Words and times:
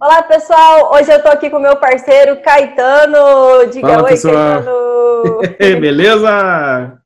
Olá, 0.00 0.22
pessoal! 0.22 0.92
Hoje 0.92 1.12
eu 1.12 1.20
tô 1.20 1.28
aqui 1.28 1.50
com 1.50 1.56
o 1.56 1.60
meu 1.60 1.76
parceiro 1.76 2.40
Caetano. 2.40 3.66
Diga 3.68 3.88
Fala, 3.88 4.02
oi, 4.04 4.10
pessoal. 4.10 4.62
Caetano! 4.62 5.40
Beleza? 5.80 7.02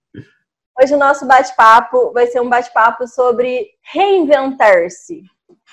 Hoje 0.79 0.95
o 0.95 0.99
nosso 0.99 1.27
bate-papo 1.27 2.13
vai 2.13 2.27
ser 2.27 2.43
um 2.43 2.51
bate-papo 2.51 3.07
sobre 3.09 3.71
reinventar-se. 3.81 5.23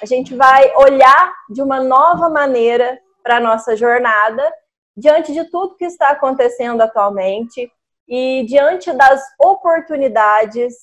A 0.01 0.05
gente 0.05 0.33
vai 0.33 0.73
olhar 0.77 1.33
de 1.49 1.61
uma 1.61 1.83
nova 1.83 2.29
maneira 2.29 2.97
para 3.21 3.35
a 3.35 3.41
nossa 3.41 3.75
jornada, 3.75 4.41
diante 4.95 5.33
de 5.33 5.43
tudo 5.51 5.75
que 5.75 5.85
está 5.85 6.11
acontecendo 6.11 6.79
atualmente 6.79 7.69
e 8.07 8.45
diante 8.47 8.93
das 8.93 9.21
oportunidades 9.37 10.73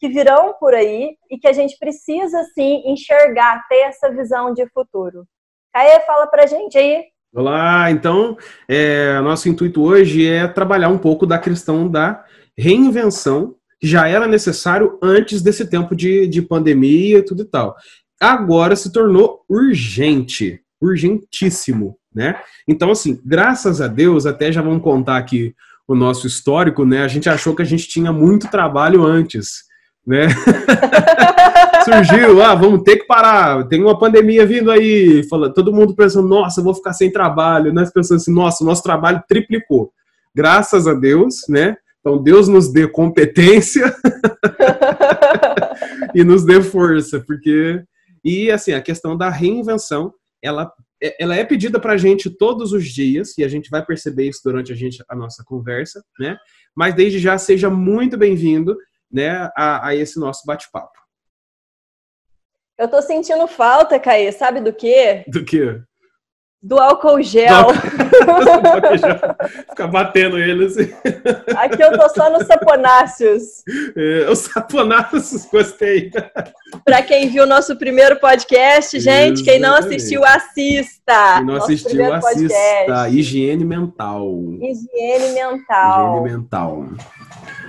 que 0.00 0.08
virão 0.08 0.52
por 0.58 0.74
aí 0.74 1.16
e 1.30 1.38
que 1.38 1.46
a 1.46 1.52
gente 1.52 1.78
precisa, 1.78 2.42
sim, 2.54 2.82
enxergar, 2.86 3.64
ter 3.68 3.82
essa 3.82 4.10
visão 4.10 4.52
de 4.52 4.68
futuro. 4.70 5.24
Caê, 5.76 6.00
fala 6.06 6.26
pra 6.26 6.46
gente 6.46 6.78
aí. 6.78 7.04
Olá, 7.34 7.90
então, 7.90 8.34
é, 8.66 9.20
nosso 9.20 9.46
intuito 9.46 9.82
hoje 9.82 10.26
é 10.26 10.48
trabalhar 10.48 10.88
um 10.88 10.96
pouco 10.96 11.26
da 11.26 11.38
questão 11.38 11.86
da 11.86 12.24
reinvenção, 12.56 13.54
que 13.78 13.86
já 13.86 14.08
era 14.08 14.26
necessário 14.26 14.98
antes 15.02 15.42
desse 15.42 15.68
tempo 15.68 15.94
de, 15.94 16.26
de 16.28 16.40
pandemia 16.40 17.18
e 17.18 17.22
tudo 17.22 17.42
e 17.42 17.44
tal. 17.44 17.76
Agora 18.18 18.74
se 18.74 18.90
tornou 18.90 19.44
urgente, 19.50 20.62
urgentíssimo, 20.80 21.98
né? 22.14 22.40
Então, 22.66 22.90
assim, 22.90 23.20
graças 23.22 23.82
a 23.82 23.86
Deus, 23.86 24.24
até 24.24 24.50
já 24.50 24.62
vamos 24.62 24.82
contar 24.82 25.18
aqui 25.18 25.54
o 25.86 25.94
nosso 25.94 26.26
histórico, 26.26 26.86
né? 26.86 27.02
A 27.02 27.08
gente 27.08 27.28
achou 27.28 27.54
que 27.54 27.60
a 27.60 27.66
gente 27.66 27.86
tinha 27.86 28.10
muito 28.10 28.50
trabalho 28.50 29.04
antes, 29.04 29.64
né? 30.06 30.28
Surgiu, 31.84 32.42
ah, 32.42 32.54
vamos 32.54 32.82
ter 32.82 32.98
que 32.98 33.06
parar, 33.06 33.66
tem 33.68 33.82
uma 33.82 33.98
pandemia 33.98 34.46
vindo 34.46 34.70
aí, 34.70 35.22
fala, 35.28 35.52
todo 35.52 35.72
mundo 35.72 35.94
pensando, 35.94 36.28
nossa, 36.28 36.62
vou 36.62 36.74
ficar 36.74 36.92
sem 36.92 37.10
trabalho, 37.10 37.72
nós 37.72 37.92
pensando 37.92 38.18
assim, 38.18 38.32
nossa, 38.32 38.62
o 38.62 38.66
nosso 38.66 38.82
trabalho 38.82 39.22
triplicou. 39.28 39.92
Graças 40.34 40.86
a 40.86 40.94
Deus, 40.94 41.46
né? 41.48 41.76
Então 42.00 42.22
Deus 42.22 42.46
nos 42.46 42.72
dê 42.72 42.86
competência 42.86 43.94
e 46.14 46.22
nos 46.22 46.44
dê 46.44 46.62
força, 46.62 47.20
porque 47.20 47.82
e 48.24 48.50
assim, 48.50 48.72
a 48.72 48.80
questão 48.80 49.16
da 49.16 49.28
reinvenção, 49.28 50.12
ela 50.42 50.70
ela 51.20 51.36
é 51.36 51.44
pedida 51.44 51.78
para 51.78 51.92
a 51.92 51.96
gente 51.96 52.30
todos 52.30 52.72
os 52.72 52.86
dias, 52.86 53.36
e 53.36 53.44
a 53.44 53.48
gente 53.48 53.68
vai 53.68 53.84
perceber 53.84 54.28
isso 54.28 54.40
durante 54.42 54.72
a, 54.72 54.74
gente, 54.74 55.04
a 55.08 55.14
nossa 55.14 55.44
conversa, 55.44 56.02
né? 56.18 56.38
Mas 56.74 56.94
desde 56.94 57.18
já 57.18 57.36
seja 57.36 57.68
muito 57.68 58.16
bem-vindo 58.16 58.76
né, 59.10 59.50
a, 59.56 59.88
a 59.88 59.94
esse 59.94 60.18
nosso 60.18 60.42
bate-papo. 60.46 60.96
Eu 62.78 62.88
tô 62.88 63.00
sentindo 63.00 63.46
falta, 63.46 63.98
Caê, 63.98 64.30
sabe 64.30 64.60
do 64.60 64.72
quê? 64.72 65.24
Do 65.28 65.44
que? 65.44 65.80
Do 66.62 66.78
álcool 66.78 67.22
gel. 67.22 67.68
Ficar 69.70 69.86
batendo 69.86 70.36
ele 70.38 70.66
assim. 70.66 70.92
Aqui 71.56 71.82
eu 71.82 71.96
tô 71.96 72.08
só 72.08 72.28
nos 72.28 72.46
saponáceos. 72.46 73.62
É, 73.96 74.28
os 74.28 74.40
saponáceos, 74.40 75.46
gostei. 75.46 76.10
Pra 76.84 77.02
quem 77.02 77.28
viu 77.28 77.44
o 77.44 77.46
nosso 77.46 77.76
primeiro 77.78 78.18
podcast, 78.18 78.98
gente, 78.98 79.44
quem 79.44 79.60
não 79.60 79.74
assistiu, 79.74 80.24
assista. 80.24 81.36
Quem 81.36 81.46
não 81.46 81.54
assistiu, 81.56 82.14
assista. 82.14 82.30
podcast. 82.30 83.16
Higiene 83.16 83.64
mental. 83.64 84.28
Higiene 84.60 85.34
mental. 85.34 86.16
Higiene 86.16 86.36
mental. 86.36 86.84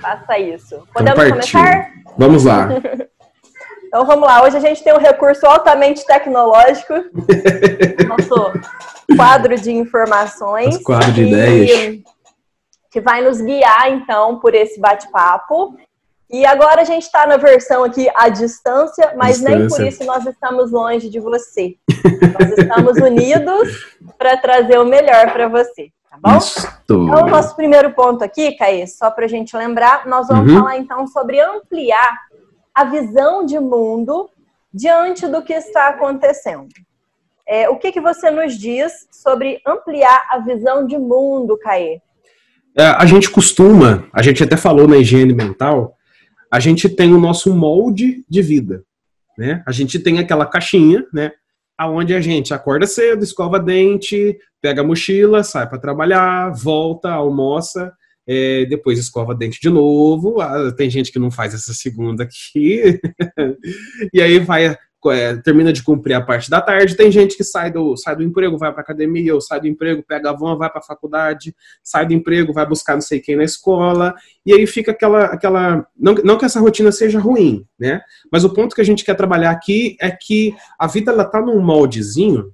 Faça 0.00 0.38
isso. 0.38 0.74
Então 0.76 1.14
Podemos 1.14 1.30
começar? 1.30 1.90
Vamos 2.16 2.44
lá. 2.44 2.68
Então 3.88 4.04
vamos 4.04 4.28
lá. 4.28 4.42
Hoje 4.44 4.54
a 4.54 4.60
gente 4.60 4.84
tem 4.84 4.92
um 4.92 4.98
recurso 4.98 5.46
altamente 5.46 6.04
tecnológico. 6.04 6.92
Nosso 8.06 8.52
quadro 9.16 9.56
de 9.58 9.72
informações. 9.72 10.66
Nosso 10.74 10.82
quadro 10.84 11.10
de 11.12 11.24
que- 11.24 11.30
ideias. 11.30 12.02
Que 12.90 13.00
vai 13.00 13.22
nos 13.24 13.40
guiar, 13.40 13.90
então, 13.90 14.40
por 14.40 14.54
esse 14.54 14.78
bate-papo. 14.78 15.74
E 16.30 16.44
agora 16.44 16.82
a 16.82 16.84
gente 16.84 17.04
está 17.04 17.26
na 17.26 17.38
versão 17.38 17.82
aqui 17.82 18.10
à 18.14 18.28
distância, 18.28 19.14
mas 19.16 19.40
nem 19.40 19.54
por 19.60 19.78
Distância. 19.78 19.88
isso 19.88 20.04
nós 20.04 20.26
estamos 20.26 20.70
longe 20.70 21.08
de 21.08 21.18
você. 21.18 21.74
nós 22.38 22.58
estamos 22.58 22.98
unidos 22.98 23.96
para 24.18 24.36
trazer 24.36 24.78
o 24.78 24.84
melhor 24.84 25.32
para 25.32 25.48
você, 25.48 25.88
tá 26.22 26.30
bom? 26.30 26.38
Isto. 26.38 26.68
Então, 26.84 27.00
o 27.04 27.30
nosso 27.30 27.54
primeiro 27.56 27.92
ponto 27.92 28.22
aqui, 28.24 28.52
Caê, 28.52 28.86
só 28.86 29.10
para 29.10 29.24
a 29.24 29.28
gente 29.28 29.56
lembrar, 29.56 30.06
nós 30.06 30.28
vamos 30.28 30.50
Uhum. 30.52 30.58
falar 30.58 30.76
então 30.76 31.06
sobre 31.06 31.40
ampliar 31.40 32.18
a 32.74 32.84
visão 32.84 33.44
de 33.44 33.58
mundo 33.58 34.28
diante 34.72 35.26
do 35.26 35.42
que 35.42 35.52
está 35.52 35.88
acontecendo. 35.88 36.68
É, 37.46 37.68
o 37.68 37.76
que, 37.76 37.90
que 37.90 38.00
você 38.00 38.30
nos 38.30 38.58
diz 38.58 39.08
sobre 39.10 39.60
ampliar 39.66 40.22
a 40.30 40.38
visão 40.38 40.86
de 40.86 40.98
mundo, 40.98 41.58
Caê? 41.58 42.00
É, 42.76 42.86
a 42.86 43.06
gente 43.06 43.30
costuma, 43.30 44.06
a 44.12 44.22
gente 44.22 44.42
até 44.44 44.56
falou 44.56 44.86
na 44.86 44.98
higiene 44.98 45.34
mental, 45.34 45.94
a 46.50 46.60
gente 46.60 46.88
tem 46.88 47.12
o 47.12 47.18
nosso 47.18 47.54
molde 47.54 48.24
de 48.28 48.42
vida, 48.42 48.84
né? 49.36 49.62
A 49.66 49.72
gente 49.72 49.98
tem 49.98 50.18
aquela 50.18 50.46
caixinha, 50.46 51.04
né? 51.12 51.32
Aonde 51.78 52.14
a 52.14 52.20
gente 52.20 52.52
acorda 52.52 52.86
cedo, 52.86 53.22
escova 53.22 53.60
dente, 53.60 54.36
pega 54.60 54.82
a 54.82 54.84
mochila, 54.84 55.44
sai 55.44 55.68
para 55.68 55.78
trabalhar, 55.78 56.50
volta, 56.50 57.10
almoça, 57.10 57.92
é, 58.26 58.66
depois 58.66 58.98
escova 58.98 59.34
dente 59.34 59.60
de 59.60 59.70
novo. 59.70 60.40
Ah, 60.40 60.72
tem 60.76 60.90
gente 60.90 61.12
que 61.12 61.18
não 61.18 61.30
faz 61.30 61.54
essa 61.54 61.72
segunda 61.72 62.24
aqui, 62.24 63.00
e 64.12 64.20
aí 64.20 64.38
vai 64.38 64.76
é, 65.06 65.36
termina 65.36 65.72
de 65.72 65.82
cumprir 65.82 66.14
a 66.14 66.20
parte 66.20 66.50
da 66.50 66.60
tarde. 66.60 66.96
Tem 66.96 67.10
gente 67.10 67.36
que 67.36 67.44
sai 67.44 67.70
do, 67.70 67.96
sai 67.96 68.16
do 68.16 68.22
emprego, 68.22 68.58
vai 68.58 68.72
para 68.72 68.82
academia, 68.82 69.34
ou 69.34 69.40
sai 69.40 69.60
do 69.60 69.68
emprego, 69.68 70.04
pega 70.06 70.30
a 70.30 70.32
van, 70.32 70.56
vai 70.56 70.68
para 70.68 70.80
a 70.80 70.84
faculdade, 70.84 71.54
sai 71.82 72.06
do 72.06 72.12
emprego, 72.12 72.52
vai 72.52 72.66
buscar 72.66 72.94
não 72.94 73.00
sei 73.00 73.20
quem 73.20 73.36
na 73.36 73.44
escola, 73.44 74.14
e 74.44 74.52
aí 74.52 74.66
fica 74.66 74.90
aquela. 74.90 75.26
aquela 75.26 75.86
não, 75.96 76.14
não 76.24 76.36
que 76.36 76.44
essa 76.44 76.60
rotina 76.60 76.90
seja 76.90 77.20
ruim, 77.20 77.64
né? 77.78 78.00
Mas 78.32 78.44
o 78.44 78.52
ponto 78.52 78.74
que 78.74 78.80
a 78.80 78.84
gente 78.84 79.04
quer 79.04 79.14
trabalhar 79.14 79.50
aqui 79.50 79.96
é 80.00 80.10
que 80.10 80.54
a 80.78 80.86
vida 80.86 81.12
ela 81.12 81.24
tá 81.24 81.40
num 81.40 81.60
moldezinho 81.60 82.52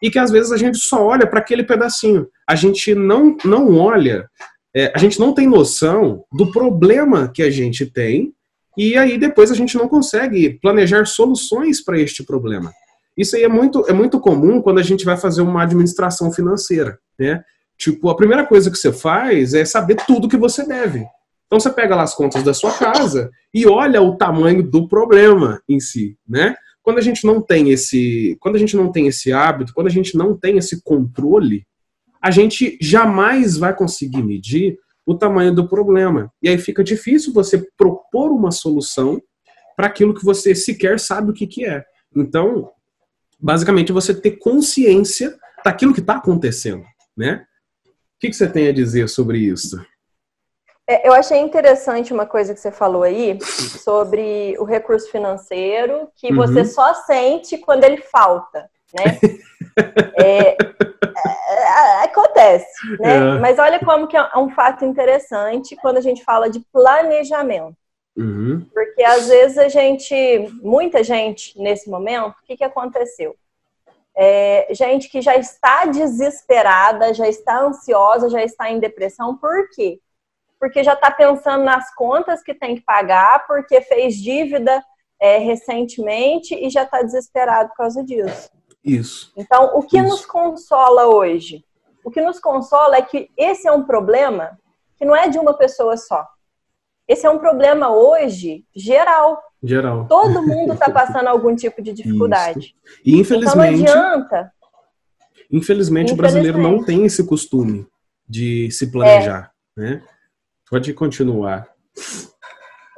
e 0.00 0.10
que 0.10 0.18
às 0.18 0.30
vezes 0.30 0.52
a 0.52 0.56
gente 0.56 0.78
só 0.78 1.04
olha 1.04 1.26
para 1.26 1.40
aquele 1.40 1.64
pedacinho. 1.64 2.28
A 2.48 2.54
gente 2.54 2.94
não, 2.94 3.36
não 3.44 3.76
olha, 3.78 4.28
é, 4.74 4.92
a 4.94 4.98
gente 4.98 5.18
não 5.18 5.34
tem 5.34 5.48
noção 5.48 6.24
do 6.32 6.50
problema 6.52 7.28
que 7.28 7.42
a 7.42 7.50
gente 7.50 7.84
tem 7.84 8.32
e 8.78 8.96
aí 8.96 9.18
depois 9.18 9.50
a 9.50 9.56
gente 9.56 9.76
não 9.76 9.88
consegue 9.88 10.56
planejar 10.62 11.04
soluções 11.04 11.82
para 11.82 11.98
este 11.98 12.22
problema. 12.22 12.72
Isso 13.16 13.34
aí 13.34 13.42
é 13.42 13.48
muito, 13.48 13.84
é 13.88 13.92
muito 13.92 14.20
comum 14.20 14.62
quando 14.62 14.78
a 14.78 14.84
gente 14.84 15.04
vai 15.04 15.16
fazer 15.16 15.42
uma 15.42 15.64
administração 15.64 16.32
financeira, 16.32 16.96
né? 17.18 17.42
Tipo, 17.76 18.08
a 18.08 18.14
primeira 18.14 18.46
coisa 18.46 18.70
que 18.70 18.78
você 18.78 18.92
faz 18.92 19.52
é 19.52 19.64
saber 19.64 19.96
tudo 20.06 20.28
que 20.28 20.36
você 20.36 20.64
deve. 20.64 21.04
Então 21.46 21.58
você 21.58 21.70
pega 21.70 21.96
lá 21.96 22.04
as 22.04 22.14
contas 22.14 22.44
da 22.44 22.54
sua 22.54 22.72
casa 22.72 23.30
e 23.52 23.66
olha 23.66 24.00
o 24.00 24.16
tamanho 24.16 24.62
do 24.62 24.86
problema 24.86 25.60
em 25.68 25.80
si, 25.80 26.16
né? 26.28 26.54
Quando 26.80 26.98
a 26.98 27.02
gente 27.02 27.26
não 27.26 27.42
tem 27.42 27.70
esse, 27.70 28.36
quando 28.38 28.54
a 28.54 28.58
gente 28.60 28.76
não 28.76 28.92
tem 28.92 29.08
esse 29.08 29.32
hábito, 29.32 29.74
quando 29.74 29.88
a 29.88 29.90
gente 29.90 30.16
não 30.16 30.36
tem 30.36 30.56
esse 30.56 30.80
controle, 30.84 31.66
a 32.22 32.30
gente 32.30 32.78
jamais 32.80 33.56
vai 33.56 33.74
conseguir 33.74 34.22
medir 34.22 34.78
o 35.08 35.16
tamanho 35.16 35.54
do 35.54 35.66
problema. 35.66 36.30
E 36.42 36.50
aí 36.50 36.58
fica 36.58 36.84
difícil 36.84 37.32
você 37.32 37.66
propor 37.78 38.30
uma 38.30 38.50
solução 38.50 39.18
para 39.74 39.86
aquilo 39.86 40.12
que 40.12 40.22
você 40.22 40.54
sequer 40.54 41.00
sabe 41.00 41.30
o 41.30 41.32
que, 41.32 41.46
que 41.46 41.64
é. 41.64 41.82
Então, 42.14 42.70
basicamente, 43.40 43.90
você 43.90 44.12
ter 44.12 44.32
consciência 44.32 45.34
daquilo 45.64 45.94
que 45.94 46.00
está 46.00 46.16
acontecendo, 46.16 46.84
né? 47.16 47.46
O 47.86 48.20
que, 48.20 48.28
que 48.28 48.36
você 48.36 48.46
tem 48.46 48.68
a 48.68 48.72
dizer 48.72 49.08
sobre 49.08 49.38
isso? 49.38 49.82
É, 50.86 51.08
Eu 51.08 51.14
achei 51.14 51.38
interessante 51.38 52.12
uma 52.12 52.26
coisa 52.26 52.52
que 52.52 52.60
você 52.60 52.70
falou 52.70 53.02
aí 53.02 53.38
sobre 53.42 54.56
o 54.58 54.64
recurso 54.64 55.10
financeiro 55.10 56.10
que 56.16 56.28
Uhum. 56.28 56.36
você 56.36 56.66
só 56.66 56.92
sente 56.92 57.56
quando 57.56 57.84
ele 57.84 57.96
falta, 57.98 58.68
né? 58.94 59.18
É, 60.16 60.56
é, 60.56 62.04
acontece, 62.04 62.98
né? 62.98 63.16
É. 63.16 63.38
Mas 63.38 63.58
olha 63.58 63.78
como 63.78 64.08
que 64.08 64.16
é 64.16 64.36
um 64.36 64.50
fato 64.50 64.84
interessante 64.84 65.76
quando 65.76 65.98
a 65.98 66.00
gente 66.00 66.24
fala 66.24 66.50
de 66.50 66.60
planejamento. 66.72 67.76
Uhum. 68.16 68.66
Porque 68.74 69.02
às 69.04 69.28
vezes 69.28 69.58
a 69.58 69.68
gente, 69.68 70.14
muita 70.60 71.04
gente 71.04 71.56
nesse 71.60 71.88
momento, 71.88 72.30
o 72.30 72.46
que, 72.46 72.56
que 72.56 72.64
aconteceu? 72.64 73.36
É, 74.16 74.66
gente 74.72 75.08
que 75.08 75.20
já 75.20 75.36
está 75.36 75.84
desesperada, 75.84 77.14
já 77.14 77.28
está 77.28 77.60
ansiosa, 77.60 78.28
já 78.28 78.42
está 78.42 78.68
em 78.68 78.80
depressão, 78.80 79.36
por 79.36 79.70
quê? 79.70 80.00
Porque 80.58 80.82
já 80.82 80.94
está 80.94 81.08
pensando 81.08 81.62
nas 81.62 81.94
contas 81.94 82.42
que 82.42 82.52
tem 82.52 82.74
que 82.74 82.80
pagar, 82.80 83.46
porque 83.46 83.80
fez 83.82 84.16
dívida 84.16 84.82
é, 85.20 85.38
recentemente 85.38 86.56
e 86.56 86.68
já 86.68 86.82
está 86.82 87.02
desesperado 87.02 87.68
por 87.68 87.76
causa 87.76 88.02
disso. 88.02 88.50
Isso. 88.84 89.32
Então, 89.36 89.76
o 89.76 89.82
que 89.82 89.98
Isso. 89.98 90.08
nos 90.08 90.26
consola 90.26 91.06
hoje? 91.06 91.64
O 92.04 92.10
que 92.10 92.20
nos 92.20 92.38
consola 92.38 92.96
é 92.96 93.02
que 93.02 93.30
esse 93.36 93.66
é 93.68 93.72
um 93.72 93.84
problema 93.84 94.58
que 94.96 95.04
não 95.04 95.14
é 95.14 95.28
de 95.28 95.38
uma 95.38 95.54
pessoa 95.54 95.96
só. 95.96 96.26
Esse 97.06 97.26
é 97.26 97.30
um 97.30 97.38
problema 97.38 97.90
hoje 97.90 98.64
geral. 98.74 99.42
Geral. 99.62 100.06
Todo 100.06 100.42
mundo 100.46 100.74
está 100.74 100.90
passando 100.90 101.28
algum 101.28 101.54
tipo 101.54 101.82
de 101.82 101.92
dificuldade. 101.92 102.74
E 103.04 103.10
Então 103.10 103.14
não 103.14 103.20
infelizmente. 103.20 103.88
adianta 103.88 104.52
Infelizmente, 105.50 106.12
o 106.12 106.16
brasileiro 106.16 106.58
não 106.58 106.84
tem 106.84 107.06
esse 107.06 107.24
costume 107.24 107.86
de 108.28 108.70
se 108.70 108.90
planejar, 108.90 109.50
é. 109.78 109.80
né? 109.80 110.02
Pode 110.68 110.92
continuar. 110.92 111.66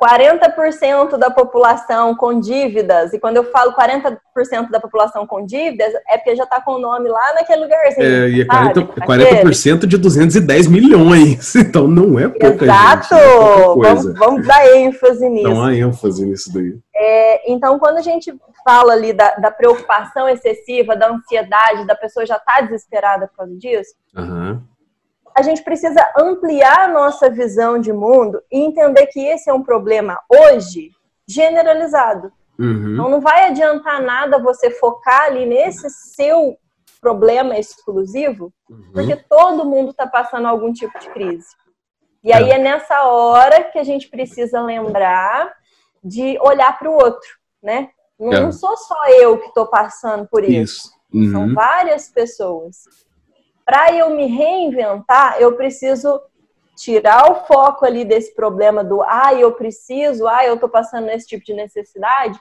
40% 0.00 1.18
da 1.18 1.30
população 1.30 2.14
com 2.14 2.40
dívidas, 2.40 3.12
e 3.12 3.18
quando 3.20 3.36
eu 3.36 3.44
falo 3.44 3.74
40% 3.74 4.70
da 4.70 4.80
população 4.80 5.26
com 5.26 5.44
dívidas, 5.44 5.92
é 6.08 6.16
porque 6.16 6.34
já 6.34 6.44
está 6.44 6.58
com 6.60 6.72
o 6.72 6.78
nome 6.78 7.08
lá 7.08 7.34
naquele 7.34 7.62
lugarzinho. 7.62 8.06
É, 8.06 8.30
e 8.30 8.40
é 8.40 8.44
40%, 8.46 9.04
40 9.04 9.86
de 9.86 9.98
210 9.98 10.66
milhões, 10.68 11.54
então 11.56 11.86
não 11.86 12.18
é 12.18 12.28
pouca 12.28 12.64
Exato! 12.64 13.14
Gente, 13.14 13.20
é 13.20 13.94
vamos, 13.94 14.18
vamos, 14.18 14.46
dar 14.46 14.74
ênfase 14.74 15.28
nisso. 15.28 15.48
Dá 15.48 15.54
uma 15.54 15.74
ênfase 15.74 16.24
nisso 16.24 16.52
daí. 16.54 16.78
É, 16.94 17.52
então, 17.52 17.78
quando 17.78 17.98
a 17.98 18.02
gente 18.02 18.34
fala 18.64 18.94
ali 18.94 19.12
da, 19.12 19.34
da, 19.36 19.50
preocupação 19.50 20.28
excessiva, 20.28 20.96
da 20.96 21.10
ansiedade, 21.10 21.86
da 21.86 21.94
pessoa 21.94 22.24
já 22.24 22.36
estar 22.36 22.56
tá 22.56 22.60
desesperada 22.62 23.26
por 23.28 23.36
causa 23.36 23.56
disso, 23.56 23.94
uhum 24.16 24.60
a 25.34 25.42
gente 25.42 25.62
precisa 25.62 26.00
ampliar 26.16 26.84
a 26.84 26.88
nossa 26.88 27.30
visão 27.30 27.78
de 27.78 27.92
mundo 27.92 28.42
e 28.50 28.58
entender 28.58 29.06
que 29.06 29.20
esse 29.20 29.48
é 29.48 29.54
um 29.54 29.62
problema 29.62 30.20
hoje 30.28 30.90
generalizado. 31.26 32.32
Uhum. 32.58 32.92
Então 32.92 33.08
não 33.08 33.20
vai 33.20 33.46
adiantar 33.46 34.02
nada 34.02 34.38
você 34.38 34.70
focar 34.70 35.22
ali 35.22 35.46
nesse 35.46 35.88
seu 35.88 36.58
problema 37.00 37.58
exclusivo, 37.58 38.52
uhum. 38.68 38.90
porque 38.92 39.16
todo 39.16 39.64
mundo 39.64 39.90
está 39.92 40.06
passando 40.06 40.46
algum 40.46 40.72
tipo 40.72 40.98
de 40.98 41.08
crise. 41.10 41.48
E 42.22 42.32
aí 42.32 42.50
é. 42.50 42.56
é 42.56 42.58
nessa 42.58 43.04
hora 43.04 43.64
que 43.64 43.78
a 43.78 43.84
gente 43.84 44.08
precisa 44.08 44.60
lembrar 44.60 45.54
de 46.04 46.38
olhar 46.40 46.78
para 46.78 46.90
o 46.90 46.94
outro, 46.94 47.28
né? 47.62 47.88
Não, 48.18 48.32
é. 48.32 48.40
não, 48.40 48.52
sou 48.52 48.76
só 48.76 49.06
eu 49.08 49.38
que 49.38 49.48
estou 49.48 49.66
passando 49.66 50.28
por 50.28 50.44
isso. 50.44 50.52
isso. 50.52 51.00
Uhum. 51.12 51.30
São 51.30 51.54
várias 51.54 52.10
pessoas 52.10 52.84
para 53.70 53.92
eu 53.92 54.10
me 54.10 54.26
reinventar, 54.26 55.36
eu 55.38 55.54
preciso 55.54 56.20
tirar 56.74 57.30
o 57.30 57.46
foco 57.46 57.86
ali 57.86 58.04
desse 58.04 58.34
problema 58.34 58.82
do 58.82 59.00
ah, 59.02 59.32
eu 59.32 59.52
preciso, 59.52 60.26
ah, 60.26 60.44
eu 60.44 60.54
estou 60.54 60.68
passando 60.68 61.04
nesse 61.04 61.28
tipo 61.28 61.44
de 61.44 61.54
necessidade 61.54 62.36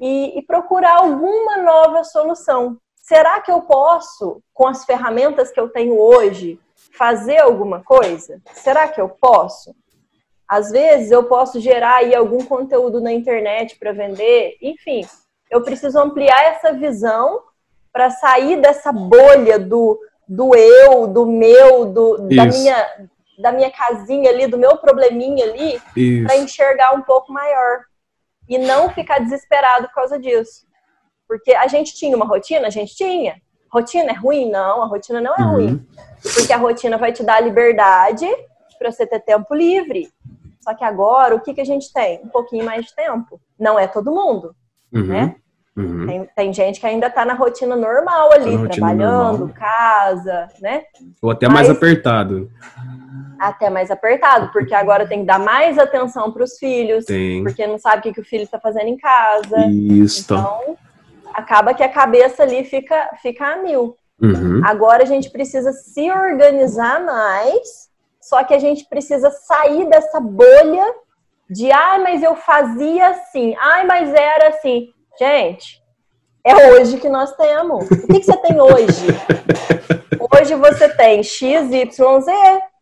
e, 0.00 0.36
e, 0.36 0.42
procurar 0.42 0.96
alguma 0.96 1.58
nova 1.58 2.02
solução. 2.02 2.76
Será 2.96 3.40
que 3.40 3.52
eu 3.52 3.62
posso, 3.62 4.42
com 4.52 4.66
as 4.66 4.84
ferramentas 4.84 5.52
que 5.52 5.60
eu 5.60 5.68
tenho 5.68 5.96
hoje, 5.96 6.58
fazer 6.98 7.38
alguma 7.38 7.80
coisa? 7.84 8.42
Será 8.52 8.88
que 8.88 9.00
eu 9.00 9.08
posso? 9.08 9.76
Às 10.48 10.72
vezes 10.72 11.12
eu 11.12 11.22
posso 11.22 11.60
gerar 11.60 11.98
aí 11.98 12.16
algum 12.16 12.44
conteúdo 12.44 13.00
na 13.00 13.12
internet 13.12 13.78
para 13.78 13.92
vender, 13.92 14.56
enfim, 14.60 15.06
eu 15.48 15.62
preciso 15.62 16.00
ampliar 16.00 16.42
essa 16.46 16.72
visão 16.72 17.44
para 17.92 18.10
sair 18.10 18.60
dessa 18.60 18.90
bolha 18.90 19.56
do 19.56 20.00
do 20.28 20.54
eu, 20.54 21.06
do 21.06 21.26
meu, 21.26 21.86
do, 21.86 22.28
da, 22.28 22.46
minha, 22.46 23.08
da 23.38 23.52
minha 23.52 23.70
casinha 23.70 24.30
ali, 24.30 24.46
do 24.46 24.58
meu 24.58 24.76
probleminha 24.76 25.44
ali, 25.44 25.80
para 26.24 26.36
enxergar 26.36 26.94
um 26.94 27.02
pouco 27.02 27.32
maior. 27.32 27.84
E 28.48 28.58
não 28.58 28.90
ficar 28.90 29.20
desesperado 29.20 29.88
por 29.88 29.94
causa 29.94 30.18
disso. 30.18 30.66
Porque 31.26 31.54
a 31.54 31.66
gente 31.66 31.94
tinha 31.94 32.14
uma 32.14 32.26
rotina? 32.26 32.66
A 32.66 32.70
gente 32.70 32.94
tinha. 32.94 33.40
Rotina 33.72 34.10
é 34.10 34.14
ruim? 34.14 34.50
Não, 34.50 34.82
a 34.82 34.86
rotina 34.86 35.20
não 35.20 35.34
é 35.34 35.40
uhum. 35.40 35.50
ruim. 35.52 35.86
Porque 36.22 36.52
a 36.52 36.58
rotina 36.58 36.98
vai 36.98 37.12
te 37.12 37.22
dar 37.22 37.40
liberdade 37.40 38.26
para 38.78 38.92
você 38.92 39.06
ter 39.06 39.20
tempo 39.20 39.54
livre. 39.54 40.12
Só 40.60 40.74
que 40.74 40.84
agora, 40.84 41.34
o 41.34 41.40
que, 41.40 41.54
que 41.54 41.60
a 41.60 41.64
gente 41.64 41.92
tem? 41.92 42.20
Um 42.22 42.28
pouquinho 42.28 42.64
mais 42.64 42.86
de 42.86 42.94
tempo. 42.94 43.40
Não 43.58 43.78
é 43.78 43.86
todo 43.86 44.14
mundo, 44.14 44.54
uhum. 44.92 45.06
né? 45.06 45.36
Uhum. 45.76 46.06
Tem, 46.06 46.28
tem, 46.36 46.52
gente 46.52 46.78
que 46.78 46.86
ainda 46.86 47.08
está 47.08 47.24
na 47.24 47.34
rotina 47.34 47.74
normal 47.74 48.32
ali, 48.32 48.54
rotina 48.54 48.68
trabalhando, 48.68 49.38
normal. 49.38 49.56
casa, 49.56 50.48
né? 50.60 50.84
Ou 51.20 51.32
até 51.32 51.46
Mas, 51.46 51.54
mais 51.54 51.70
apertado. 51.70 52.48
Até 53.38 53.68
mais 53.68 53.90
apertado, 53.90 54.52
porque 54.52 54.72
agora 54.72 55.06
tem 55.06 55.20
que 55.20 55.26
dar 55.26 55.40
mais 55.40 55.76
atenção 55.76 56.30
para 56.30 56.44
os 56.44 56.58
filhos, 56.58 57.04
tem. 57.04 57.42
porque 57.42 57.66
não 57.66 57.76
sabe 57.76 57.98
o 57.98 58.02
que, 58.02 58.12
que 58.12 58.20
o 58.20 58.24
filho 58.24 58.44
está 58.44 58.60
fazendo 58.60 58.86
em 58.86 58.96
casa. 58.96 59.66
Isso. 59.66 60.22
Então, 60.22 60.76
acaba 61.34 61.74
que 61.74 61.82
a 61.82 61.88
cabeça 61.88 62.44
ali 62.44 62.64
fica, 62.64 63.10
fica 63.20 63.44
a 63.44 63.56
mil. 63.56 63.96
Uhum. 64.22 64.60
Agora 64.64 65.02
a 65.02 65.06
gente 65.06 65.28
precisa 65.30 65.72
se 65.72 66.08
organizar 66.08 67.04
mais, 67.04 67.90
só 68.20 68.44
que 68.44 68.54
a 68.54 68.60
gente 68.60 68.88
precisa 68.88 69.28
sair 69.30 69.88
dessa 69.88 70.20
bolha 70.20 70.86
de, 71.50 71.70
ai, 71.72 72.00
mas 72.00 72.22
eu 72.22 72.36
fazia 72.36 73.08
assim, 73.08 73.56
ai, 73.58 73.84
mas 73.86 74.14
era 74.14 74.48
assim. 74.48 74.93
Gente, 75.18 75.80
é 76.44 76.72
hoje 76.72 76.98
que 76.98 77.08
nós 77.08 77.32
temos. 77.36 77.88
O 77.88 78.06
que, 78.08 78.18
que 78.20 78.24
você 78.24 78.36
tem 78.38 78.60
hoje? 78.60 79.06
Hoje 80.20 80.54
você 80.56 80.88
tem 80.88 81.22
X, 81.22 81.70
Y, 81.70 82.20
Z. 82.20 82.32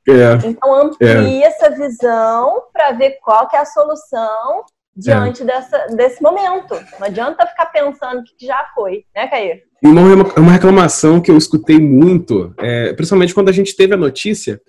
É, 0.08 0.48
então 0.48 0.74
amplie 0.74 1.42
é. 1.42 1.46
essa 1.46 1.70
visão 1.70 2.62
para 2.72 2.92
ver 2.92 3.18
qual 3.22 3.48
que 3.48 3.54
é 3.54 3.60
a 3.60 3.64
solução 3.64 4.64
diante 4.96 5.42
é. 5.42 5.44
dessa, 5.44 5.86
desse 5.88 6.22
momento. 6.22 6.74
Não 6.98 7.06
adianta 7.06 7.46
ficar 7.46 7.66
pensando 7.66 8.22
que 8.24 8.46
já 8.46 8.66
foi, 8.74 9.04
né, 9.14 9.28
Caio? 9.28 9.60
E 9.82 9.86
uma, 9.86 10.52
reclamação 10.52 11.20
que 11.20 11.30
eu 11.30 11.36
escutei 11.36 11.78
muito, 11.78 12.54
é, 12.58 12.92
principalmente 12.94 13.34
quando 13.34 13.50
a 13.50 13.52
gente 13.52 13.76
teve 13.76 13.94
a 13.94 13.98
notícia, 13.98 14.60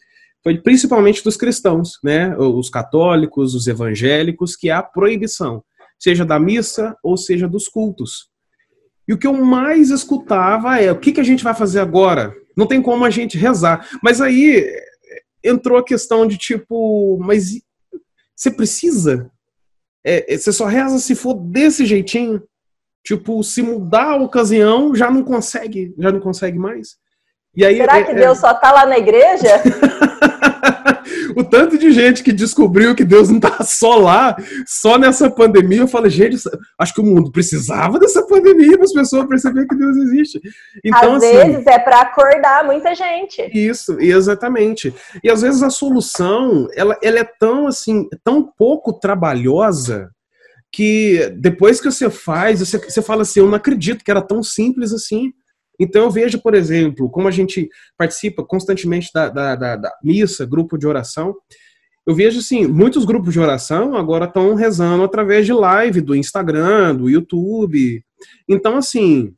foi 0.44 0.57
principalmente 0.57 1.24
dos 1.24 1.38
cristãos, 1.38 2.00
né? 2.04 2.36
Os 2.38 2.69
católicos, 2.69 3.56
os 3.56 3.68
evangélicos, 3.68 4.56
que 4.56 4.69
é 4.69 4.74
a 4.74 4.83
proibição 4.83 5.63
seja 6.03 6.25
da 6.25 6.38
missa 6.38 6.97
ou 7.01 7.15
seja 7.15 7.47
dos 7.47 7.69
cultos. 7.69 8.29
E 9.07 9.13
o 9.13 9.17
que 9.17 9.25
eu 9.25 9.33
mais 9.33 9.89
escutava 9.89 10.77
é: 10.77 10.91
o 10.91 11.00
que, 11.00 11.13
que 11.13 11.21
a 11.21 11.23
gente 11.23 11.44
vai 11.44 11.55
fazer 11.55 11.79
agora? 11.79 12.35
Não 12.57 12.67
tem 12.67 12.81
como 12.81 13.05
a 13.05 13.09
gente 13.09 13.38
rezar. 13.38 13.88
Mas 14.03 14.19
aí 14.19 14.69
entrou 15.41 15.77
a 15.77 15.83
questão 15.83 16.27
de 16.27 16.38
tipo, 16.38 17.17
mas 17.21 17.51
você 18.35 18.51
precisa? 18.51 19.31
É, 20.05 20.33
é, 20.33 20.38
você 20.38 20.51
só 20.51 20.65
reza 20.65 21.00
se 21.00 21.15
for 21.15 21.35
desse 21.35 21.85
jeitinho? 21.85 22.44
Tipo, 23.05 23.41
se 23.44 23.61
mudar 23.61 24.11
a 24.11 24.15
ocasião, 24.15 24.94
já 24.94 25.09
não 25.09 25.23
consegue, 25.23 25.94
já 25.97 26.11
não 26.11 26.19
consegue 26.19 26.57
mais. 26.57 26.97
E 27.55 27.65
aí, 27.65 27.77
Será 27.77 28.00
é, 28.00 28.03
que 28.03 28.11
é, 28.11 28.15
Deus 28.15 28.39
só 28.39 28.53
tá 28.53 28.71
lá 28.71 28.85
na 28.85 28.97
igreja? 28.97 29.61
o 31.35 31.44
tanto 31.44 31.77
de 31.77 31.91
gente 31.91 32.24
que 32.24 32.31
descobriu 32.31 32.95
que 32.95 33.03
Deus 33.03 33.30
não 33.30 33.39
tá 33.39 33.63
só 33.63 33.95
lá, 33.95 34.35
só 34.65 34.97
nessa 34.97 35.30
pandemia, 35.30 35.80
eu 35.80 35.88
falo, 35.88 36.09
gente, 36.09 36.38
acho 36.77 36.94
que 36.94 37.01
o 37.01 37.06
mundo 37.06 37.31
precisava 37.31 38.00
dessa 38.00 38.25
pandemia 38.25 38.77
para 38.77 38.86
as 38.86 38.93
pessoas 38.93 39.27
perceberem 39.27 39.67
que 39.67 39.75
Deus 39.75 39.98
existe. 39.98 40.41
Então, 40.84 41.15
às 41.15 41.24
assim, 41.24 41.36
vezes 41.36 41.67
é 41.67 41.79
para 41.79 42.01
acordar 42.01 42.63
muita 42.65 42.93
gente. 42.96 43.41
Isso, 43.53 43.98
exatamente. 44.00 44.93
E 45.24 45.29
às 45.29 45.41
vezes 45.41 45.63
a 45.63 45.69
solução, 45.69 46.67
ela, 46.75 46.98
ela 47.01 47.19
é 47.19 47.24
tão 47.24 47.67
assim, 47.67 48.08
tão 48.24 48.43
pouco 48.43 48.93
trabalhosa 48.93 50.10
que 50.72 51.31
depois 51.38 51.79
que 51.79 51.91
você 51.91 52.10
faz, 52.10 52.60
você, 52.60 52.79
você 52.79 53.01
fala 53.01 53.22
assim, 53.22 53.39
eu 53.39 53.48
não 53.48 53.55
acredito 53.55 54.03
que 54.03 54.10
era 54.10 54.22
tão 54.22 54.41
simples 54.41 54.91
assim. 54.91 55.31
Então 55.84 56.04
eu 56.04 56.12
vejo, 56.12 56.42
por 56.42 56.54
exemplo, 56.54 57.10
como 57.10 57.28
a 57.28 57.32
gente 57.32 57.70
participa 57.98 58.44
constantemente 58.44 59.10
da, 59.13 59.30
da, 59.30 59.56
da, 59.56 59.75
da 59.75 59.92
missa, 60.04 60.46
grupo 60.46 60.78
de 60.78 60.88
oração, 60.88 61.36
eu 62.06 62.13
vejo 62.13 62.40
assim, 62.40 62.68
muitos 62.68 63.06
grupos 63.06 63.34
de 63.34 63.40
oração 63.40 63.96
agora 63.96 64.25
estão 64.25 64.56
rezando 64.56 65.04
através 65.04 65.46
de 65.46 65.54
live 65.54 66.02
do 66.02 66.16
Instagram, 66.16 66.96
do 66.96 67.10
YouTube. 67.10 68.04
Então, 68.48 68.75
assim, 68.75 69.34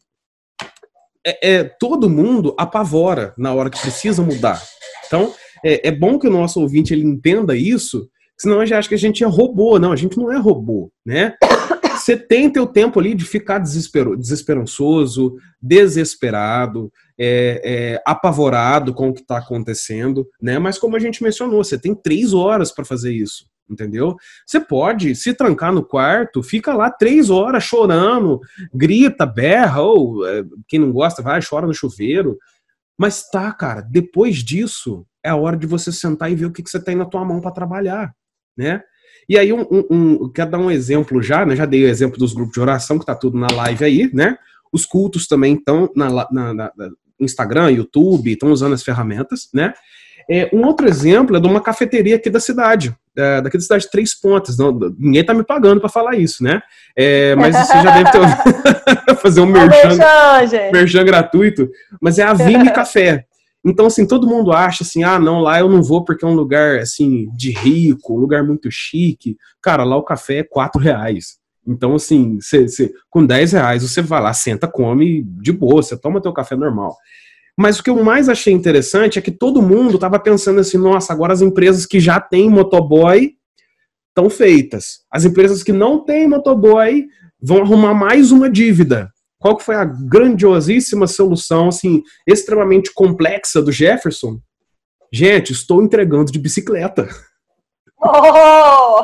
é, 1.25 1.54
é, 1.54 1.64
todo 1.64 2.10
mundo 2.10 2.56
apavora 2.58 3.34
na 3.38 3.54
hora 3.54 3.70
que 3.70 3.80
precisa 3.80 4.24
mudar. 4.24 4.62
Então, 5.06 5.34
é, 5.64 5.90
é, 5.90 5.92
bom 5.92 6.18
que 6.18 6.28
o 6.28 6.32
nosso 6.32 6.60
ouvinte 6.60 6.94
ele 6.94 7.04
entenda 7.04 7.56
isso, 7.56 8.10
senão 8.38 8.60
a 8.60 8.65
gente 8.65 8.75
acha 8.75 8.89
que 8.89 8.96
a 8.96 9.00
gente 9.00 9.24
é 9.24 9.27
robô. 9.27 9.80
Não, 9.80 9.92
a 9.92 9.96
gente 9.96 10.18
não 10.18 10.32
é 10.32 10.38
robô, 10.38 10.92
né? 11.06 11.36
Você 11.98 12.18
tem 12.18 12.50
teu 12.50 12.68
tempo 12.68 13.00
ali 13.00 13.15
de 13.15 13.25
ficar 13.25 13.58
desespero, 13.58 14.18
desesperançoso, 14.18 15.38
desesperado, 15.62 16.92
é, 17.18 17.62
é, 17.63 18.01
apavorado 18.06 18.94
com 18.94 19.10
o 19.10 19.13
que 19.13 19.22
está 19.22 19.38
acontecendo, 19.38 20.27
né? 20.42 20.60
Mas 20.60 20.77
como 20.77 20.96
a 20.96 21.00
gente 21.00 21.24
mencionou, 21.24 21.63
você 21.63 21.80
tem 21.80 21.96
três 21.96 22.34
horas 22.34 22.72
para 22.72 22.86
fazer 22.86 23.13
isso, 23.13 23.46
entendeu? 23.70 24.15
Você 24.46 24.60
pode 24.60 25.15
se 25.15 25.34
trancar 25.34 25.74
no 25.74 25.84
quarto, 25.84 26.44
fica 26.44 26.74
lá 26.74 26.92
três 26.92 27.30
horas 27.30 27.63
chorando, 27.63 28.39
grita, 28.74 29.25
berra, 29.25 29.82
ou 29.82 30.27
é, 30.27 30.44
quem 30.68 30.80
não 30.80 30.92
gosta 30.92 31.24
vai, 31.24 31.39
chora 31.42 31.65
no 31.65 31.74
chuveiro. 31.74 32.38
Mas 32.98 33.27
tá, 33.30 33.51
cara, 33.51 33.82
depois 33.82 34.38
disso 34.38 35.06
é 35.24 35.30
a 35.30 35.36
hora 35.36 35.58
de 35.58 35.65
você 35.65 35.92
sentar 35.92 36.32
e 36.32 36.36
ver 36.36 36.46
o 36.46 36.51
que, 36.51 36.62
que 36.62 36.70
você 36.70 36.82
tem 36.82 36.96
na 36.96 37.06
tua 37.06 37.25
mão 37.25 37.42
para 37.42 37.51
trabalhar, 37.51 38.13
né? 38.57 38.81
E 39.27 39.38
aí, 39.38 39.51
um, 39.51 39.62
um, 39.62 39.85
um, 39.89 40.29
quero 40.29 40.51
dar 40.51 40.59
um 40.59 40.69
exemplo 40.69 41.21
já, 41.21 41.45
né? 41.45 41.55
Já 41.55 41.65
dei 41.65 41.83
o 41.83 41.88
exemplo 41.88 42.17
dos 42.17 42.33
grupos 42.33 42.53
de 42.53 42.62
oração, 42.62 43.00
que 43.00 43.05
tá 43.05 43.15
tudo 43.15 43.38
na 43.38 43.47
live 43.51 43.83
aí, 43.83 44.09
né? 44.13 44.38
Os 44.71 44.85
cultos 44.85 45.27
também 45.27 45.55
estão 45.55 45.89
na, 45.95 46.09
na, 46.31 46.53
na, 46.53 46.71
Instagram, 47.19 47.71
YouTube, 47.71 48.31
estão 48.31 48.51
usando 48.51 48.74
as 48.74 48.83
ferramentas, 48.83 49.50
né? 49.53 49.74
É, 50.29 50.50
um 50.51 50.65
outro 50.65 50.88
exemplo 50.88 51.35
é 51.35 51.39
de 51.39 51.47
uma 51.47 51.62
cafeteria 51.62 52.15
aqui 52.15 52.31
da 52.31 52.39
cidade, 52.39 52.95
é, 53.15 53.41
daqui 53.41 53.57
da 53.57 53.63
cidade 53.63 53.83
de 53.83 53.91
Três 53.91 54.13
Pontas. 54.13 54.57
Não, 54.57 54.71
ninguém 54.97 55.24
tá 55.24 55.33
me 55.33 55.43
pagando 55.43 55.79
para 55.79 55.89
falar 55.89 56.15
isso, 56.15 56.43
né? 56.43 56.62
É, 56.95 57.35
mas 57.35 57.55
você 57.55 57.74
já 57.74 57.97
deve 57.97 58.12
ter 58.12 59.15
fazer 59.21 59.41
um 59.41 59.45
merchan, 59.45 59.97
merchan, 59.97 60.71
merchan 60.71 61.05
gratuito. 61.05 61.69
Mas 62.01 62.17
é 62.17 62.24
a 62.24 62.33
Vime 62.33 62.71
Café. 62.71 63.25
Então, 63.65 63.88
assim, 63.88 64.05
todo 64.05 64.27
mundo 64.27 64.51
acha 64.51 64.84
assim, 64.84 65.03
ah, 65.03 65.17
não, 65.17 65.39
lá 65.39 65.60
eu 65.60 65.67
não 65.67 65.81
vou 65.81 66.05
porque 66.05 66.24
é 66.24 66.27
um 66.27 66.36
lugar, 66.36 66.77
assim, 66.77 67.27
de 67.36 67.50
rico, 67.50 68.13
um 68.13 68.19
lugar 68.19 68.43
muito 68.43 68.69
chique. 68.69 69.36
Cara, 69.60 69.84
lá 69.84 69.98
o 69.98 70.03
café 70.03 70.38
é 70.38 70.43
quatro 70.43 70.79
reais. 70.79 71.39
Então, 71.67 71.95
assim, 71.95 72.39
cê, 72.39 72.67
cê, 72.67 72.93
com 73.10 73.25
10 73.25 73.53
reais 73.53 73.81
você 73.81 74.03
vai 74.03 74.22
lá, 74.22 74.31
senta, 74.34 74.67
come 74.67 75.24
de 75.24 75.51
boa, 75.51 75.81
você 75.81 75.98
toma 75.98 76.22
teu 76.22 76.31
café 76.31 76.55
normal. 76.55 76.95
Mas 77.57 77.79
o 77.79 77.84
que 77.84 77.89
eu 77.89 78.03
mais 78.03 78.29
achei 78.29 78.53
interessante 78.53 79.17
é 79.17 79.22
que 79.22 79.31
todo 79.31 79.63
mundo 79.63 79.95
estava 79.95 80.19
pensando 80.19 80.60
assim, 80.60 80.77
nossa, 80.77 81.12
agora 81.12 81.34
as 81.34 81.41
empresas 81.41 81.88
que 81.88 82.00
já 82.00 82.19
têm 82.19 82.50
motoboy 82.50 83.34
estão 84.10 84.29
feitas. 84.29 85.00
As 85.10 85.25
empresas 85.25 85.63
que 85.63 85.72
não 85.72 86.03
têm 86.03 86.27
motoboy 86.27 87.07
vão 87.41 87.63
arrumar 87.63 87.95
mais 87.95 88.31
uma 88.31 88.48
dívida. 88.48 89.10
Qual 89.46 89.58
que 89.58 89.64
foi 89.64 89.75
a 89.75 89.86
grandiosíssima 89.86 91.06
solução, 91.06 91.68
assim, 91.68 92.02
extremamente 92.25 92.92
complexa 92.92 93.62
do 93.62 93.72
Jefferson? 93.72 94.40
Gente, 95.14 95.54
estou 95.54 95.84
entregando 95.84 96.32
de 96.32 96.40
bicicleta. 96.40 97.08
Oh! 98.02 99.04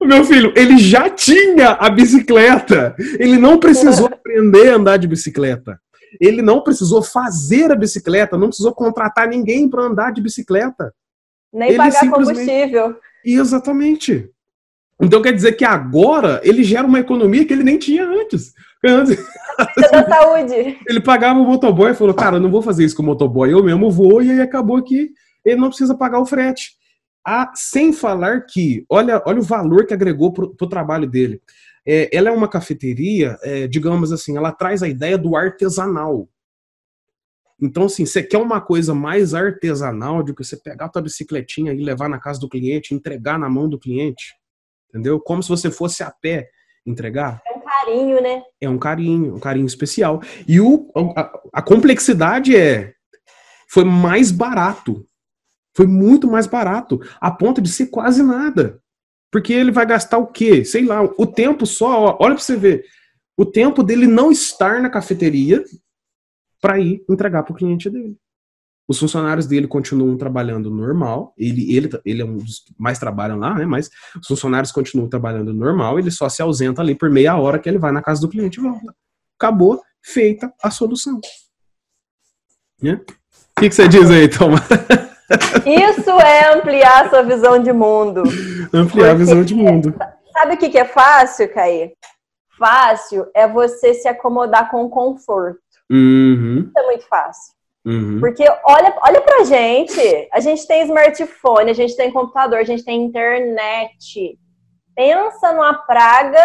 O 0.00 0.06
meu 0.08 0.24
filho, 0.24 0.50
ele 0.56 0.78
já 0.78 1.10
tinha 1.10 1.72
a 1.72 1.90
bicicleta. 1.90 2.96
Ele 3.18 3.36
não 3.36 3.60
precisou 3.60 4.06
aprender 4.10 4.70
a 4.70 4.76
andar 4.76 4.96
de 4.96 5.06
bicicleta. 5.06 5.78
Ele 6.18 6.40
não 6.40 6.62
precisou 6.62 7.02
fazer 7.02 7.70
a 7.70 7.76
bicicleta, 7.76 8.38
não 8.38 8.48
precisou 8.48 8.72
contratar 8.72 9.28
ninguém 9.28 9.68
para 9.68 9.82
andar 9.82 10.10
de 10.10 10.22
bicicleta. 10.22 10.90
Nem 11.52 11.68
ele 11.68 11.76
pagar 11.76 12.00
simplesmente... 12.00 12.46
combustível. 12.46 12.96
Exatamente. 13.22 14.30
Então 14.98 15.20
quer 15.20 15.32
dizer 15.32 15.52
que 15.52 15.66
agora 15.66 16.40
ele 16.42 16.64
gera 16.64 16.86
uma 16.86 16.98
economia 16.98 17.44
que 17.44 17.52
ele 17.52 17.62
nem 17.62 17.76
tinha 17.76 18.06
antes. 18.06 18.54
Da 18.82 20.06
saúde. 20.08 20.78
Ele 20.86 21.00
pagava 21.00 21.38
o 21.38 21.44
motoboy 21.44 21.90
e 21.90 21.94
falou: 21.94 22.14
Cara, 22.14 22.36
eu 22.36 22.40
não 22.40 22.50
vou 22.50 22.62
fazer 22.62 22.84
isso 22.84 22.96
com 22.96 23.02
o 23.02 23.06
motoboy, 23.06 23.52
eu 23.52 23.62
mesmo 23.62 23.90
vou, 23.90 24.22
e 24.22 24.30
aí 24.30 24.40
acabou 24.40 24.82
que 24.82 25.10
ele 25.44 25.60
não 25.60 25.68
precisa 25.68 25.96
pagar 25.96 26.20
o 26.20 26.26
frete. 26.26 26.76
Ah, 27.26 27.50
sem 27.54 27.92
falar 27.92 28.46
que, 28.46 28.86
olha, 28.88 29.22
olha 29.26 29.40
o 29.40 29.42
valor 29.42 29.86
que 29.86 29.92
agregou 29.92 30.32
para 30.32 30.44
o 30.44 30.68
trabalho 30.68 31.06
dele. 31.06 31.42
É, 31.86 32.08
ela 32.16 32.28
é 32.28 32.32
uma 32.32 32.48
cafeteria, 32.48 33.36
é, 33.42 33.66
digamos 33.66 34.12
assim, 34.12 34.36
ela 34.36 34.52
traz 34.52 34.82
a 34.82 34.88
ideia 34.88 35.18
do 35.18 35.36
artesanal. 35.36 36.28
Então, 37.60 37.84
assim, 37.84 38.06
você 38.06 38.22
quer 38.22 38.38
uma 38.38 38.60
coisa 38.60 38.94
mais 38.94 39.34
artesanal 39.34 40.22
do 40.22 40.34
que 40.34 40.44
você 40.44 40.56
pegar 40.56 40.86
a 40.86 40.88
tua 40.88 41.02
bicicletinha 41.02 41.72
e 41.72 41.82
levar 41.82 42.08
na 42.08 42.20
casa 42.20 42.38
do 42.38 42.48
cliente, 42.48 42.94
entregar 42.94 43.38
na 43.38 43.50
mão 43.50 43.68
do 43.68 43.78
cliente, 43.78 44.34
entendeu? 44.88 45.18
Como 45.18 45.42
se 45.42 45.48
você 45.48 45.70
fosse 45.70 46.02
a 46.02 46.10
pé 46.10 46.48
entregar. 46.86 47.42
Carinho, 47.88 48.22
né? 48.22 48.42
É 48.60 48.68
um 48.68 48.78
carinho, 48.78 49.34
um 49.34 49.40
carinho 49.40 49.66
especial. 49.66 50.20
E 50.46 50.60
o, 50.60 50.90
a, 51.16 51.40
a 51.54 51.62
complexidade 51.62 52.54
é, 52.54 52.94
foi 53.70 53.84
mais 53.84 54.30
barato. 54.30 55.04
Foi 55.74 55.86
muito 55.86 56.28
mais 56.28 56.46
barato, 56.46 57.00
a 57.20 57.30
ponto 57.30 57.60
de 57.60 57.68
ser 57.68 57.86
quase 57.86 58.22
nada. 58.22 58.80
Porque 59.30 59.52
ele 59.52 59.70
vai 59.70 59.86
gastar 59.86 60.18
o 60.18 60.26
quê? 60.26 60.64
Sei 60.64 60.84
lá, 60.84 61.02
o 61.02 61.26
tempo 61.26 61.66
só, 61.66 62.00
ó, 62.00 62.16
olha 62.20 62.34
para 62.34 62.42
você 62.42 62.56
ver. 62.56 62.84
O 63.36 63.46
tempo 63.46 63.82
dele 63.82 64.06
não 64.06 64.32
estar 64.32 64.80
na 64.82 64.90
cafeteria 64.90 65.62
para 66.60 66.80
ir 66.80 67.04
entregar 67.08 67.42
para 67.44 67.52
o 67.52 67.56
cliente 67.56 67.88
dele. 67.88 68.16
Os 68.88 68.98
funcionários 68.98 69.46
dele 69.46 69.68
continuam 69.68 70.16
trabalhando 70.16 70.70
normal. 70.70 71.34
Ele, 71.36 71.76
ele, 71.76 71.90
ele 72.06 72.22
é 72.22 72.24
um 72.24 72.38
dos 72.38 72.60
que 72.60 72.74
mais 72.78 72.98
trabalham 72.98 73.38
lá, 73.38 73.54
né? 73.54 73.66
Mas 73.66 73.90
os 74.18 74.26
funcionários 74.26 74.72
continuam 74.72 75.08
trabalhando 75.08 75.52
normal. 75.52 75.98
Ele 75.98 76.10
só 76.10 76.26
se 76.28 76.40
ausenta 76.40 76.80
ali 76.80 76.94
por 76.94 77.10
meia 77.10 77.36
hora 77.36 77.58
que 77.58 77.68
ele 77.68 77.78
vai 77.78 77.92
na 77.92 78.00
casa 78.00 78.22
do 78.22 78.28
cliente 78.30 78.58
e 78.58 78.62
volta. 78.62 78.94
Acabou, 79.38 79.82
feita 80.02 80.50
a 80.62 80.70
solução. 80.70 81.20
Né? 82.82 82.94
O 83.56 83.60
que, 83.60 83.68
que 83.68 83.74
você 83.74 83.86
diz 83.86 84.10
aí, 84.10 84.26
Toma? 84.26 84.58
Isso 85.66 86.10
é 86.20 86.54
ampliar 86.54 87.10
sua 87.10 87.22
visão 87.22 87.62
de 87.62 87.72
mundo. 87.72 88.22
Ampliar 88.72 88.86
Porque, 88.86 89.02
a 89.04 89.14
visão 89.14 89.44
de 89.44 89.54
mundo. 89.54 89.94
Sabe 90.32 90.54
o 90.54 90.56
que 90.56 90.78
é 90.78 90.84
fácil, 90.86 91.52
Caí? 91.52 91.92
Fácil 92.58 93.26
é 93.34 93.46
você 93.46 93.92
se 93.92 94.08
acomodar 94.08 94.70
com 94.70 94.88
conforto. 94.88 95.60
Uhum. 95.90 96.60
Isso 96.60 96.72
é 96.76 96.86
muito 96.86 97.06
fácil. 97.06 97.57
Uhum. 97.88 98.20
Porque 98.20 98.44
olha, 98.64 98.94
olha 99.02 99.20
pra 99.22 99.44
gente, 99.44 100.28
a 100.30 100.40
gente 100.40 100.66
tem 100.66 100.82
smartphone, 100.82 101.70
a 101.70 101.74
gente 101.74 101.96
tem 101.96 102.12
computador, 102.12 102.58
a 102.58 102.64
gente 102.64 102.84
tem 102.84 103.02
internet. 103.02 104.38
Pensa 104.94 105.52
numa 105.52 105.72
praga 105.72 106.38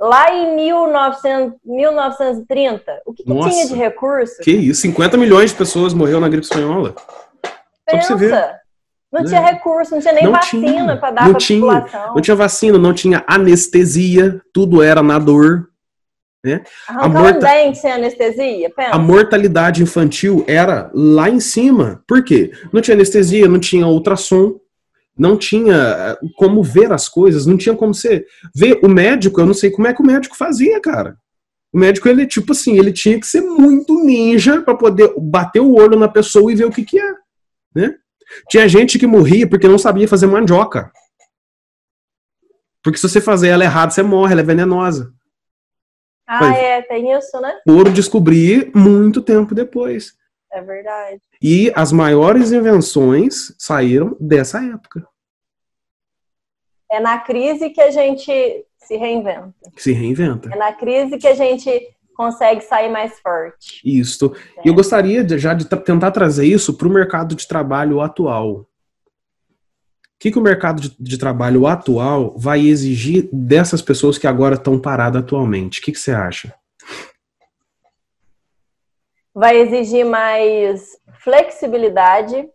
lá 0.00 0.34
em 0.34 0.56
1900, 0.56 1.60
1930. 1.64 3.02
O 3.06 3.12
que, 3.12 3.22
que 3.22 3.32
tinha 3.32 3.68
de 3.68 3.74
recurso? 3.74 4.42
Que 4.42 4.50
isso, 4.50 4.80
50 4.80 5.16
milhões 5.16 5.52
de 5.52 5.56
pessoas 5.56 5.94
morreram 5.94 6.18
na 6.18 6.28
gripe 6.28 6.44
espanhola. 6.44 6.92
Pensa. 7.86 8.58
Não 9.12 9.24
tinha 9.24 9.40
é. 9.40 9.44
recurso, 9.44 9.92
não 9.92 10.00
tinha 10.00 10.12
nem 10.12 10.24
não 10.24 10.32
vacina 10.32 10.96
para 10.96 11.10
dar 11.12 11.30
para 11.30 11.38
tinha, 11.38 11.60
população. 11.60 12.14
Não 12.16 12.20
tinha 12.20 12.34
vacina, 12.34 12.78
não 12.78 12.92
tinha 12.92 13.24
anestesia, 13.28 14.40
tudo 14.52 14.82
era 14.82 15.04
na 15.04 15.20
dor. 15.20 15.68
Né? 16.44 16.62
a 16.86 17.08
morta... 17.08 17.38
um 17.38 17.40
dente 17.40 17.78
sem 17.78 17.90
anestesia, 17.90 18.70
pensa. 18.70 18.90
A 18.90 18.98
mortalidade 18.98 19.82
infantil 19.82 20.44
era 20.46 20.90
lá 20.92 21.30
em 21.30 21.40
cima. 21.40 22.02
Por 22.06 22.22
quê? 22.22 22.52
Não 22.72 22.82
tinha 22.82 22.94
anestesia, 22.94 23.48
não 23.48 23.58
tinha 23.58 23.86
ultrassom, 23.86 24.60
não 25.16 25.38
tinha 25.38 25.74
eh, 25.74 26.18
como 26.36 26.62
ver 26.62 26.92
as 26.92 27.08
coisas, 27.08 27.46
não 27.46 27.56
tinha 27.56 27.74
como 27.74 27.94
você 27.94 28.26
ver 28.54 28.78
o 28.82 28.88
médico, 28.88 29.40
eu 29.40 29.46
não 29.46 29.54
sei 29.54 29.70
como 29.70 29.86
é 29.86 29.94
que 29.94 30.02
o 30.02 30.06
médico 30.06 30.36
fazia, 30.36 30.78
cara. 30.80 31.16
O 31.72 31.78
médico, 31.78 32.08
ele, 32.08 32.26
tipo 32.26 32.52
assim, 32.52 32.78
ele 32.78 32.92
tinha 32.92 33.18
que 33.18 33.26
ser 33.26 33.40
muito 33.40 34.04
ninja 34.04 34.60
para 34.60 34.76
poder 34.76 35.12
bater 35.18 35.60
o 35.60 35.74
olho 35.74 35.98
na 35.98 36.08
pessoa 36.08 36.52
e 36.52 36.54
ver 36.54 36.66
o 36.66 36.70
que 36.70 36.84
que 36.84 37.00
é 37.00 37.24
né? 37.74 37.94
Tinha 38.48 38.68
gente 38.68 38.98
que 38.98 39.06
morria 39.06 39.48
porque 39.48 39.68
não 39.68 39.78
sabia 39.78 40.08
fazer 40.08 40.26
mandioca. 40.26 40.92
Porque 42.82 42.98
se 42.98 43.08
você 43.08 43.20
fazer 43.20 43.48
ela 43.48 43.64
errado, 43.64 43.90
você 43.90 44.02
morre, 44.02 44.32
ela 44.32 44.42
é 44.42 44.44
venenosa. 44.44 45.12
Ah, 46.26 46.40
Mas, 46.40 46.58
é, 46.58 46.82
tem 46.82 47.12
isso, 47.12 47.40
né? 47.40 47.60
Por 47.66 47.90
descobrir 47.90 48.70
muito 48.74 49.20
tempo 49.20 49.54
depois. 49.54 50.14
É 50.50 50.62
verdade. 50.62 51.20
E 51.42 51.72
as 51.74 51.92
maiores 51.92 52.52
invenções 52.52 53.54
saíram 53.58 54.16
dessa 54.20 54.64
época. 54.64 55.06
É 56.90 57.00
na 57.00 57.18
crise 57.18 57.70
que 57.70 57.80
a 57.80 57.90
gente 57.90 58.64
se 58.78 58.96
reinventa. 58.96 59.54
Se 59.76 59.92
reinventa. 59.92 60.50
É 60.52 60.56
na 60.56 60.72
crise 60.72 61.18
que 61.18 61.26
a 61.26 61.34
gente 61.34 61.94
consegue 62.14 62.60
sair 62.60 62.88
mais 62.88 63.18
forte. 63.18 63.80
Isso. 63.84 64.32
E 64.64 64.68
eu 64.68 64.74
gostaria 64.74 65.24
de, 65.24 65.36
já 65.38 65.52
de 65.52 65.66
tentar 65.66 66.12
trazer 66.12 66.46
isso 66.46 66.76
para 66.76 66.86
o 66.86 66.92
mercado 66.92 67.34
de 67.34 67.46
trabalho 67.48 68.00
atual. 68.00 68.66
O 70.24 70.26
que, 70.26 70.32
que 70.32 70.38
o 70.38 70.42
mercado 70.42 70.80
de, 70.80 70.96
de, 70.98 71.18
trabalho 71.18 71.66
atual 71.66 72.32
vai 72.34 72.66
exigir 72.66 73.28
dessas 73.30 73.82
pessoas 73.82 74.16
que 74.16 74.26
agora 74.26 74.54
estão 74.54 74.80
paradas 74.80 75.22
atualmente? 75.22 75.80
O 75.80 75.82
que, 75.82 75.92
que 75.92 75.98
você 75.98 76.12
acha? 76.12 76.54
Vai 79.34 79.58
exigir 79.58 80.06
mais 80.06 80.96
flexibilidade, 81.22 82.48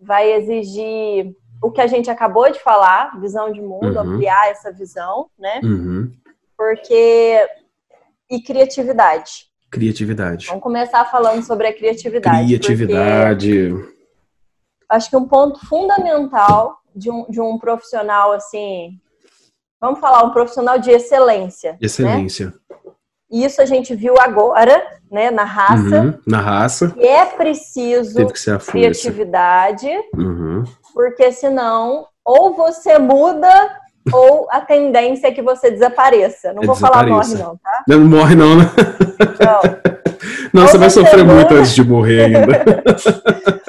vai 0.00 0.32
exigir 0.32 1.36
o 1.62 1.70
que 1.70 1.80
a 1.80 1.86
gente 1.86 2.10
acabou 2.10 2.50
de 2.50 2.58
falar, 2.58 3.16
visão 3.20 3.52
de 3.52 3.60
mundo, 3.60 3.94
uhum. 3.94 4.14
ampliar 4.14 4.50
essa 4.50 4.72
visão, 4.72 5.30
né? 5.38 5.60
Uhum. 5.62 6.10
Porque 6.58 7.46
e 8.28 8.42
criatividade. 8.42 9.46
Criatividade. 9.70 10.48
Vamos 10.48 10.64
começar 10.64 11.04
falando 11.04 11.44
sobre 11.44 11.68
a 11.68 11.72
criatividade. 11.72 12.44
Criatividade. 12.44 13.93
Acho 14.88 15.10
que 15.10 15.16
um 15.16 15.26
ponto 15.26 15.64
fundamental 15.66 16.78
de 16.94 17.10
um, 17.10 17.26
de 17.28 17.40
um 17.40 17.58
profissional 17.58 18.32
assim, 18.32 18.98
vamos 19.80 20.00
falar, 20.00 20.24
um 20.24 20.30
profissional 20.30 20.78
de 20.78 20.90
excelência. 20.90 21.72
Né? 21.72 21.78
Excelência. 21.80 22.46
Né? 22.46 22.52
Isso 23.30 23.60
a 23.60 23.64
gente 23.64 23.94
viu 23.94 24.14
agora, 24.18 24.80
né, 25.10 25.30
na 25.30 25.44
raça. 25.44 26.00
Uhum, 26.00 26.18
na 26.26 26.40
raça. 26.40 26.94
E 26.96 27.06
é 27.06 27.24
preciso 27.26 28.26
criatividade, 28.70 29.88
uhum. 30.14 30.62
porque 30.92 31.32
senão 31.32 32.06
ou 32.24 32.54
você 32.54 32.98
muda 32.98 33.48
ou 34.12 34.46
a 34.50 34.60
tendência 34.60 35.28
é 35.28 35.32
que 35.32 35.42
você 35.42 35.70
desapareça. 35.70 36.52
Não 36.52 36.62
é 36.62 36.66
vou 36.66 36.74
falar 36.74 37.06
morre, 37.06 37.34
não, 37.34 37.56
tá? 37.56 37.84
Não 37.88 38.00
morre, 38.00 38.34
não, 38.34 38.56
né? 38.56 38.64
Não. 39.40 39.94
Não, 40.52 40.68
você 40.68 40.78
vai 40.78 40.88
sofrer 40.88 41.24
muda... 41.24 41.34
muito 41.34 41.54
antes 41.54 41.74
de 41.74 41.82
morrer 41.82 42.26
ainda. 42.26 42.62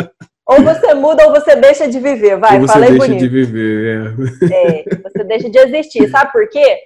ou 0.45 0.61
você 0.61 0.93
muda 0.93 1.25
ou 1.25 1.31
você 1.31 1.55
deixa 1.55 1.87
de 1.87 1.99
viver, 1.99 2.37
vai, 2.37 2.59
ou 2.59 2.67
você 2.67 2.73
falei 2.73 2.89
deixa 2.89 3.05
bonito. 3.05 3.19
de 3.19 3.27
viver, 3.27 4.15
é. 4.51 4.79
é. 4.79 4.83
Você 5.03 5.23
deixa 5.23 5.49
de 5.49 5.57
existir, 5.57 6.09
sabe 6.09 6.31
por 6.31 6.47
quê? 6.49 6.79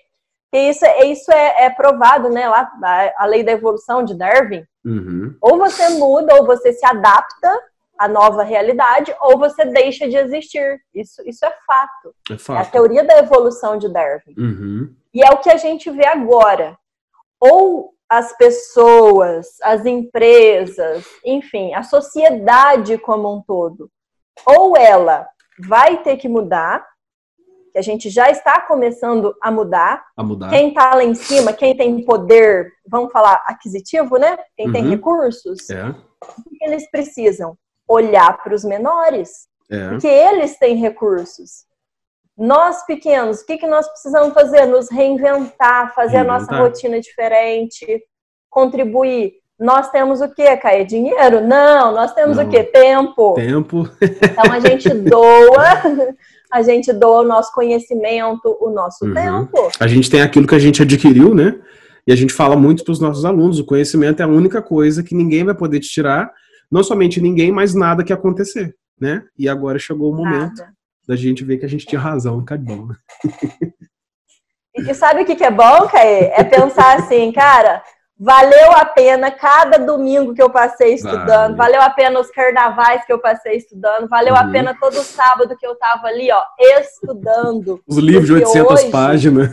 Porque 0.50 0.70
isso, 0.70 0.86
é, 0.86 1.06
isso 1.06 1.32
é, 1.32 1.66
é 1.66 1.70
provado, 1.70 2.30
né, 2.30 2.48
lá, 2.48 2.72
a 3.18 3.26
lei 3.26 3.44
da 3.44 3.52
evolução 3.52 4.04
de 4.04 4.16
Darwin. 4.16 4.66
Uhum. 4.84 5.36
Ou 5.42 5.58
você 5.58 5.90
muda 5.90 6.36
ou 6.36 6.46
você 6.46 6.74
se 6.74 6.86
adapta, 6.86 7.52
a 8.00 8.08
nova 8.08 8.44
realidade, 8.44 9.14
ou 9.22 9.38
você 9.38 9.66
deixa 9.66 10.08
de 10.08 10.16
existir. 10.16 10.80
Isso, 10.96 11.22
isso 11.28 11.46
é 11.46 11.54
fato. 11.68 12.16
É, 12.32 12.38
fato. 12.38 12.58
é 12.58 12.62
a 12.62 12.66
teoria 12.66 13.04
da 13.04 13.20
evolução 13.20 13.78
de 13.78 13.90
Darwin. 13.90 14.34
Uhum. 14.38 14.96
E 15.14 15.22
é 15.22 15.30
o 15.32 15.38
que 15.38 15.50
a 15.50 15.58
gente 15.58 15.92
vê 15.92 16.06
agora. 16.06 16.78
Ou 17.40 17.94
as 18.10 18.36
pessoas, 18.38 19.48
as 19.62 19.86
empresas, 19.86 21.06
enfim, 21.24 21.74
a 21.74 21.84
sociedade 21.84 22.98
como 22.98 23.34
um 23.36 23.42
todo, 23.42 23.90
ou 24.46 24.76
ela 24.76 25.28
vai 25.68 26.02
ter 26.02 26.18
que 26.18 26.28
mudar, 26.28 26.86
que 27.72 27.78
a 27.78 27.82
gente 27.84 28.10
já 28.10 28.32
está 28.32 28.62
começando 28.62 29.36
a 29.44 29.52
mudar. 29.52 30.04
A 30.18 30.24
mudar. 30.24 30.50
Quem 30.50 30.70
está 30.70 30.96
lá 30.96 31.04
em 31.04 31.14
cima, 31.14 31.54
quem 31.54 31.78
tem 31.78 32.04
poder, 32.04 32.72
vamos 32.88 33.12
falar 33.12 33.44
aquisitivo, 33.46 34.18
né? 34.18 34.38
Quem 34.58 34.72
tem 34.72 34.86
Uhum. 34.86 34.90
recursos, 34.90 35.70
É, 35.70 35.90
o 35.90 36.50
que 36.50 36.66
eles 36.66 36.90
precisam? 36.90 37.56
Olhar 37.88 38.42
para 38.42 38.56
os 38.56 38.64
menores, 38.64 39.48
é. 39.70 39.90
porque 39.90 40.08
eles 40.08 40.58
têm 40.58 40.78
recursos. 40.78 41.66
Nós 42.40 42.86
pequenos, 42.86 43.42
o 43.42 43.46
que, 43.46 43.58
que 43.58 43.68
nós 43.68 43.88
precisamos 43.88 44.34
fazer? 44.34 44.66
Nos 44.66 44.90
reinventar, 44.90 45.94
fazer 45.94 46.18
a 46.18 46.24
nossa 46.24 46.46
Reinventar. 46.46 46.62
rotina 46.62 47.00
diferente, 47.02 48.02
contribuir. 48.50 49.34
Nós 49.60 49.90
temos 49.92 50.22
o 50.22 50.30
quê, 50.34 50.56
Caio? 50.56 50.88
Dinheiro? 50.88 51.42
Não, 51.42 51.92
nós 51.94 52.14
temos 52.14 52.38
Não. 52.38 52.46
o 52.46 52.50
quê? 52.50 52.64
Tempo. 52.64 53.34
Tempo. 53.36 53.90
Então 54.02 54.54
a 54.54 54.60
gente 54.62 54.88
doa, 55.04 56.16
a 56.50 56.62
gente 56.62 56.94
doa 56.94 57.22
o 57.22 57.28
nosso 57.28 57.52
conhecimento, 57.54 58.58
o 58.62 58.70
nosso 58.70 59.06
Uhum. 59.06 59.14
tempo. 59.14 59.70
A 59.80 59.88
gente 59.88 60.10
tem 60.10 60.22
aquilo 60.22 60.48
que 60.48 60.56
a 60.56 60.60
gente 60.60 60.82
adquiriu, 60.82 61.36
né? 61.36 61.60
E 62.08 62.14
a 62.14 62.16
gente 62.16 62.34
fala 62.34 62.56
muito 62.56 62.86
para 62.86 62.94
os 62.94 63.02
nossos 63.02 63.26
alunos: 63.26 63.60
o 63.60 63.66
conhecimento 63.66 64.22
é 64.22 64.24
a 64.24 64.28
única 64.30 64.62
coisa 64.62 65.04
que 65.04 65.14
ninguém 65.14 65.44
vai 65.44 65.54
poder 65.54 65.82
te 65.82 65.90
tirar. 65.90 66.32
Não 66.72 66.82
somente 66.84 67.20
ninguém, 67.20 67.52
mas 67.52 67.74
nada 67.76 68.02
que 68.04 68.14
acontecer, 68.14 68.74
né? 69.00 69.24
E 69.38 69.50
agora 69.50 69.78
chegou 69.78 70.12
o 70.12 70.16
momento 70.16 70.60
Nada. 70.60 70.79
Da 71.10 71.16
gente 71.16 71.44
ver 71.44 71.58
que 71.58 71.66
a 71.66 71.68
gente 71.70 71.88
tinha 71.88 72.00
razão, 72.00 72.46
cara 72.46 72.62
bom. 72.62 72.86
né? 72.86 72.96
E 74.76 74.94
sabe 74.94 75.24
o 75.24 75.26
que, 75.26 75.36
que 75.36 75.44
é 75.44 75.50
bom, 75.50 75.88
Caê? 75.88 76.26
É 76.36 76.44
pensar 76.44 76.98
assim, 77.00 77.32
cara, 77.32 77.82
valeu 78.18 78.72
a 78.74 78.86
pena 78.86 79.32
cada 79.32 79.80
domingo 79.80 80.36
que 80.36 80.42
eu 80.42 80.52
passei 80.52 80.94
estudando, 80.94 81.56
Vale. 81.58 81.74
valeu 81.74 81.82
a 81.82 81.90
pena 81.90 82.20
os 82.20 82.30
carnavais 82.30 83.04
que 83.06 83.12
eu 83.12 83.18
passei 83.20 83.56
estudando, 83.58 84.08
valeu 84.08 84.36
a 84.36 84.44
Uhum. 84.44 84.52
pena 84.52 84.78
todo 84.80 84.94
sábado 84.98 85.58
que 85.58 85.66
eu 85.66 85.76
tava 85.78 86.06
ali, 86.08 86.30
ó, 86.32 86.44
estudando. 86.80 87.82
Os 87.88 87.98
livros 87.98 88.28
de 88.28 88.34
Porque 88.34 88.46
800 88.60 88.82
hoje- 88.84 88.92
páginas. 88.92 89.50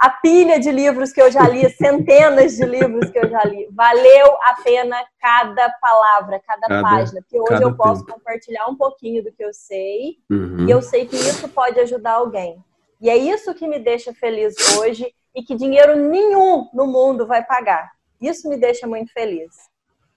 A 0.00 0.08
pilha 0.08 0.58
de 0.58 0.70
livros 0.72 1.12
que 1.12 1.20
eu 1.20 1.30
já 1.30 1.46
li, 1.46 1.68
centenas 1.70 2.56
de 2.56 2.64
livros 2.64 3.10
que 3.10 3.18
eu 3.18 3.28
já 3.28 3.44
li. 3.44 3.68
Valeu 3.70 4.26
a 4.44 4.54
pena 4.64 4.96
cada 5.20 5.68
palavra, 5.80 6.40
cada, 6.46 6.66
Cada- 6.66 6.82
página. 6.82 7.20
Porque 7.20 7.38
hoje 7.38 7.62
eu 7.62 7.76
posso 7.76 8.04
tempo. 8.06 8.18
compartilhar 8.18 8.66
um 8.66 8.76
pouquinho 8.76 9.22
do 9.22 9.30
que 9.30 9.44
eu 9.44 9.52
sei 9.52 10.16
Uhum. 10.30 10.66
E 10.66 10.70
eu 10.70 10.80
sei 10.80 11.06
que 11.06 11.16
isso 11.16 11.46
pode 11.50 11.78
ajudar 11.80 12.12
alguém. 12.12 12.56
E 12.98 13.10
é 13.10 13.16
isso 13.16 13.54
que 13.54 13.68
me 13.68 13.78
deixa 13.78 14.12
feliz 14.14 14.54
hoje 14.78 15.12
e 15.34 15.42
que 15.42 15.54
dinheiro 15.54 15.94
nenhum 15.96 16.68
no 16.72 16.86
mundo 16.86 17.26
vai 17.26 17.44
pagar. 17.44 17.90
Isso 18.20 18.48
me 18.48 18.56
deixa 18.56 18.86
muito 18.86 19.12
feliz. 19.12 19.54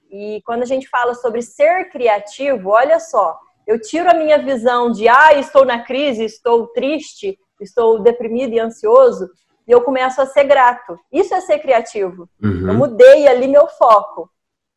E 0.09 0.41
quando 0.45 0.63
a 0.63 0.65
gente 0.65 0.87
fala 0.87 1.13
sobre 1.13 1.41
ser 1.41 1.89
criativo, 1.89 2.69
olha 2.69 2.99
só, 2.99 3.37
eu 3.67 3.79
tiro 3.81 4.09
a 4.09 4.13
minha 4.13 4.37
visão 4.37 4.91
de 4.91 5.07
ah, 5.09 5.33
estou 5.33 5.65
na 5.65 5.83
crise, 5.83 6.23
estou 6.23 6.67
triste, 6.67 7.37
estou 7.59 7.99
deprimido 8.01 8.53
e 8.53 8.59
ansioso, 8.59 9.29
e 9.67 9.71
eu 9.71 9.81
começo 9.81 10.21
a 10.21 10.25
ser 10.25 10.43
grato. 10.45 10.97
Isso 11.11 11.33
é 11.33 11.41
ser 11.41 11.59
criativo. 11.59 12.27
Eu 12.41 12.49
Uhum. 12.49 12.73
mudei 12.75 13.27
ali 13.27 13.47
meu 13.47 13.67
foco. 13.67 14.29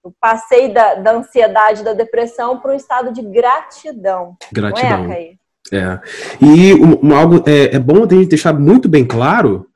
Eu 0.05 0.15
passei 0.21 0.73
da, 0.73 0.95
da 0.95 1.13
ansiedade, 1.17 1.83
da 1.83 1.93
depressão 1.93 2.61
para 2.61 2.73
um 2.73 2.77
estado 2.77 3.13
de 3.13 3.23
gratidão. 3.23 4.37
Gratidão. 4.53 5.05
Não 5.05 5.13
é, 5.13 5.15
Caí? 5.15 5.39
É. 5.73 6.01
E 6.41 6.75
um 6.75 7.17
algo 7.17 7.43
é, 7.49 7.75
é 7.75 7.79
bom 7.79 8.05
a 8.05 8.09
gente 8.09 8.29
deixar 8.29 8.53
muito 8.55 8.89
bem 8.89 9.05
claro: 9.05 9.67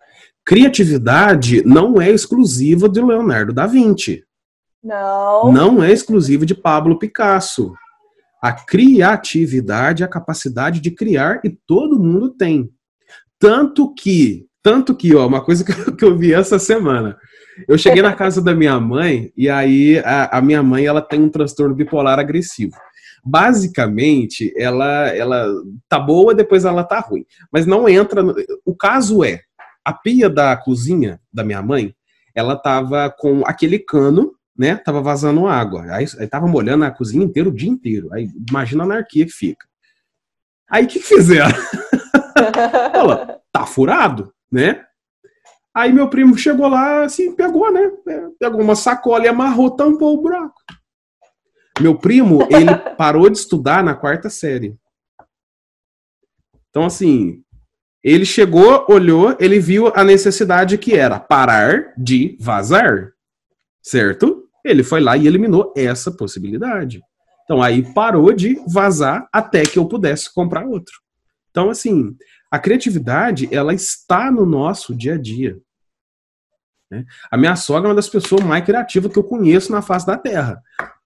criatividade 0.45 1.65
não 1.67 2.01
é 2.01 2.11
exclusiva 2.11 2.89
de 2.89 3.01
Leonardo 3.03 3.53
da 3.53 3.67
Vinci. 3.67 4.25
Não. 4.83 5.53
Não 5.53 5.83
é 5.83 5.91
exclusiva 5.91 6.47
de 6.47 6.55
Pablo 6.55 6.99
Picasso. 6.99 7.75
A 8.43 8.53
criatividade 8.53 10.03
é 10.03 10.07
a 10.07 10.09
capacidade 10.09 10.81
de 10.81 10.91
criar 10.91 11.41
e 11.45 11.51
todo 11.51 11.99
mundo 11.99 12.31
tem. 12.31 12.71
Tanto 13.39 13.93
que, 13.95 14.47
tanto 14.63 14.95
que, 14.95 15.15
ó, 15.15 15.27
uma 15.27 15.43
coisa 15.45 15.65
que 15.65 15.73
eu, 15.73 15.97
que 15.97 16.05
eu 16.05 16.17
vi 16.17 16.33
essa 16.33 16.59
semana. 16.59 17.17
Eu 17.69 17.77
cheguei 17.77 18.03
na 18.03 18.15
casa 18.15 18.41
da 18.41 18.55
minha 18.55 18.79
mãe 18.81 19.33
e 19.37 19.49
aí 19.49 19.99
a, 19.99 20.39
a 20.39 20.41
minha 20.41 20.63
mãe 20.63 20.87
ela 20.87 21.03
tem 21.03 21.21
um 21.21 21.29
transtorno 21.29 21.75
bipolar 21.75 22.19
agressivo. 22.19 22.73
Basicamente, 23.23 24.53
ela 24.57 25.09
ela 25.09 25.47
tá 25.89 25.99
boa, 25.99 26.35
depois 26.35 26.65
ela 26.65 26.83
tá 26.85 27.01
ruim. 27.01 27.25
Mas 27.53 27.67
não 27.67 27.89
entra. 27.89 28.23
no- 28.23 28.35
O 28.65 28.75
caso 28.75 29.23
é, 29.23 29.41
a 29.85 29.93
pia 29.93 30.29
da 30.31 30.57
cozinha 30.57 31.21
da 31.33 31.45
minha 31.45 31.61
mãe, 31.61 31.95
ela 32.35 32.57
tava 32.57 33.11
com 33.19 33.43
aquele 33.45 33.79
cano, 33.79 34.33
né? 34.57 34.77
Tava 34.77 35.03
vazando 35.03 35.47
água. 35.47 35.85
Aí, 35.91 36.07
aí 36.19 36.27
tava 36.27 36.47
molhando 36.47 36.85
a 36.85 36.91
cozinha 36.91 37.25
inteira 37.25 37.49
o 37.49 37.55
dia 37.55 37.69
inteiro. 37.69 38.09
Aí 38.13 38.29
imagina 38.49 38.85
a 38.85 38.87
anarquia 38.87 39.27
que 39.27 39.33
fica. 39.33 39.67
Aí 40.71 40.85
o 40.85 40.89
que, 40.89 41.01
fizeram? 41.01 41.51
Ela, 42.95 43.39
tá 43.53 43.67
furado, 43.67 44.33
né? 44.51 44.85
Aí 45.75 45.93
meu 45.93 46.09
primo 46.09 46.37
chegou 46.37 46.69
lá, 46.69 47.05
assim, 47.05 47.35
pegou, 47.35 47.73
né? 47.73 47.91
Pegou 48.39 48.61
uma 48.61 48.75
sacola 48.75 49.25
e 49.25 49.29
amarrou, 49.29 49.71
tampou 49.71 50.15
o 50.15 50.21
buraco. 50.21 50.61
Meu 51.81 51.97
primo, 51.97 52.43
ele 52.51 52.75
parou 52.97 53.31
de 53.31 53.39
estudar 53.39 53.83
na 53.83 53.95
quarta 53.95 54.29
série. 54.29 54.77
Então, 56.69 56.85
assim, 56.85 57.43
ele 58.03 58.25
chegou, 58.25 58.87
olhou, 58.89 59.37
ele 59.39 59.61
viu 59.61 59.93
a 59.95 60.03
necessidade 60.03 60.79
que 60.79 60.95
era 60.95 61.21
parar 61.21 61.93
de 61.97 62.37
vazar, 62.41 63.13
certo? 63.83 64.49
Ele 64.65 64.83
foi 64.83 65.01
lá 65.01 65.17
e 65.17 65.27
eliminou 65.27 65.73
essa 65.77 66.11
possibilidade. 66.11 67.01
Então, 67.45 67.63
aí 67.63 67.83
parou 67.95 68.33
de 68.33 68.61
vazar 68.67 69.29
até 69.33 69.63
que 69.63 69.79
eu 69.79 69.87
pudesse 69.87 70.33
comprar 70.33 70.67
outro. 70.67 70.95
Então, 71.51 71.69
assim, 71.69 72.17
a 72.51 72.59
criatividade, 72.59 73.49
ela 73.53 73.73
está 73.73 74.31
no 74.31 74.45
nosso 74.45 74.95
dia 74.95 75.15
a 75.15 75.19
dia. 75.19 75.57
né? 76.91 77.05
A 77.31 77.37
minha 77.37 77.55
sogra 77.55 77.89
é 77.89 77.91
uma 77.91 77.95
das 77.95 78.09
pessoas 78.09 78.43
mais 78.43 78.65
criativas 78.65 79.13
que 79.13 79.19
eu 79.19 79.25
conheço 79.25 79.71
na 79.71 79.81
face 79.81 80.07
da 80.07 80.17
Terra. 80.17 80.61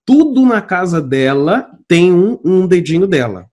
Tudo 0.06 0.44
na 0.46 0.62
casa 0.62 1.00
dela 1.02 1.70
tem 1.86 2.12
um, 2.12 2.40
um 2.44 2.66
dedinho 2.66 3.06
dela. 3.06 3.46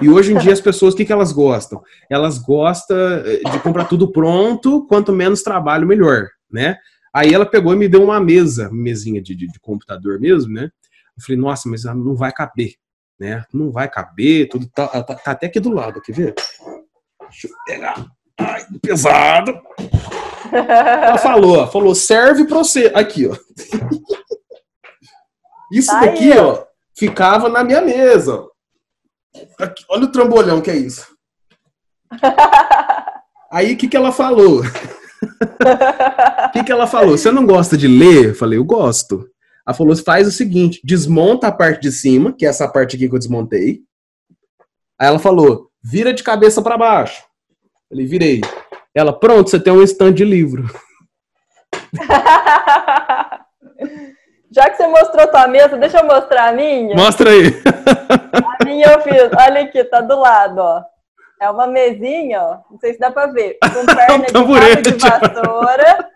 E 0.00 0.08
hoje 0.08 0.32
em 0.32 0.38
dia 0.38 0.52
as 0.52 0.60
pessoas, 0.60 0.94
o 0.94 0.96
que, 0.96 1.04
que 1.04 1.12
elas 1.12 1.32
gostam? 1.32 1.80
Elas 2.10 2.38
gostam 2.38 2.96
eh, 2.96 3.40
de 3.50 3.60
comprar 3.60 3.84
tudo 3.84 4.10
pronto, 4.10 4.84
quanto 4.86 5.12
menos 5.12 5.42
trabalho, 5.42 5.86
melhor, 5.86 6.28
né? 6.50 6.76
Aí 7.14 7.32
ela 7.32 7.46
pegou 7.46 7.72
e 7.72 7.76
me 7.76 7.88
deu 7.88 8.02
uma 8.02 8.20
mesa, 8.20 8.68
mesinha 8.72 9.22
de, 9.22 9.34
de, 9.34 9.46
de 9.46 9.60
computador 9.60 10.20
mesmo, 10.20 10.52
né? 10.52 10.70
Eu 11.16 11.24
falei, 11.24 11.40
nossa, 11.40 11.68
mas 11.68 11.84
não 11.84 12.14
vai 12.14 12.32
caber, 12.32 12.74
né? 13.18 13.44
Não 13.52 13.70
vai 13.70 13.88
caber, 13.88 14.48
tudo 14.48 14.68
tá, 14.68 14.86
tá, 14.88 15.14
tá 15.14 15.30
até 15.30 15.46
aqui 15.46 15.60
do 15.60 15.70
lado, 15.70 16.00
quer 16.00 16.12
ver? 16.12 16.34
Deixa 17.30 17.48
eu 17.48 17.52
pegar. 17.66 18.06
Ai, 18.38 18.66
pesado. 18.82 19.60
Ela 20.52 21.18
falou, 21.18 21.66
falou, 21.66 21.94
serve 21.94 22.46
pra 22.46 22.58
você. 22.58 22.90
Aqui, 22.94 23.26
ó. 23.26 23.36
Isso 25.72 25.90
Tá 25.90 26.00
aí, 26.00 26.06
daqui, 26.06 26.30
ó. 26.38 26.52
ó, 26.52 26.64
ficava 26.96 27.48
na 27.48 27.62
minha 27.62 27.82
mesa. 27.82 28.46
Aqui, 29.58 29.84
olha 29.88 30.04
o 30.04 30.12
trambolhão 30.12 30.60
que 30.60 30.70
é 30.70 30.76
isso. 30.76 31.06
Aí, 33.50 33.72
o 33.72 33.76
que, 33.78 33.88
que 33.88 33.96
ela 33.96 34.12
falou? 34.12 34.60
O 34.60 36.50
que, 36.52 36.64
que 36.64 36.72
ela 36.72 36.86
falou? 36.86 37.16
Você 37.16 37.30
não 37.30 37.46
gosta 37.46 37.76
de 37.78 37.88
ler? 37.88 38.30
Eu 38.30 38.34
falei, 38.34 38.58
eu 38.58 38.64
gosto. 38.64 39.26
Ela 39.66 39.74
falou, 39.74 39.96
faz 39.96 40.26
o 40.26 40.32
seguinte, 40.32 40.80
desmonta 40.84 41.48
a 41.48 41.52
parte 41.52 41.80
de 41.82 41.92
cima, 41.92 42.32
que 42.32 42.44
é 42.44 42.48
essa 42.48 42.68
parte 42.68 42.96
aqui 42.96 43.08
que 43.08 43.14
eu 43.14 43.18
desmontei. 43.18 43.80
Aí 44.98 45.06
ela 45.08 45.18
falou, 45.18 45.67
vira 45.82 46.12
de 46.12 46.22
cabeça 46.22 46.62
para 46.62 46.76
baixo. 46.78 47.22
Falei, 47.88 48.06
virei. 48.06 48.40
Ela, 48.94 49.18
pronto, 49.18 49.50
você 49.50 49.60
tem 49.60 49.72
um 49.72 49.82
stand 49.82 50.12
de 50.12 50.24
livro. 50.24 50.64
Já 54.50 54.70
que 54.70 54.76
você 54.76 54.88
mostrou 54.88 55.28
tua 55.28 55.46
mesa, 55.46 55.76
deixa 55.76 55.98
eu 55.98 56.06
mostrar 56.06 56.48
a 56.48 56.52
minha. 56.52 56.96
Mostra 56.96 57.30
aí. 57.30 57.48
A 58.32 58.64
minha 58.64 58.86
eu 58.86 59.00
fiz. 59.02 59.30
Olha 59.38 59.60
aqui, 59.62 59.84
tá 59.84 60.00
do 60.00 60.18
lado, 60.18 60.58
ó. 60.58 60.82
É 61.40 61.50
uma 61.50 61.66
mesinha, 61.66 62.42
ó. 62.42 62.58
Não 62.70 62.78
sei 62.78 62.94
se 62.94 62.98
dá 62.98 63.10
pra 63.10 63.26
ver. 63.26 63.58
Com 63.62 63.86
perna 63.86 64.26
de 64.26 64.32
cabo 64.32 64.82
de 64.82 64.90
vassoura. 64.98 66.10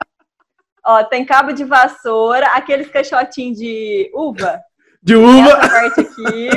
Ó, 0.85 1.05
tem 1.05 1.25
cabo 1.25 1.53
de 1.53 1.65
vassoura, 1.65 2.47
aqueles 2.49 2.89
caixotinhos 2.89 3.59
de 3.59 4.11
uva. 4.15 4.61
De 5.03 5.17
uva. 5.17 5.57
parte 5.57 6.01
aqui. 6.03 6.49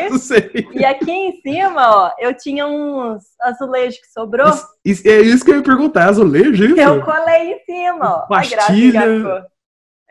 E 0.74 0.86
aqui 0.86 1.12
em 1.12 1.42
cima, 1.42 1.90
ó, 1.90 2.12
eu 2.20 2.34
tinha 2.38 2.68
uns 2.68 3.24
azulejos 3.42 4.00
que 4.00 4.08
sobrou. 4.12 4.52
Isso- 4.86 5.08
é 5.08 5.20
isso 5.22 5.44
que 5.44 5.52
eu 5.52 5.56
ia 5.56 5.64
perguntar, 5.64 6.08
azulejo, 6.10 6.64
isso? 6.64 6.80
Eu 6.80 7.04
colei 7.04 7.54
em 7.54 7.60
cima, 7.66 8.06
ó. 8.06 8.28
Graça 8.28 8.56
Pastilha. 8.58 9.48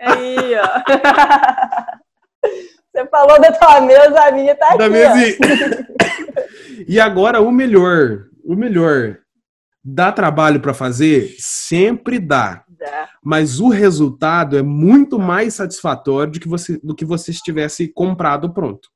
Aí, 0.01 0.55
ó. 0.57 0.65
Você 2.95 3.07
falou 3.09 3.41
da 3.41 3.51
tua 3.53 3.81
mesa, 3.81 4.21
a 4.21 4.31
minha 4.33 4.55
tá 4.55 4.77
da 4.77 4.87
aqui. 4.87 4.93
Mesinha. 4.95 5.37
e 6.89 7.01
agora 7.01 7.41
o 7.41 7.51
melhor, 7.51 8.27
o 8.45 8.55
melhor. 8.55 9.19
Dá 9.85 10.11
trabalho 10.11 10.61
para 10.61 10.73
fazer? 10.75 11.35
Sempre 11.39 12.19
dá. 12.19 12.64
Mas 13.23 13.61
o 13.61 13.69
resultado 13.69 14.57
é 14.57 14.63
muito 14.63 15.19
mais 15.19 15.55
satisfatório 15.55 16.33
do 16.33 16.41
que 16.41 16.49
você, 16.49 16.79
do 16.83 16.95
que 16.95 17.05
você 17.05 17.31
estivesse 17.31 17.89
comprado 17.89 18.53
pronto. 18.53 18.89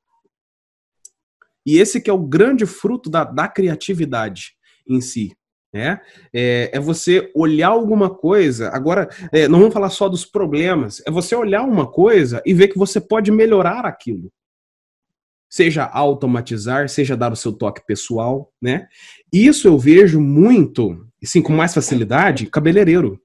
E 1.65 1.77
esse 1.77 2.01
que 2.01 2.09
é 2.09 2.13
o 2.13 2.17
grande 2.17 2.65
fruto 2.65 3.09
da, 3.09 3.23
da 3.23 3.47
criatividade 3.47 4.53
em 4.87 5.01
si. 5.01 5.35
Né? 5.71 6.01
É, 6.33 6.71
é 6.73 6.79
você 6.79 7.31
olhar 7.35 7.69
alguma 7.69 8.09
coisa. 8.09 8.69
Agora, 8.69 9.07
é, 9.31 9.47
não 9.47 9.59
vamos 9.59 9.73
falar 9.73 9.89
só 9.89 10.09
dos 10.09 10.25
problemas, 10.25 11.01
é 11.05 11.11
você 11.11 11.35
olhar 11.35 11.63
uma 11.63 11.85
coisa 11.85 12.41
e 12.45 12.53
ver 12.53 12.69
que 12.69 12.77
você 12.77 12.99
pode 12.99 13.31
melhorar 13.31 13.85
aquilo. 13.85 14.31
Seja 15.47 15.85
automatizar, 15.85 16.89
seja 16.89 17.17
dar 17.17 17.31
o 17.31 17.35
seu 17.35 17.51
toque 17.51 17.85
pessoal, 17.85 18.51
né? 18.61 18.87
Isso 19.33 19.67
eu 19.67 19.79
vejo 19.79 20.19
muito, 20.19 21.07
assim, 21.23 21.41
com 21.41 21.53
mais 21.53 21.73
facilidade, 21.73 22.45
cabeleireiro. 22.45 23.19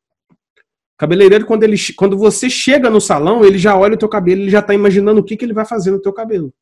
Cabeleireiro, 0.96 1.44
quando, 1.44 1.64
ele, 1.64 1.76
quando 1.96 2.16
você 2.16 2.48
chega 2.48 2.88
no 2.88 3.00
salão, 3.00 3.44
ele 3.44 3.58
já 3.58 3.76
olha 3.76 3.94
o 3.94 3.98
teu 3.98 4.08
cabelo, 4.08 4.42
ele 4.42 4.50
já 4.50 4.60
está 4.60 4.72
imaginando 4.72 5.20
o 5.20 5.24
que, 5.24 5.36
que 5.36 5.44
ele 5.44 5.52
vai 5.52 5.64
fazer 5.64 5.90
no 5.90 6.00
teu 6.00 6.12
cabelo. 6.12 6.52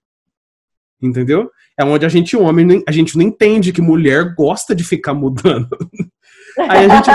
Entendeu? 1.01 1.51
É 1.79 1.85
onde 1.85 2.07
a 2.07 2.09
gente, 2.09 2.37
homem, 2.37 2.83
a 2.87 2.93
gente 2.93 3.17
não 3.17 3.25
entende 3.25 3.73
que 3.73 3.83
mulher 3.83 4.35
gosta 4.35 4.75
de 4.75 4.85
ficar 4.85 5.13
mudando. 5.13 5.69
Aí 6.69 6.91
a 6.91 6.97
gente. 6.97 7.11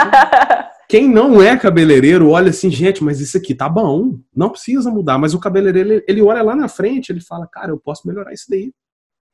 Quem 0.90 1.10
não 1.10 1.42
é 1.42 1.58
cabeleireiro 1.58 2.30
olha 2.30 2.50
assim, 2.50 2.70
gente, 2.70 3.04
mas 3.04 3.20
isso 3.20 3.38
aqui 3.38 3.54
tá 3.54 3.68
bom, 3.68 4.20
não 4.34 4.50
precisa 4.50 4.90
mudar. 4.90 5.18
Mas 5.18 5.34
o 5.34 5.40
cabeleireiro, 5.40 5.92
ele, 5.92 6.06
ele 6.08 6.22
olha 6.22 6.42
lá 6.42 6.56
na 6.56 6.70
frente, 6.70 7.12
ele 7.12 7.20
fala, 7.20 7.46
cara, 7.46 7.72
eu 7.72 7.78
posso 7.78 8.08
melhorar 8.08 8.32
isso 8.32 8.46
daí. 8.50 8.72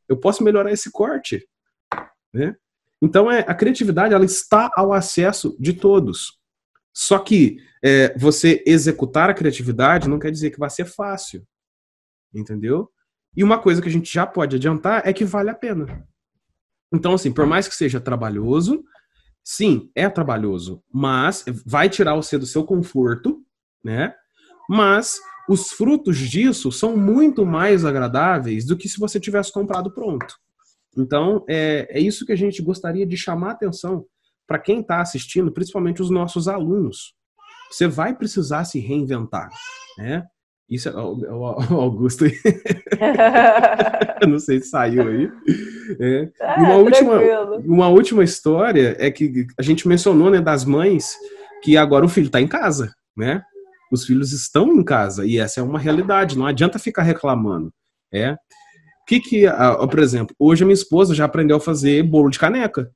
Eu 0.09 0.17
posso 0.17 0.43
melhorar 0.43 0.71
esse 0.71 0.91
corte. 0.91 1.47
Né? 2.33 2.55
Então, 3.01 3.31
é, 3.31 3.45
a 3.47 3.53
criatividade, 3.53 4.13
ela 4.13 4.25
está 4.25 4.71
ao 4.75 4.93
acesso 4.93 5.55
de 5.59 5.73
todos. 5.73 6.39
Só 6.91 7.19
que 7.19 7.57
é, 7.83 8.17
você 8.17 8.63
executar 8.65 9.29
a 9.29 9.33
criatividade 9.33 10.07
não 10.07 10.17
quer 10.17 10.31
dizer 10.31 10.51
que 10.51 10.59
vai 10.59 10.69
ser 10.69 10.85
fácil. 10.85 11.45
Entendeu? 12.33 12.89
E 13.35 13.43
uma 13.43 13.59
coisa 13.59 13.81
que 13.81 13.89
a 13.89 13.91
gente 13.91 14.11
já 14.11 14.25
pode 14.25 14.55
adiantar 14.55 15.05
é 15.05 15.11
que 15.11 15.25
vale 15.25 15.49
a 15.49 15.55
pena. 15.55 16.07
Então, 16.93 17.13
assim, 17.13 17.31
por 17.31 17.45
mais 17.45 17.67
que 17.67 17.75
seja 17.75 17.99
trabalhoso, 17.99 18.83
sim, 19.43 19.91
é 19.95 20.07
trabalhoso, 20.07 20.83
mas 20.91 21.43
vai 21.65 21.89
tirar 21.89 22.15
você 22.15 22.37
do 22.37 22.45
seu 22.45 22.63
conforto, 22.63 23.43
né? 23.83 24.13
Mas 24.69 25.19
os 25.49 25.71
frutos 25.71 26.17
disso 26.17 26.71
são 26.71 26.95
muito 26.95 27.45
mais 27.45 27.83
agradáveis 27.83 28.65
do 28.65 28.77
que 28.77 28.87
se 28.87 28.99
você 28.99 29.19
tivesse 29.19 29.51
comprado 29.51 29.91
pronto. 29.91 30.37
Então, 30.95 31.43
é, 31.49 31.87
é 31.89 31.99
isso 31.99 32.25
que 32.25 32.31
a 32.31 32.37
gente 32.37 32.61
gostaria 32.61 33.05
de 33.05 33.17
chamar 33.17 33.49
a 33.49 33.53
atenção 33.53 34.05
para 34.47 34.59
quem 34.59 34.81
está 34.81 35.01
assistindo, 35.01 35.51
principalmente 35.51 36.01
os 36.01 36.11
nossos 36.11 36.47
alunos. 36.47 37.15
Você 37.73 37.87
vai 37.87 38.15
precisar 38.15 38.65
se 38.65 38.79
reinventar, 38.79 39.49
né? 39.97 40.23
Isso 40.69 40.89
é 40.89 40.95
o, 40.95 41.45
Augusto. 41.75 42.25
não 44.27 44.39
sei 44.39 44.61
se 44.61 44.69
saiu 44.69 45.07
aí. 45.07 45.31
É. 45.99 46.31
É, 46.39 46.55
uma, 46.59 46.75
última, 46.75 47.19
uma 47.65 47.87
última 47.89 48.23
história 48.23 48.95
é 48.99 49.09
que 49.09 49.47
a 49.57 49.61
gente 49.61 49.87
mencionou 49.87 50.29
né, 50.29 50.39
das 50.39 50.63
mães 50.63 51.15
que 51.63 51.75
agora 51.75 52.05
o 52.05 52.09
filho 52.09 52.27
está 52.27 52.39
em 52.39 52.47
casa, 52.47 52.93
né? 53.17 53.43
Os 53.91 54.05
filhos 54.05 54.31
estão 54.31 54.67
em 54.73 54.83
casa 54.83 55.25
e 55.25 55.39
essa 55.39 55.59
é 55.59 55.63
uma 55.63 55.79
realidade. 55.79 56.37
Não 56.37 56.45
adianta 56.45 56.77
ficar 56.79 57.03
reclamando. 57.03 57.71
É. 58.11 58.35
Que 59.07 59.19
que, 59.19 59.45
por 59.89 59.99
exemplo, 59.99 60.35
hoje 60.39 60.63
a 60.63 60.65
minha 60.65 60.73
esposa 60.73 61.13
já 61.13 61.25
aprendeu 61.25 61.57
a 61.57 61.61
fazer 61.61 62.03
bolo 62.03 62.29
de 62.29 62.39
caneca. 62.39 62.91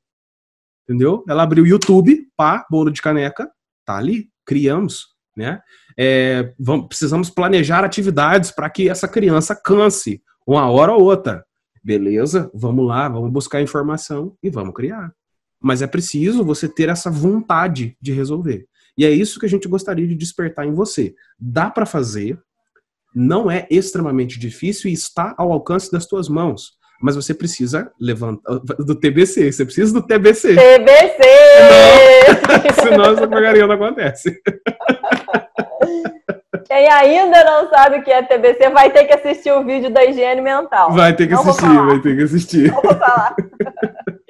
Entendeu? 0.83 1.23
Ela 1.27 1.43
abriu 1.43 1.63
o 1.63 1.67
YouTube, 1.67 2.27
pá, 2.35 2.65
bolo 2.71 2.89
de 2.89 3.01
caneca, 3.01 3.51
tá 3.93 3.97
ali, 3.97 4.29
criamos 4.45 5.17
né? 5.37 5.61
É, 5.95 6.51
vamos, 6.59 6.87
precisamos 6.87 7.29
planejar 7.29 7.83
atividades 7.83 8.49
para 8.49 8.69
que 8.69 8.89
essa 8.89 9.07
criança 9.07 9.55
canse 9.55 10.21
uma 10.45 10.67
hora 10.69 10.91
ou 10.93 11.03
outra. 11.03 11.45
Beleza, 11.83 12.49
vamos 12.53 12.85
lá, 12.87 13.07
vamos 13.07 13.31
buscar 13.31 13.61
informação 13.61 14.35
e 14.41 14.49
vamos 14.49 14.73
criar. 14.73 15.13
Mas 15.61 15.81
é 15.81 15.87
preciso 15.87 16.43
você 16.43 16.67
ter 16.67 16.89
essa 16.89 17.11
vontade 17.11 17.95
de 18.01 18.11
resolver. 18.11 18.65
E 18.97 19.05
é 19.05 19.11
isso 19.11 19.39
que 19.39 19.45
a 19.45 19.49
gente 19.49 19.67
gostaria 19.67 20.07
de 20.07 20.15
despertar 20.15 20.65
em 20.65 20.73
você. 20.73 21.13
Dá 21.39 21.69
para 21.69 21.85
fazer, 21.85 22.39
não 23.13 23.49
é 23.49 23.67
extremamente 23.69 24.39
difícil 24.39 24.89
e 24.89 24.93
está 24.93 25.35
ao 25.37 25.51
alcance 25.51 25.91
das 25.91 26.07
tuas 26.07 26.27
mãos. 26.27 26.71
Mas 27.01 27.15
você 27.15 27.33
precisa 27.33 27.91
levantar 27.99 28.59
do 28.79 28.95
TBC, 28.95 29.51
você 29.51 29.65
precisa 29.65 29.93
do 29.93 30.05
TBC. 30.05 30.55
TBC! 30.55 31.23
Senão, 32.73 32.73
senão 32.91 33.13
essa 33.13 33.27
porcaria 33.27 33.67
não 33.67 33.75
acontece. 33.75 34.41
Quem 36.65 36.91
ainda 36.91 37.43
não 37.43 37.69
sabe 37.69 37.99
o 37.99 38.03
que 38.03 38.11
é 38.11 38.23
TBC 38.23 38.69
vai 38.71 38.91
ter 38.91 39.05
que 39.05 39.13
assistir 39.13 39.51
o 39.51 39.63
vídeo 39.63 39.89
da 39.89 40.03
higiene 40.03 40.41
mental. 40.41 40.91
Vai 40.91 41.15
ter 41.15 41.27
que 41.27 41.33
não 41.33 41.41
assistir, 41.41 41.85
vai 41.85 42.01
ter 42.01 42.17
que 42.17 42.23
assistir. 42.23 42.71
Não 42.71 42.81
vou 42.81 42.95
falar. 42.95 43.35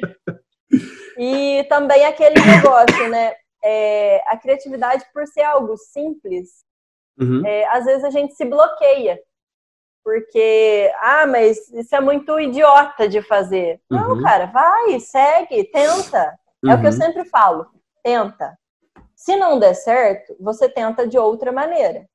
e 1.18 1.66
também 1.70 2.06
aquele 2.06 2.40
negócio, 2.40 3.10
né? 3.10 3.34
É, 3.64 4.22
a 4.28 4.38
criatividade, 4.38 5.04
por 5.14 5.26
ser 5.26 5.42
algo 5.42 5.76
simples, 5.78 6.64
uhum. 7.20 7.46
é, 7.46 7.68
às 7.70 7.86
vezes 7.86 8.04
a 8.04 8.10
gente 8.10 8.36
se 8.36 8.46
bloqueia. 8.46 9.18
Porque, 10.08 10.90
ah, 11.02 11.28
mas 11.28 11.70
isso 11.74 11.94
é 11.94 12.00
muito 12.00 12.40
idiota 12.40 13.10
de 13.10 13.22
fazer. 13.22 13.82
Uhum. 13.92 13.98
Não, 13.98 14.22
cara, 14.24 14.46
vai, 14.46 14.98
segue, 15.02 15.66
tenta. 15.66 16.34
É 16.66 16.74
o 16.74 16.80
que 16.80 16.88
eu 16.88 16.92
uhum. 16.92 16.98
sempre 16.98 17.26
falo. 17.26 17.68
Tenta. 18.02 18.58
Se 19.14 19.36
não 19.36 19.60
der 19.60 19.74
certo, 19.74 20.34
você 20.40 20.70
tenta 20.70 21.06
de 21.06 21.18
outra 21.18 21.52
maneira. 21.52 22.08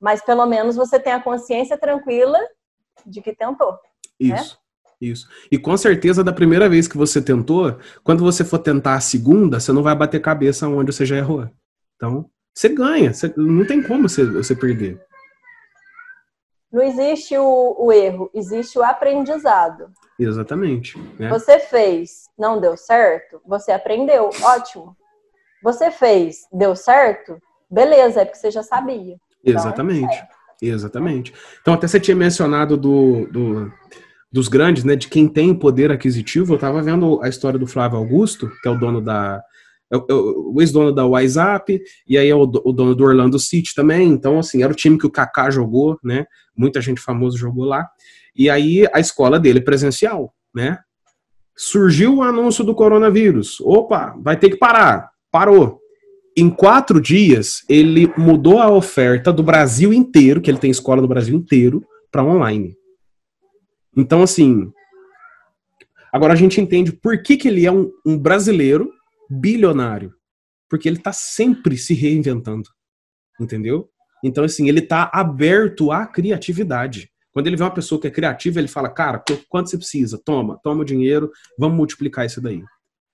Mas 0.00 0.24
pelo 0.24 0.46
menos 0.46 0.76
você 0.76 1.00
tem 1.00 1.12
a 1.12 1.20
consciência 1.20 1.76
tranquila 1.76 2.38
de 3.04 3.20
que 3.20 3.34
tentou. 3.34 3.72
Né? 3.72 4.36
Isso. 4.36 4.54
Né? 4.54 5.08
Isso. 5.08 5.28
E 5.50 5.58
com 5.58 5.76
certeza, 5.76 6.22
da 6.22 6.32
primeira 6.32 6.68
vez 6.68 6.86
que 6.86 6.96
você 6.96 7.20
tentou, 7.20 7.80
quando 8.04 8.22
você 8.22 8.44
for 8.44 8.60
tentar 8.60 8.94
a 8.94 9.00
segunda, 9.00 9.58
você 9.58 9.72
não 9.72 9.82
vai 9.82 9.96
bater 9.96 10.20
cabeça 10.20 10.68
onde 10.68 10.92
você 10.92 11.04
já 11.04 11.16
errou. 11.16 11.50
Então, 11.96 12.30
você 12.54 12.68
ganha. 12.68 13.12
Você, 13.12 13.34
não 13.36 13.66
tem 13.66 13.82
como 13.82 14.08
você, 14.08 14.24
você 14.24 14.54
perder. 14.54 15.07
Não 16.72 16.82
existe 16.82 17.36
o, 17.36 17.76
o 17.78 17.92
erro, 17.92 18.30
existe 18.34 18.78
o 18.78 18.82
aprendizado. 18.82 19.90
Exatamente. 20.18 20.98
Né? 21.18 21.28
Você 21.28 21.58
fez, 21.58 22.28
não 22.38 22.60
deu 22.60 22.76
certo, 22.76 23.40
você 23.46 23.72
aprendeu, 23.72 24.30
ótimo. 24.42 24.96
Você 25.62 25.90
fez, 25.90 26.46
deu 26.52 26.76
certo, 26.76 27.40
beleza, 27.70 28.20
é 28.20 28.24
porque 28.24 28.38
você 28.38 28.50
já 28.50 28.62
sabia. 28.62 29.16
Então, 29.42 29.60
Exatamente. 29.60 30.14
É. 30.14 30.28
Exatamente. 30.60 31.32
Então, 31.60 31.74
até 31.74 31.86
você 31.86 32.00
tinha 32.00 32.16
mencionado 32.16 32.76
do, 32.76 33.26
do, 33.30 33.72
dos 34.30 34.48
grandes, 34.48 34.84
né? 34.84 34.96
De 34.96 35.08
quem 35.08 35.28
tem 35.28 35.54
poder 35.54 35.90
aquisitivo. 35.90 36.52
Eu 36.52 36.56
estava 36.56 36.82
vendo 36.82 37.20
a 37.22 37.28
história 37.28 37.58
do 37.58 37.66
Flávio 37.66 37.98
Augusto, 37.98 38.50
que 38.60 38.68
é 38.68 38.70
o 38.70 38.78
dono 38.78 39.00
da. 39.00 39.40
É 39.90 39.96
é 39.96 40.12
o 40.12 40.60
ex-dono 40.60 40.92
da 40.92 41.06
WhatsApp, 41.06 41.80
e 42.06 42.18
aí 42.18 42.28
é 42.28 42.34
o, 42.34 42.42
o 42.42 42.72
dono 42.72 42.94
do 42.94 43.04
Orlando 43.04 43.38
City 43.38 43.74
também. 43.74 44.08
Então, 44.08 44.38
assim, 44.38 44.62
era 44.62 44.70
o 44.70 44.76
time 44.76 44.98
que 44.98 45.06
o 45.06 45.10
Kaká 45.10 45.48
jogou, 45.50 45.98
né? 46.04 46.26
Muita 46.58 46.80
gente 46.80 47.00
famosa 47.00 47.38
jogou 47.38 47.64
lá. 47.64 47.88
E 48.34 48.50
aí 48.50 48.84
a 48.92 48.98
escola 48.98 49.38
dele 49.38 49.60
é 49.60 49.62
presencial, 49.62 50.34
né? 50.52 50.78
Surgiu 51.56 52.16
o 52.16 52.22
anúncio 52.22 52.64
do 52.64 52.74
coronavírus. 52.74 53.60
Opa, 53.60 54.14
vai 54.20 54.36
ter 54.36 54.50
que 54.50 54.56
parar. 54.56 55.10
Parou. 55.30 55.80
Em 56.36 56.50
quatro 56.50 57.00
dias, 57.00 57.64
ele 57.68 58.12
mudou 58.16 58.60
a 58.60 58.70
oferta 58.70 59.32
do 59.32 59.42
Brasil 59.42 59.92
inteiro, 59.92 60.40
que 60.40 60.50
ele 60.50 60.58
tem 60.58 60.70
escola 60.70 61.02
no 61.02 61.08
Brasil 61.08 61.34
inteiro, 61.34 61.84
para 62.10 62.24
online. 62.24 62.76
Então, 63.96 64.22
assim. 64.22 64.70
Agora 66.12 66.32
a 66.32 66.36
gente 66.36 66.60
entende 66.60 66.92
por 66.92 67.22
que, 67.22 67.36
que 67.36 67.48
ele 67.48 67.66
é 67.66 67.72
um, 67.72 67.90
um 68.06 68.16
brasileiro 68.16 68.90
bilionário. 69.28 70.14
Porque 70.68 70.88
ele 70.88 70.98
está 70.98 71.12
sempre 71.12 71.76
se 71.76 71.92
reinventando. 71.92 72.68
Entendeu? 73.40 73.90
Então, 74.24 74.44
assim, 74.44 74.68
ele 74.68 74.80
está 74.80 75.10
aberto 75.12 75.92
à 75.92 76.06
criatividade. 76.06 77.10
Quando 77.32 77.46
ele 77.46 77.56
vê 77.56 77.62
uma 77.62 77.74
pessoa 77.74 78.00
que 78.00 78.06
é 78.06 78.10
criativa, 78.10 78.58
ele 78.58 78.68
fala, 78.68 78.88
cara, 78.88 79.22
quanto 79.48 79.70
você 79.70 79.76
precisa? 79.76 80.20
Toma, 80.24 80.58
toma 80.62 80.82
o 80.82 80.84
dinheiro, 80.84 81.30
vamos 81.58 81.76
multiplicar 81.76 82.26
isso 82.26 82.40
daí. 82.40 82.62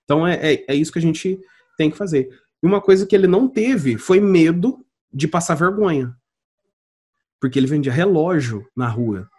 Então, 0.03 0.25
é, 0.25 0.53
é, 0.53 0.65
é 0.69 0.75
isso 0.75 0.91
que 0.91 0.99
a 0.99 1.01
gente 1.01 1.39
tem 1.77 1.91
que 1.91 1.97
fazer. 1.97 2.29
E 2.63 2.65
uma 2.65 2.81
coisa 2.81 3.05
que 3.05 3.15
ele 3.15 3.27
não 3.27 3.47
teve 3.47 3.97
foi 3.97 4.19
medo 4.19 4.83
de 5.13 5.27
passar 5.27 5.55
vergonha. 5.55 6.15
Porque 7.39 7.59
ele 7.59 7.67
vendia 7.67 7.91
relógio 7.91 8.65
na 8.75 8.87
rua. 8.87 9.29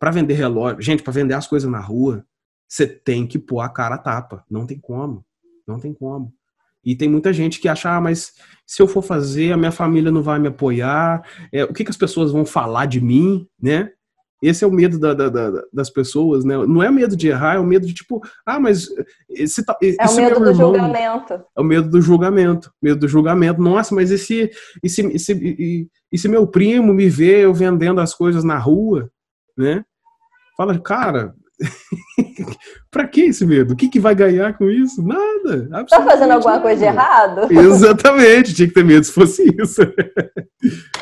Para 0.00 0.10
vender 0.10 0.34
relógio, 0.34 0.82
gente, 0.82 1.02
para 1.02 1.12
vender 1.12 1.34
as 1.34 1.46
coisas 1.46 1.70
na 1.70 1.80
rua, 1.80 2.24
você 2.68 2.86
tem 2.86 3.26
que 3.26 3.38
pôr 3.38 3.60
a 3.60 3.68
cara 3.68 3.96
a 3.96 3.98
tapa. 3.98 4.44
Não 4.50 4.66
tem 4.66 4.78
como. 4.78 5.24
Não 5.66 5.78
tem 5.78 5.94
como. 5.94 6.34
E 6.88 6.96
tem 6.96 7.06
muita 7.06 7.34
gente 7.34 7.60
que 7.60 7.68
acha, 7.68 7.94
ah, 7.94 8.00
mas 8.00 8.32
se 8.66 8.80
eu 8.80 8.88
for 8.88 9.02
fazer, 9.02 9.52
a 9.52 9.58
minha 9.58 9.70
família 9.70 10.10
não 10.10 10.22
vai 10.22 10.38
me 10.38 10.48
apoiar. 10.48 11.22
É, 11.52 11.62
o 11.62 11.72
que, 11.74 11.84
que 11.84 11.90
as 11.90 11.98
pessoas 11.98 12.32
vão 12.32 12.46
falar 12.46 12.86
de 12.86 12.98
mim, 12.98 13.46
né? 13.60 13.90
Esse 14.42 14.64
é 14.64 14.66
o 14.66 14.72
medo 14.72 14.98
da, 14.98 15.12
da, 15.12 15.28
da, 15.28 15.62
das 15.70 15.90
pessoas, 15.90 16.46
né? 16.46 16.56
Não 16.66 16.82
é 16.82 16.88
o 16.88 16.92
medo 16.92 17.14
de 17.14 17.28
errar, 17.28 17.56
é 17.56 17.58
o 17.58 17.66
medo 17.66 17.86
de 17.86 17.92
tipo, 17.92 18.22
ah, 18.46 18.58
mas 18.58 18.88
esse, 19.28 19.62
esse 19.82 20.00
é 20.00 20.06
o 20.06 20.16
medo 20.16 20.40
do 20.40 20.48
irmão, 20.48 20.74
julgamento. 20.74 21.34
É 21.34 21.60
o 21.60 21.64
medo 21.64 21.90
do 21.90 22.00
julgamento, 22.00 22.72
medo 22.80 23.00
do 23.00 23.08
julgamento. 23.08 23.60
Nossa, 23.60 23.94
mas 23.94 24.10
esse, 24.10 24.50
esse, 24.82 25.02
esse, 25.08 25.32
esse, 25.32 25.90
esse 26.10 26.26
meu 26.26 26.46
primo 26.46 26.94
me 26.94 27.10
vê 27.10 27.44
eu 27.44 27.52
vendendo 27.52 28.00
as 28.00 28.14
coisas 28.14 28.44
na 28.44 28.56
rua, 28.56 29.10
né? 29.54 29.84
Fala, 30.56 30.78
cara, 30.78 31.34
pra 32.90 33.06
que 33.06 33.22
esse 33.22 33.44
medo? 33.44 33.74
O 33.74 33.76
que, 33.76 33.88
que 33.88 34.00
vai 34.00 34.14
ganhar 34.14 34.56
com 34.56 34.70
isso? 34.70 35.02
Nada. 35.02 35.86
Tá 35.88 36.02
fazendo 36.02 36.32
alguma 36.32 36.52
nada. 36.52 36.62
coisa 36.62 36.80
de 36.80 36.84
errado? 36.84 37.48
Exatamente, 37.52 38.54
tinha 38.54 38.68
que 38.68 38.74
ter 38.74 38.84
medo 38.84 39.04
se 39.04 39.12
fosse 39.12 39.44
isso. 39.60 39.82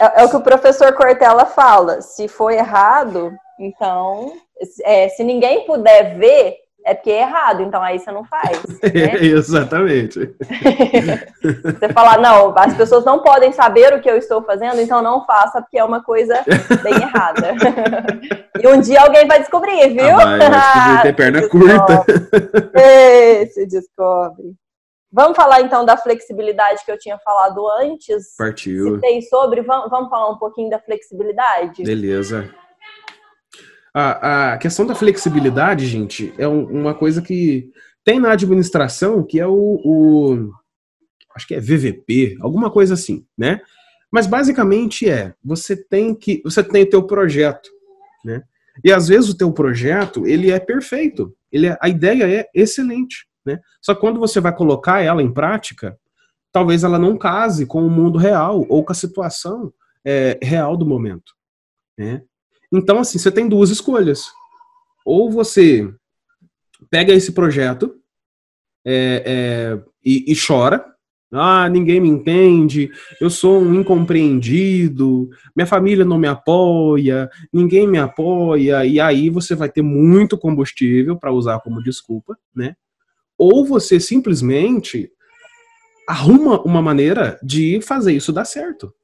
É, 0.00 0.22
é, 0.22 0.24
o 0.24 0.30
que 0.30 0.36
o 0.36 0.42
professor 0.42 0.92
Cortella 0.94 1.44
fala. 1.44 2.00
Se 2.00 2.28
for 2.28 2.50
errado, 2.50 3.32
então, 3.58 4.32
é, 4.82 5.08
se 5.08 5.22
ninguém 5.22 5.66
puder 5.66 6.18
ver, 6.18 6.56
é 6.86 6.94
porque 6.94 7.10
é 7.10 7.22
errado, 7.22 7.62
então 7.62 7.82
aí 7.82 7.98
você 7.98 8.12
não 8.12 8.24
faz. 8.24 8.62
Né? 8.64 9.16
exatamente. 9.26 10.20
você 11.42 11.92
falar, 11.92 12.20
não, 12.20 12.56
as 12.56 12.76
pessoas 12.76 13.04
não 13.04 13.24
podem 13.24 13.50
saber 13.50 13.92
o 13.92 14.00
que 14.00 14.08
eu 14.08 14.16
estou 14.16 14.40
fazendo, 14.44 14.80
então 14.80 15.02
não 15.02 15.26
faça, 15.26 15.60
porque 15.60 15.76
é 15.76 15.82
uma 15.82 16.00
coisa 16.00 16.44
bem 16.84 16.94
errada. 16.94 17.54
e 18.62 18.68
um 18.68 18.80
dia 18.80 19.02
alguém 19.02 19.26
vai 19.26 19.40
descobrir, 19.40 19.88
viu? 19.88 20.16
Ah, 20.16 20.94
vai 20.94 21.02
ter 21.02 21.16
perna 21.16 21.48
curta. 21.48 22.04
se 23.50 23.66
descobre. 23.66 24.54
Vamos 25.12 25.36
falar 25.36 25.62
então 25.62 25.84
da 25.84 25.96
flexibilidade 25.96 26.84
que 26.84 26.92
eu 26.92 26.98
tinha 26.98 27.18
falado 27.18 27.66
antes. 27.80 28.36
Partiu. 28.38 28.94
Citei 28.94 29.22
sobre, 29.22 29.62
vamos, 29.62 29.90
vamos 29.90 30.08
falar 30.08 30.30
um 30.30 30.38
pouquinho 30.38 30.70
da 30.70 30.78
flexibilidade? 30.78 31.82
Beleza. 31.82 32.48
A, 33.98 34.52
a 34.52 34.58
questão 34.58 34.86
da 34.86 34.94
flexibilidade, 34.94 35.86
gente, 35.86 36.34
é 36.36 36.46
um, 36.46 36.66
uma 36.66 36.94
coisa 36.94 37.22
que 37.22 37.70
tem 38.04 38.20
na 38.20 38.32
administração, 38.32 39.24
que 39.24 39.40
é 39.40 39.46
o, 39.46 39.80
o, 39.82 40.52
acho 41.34 41.46
que 41.46 41.54
é 41.54 41.60
VVP, 41.60 42.36
alguma 42.42 42.70
coisa 42.70 42.92
assim, 42.92 43.24
né? 43.38 43.58
Mas 44.12 44.26
basicamente 44.26 45.08
é, 45.08 45.32
você 45.42 45.74
tem 45.74 46.14
que, 46.14 46.42
você 46.44 46.62
tem 46.62 46.82
o 46.82 46.90
teu 46.90 47.06
projeto, 47.06 47.70
né? 48.22 48.42
E 48.84 48.92
às 48.92 49.08
vezes 49.08 49.30
o 49.30 49.36
teu 49.36 49.50
projeto, 49.50 50.26
ele 50.26 50.50
é 50.50 50.60
perfeito, 50.60 51.34
ele 51.50 51.68
é, 51.68 51.78
a 51.80 51.88
ideia 51.88 52.30
é 52.30 52.50
excelente, 52.54 53.26
né? 53.46 53.58
Só 53.80 53.94
que 53.94 54.02
quando 54.02 54.20
você 54.20 54.40
vai 54.40 54.54
colocar 54.54 55.00
ela 55.00 55.22
em 55.22 55.32
prática, 55.32 55.98
talvez 56.52 56.84
ela 56.84 56.98
não 56.98 57.16
case 57.16 57.64
com 57.64 57.86
o 57.86 57.90
mundo 57.90 58.18
real 58.18 58.62
ou 58.68 58.84
com 58.84 58.92
a 58.92 58.94
situação 58.94 59.72
é, 60.04 60.38
real 60.42 60.76
do 60.76 60.84
momento, 60.84 61.32
né? 61.96 62.22
Então, 62.72 62.98
assim, 62.98 63.18
você 63.18 63.30
tem 63.30 63.48
duas 63.48 63.70
escolhas. 63.70 64.26
Ou 65.04 65.30
você 65.30 65.88
pega 66.90 67.12
esse 67.12 67.32
projeto 67.32 67.94
é, 68.84 69.22
é, 69.26 69.84
e, 70.04 70.32
e 70.32 70.34
chora. 70.36 70.84
Ah, 71.32 71.68
ninguém 71.68 72.00
me 72.00 72.08
entende, 72.08 72.88
eu 73.20 73.28
sou 73.28 73.60
um 73.60 73.74
incompreendido, 73.74 75.28
minha 75.56 75.66
família 75.66 76.04
não 76.04 76.18
me 76.18 76.28
apoia, 76.28 77.28
ninguém 77.52 77.86
me 77.86 77.98
apoia, 77.98 78.86
e 78.86 79.00
aí 79.00 79.28
você 79.28 79.56
vai 79.56 79.68
ter 79.68 79.82
muito 79.82 80.38
combustível 80.38 81.16
para 81.18 81.32
usar 81.32 81.58
como 81.60 81.82
desculpa, 81.82 82.38
né? 82.54 82.76
Ou 83.36 83.66
você 83.66 83.98
simplesmente 83.98 85.10
arruma 86.08 86.62
uma 86.62 86.80
maneira 86.80 87.38
de 87.42 87.80
fazer 87.82 88.12
isso 88.12 88.32
dar 88.32 88.44
certo. 88.44 88.94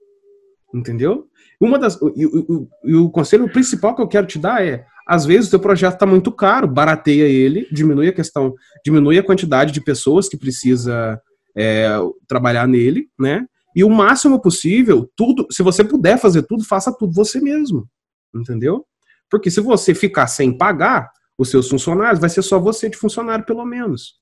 Entendeu? 0.72 1.28
Uma 1.62 1.78
das, 1.78 1.96
e, 2.16 2.26
o, 2.26 2.68
o 3.04 3.10
conselho 3.12 3.48
principal 3.48 3.94
que 3.94 4.02
eu 4.02 4.08
quero 4.08 4.26
te 4.26 4.36
dar 4.36 4.66
é: 4.66 4.84
às 5.06 5.24
vezes 5.24 5.46
o 5.46 5.50
teu 5.50 5.60
projeto 5.60 5.94
está 5.94 6.04
muito 6.04 6.32
caro, 6.32 6.66
barateia 6.66 7.22
ele, 7.22 7.68
diminui 7.70 8.08
a 8.08 8.12
questão, 8.12 8.52
diminui 8.84 9.16
a 9.16 9.22
quantidade 9.22 9.70
de 9.70 9.80
pessoas 9.80 10.28
que 10.28 10.36
precisa 10.36 11.20
é, 11.56 11.88
trabalhar 12.26 12.66
nele, 12.66 13.06
né? 13.16 13.46
E 13.76 13.84
o 13.84 13.88
máximo 13.88 14.42
possível, 14.42 15.08
tudo, 15.16 15.46
se 15.52 15.62
você 15.62 15.84
puder 15.84 16.18
fazer 16.18 16.42
tudo, 16.42 16.64
faça 16.64 16.92
tudo 16.92 17.14
você 17.14 17.40
mesmo, 17.40 17.86
entendeu? 18.34 18.84
Porque 19.30 19.48
se 19.48 19.60
você 19.60 19.94
ficar 19.94 20.26
sem 20.26 20.58
pagar 20.58 21.08
os 21.38 21.48
seus 21.48 21.68
funcionários, 21.68 22.20
vai 22.20 22.28
ser 22.28 22.42
só 22.42 22.58
você 22.58 22.90
de 22.90 22.96
funcionário 22.96 23.46
pelo 23.46 23.64
menos. 23.64 24.14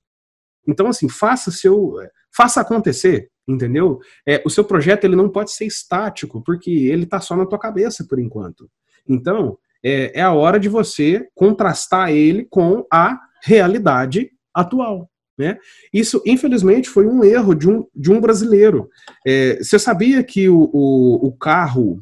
Então 0.68 0.88
assim, 0.88 1.09
faça 1.09 1.50
seu, 1.50 1.94
faça 2.37 2.61
acontecer, 2.61 3.31
entendeu? 3.50 4.00
É, 4.26 4.42
o 4.44 4.50
seu 4.50 4.64
projeto 4.64 5.04
ele 5.04 5.16
não 5.16 5.28
pode 5.28 5.52
ser 5.52 5.66
estático, 5.66 6.42
porque 6.42 6.70
ele 6.70 7.04
está 7.04 7.20
só 7.20 7.36
na 7.36 7.46
tua 7.46 7.58
cabeça 7.58 8.04
por 8.08 8.18
enquanto. 8.18 8.70
Então, 9.08 9.58
é, 9.84 10.20
é 10.20 10.22
a 10.22 10.32
hora 10.32 10.58
de 10.60 10.68
você 10.68 11.28
contrastar 11.34 12.10
ele 12.10 12.46
com 12.48 12.86
a 12.92 13.18
realidade 13.42 14.30
atual. 14.54 15.10
Né? 15.36 15.58
Isso, 15.92 16.22
infelizmente, 16.26 16.88
foi 16.88 17.06
um 17.06 17.24
erro 17.24 17.54
de 17.54 17.68
um, 17.68 17.86
de 17.94 18.12
um 18.12 18.20
brasileiro. 18.20 18.88
É, 19.26 19.56
você 19.56 19.78
sabia 19.78 20.22
que 20.22 20.48
o, 20.48 20.70
o, 20.72 21.28
o 21.28 21.32
carro 21.32 21.98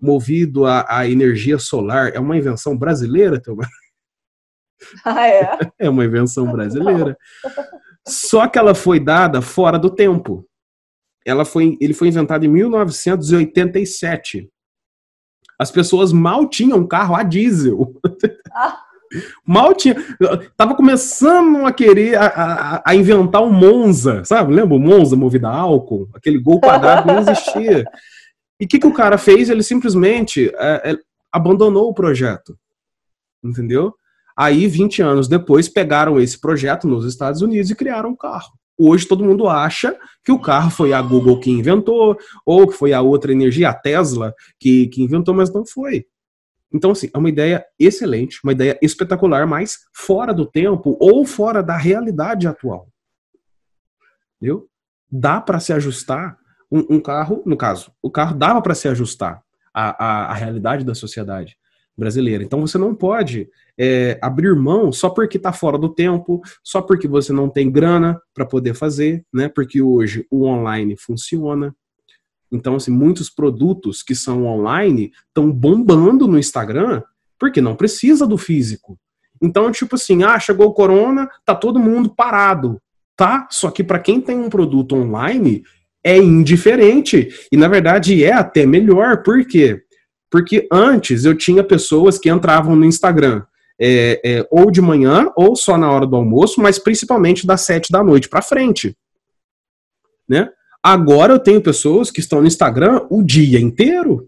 movido 0.00 0.66
a, 0.66 0.86
a, 0.88 1.08
energia 1.08 1.58
solar 1.58 2.12
é 2.14 2.20
uma 2.20 2.36
invenção 2.36 2.76
brasileira, 2.76 3.40
Thelma? 3.40 3.66
Ah, 5.04 5.26
é? 5.26 5.58
É 5.80 5.88
uma 5.88 6.04
invenção 6.04 6.52
brasileira. 6.52 7.16
Só 8.06 8.46
que 8.46 8.58
ela 8.58 8.74
foi 8.74 9.00
dada 9.00 9.40
fora 9.40 9.78
do 9.78 9.90
tempo 9.90 10.46
ela 11.26 11.44
foi, 11.44 11.76
ele 11.80 11.92
foi 11.92 12.08
inventado 12.08 12.44
em 12.44 12.48
1987. 12.48 14.48
As 15.58 15.70
pessoas 15.70 16.12
mal 16.12 16.48
tinham 16.48 16.86
carro 16.86 17.14
a 17.14 17.22
diesel. 17.22 17.94
Ah. 18.52 18.82
Mal 19.46 19.74
tinha. 19.74 19.94
Tava 20.56 20.74
começando 20.74 21.64
a 21.64 21.72
querer 21.72 22.16
a, 22.16 22.26
a, 22.26 22.82
a, 22.84 22.94
inventar 22.94 23.42
o 23.42 23.52
Monza, 23.52 24.24
sabe? 24.24 24.52
Lembra 24.52 24.74
o 24.74 24.80
Monza 24.80 25.14
movido 25.14 25.46
a 25.46 25.56
álcool? 25.56 26.08
Aquele 26.12 26.38
gol 26.38 26.60
quadrado 26.60 27.06
não 27.06 27.20
existia. 27.20 27.84
E 28.58 28.64
o 28.64 28.68
que, 28.68 28.78
que 28.78 28.86
o 28.86 28.92
cara 28.92 29.16
fez? 29.16 29.48
Ele 29.48 29.62
simplesmente 29.62 30.50
é, 30.56 30.90
é, 30.90 30.98
abandonou 31.30 31.88
o 31.88 31.94
projeto. 31.94 32.58
Entendeu? 33.44 33.94
Aí, 34.36 34.66
20 34.66 35.02
anos 35.02 35.28
depois, 35.28 35.68
pegaram 35.68 36.20
esse 36.20 36.38
projeto 36.38 36.86
nos 36.86 37.06
Estados 37.06 37.42
Unidos 37.42 37.70
e 37.70 37.74
criaram 37.74 38.10
um 38.10 38.16
carro. 38.16 38.52
Hoje 38.78 39.06
todo 39.06 39.24
mundo 39.24 39.48
acha 39.48 39.98
que 40.22 40.30
o 40.30 40.38
carro 40.38 40.70
foi 40.70 40.92
a 40.92 41.00
Google 41.00 41.40
que 41.40 41.50
inventou, 41.50 42.16
ou 42.44 42.66
que 42.66 42.74
foi 42.74 42.92
a 42.92 43.00
outra 43.00 43.32
energia, 43.32 43.70
a 43.70 43.74
Tesla, 43.74 44.34
que, 44.58 44.88
que 44.88 45.02
inventou, 45.02 45.34
mas 45.34 45.52
não 45.52 45.64
foi. 45.64 46.04
Então, 46.72 46.90
assim, 46.90 47.08
é 47.12 47.16
uma 47.16 47.28
ideia 47.28 47.64
excelente, 47.78 48.38
uma 48.44 48.52
ideia 48.52 48.78
espetacular, 48.82 49.46
mas 49.46 49.78
fora 49.94 50.34
do 50.34 50.44
tempo 50.44 50.96
ou 51.00 51.24
fora 51.24 51.62
da 51.62 51.76
realidade 51.76 52.46
atual. 52.46 52.88
Entendeu? 54.36 54.68
Dá 55.10 55.40
para 55.40 55.60
se 55.60 55.72
ajustar 55.72 56.36
um, 56.70 56.96
um, 56.96 57.00
carro, 57.00 57.42
no 57.46 57.56
caso, 57.56 57.92
o 58.02 58.10
carro 58.10 58.36
dava 58.36 58.60
para 58.60 58.74
se 58.74 58.88
ajustar 58.88 59.42
à, 59.72 60.04
à, 60.04 60.26
à 60.26 60.34
realidade 60.34 60.84
da 60.84 60.94
sociedade 60.94 61.56
brasileira. 61.96 62.44
Então 62.44 62.60
você 62.60 62.76
não 62.76 62.94
pode 62.94 63.48
é, 63.78 64.18
abrir 64.20 64.54
mão 64.54 64.92
só 64.92 65.08
porque 65.08 65.36
está 65.36 65.52
fora 65.52 65.78
do 65.78 65.88
tempo, 65.88 66.42
só 66.62 66.82
porque 66.82 67.08
você 67.08 67.32
não 67.32 67.48
tem 67.48 67.70
grana 67.70 68.20
para 68.34 68.44
poder 68.44 68.74
fazer, 68.74 69.24
né? 69.32 69.48
Porque 69.48 69.80
hoje 69.80 70.26
o 70.30 70.44
online 70.44 70.96
funciona. 70.96 71.74
Então, 72.52 72.76
assim, 72.76 72.90
muitos 72.90 73.28
produtos 73.28 74.02
que 74.02 74.14
são 74.14 74.44
online 74.44 75.10
estão 75.28 75.50
bombando 75.50 76.28
no 76.28 76.38
Instagram 76.38 77.02
porque 77.38 77.60
não 77.60 77.74
precisa 77.74 78.26
do 78.26 78.38
físico. 78.38 78.98
Então, 79.42 79.70
tipo 79.70 79.96
assim, 79.96 80.22
ah, 80.22 80.38
chegou 80.38 80.68
o 80.68 80.72
corona, 80.72 81.28
tá 81.44 81.54
todo 81.54 81.78
mundo 81.78 82.14
parado, 82.14 82.80
tá? 83.16 83.46
Só 83.50 83.70
que 83.70 83.84
para 83.84 83.98
quem 83.98 84.20
tem 84.20 84.38
um 84.38 84.48
produto 84.48 84.94
online 84.94 85.62
é 86.02 86.16
indiferente 86.16 87.28
e 87.50 87.56
na 87.56 87.68
verdade 87.68 88.24
é 88.24 88.32
até 88.32 88.64
melhor, 88.64 89.22
por 89.22 89.44
quê? 89.44 89.82
Porque 90.30 90.66
antes 90.70 91.24
eu 91.24 91.36
tinha 91.36 91.62
pessoas 91.62 92.18
que 92.18 92.30
entravam 92.30 92.74
no 92.74 92.84
Instagram 92.84 93.42
é, 93.78 94.20
é, 94.24 94.48
ou 94.50 94.70
de 94.70 94.80
manhã 94.80 95.30
ou 95.36 95.54
só 95.54 95.76
na 95.76 95.90
hora 95.90 96.06
do 96.06 96.16
almoço, 96.16 96.60
mas 96.60 96.78
principalmente 96.78 97.46
das 97.46 97.62
sete 97.62 97.92
da 97.92 98.02
noite 98.02 98.28
para 98.28 98.42
frente. 98.42 98.96
Né? 100.28 100.48
Agora 100.82 101.34
eu 101.34 101.38
tenho 101.38 101.60
pessoas 101.60 102.10
que 102.10 102.20
estão 102.20 102.40
no 102.40 102.46
Instagram 102.46 103.06
o 103.10 103.22
dia 103.22 103.60
inteiro, 103.60 104.26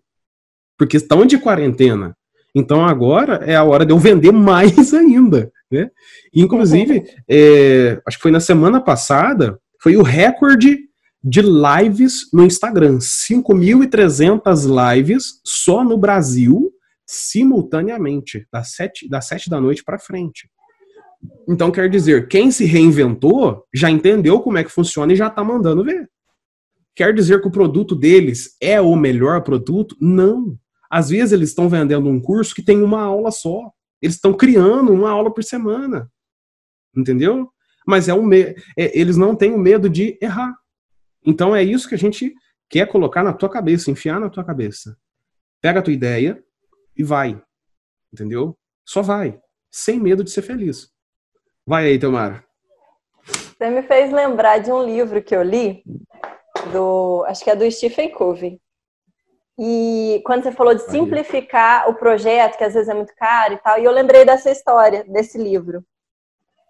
porque 0.76 0.96
estão 0.96 1.24
de 1.24 1.38
quarentena. 1.38 2.16
Então 2.54 2.84
agora 2.84 3.44
é 3.44 3.54
a 3.54 3.64
hora 3.64 3.84
de 3.84 3.92
eu 3.92 3.98
vender 3.98 4.32
mais 4.32 4.92
ainda. 4.94 5.50
Né? 5.70 5.90
Inclusive, 6.34 7.04
é, 7.28 8.00
acho 8.06 8.16
que 8.16 8.22
foi 8.22 8.30
na 8.30 8.40
semana 8.40 8.80
passada, 8.80 9.58
foi 9.80 9.96
o 9.96 10.02
recorde 10.02 10.87
de 11.28 11.42
lives 11.42 12.30
no 12.32 12.44
Instagram. 12.44 12.98
5.300 12.98 14.94
lives 14.94 15.40
só 15.44 15.84
no 15.84 15.98
Brasil, 15.98 16.72
simultaneamente, 17.06 18.46
das 18.50 18.72
7 18.72 19.08
das 19.08 19.26
sete 19.26 19.50
da 19.50 19.60
noite 19.60 19.84
para 19.84 19.98
frente. 19.98 20.48
Então, 21.46 21.70
quer 21.70 21.90
dizer, 21.90 22.28
quem 22.28 22.50
se 22.50 22.64
reinventou 22.64 23.64
já 23.74 23.90
entendeu 23.90 24.40
como 24.40 24.56
é 24.56 24.64
que 24.64 24.70
funciona 24.70 25.12
e 25.12 25.16
já 25.16 25.26
está 25.26 25.44
mandando 25.44 25.84
ver. 25.84 26.08
Quer 26.94 27.12
dizer 27.12 27.42
que 27.42 27.48
o 27.48 27.52
produto 27.52 27.94
deles 27.94 28.56
é 28.60 28.80
o 28.80 28.96
melhor 28.96 29.42
produto? 29.42 29.96
Não. 30.00 30.56
Às 30.90 31.10
vezes 31.10 31.32
eles 31.32 31.50
estão 31.50 31.68
vendendo 31.68 32.08
um 32.08 32.20
curso 32.20 32.54
que 32.54 32.62
tem 32.62 32.82
uma 32.82 33.02
aula 33.02 33.30
só. 33.30 33.70
Eles 34.00 34.16
estão 34.16 34.32
criando 34.32 34.92
uma 34.92 35.10
aula 35.10 35.32
por 35.32 35.44
semana. 35.44 36.10
Entendeu? 36.96 37.50
Mas 37.86 38.08
é 38.08 38.14
um 38.14 38.24
me... 38.24 38.54
É, 38.76 38.98
eles 38.98 39.16
não 39.16 39.34
têm 39.34 39.52
o 39.52 39.58
medo 39.58 39.90
de 39.90 40.18
errar. 40.22 40.54
Então 41.24 41.54
é 41.54 41.62
isso 41.62 41.88
que 41.88 41.94
a 41.94 41.98
gente 41.98 42.34
quer 42.68 42.86
colocar 42.86 43.22
na 43.22 43.32
tua 43.32 43.48
cabeça, 43.48 43.90
enfiar 43.90 44.20
na 44.20 44.30
tua 44.30 44.44
cabeça. 44.44 44.96
Pega 45.60 45.80
a 45.80 45.82
tua 45.82 45.92
ideia 45.92 46.42
e 46.96 47.02
vai. 47.02 47.40
Entendeu? 48.12 48.56
Só 48.84 49.02
vai. 49.02 49.38
Sem 49.70 50.00
medo 50.00 50.24
de 50.24 50.30
ser 50.30 50.42
feliz. 50.42 50.90
Vai 51.66 51.86
aí, 51.86 51.98
Tomara. 51.98 52.44
Você 53.24 53.68
me 53.70 53.82
fez 53.82 54.12
lembrar 54.12 54.58
de 54.58 54.70
um 54.70 54.82
livro 54.82 55.22
que 55.22 55.34
eu 55.34 55.42
li, 55.42 55.82
do, 56.72 57.24
acho 57.26 57.42
que 57.42 57.50
é 57.50 57.56
do 57.56 57.70
Stephen 57.70 58.10
Covey. 58.10 58.60
E 59.58 60.22
quando 60.24 60.44
você 60.44 60.52
falou 60.52 60.72
de 60.72 60.82
simplificar 60.82 61.90
o 61.90 61.94
projeto, 61.94 62.56
que 62.56 62.62
às 62.62 62.74
vezes 62.74 62.88
é 62.88 62.94
muito 62.94 63.12
caro 63.16 63.54
e 63.54 63.58
tal, 63.58 63.78
e 63.78 63.84
eu 63.84 63.90
lembrei 63.90 64.24
dessa 64.24 64.50
história, 64.50 65.04
desse 65.04 65.36
livro. 65.36 65.84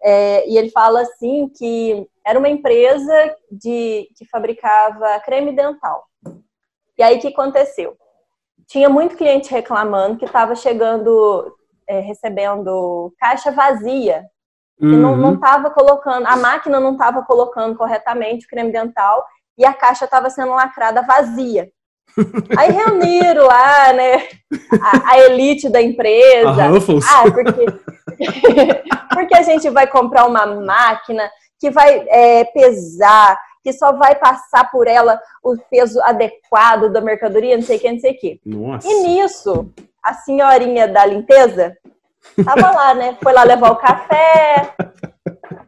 É, 0.02 0.48
e 0.48 0.56
ele 0.56 0.70
fala 0.70 1.02
assim 1.02 1.48
que 1.48 2.06
era 2.24 2.38
uma 2.38 2.48
empresa 2.48 3.36
de, 3.50 4.08
que 4.16 4.26
fabricava 4.30 5.20
creme 5.20 5.52
dental. 5.52 6.04
E 6.96 7.02
aí 7.02 7.16
o 7.16 7.20
que 7.20 7.28
aconteceu? 7.28 7.96
Tinha 8.66 8.88
muito 8.88 9.16
cliente 9.16 9.50
reclamando 9.50 10.18
que 10.18 10.24
estava 10.24 10.54
chegando, 10.54 11.56
é, 11.88 12.00
recebendo 12.00 13.12
caixa 13.18 13.50
vazia. 13.50 14.24
Uhum. 14.80 14.92
E 14.92 14.96
não 14.96 15.34
estava 15.34 15.70
colocando, 15.70 16.26
a 16.26 16.36
máquina 16.36 16.78
não 16.78 16.92
estava 16.92 17.22
colocando 17.24 17.76
corretamente 17.76 18.46
o 18.46 18.48
creme 18.48 18.70
dental 18.70 19.24
e 19.56 19.64
a 19.64 19.72
caixa 19.72 20.04
estava 20.04 20.30
sendo 20.30 20.52
lacrada 20.52 21.02
vazia. 21.02 21.68
Aí 22.56 22.70
reuniram 22.70 23.46
lá, 23.46 23.92
né, 23.92 24.28
a, 24.80 25.12
a 25.12 25.18
elite 25.20 25.68
da 25.68 25.80
empresa. 25.80 26.48
A 26.50 26.66
ah, 26.66 27.22
porque, 27.30 27.66
porque 29.12 29.36
a 29.36 29.42
gente 29.42 29.68
vai 29.70 29.86
comprar 29.86 30.26
uma 30.26 30.46
máquina 30.46 31.30
que 31.58 31.70
vai 31.70 32.04
é, 32.08 32.44
pesar, 32.44 33.38
que 33.62 33.72
só 33.72 33.92
vai 33.92 34.14
passar 34.14 34.70
por 34.70 34.86
ela 34.86 35.20
o 35.42 35.56
peso 35.70 36.00
adequado 36.02 36.90
da 36.92 37.00
mercadoria, 37.00 37.56
não 37.56 37.64
sei 37.64 37.76
o 37.76 37.80
que, 37.80 37.92
não 37.92 37.98
sei 38.00 38.12
o 38.12 38.18
que. 38.18 38.40
Nossa. 38.44 38.88
E 38.88 39.02
nisso, 39.02 39.72
a 40.02 40.14
senhorinha 40.14 40.86
da 40.88 41.04
limpeza 41.04 41.76
tava 42.44 42.70
lá, 42.70 42.94
né? 42.94 43.16
Foi 43.22 43.32
lá 43.32 43.42
levar 43.42 43.72
o 43.72 43.76
café, 43.76 44.74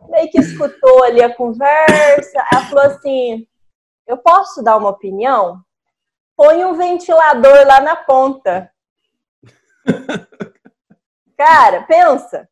meio 0.08 0.30
que 0.30 0.38
escutou 0.38 1.04
ali 1.04 1.22
a 1.22 1.34
conversa. 1.34 2.44
Ela 2.52 2.62
falou 2.66 2.84
assim: 2.84 3.46
Eu 4.06 4.18
posso 4.18 4.62
dar 4.62 4.76
uma 4.76 4.90
opinião? 4.90 5.60
põe 6.40 6.64
um 6.64 6.72
ventilador 6.72 7.66
lá 7.66 7.82
na 7.82 7.96
ponta. 7.96 8.72
Cara, 11.40 11.80
pensa. 11.88 12.46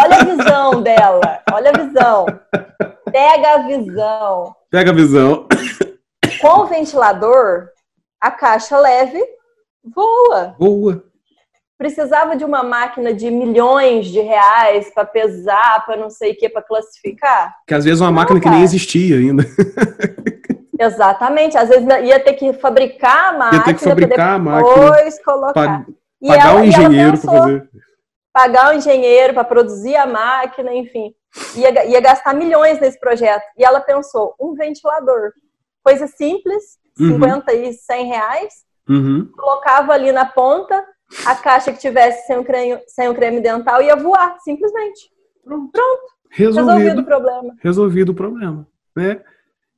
Olha 0.00 0.20
a 0.20 0.24
visão 0.24 0.80
dela. 0.80 1.42
Olha 1.52 1.72
a 1.74 1.84
visão. 1.84 2.26
Pega 3.10 3.54
a 3.54 3.58
visão. 3.66 4.54
Pega 4.70 4.90
a 4.92 4.94
visão. 4.94 5.48
Com 6.40 6.60
o 6.60 6.66
ventilador, 6.66 7.66
a 8.20 8.30
caixa 8.30 8.78
leve 8.78 9.20
voa. 9.82 10.54
Voa. 10.56 11.02
Precisava 11.76 12.36
de 12.36 12.44
uma 12.44 12.62
máquina 12.62 13.12
de 13.12 13.32
milhões 13.32 14.06
de 14.06 14.20
reais 14.20 14.88
para 14.94 15.04
pesar, 15.04 15.84
para 15.84 15.96
não 15.96 16.08
sei 16.08 16.34
o 16.34 16.36
que, 16.36 16.48
para 16.48 16.62
classificar? 16.62 17.52
Que 17.66 17.74
às 17.74 17.84
vezes 17.84 18.00
uma 18.00 18.10
não, 18.10 18.14
máquina 18.14 18.40
cara. 18.40 18.54
que 18.54 18.56
nem 18.58 18.64
existia 18.64 19.16
ainda. 19.16 19.44
Exatamente. 20.78 21.58
Às 21.58 21.68
vezes 21.68 21.84
ia 22.04 22.20
ter 22.20 22.34
que 22.34 22.52
fabricar 22.52 23.34
a 23.34 23.38
máquina 23.38 23.58
ia 23.58 23.64
ter 23.64 23.74
que 23.74 23.84
fabricar 23.84 24.40
para 24.40 24.58
depois 24.58 25.24
colocar. 25.24 25.84
Pa 25.84 26.05
e 26.20 26.28
pagar 26.28 26.48
ela, 26.48 26.60
um 26.60 26.64
engenheiro 26.64 27.18
para 27.18 27.30
fazer. 27.30 27.70
Pagar 28.32 28.70
um 28.70 28.76
engenheiro 28.76 29.34
para 29.34 29.44
produzir 29.44 29.96
a 29.96 30.06
máquina, 30.06 30.74
enfim. 30.74 31.14
Ia, 31.56 31.86
ia 31.86 32.00
gastar 32.00 32.34
milhões 32.34 32.80
nesse 32.80 32.98
projeto. 32.98 33.44
E 33.56 33.64
ela 33.64 33.80
pensou, 33.80 34.34
um 34.40 34.54
ventilador. 34.54 35.32
Coisa 35.82 36.06
simples, 36.06 36.78
uhum. 36.98 37.14
50 37.14 37.54
e 37.54 37.72
100 37.72 38.06
reais. 38.06 38.54
Uhum. 38.88 39.30
Colocava 39.36 39.92
ali 39.92 40.12
na 40.12 40.24
ponta, 40.24 40.84
a 41.24 41.34
caixa 41.34 41.72
que 41.72 41.78
tivesse 41.78 42.26
sem 42.26 42.38
o 42.38 42.44
creme, 42.44 42.80
sem 42.86 43.08
o 43.08 43.14
creme 43.14 43.40
dental 43.40 43.82
ia 43.82 43.96
voar, 43.96 44.38
simplesmente. 44.40 45.10
Pronto. 45.44 45.70
Pronto. 45.72 46.16
Resolvido, 46.30 46.76
Resolvido 46.76 47.00
o 47.00 47.04
problema. 47.04 47.56
Resolvido 47.62 48.08
o 48.10 48.14
problema. 48.14 48.66
Né? 48.94 49.20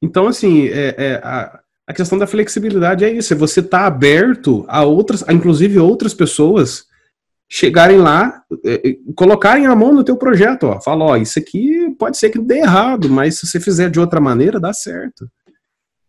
Então, 0.01 0.27
assim, 0.27 0.69
é, 0.69 0.95
é, 0.97 1.15
a, 1.23 1.61
a 1.89 1.95
questão 1.95 2.19
da 2.19 2.27
flexibilidade 2.27 3.03
é 3.03 3.11
isso, 3.11 3.33
é 3.33 3.37
você 3.37 3.61
estar 3.61 3.79
tá 3.79 3.87
aberto 3.87 4.63
a 4.69 4.85
outras, 4.85 5.27
a, 5.27 5.33
inclusive 5.33 5.79
outras 5.79 6.13
pessoas 6.13 6.87
chegarem 7.49 7.97
lá, 7.97 8.43
é, 8.63 8.91
é, 8.91 8.97
colocarem 9.17 9.67
a 9.67 9.75
mão 9.75 9.95
no 9.95 10.05
teu 10.05 10.15
projeto, 10.15 10.65
ó, 10.65 10.79
fala, 10.83 11.03
ó, 11.07 11.17
isso 11.17 11.39
aqui 11.39 11.89
pode 11.99 12.19
ser 12.19 12.29
que 12.29 12.39
dê 12.39 12.59
errado, 12.59 13.09
mas 13.09 13.39
se 13.39 13.47
você 13.47 13.59
fizer 13.59 13.89
de 13.89 13.99
outra 13.99 14.21
maneira, 14.21 14.61
dá 14.61 14.71
certo. 14.71 15.27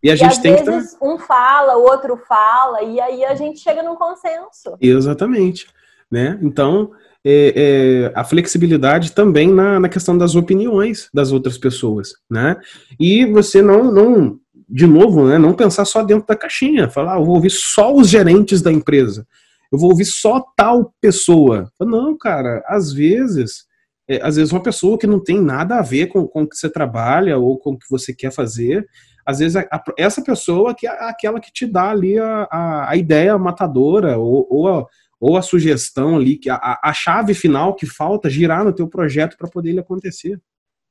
E 0.03 0.11
a 0.11 0.15
e 0.15 0.17
gente 0.17 0.31
às 0.31 0.37
tem 0.39 0.53
vezes 0.53 0.93
que 0.95 0.99
tá... 0.99 1.05
um 1.05 1.17
fala, 1.17 1.77
o 1.77 1.83
outro 1.83 2.17
fala, 2.27 2.83
e 2.83 2.99
aí 2.99 3.23
a 3.23 3.33
gente 3.35 3.61
chega 3.61 3.81
num 3.81 3.95
consenso. 3.95 4.75
Exatamente, 4.81 5.65
né? 6.11 6.37
Então, 6.41 6.91
é, 7.23 7.53
é, 7.55 8.19
a 8.19 8.25
flexibilidade 8.25 9.13
também 9.13 9.49
na, 9.49 9.79
na 9.79 9.87
questão 9.87 10.17
das 10.17 10.35
opiniões 10.35 11.09
das 11.13 11.31
outras 11.31 11.57
pessoas, 11.57 12.11
né? 12.29 12.57
E 12.99 13.25
você 13.25 13.61
não, 13.61 13.89
não 13.89 14.38
de 14.69 14.85
novo, 14.85 15.27
né, 15.27 15.37
não 15.37 15.53
pensar 15.53 15.85
só 15.85 16.03
dentro 16.03 16.27
da 16.27 16.35
caixinha, 16.35 16.89
falar, 16.89 17.15
ah, 17.15 17.19
eu 17.19 17.25
vou 17.25 17.35
ouvir 17.35 17.49
só 17.49 17.93
os 17.93 18.07
gerentes 18.07 18.61
da 18.61 18.71
empresa, 18.71 19.25
eu 19.71 19.79
vou 19.79 19.89
ouvir 19.89 20.05
só 20.05 20.43
tal 20.55 20.93
pessoa. 21.01 21.71
Não, 21.79 22.17
cara, 22.17 22.63
às 22.67 22.91
vezes, 22.91 23.65
é, 24.07 24.21
às 24.21 24.35
vezes 24.35 24.51
uma 24.51 24.61
pessoa 24.61 24.97
que 24.97 25.07
não 25.07 25.23
tem 25.23 25.41
nada 25.41 25.77
a 25.77 25.81
ver 25.81 26.07
com, 26.07 26.27
com 26.27 26.43
o 26.43 26.49
que 26.49 26.55
você 26.55 26.69
trabalha 26.69 27.37
ou 27.37 27.57
com 27.57 27.71
o 27.71 27.77
que 27.77 27.85
você 27.89 28.13
quer 28.13 28.31
fazer, 28.31 28.87
às 29.25 29.39
vezes 29.39 29.55
a, 29.55 29.61
a, 29.71 29.83
essa 29.97 30.23
pessoa 30.23 30.73
que 30.75 30.87
é 30.87 30.89
aquela 30.89 31.39
que 31.39 31.51
te 31.51 31.65
dá 31.65 31.89
ali 31.89 32.17
a, 32.17 32.47
a, 32.51 32.91
a 32.91 32.95
ideia 32.95 33.37
matadora 33.37 34.17
ou, 34.17 34.47
ou 34.49 34.67
a, 34.67 34.85
ou 35.19 35.37
a 35.37 35.41
sugestão 35.41 36.15
ali, 36.15 36.37
que 36.37 36.49
a, 36.49 36.79
a 36.83 36.93
chave 36.93 37.33
final 37.33 37.75
que 37.75 37.85
falta 37.85 38.29
girar 38.29 38.63
no 38.63 38.73
teu 38.73 38.87
projeto 38.87 39.37
para 39.37 39.49
poder 39.49 39.71
ele 39.71 39.79
acontecer. 39.79 40.39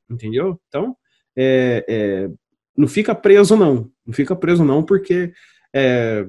Entendeu? 0.08 0.60
Então, 0.68 0.96
é, 1.36 1.84
é, 1.88 2.30
não 2.78 2.86
fica 2.86 3.12
preso 3.12 3.56
não. 3.56 3.90
Não 4.06 4.14
fica 4.14 4.36
preso 4.36 4.64
não, 4.64 4.84
porque 4.84 5.32
é, 5.74 6.24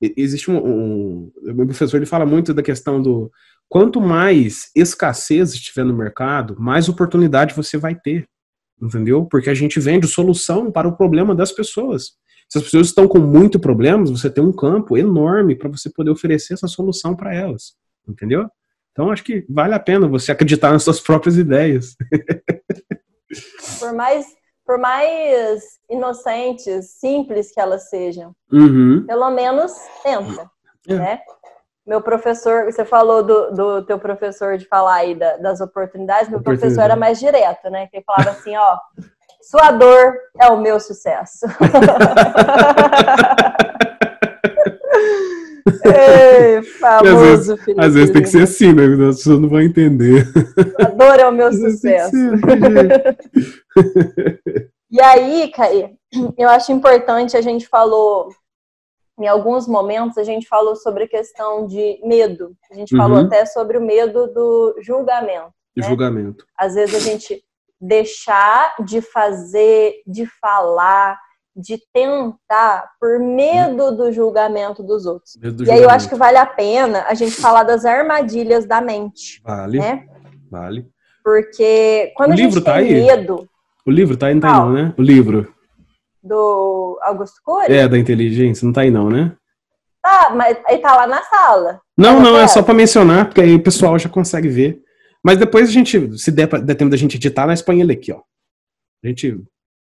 existe 0.00 0.50
um, 0.50 0.58
um, 0.58 1.32
O 1.42 1.54
meu 1.54 1.66
professor 1.66 1.96
ele 1.96 2.04
fala 2.04 2.26
muito 2.26 2.52
da 2.52 2.62
questão 2.62 3.00
do 3.00 3.32
quanto 3.68 4.02
mais 4.02 4.70
escassez 4.76 5.54
estiver 5.54 5.84
no 5.84 5.96
mercado, 5.96 6.60
mais 6.60 6.90
oportunidade 6.90 7.54
você 7.54 7.78
vai 7.78 7.94
ter. 7.94 8.26
Entendeu? 8.80 9.24
Porque 9.24 9.48
a 9.48 9.54
gente 9.54 9.80
vende 9.80 10.06
solução 10.06 10.70
para 10.70 10.86
o 10.86 10.94
problema 10.94 11.34
das 11.34 11.50
pessoas. 11.50 12.12
Se 12.50 12.58
as 12.58 12.64
pessoas 12.64 12.88
estão 12.88 13.08
com 13.08 13.18
muito 13.18 13.58
problemas, 13.58 14.10
você 14.10 14.28
tem 14.28 14.44
um 14.44 14.52
campo 14.52 14.98
enorme 14.98 15.56
para 15.56 15.70
você 15.70 15.88
poder 15.88 16.10
oferecer 16.10 16.52
essa 16.52 16.68
solução 16.68 17.16
para 17.16 17.34
elas. 17.34 17.74
Entendeu? 18.06 18.46
Então 18.92 19.10
acho 19.10 19.24
que 19.24 19.46
vale 19.48 19.74
a 19.74 19.80
pena 19.80 20.06
você 20.06 20.30
acreditar 20.30 20.70
nas 20.70 20.82
suas 20.82 21.00
próprias 21.00 21.38
ideias. 21.38 21.96
Por 23.80 23.94
mais, 23.94 24.26
por 24.64 24.78
mais 24.78 25.62
inocentes, 25.90 26.90
simples 26.98 27.52
que 27.52 27.60
elas 27.60 27.88
sejam, 27.90 28.34
uhum. 28.50 29.04
pelo 29.06 29.30
menos 29.30 29.72
tenta, 30.02 30.50
é. 30.88 30.94
né? 30.94 31.20
Meu 31.86 32.00
professor, 32.00 32.64
você 32.64 32.82
falou 32.82 33.22
do, 33.22 33.50
do 33.50 33.82
teu 33.82 33.98
professor 33.98 34.56
de 34.56 34.66
falar 34.66 34.94
aí 34.94 35.14
da, 35.14 35.36
das 35.36 35.60
oportunidades, 35.60 36.30
meu 36.30 36.42
professor 36.42 36.80
era 36.80 36.96
mais 36.96 37.18
direto, 37.18 37.68
né? 37.68 37.86
Que 37.88 37.98
ele 37.98 38.04
falava 38.06 38.30
assim, 38.30 38.56
ó, 38.56 38.78
sua 39.42 39.70
dor 39.70 40.14
é 40.40 40.46
o 40.48 40.58
meu 40.58 40.80
sucesso. 40.80 41.46
Ei, 45.84 46.62
famoso 46.62 47.14
às 47.14 47.20
vezes. 47.20 47.78
Às 47.78 47.94
vezes 47.94 48.10
tem 48.10 48.22
que 48.22 48.28
ser 48.28 48.42
assim, 48.42 48.72
né? 48.72 48.84
As 49.08 49.16
pessoas 49.16 49.40
não 49.40 49.48
vão 49.50 49.60
entender. 49.60 50.26
A 50.80 50.84
dor 50.84 51.20
é 51.20 51.28
o 51.28 51.32
meu 51.32 51.52
sucesso. 51.52 52.16
e 54.90 55.00
aí, 55.00 55.50
Caí, 55.50 55.96
eu 56.38 56.48
acho 56.48 56.72
importante, 56.72 57.36
a 57.36 57.40
gente 57.40 57.66
falou, 57.66 58.28
em 59.18 59.26
alguns 59.26 59.66
momentos, 59.66 60.18
a 60.18 60.24
gente 60.24 60.46
falou 60.46 60.76
sobre 60.76 61.04
a 61.04 61.08
questão 61.08 61.66
de 61.66 62.00
medo. 62.04 62.56
A 62.70 62.74
gente 62.74 62.94
uhum. 62.94 63.00
falou 63.00 63.18
até 63.18 63.46
sobre 63.46 63.78
o 63.78 63.82
medo 63.82 64.26
do 64.32 64.76
julgamento. 64.80 65.52
Né? 65.76 65.88
Julgamento. 65.88 66.46
Às 66.56 66.74
vezes 66.74 66.94
a 66.94 67.00
gente 67.00 67.42
deixar 67.80 68.74
de 68.84 69.00
fazer, 69.00 70.02
de 70.06 70.26
falar, 70.40 71.18
de 71.54 71.78
tentar 71.92 72.90
por 73.00 73.18
medo 73.20 73.96
do 73.96 74.10
julgamento 74.10 74.82
dos 74.82 75.06
outros. 75.06 75.36
Do 75.36 75.46
e 75.46 75.50
julgamento. 75.50 75.72
aí 75.72 75.82
eu 75.82 75.90
acho 75.90 76.08
que 76.08 76.14
vale 76.16 76.38
a 76.38 76.46
pena 76.46 77.04
a 77.08 77.14
gente 77.14 77.32
falar 77.32 77.62
das 77.62 77.84
armadilhas 77.84 78.66
da 78.66 78.80
mente. 78.80 79.40
Vale. 79.44 79.78
Né? 79.78 80.06
Vale. 80.50 80.88
Porque 81.22 82.12
quando 82.16 82.30
o 82.30 82.34
a 82.34 82.36
gente 82.36 82.60
tá 82.60 82.74
tem 82.74 82.82
aí? 82.82 82.92
medo. 82.94 83.48
O 83.86 83.90
livro 83.90 84.16
tá 84.16 84.26
aí, 84.26 84.34
não 84.34 84.40
tá 84.40 84.48
aí 84.48 84.54
não, 84.58 84.72
né? 84.72 84.94
O 84.96 85.02
livro. 85.02 85.52
Do 86.22 86.98
Augusto 87.02 87.36
Cury? 87.44 87.72
É, 87.72 87.86
da 87.88 87.98
inteligência, 87.98 88.64
não 88.64 88.72
tá 88.72 88.80
aí 88.82 88.90
não, 88.90 89.10
né? 89.10 89.36
Tá, 90.02 90.32
mas 90.34 90.56
aí 90.66 90.78
tá 90.78 90.94
lá 90.96 91.06
na 91.06 91.22
sala. 91.22 91.80
Não, 91.96 92.16
Tá 92.16 92.22
não, 92.22 92.38
é 92.38 92.46
só 92.48 92.62
pra 92.62 92.74
mencionar, 92.74 93.26
porque 93.26 93.40
aí 93.40 93.54
o 93.54 93.62
pessoal 93.62 93.98
já 93.98 94.08
consegue 94.08 94.48
ver. 94.48 94.80
Mas 95.22 95.38
depois 95.38 95.68
a 95.68 95.72
gente, 95.72 96.18
se 96.18 96.30
der, 96.30 96.46
pra- 96.46 96.58
der 96.60 96.74
tempo 96.74 96.90
da 96.90 96.96
gente 96.96 97.16
editar, 97.16 97.46
nós 97.46 97.62
põe 97.62 97.80
ele 97.80 97.92
aqui, 97.92 98.12
ó. 98.12 98.20
A 99.02 99.08
gente. 99.08 99.38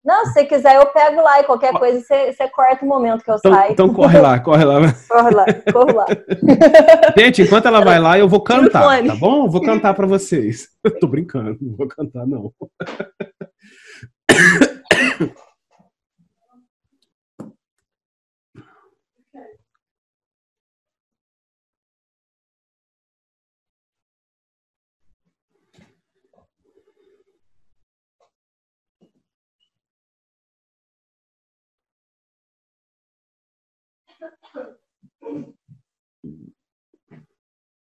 Não, 0.05 0.24
se 0.26 0.32
você 0.32 0.45
quiser, 0.47 0.76
eu 0.76 0.86
pego 0.86 1.20
lá 1.20 1.41
e 1.41 1.45
qualquer 1.45 1.72
coisa 1.74 2.01
você, 2.01 2.32
você 2.32 2.49
corta 2.49 2.82
o 2.84 2.89
momento 2.89 3.22
que 3.22 3.30
eu 3.30 3.34
Então, 3.36 3.53
saio. 3.53 3.72
então 3.72 3.93
corre 3.93 4.18
lá, 4.20 4.39
corre 4.41 4.64
lá. 4.64 4.80
Corre 5.09 5.30
lá, 5.34 5.45
corre 5.72 5.93
lá. 5.93 6.07
Gente, 7.18 7.43
enquanto 7.43 7.66
ela 7.66 7.80
vai 7.84 7.99
lá, 7.99 8.18
eu 8.18 8.28
vou 8.28 8.41
cantar, 8.41 9.05
tá 9.07 9.14
bom? 9.16 9.45
Eu 9.47 9.51
Vou 9.51 9.61
cantar 9.62 9.93
pra 9.93 10.07
vocês. 10.07 10.68
Tô 11.01 11.07
brincando, 11.07 11.59
não 11.61 11.76
vou 11.76 11.89
cantar, 11.89 12.26
não. 12.26 12.51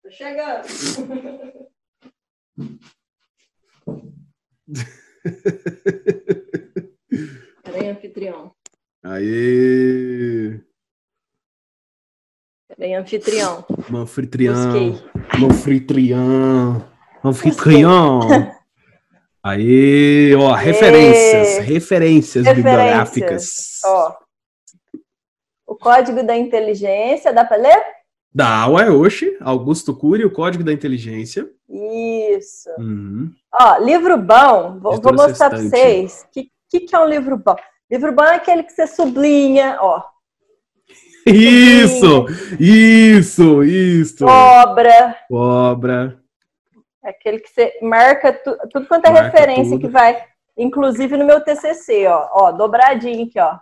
Tô 0.02 0.10
chegando. 0.10 0.66
Peraí, 7.72 7.88
anfitrião. 7.90 8.52
Aê! 9.04 10.60
Peraí, 12.76 12.94
anfitrião. 12.94 13.64
Manfritrião. 13.88 14.54
Busquei. 14.54 15.40
Manfritrião. 15.40 16.88
Manfritrião. 17.22 18.20
Aê, 19.42 20.34
ó, 20.34 20.52
referências, 20.52 21.64
referências, 21.64 22.44
Referências. 22.44 22.54
bibliográficas. 22.56 23.80
Ó. 23.86 24.14
O 25.66 25.74
código 25.76 26.22
da 26.22 26.36
inteligência, 26.36 27.32
dá 27.32 27.42
pra 27.44 27.56
ler? 27.56 27.82
Da 28.34 28.68
ué, 28.68 28.90
oxe, 28.90 29.36
Augusto 29.40 29.96
Cury, 29.96 30.24
o 30.24 30.30
Código 30.32 30.62
da 30.62 30.72
Inteligência. 30.72 31.48
Isso. 31.68 32.68
Uhum. 32.78 33.32
Ó, 33.52 33.78
livro 33.78 34.16
bom, 34.18 34.78
vou, 34.78 35.00
vou 35.00 35.12
mostrar 35.14 35.48
pra 35.50 35.58
Sextante. 35.58 35.70
vocês. 35.70 36.26
Que, 36.30 36.50
que, 36.70 36.80
que 36.80 36.94
é 36.94 36.98
um 36.98 37.04
livro 37.08 37.36
bom? 37.36 37.56
Livro 37.90 38.12
bom 38.12 38.24
é 38.24 38.36
aquele 38.36 38.62
que 38.62 38.72
você 38.72 38.86
sublinha, 38.86 39.76
ó. 39.80 40.02
Isso, 41.26 42.26
isso, 42.58 43.62
isso. 43.62 44.24
Obra, 44.26 45.16
Obra. 45.30 46.18
é 47.04 47.10
aquele 47.10 47.38
que 47.40 47.48
você 47.50 47.78
marca 47.82 48.32
tu- 48.32 48.56
tudo 48.72 48.86
quanto 48.86 49.06
é 49.06 49.10
Marca 49.10 49.26
referência 49.28 49.72
tudo. 49.72 49.80
que 49.80 49.88
vai, 49.88 50.24
inclusive 50.56 51.16
no 51.16 51.24
meu 51.26 51.40
TCC, 51.42 52.06
ó. 52.06 52.28
Ó, 52.32 52.52
dobradinho 52.52 53.26
aqui, 53.26 53.38
ó. 53.38 53.58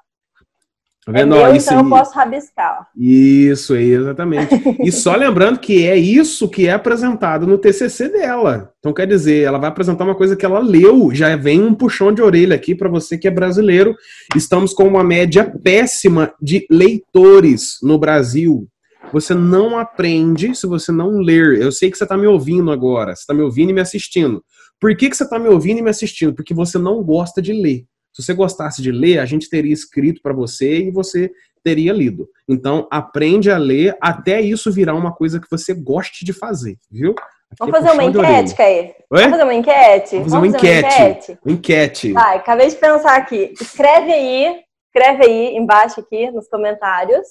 Tá 1.08 1.18
É 1.18 1.22
vendo? 1.22 1.34
meu, 1.36 1.44
Ó, 1.44 1.54
isso 1.54 1.72
então 1.72 1.84
eu 1.84 1.88
posso 1.88 2.14
rabiscar. 2.14 2.86
Isso, 2.94 3.74
exatamente. 3.74 4.48
E 4.84 4.92
só 4.92 5.16
lembrando 5.16 5.58
que 5.58 5.86
é 5.86 5.96
isso 5.96 6.48
que 6.48 6.66
é 6.66 6.72
apresentado 6.72 7.46
no 7.46 7.56
TCC 7.56 8.10
dela. 8.10 8.70
Então, 8.78 8.92
quer 8.92 9.06
dizer, 9.06 9.42
ela 9.42 9.58
vai 9.58 9.70
apresentar 9.70 10.04
uma 10.04 10.14
coisa 10.14 10.36
que 10.36 10.44
ela 10.44 10.60
leu. 10.60 11.10
Já 11.14 11.34
vem 11.34 11.62
um 11.62 11.74
puxão 11.74 12.12
de 12.12 12.20
orelha 12.20 12.54
aqui 12.54 12.74
para 12.74 12.90
você 12.90 13.16
que 13.16 13.26
é 13.26 13.30
brasileiro. 13.30 13.94
Estamos 14.36 14.74
com 14.74 14.84
uma 14.86 15.02
média 15.02 15.50
péssima 15.62 16.32
de 16.40 16.66
leitores 16.70 17.78
no 17.82 17.98
Brasil. 17.98 18.68
Você 19.10 19.32
não 19.32 19.78
aprende 19.78 20.54
se 20.54 20.66
você 20.66 20.92
não 20.92 21.18
ler. 21.18 21.60
Eu 21.60 21.72
sei 21.72 21.90
que 21.90 21.96
você 21.96 22.04
está 22.04 22.16
me 22.16 22.26
ouvindo 22.26 22.70
agora. 22.70 23.14
Você 23.16 23.22
está 23.22 23.32
me 23.32 23.42
ouvindo 23.42 23.70
e 23.70 23.72
me 23.72 23.80
assistindo. 23.80 24.44
Por 24.78 24.94
que, 24.94 25.08
que 25.08 25.16
você 25.16 25.24
está 25.24 25.38
me 25.38 25.48
ouvindo 25.48 25.78
e 25.78 25.82
me 25.82 25.90
assistindo? 25.90 26.34
Porque 26.34 26.52
você 26.52 26.78
não 26.78 27.02
gosta 27.02 27.40
de 27.40 27.52
ler. 27.52 27.84
Se 28.18 28.24
você 28.24 28.34
gostasse 28.34 28.82
de 28.82 28.90
ler, 28.90 29.20
a 29.20 29.24
gente 29.24 29.48
teria 29.48 29.72
escrito 29.72 30.20
para 30.20 30.32
você 30.32 30.80
e 30.80 30.90
você 30.90 31.30
teria 31.62 31.92
lido. 31.92 32.28
Então, 32.48 32.88
aprende 32.90 33.48
a 33.48 33.56
ler 33.56 33.96
até 34.00 34.40
isso 34.40 34.72
virar 34.72 34.96
uma 34.96 35.14
coisa 35.14 35.38
que 35.38 35.46
você 35.48 35.72
goste 35.72 36.24
de 36.24 36.32
fazer, 36.32 36.76
viu? 36.90 37.10
Aqui 37.12 37.60
Vamos 37.60 37.74
é 37.76 37.80
fazer 37.80 37.92
uma 37.92 38.04
enquete, 38.04 38.54
Caê? 38.56 38.94
Oi? 39.08 39.22
Vamos 39.22 39.30
fazer 39.30 39.42
uma 39.44 39.54
enquete? 39.54 40.16
Vamos 40.16 40.32
fazer 40.32 40.36
uma 40.36 40.46
enquete. 40.48 40.86
enquete? 40.86 41.38
Enquete. 41.46 42.12
Vai, 42.12 42.36
acabei 42.38 42.68
de 42.68 42.74
pensar 42.74 43.16
aqui. 43.16 43.54
Escreve 43.60 44.12
aí, 44.12 44.64
escreve 44.86 45.24
aí 45.24 45.56
embaixo 45.56 46.00
aqui 46.00 46.28
nos 46.32 46.48
comentários. 46.48 47.24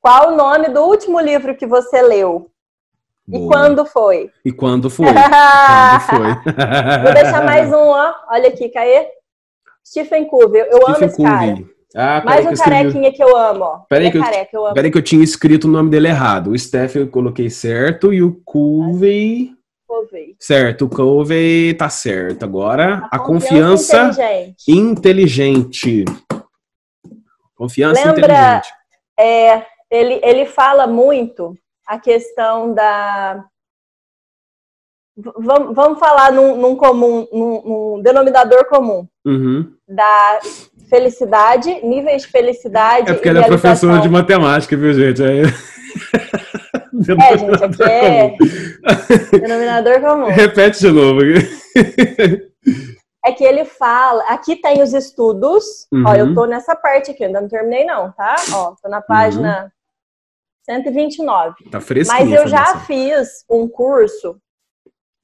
Qual 0.00 0.32
o 0.32 0.36
nome 0.36 0.70
do 0.70 0.80
último 0.80 1.20
livro 1.20 1.56
que 1.56 1.68
você 1.68 2.02
leu? 2.02 2.50
E 3.28 3.38
Boa. 3.38 3.52
quando 3.52 3.86
foi? 3.86 4.28
E 4.44 4.50
quando 4.50 4.90
foi? 4.90 5.06
quando 5.06 6.00
foi? 6.00 7.04
Vou 7.04 7.14
deixar 7.14 7.44
mais 7.44 7.72
um, 7.72 7.90
ó. 7.90 8.12
Olha 8.28 8.48
aqui, 8.48 8.68
Caê. 8.70 9.19
Stephen 9.86 10.26
Covey. 10.26 10.60
Eu 10.62 10.76
amo 10.86 10.94
Stephen 10.96 11.08
esse 11.08 11.22
cara. 11.22 11.64
Ah, 11.94 12.22
Mais 12.24 12.46
um 12.46 12.54
carequinha 12.62 13.12
que 13.12 13.22
eu 13.22 13.36
amo, 13.36 13.64
ó. 13.64 13.78
Peraí 13.88 14.06
Ele 14.06 14.12
que 14.12 14.18
é 14.18 14.20
eu- 14.20 14.24
careca, 14.24 14.50
eu 14.56 14.64
amo. 14.64 14.74
Peraí 14.74 14.90
que 14.92 14.98
eu 14.98 15.02
tinha 15.02 15.24
escrito 15.24 15.64
o 15.66 15.70
nome 15.70 15.90
dele 15.90 16.06
errado. 16.08 16.50
O 16.52 16.58
Steph 16.58 16.94
eu 16.96 17.08
coloquei 17.08 17.50
certo 17.50 18.12
e 18.12 18.22
o 18.22 18.40
Covey... 18.44 19.50
Covey. 19.88 20.36
Certo, 20.38 20.84
o 20.84 20.88
Covey 20.88 21.74
tá 21.74 21.88
certo. 21.90 22.44
Agora, 22.44 23.08
a, 23.10 23.18
confiança 23.18 24.12
confiança 24.12 24.22
inteligente. 24.22 24.70
inteligente. 24.70 26.04
Confiança 27.56 28.04
Lembra- 28.12 28.24
inteligente. 28.24 28.68
É, 29.18 29.66
ele, 29.90 30.20
ele 30.22 30.46
fala 30.46 30.86
muito 30.86 31.54
a 31.86 31.98
questão 31.98 32.72
da. 32.72 33.44
Vamos, 35.38 35.74
vamos 35.74 35.98
falar 35.98 36.32
num, 36.32 36.56
num 36.56 36.76
comum, 36.76 37.26
num, 37.32 37.62
num 37.96 38.02
denominador 38.02 38.64
comum 38.66 39.06
Uhum. 39.24 39.72
da 39.88 40.38
felicidade, 40.88 41.72
níveis 41.86 42.22
de 42.22 42.28
felicidade. 42.28 43.10
É 43.10 43.14
porque 43.14 43.28
e 43.28 43.30
ele 43.30 43.38
é 43.38 43.42
realização. 43.42 43.88
professor 43.90 44.02
de 44.02 44.08
matemática, 44.08 44.76
viu, 44.76 44.92
gente? 44.94 45.22
Aí... 45.22 45.42
É, 45.42 47.38
gente, 47.38 47.64
aqui 47.64 47.82
é 47.82 48.36
denominador 49.38 50.00
comum. 50.00 50.26
Repete 50.26 50.80
de 50.80 50.90
novo. 50.90 51.20
É 53.24 53.32
que 53.32 53.44
ele 53.44 53.64
fala, 53.66 54.22
aqui 54.24 54.56
tem 54.56 54.82
os 54.82 54.94
estudos, 54.94 55.86
Uhum. 55.92 56.04
ó, 56.06 56.14
eu 56.14 56.34
tô 56.34 56.46
nessa 56.46 56.74
parte 56.74 57.10
aqui, 57.10 57.24
ainda 57.24 57.40
não 57.40 57.48
terminei 57.48 57.84
não, 57.84 58.10
tá? 58.12 58.34
Ó, 58.54 58.74
tô 58.82 58.88
na 58.88 59.00
página 59.02 59.70
129. 60.64 61.54
Tá 61.70 61.80
fresquinho. 61.80 62.18
Mas 62.30 62.32
eu 62.32 62.48
já 62.48 62.76
fiz 62.80 63.44
um 63.50 63.68
curso 63.68 64.36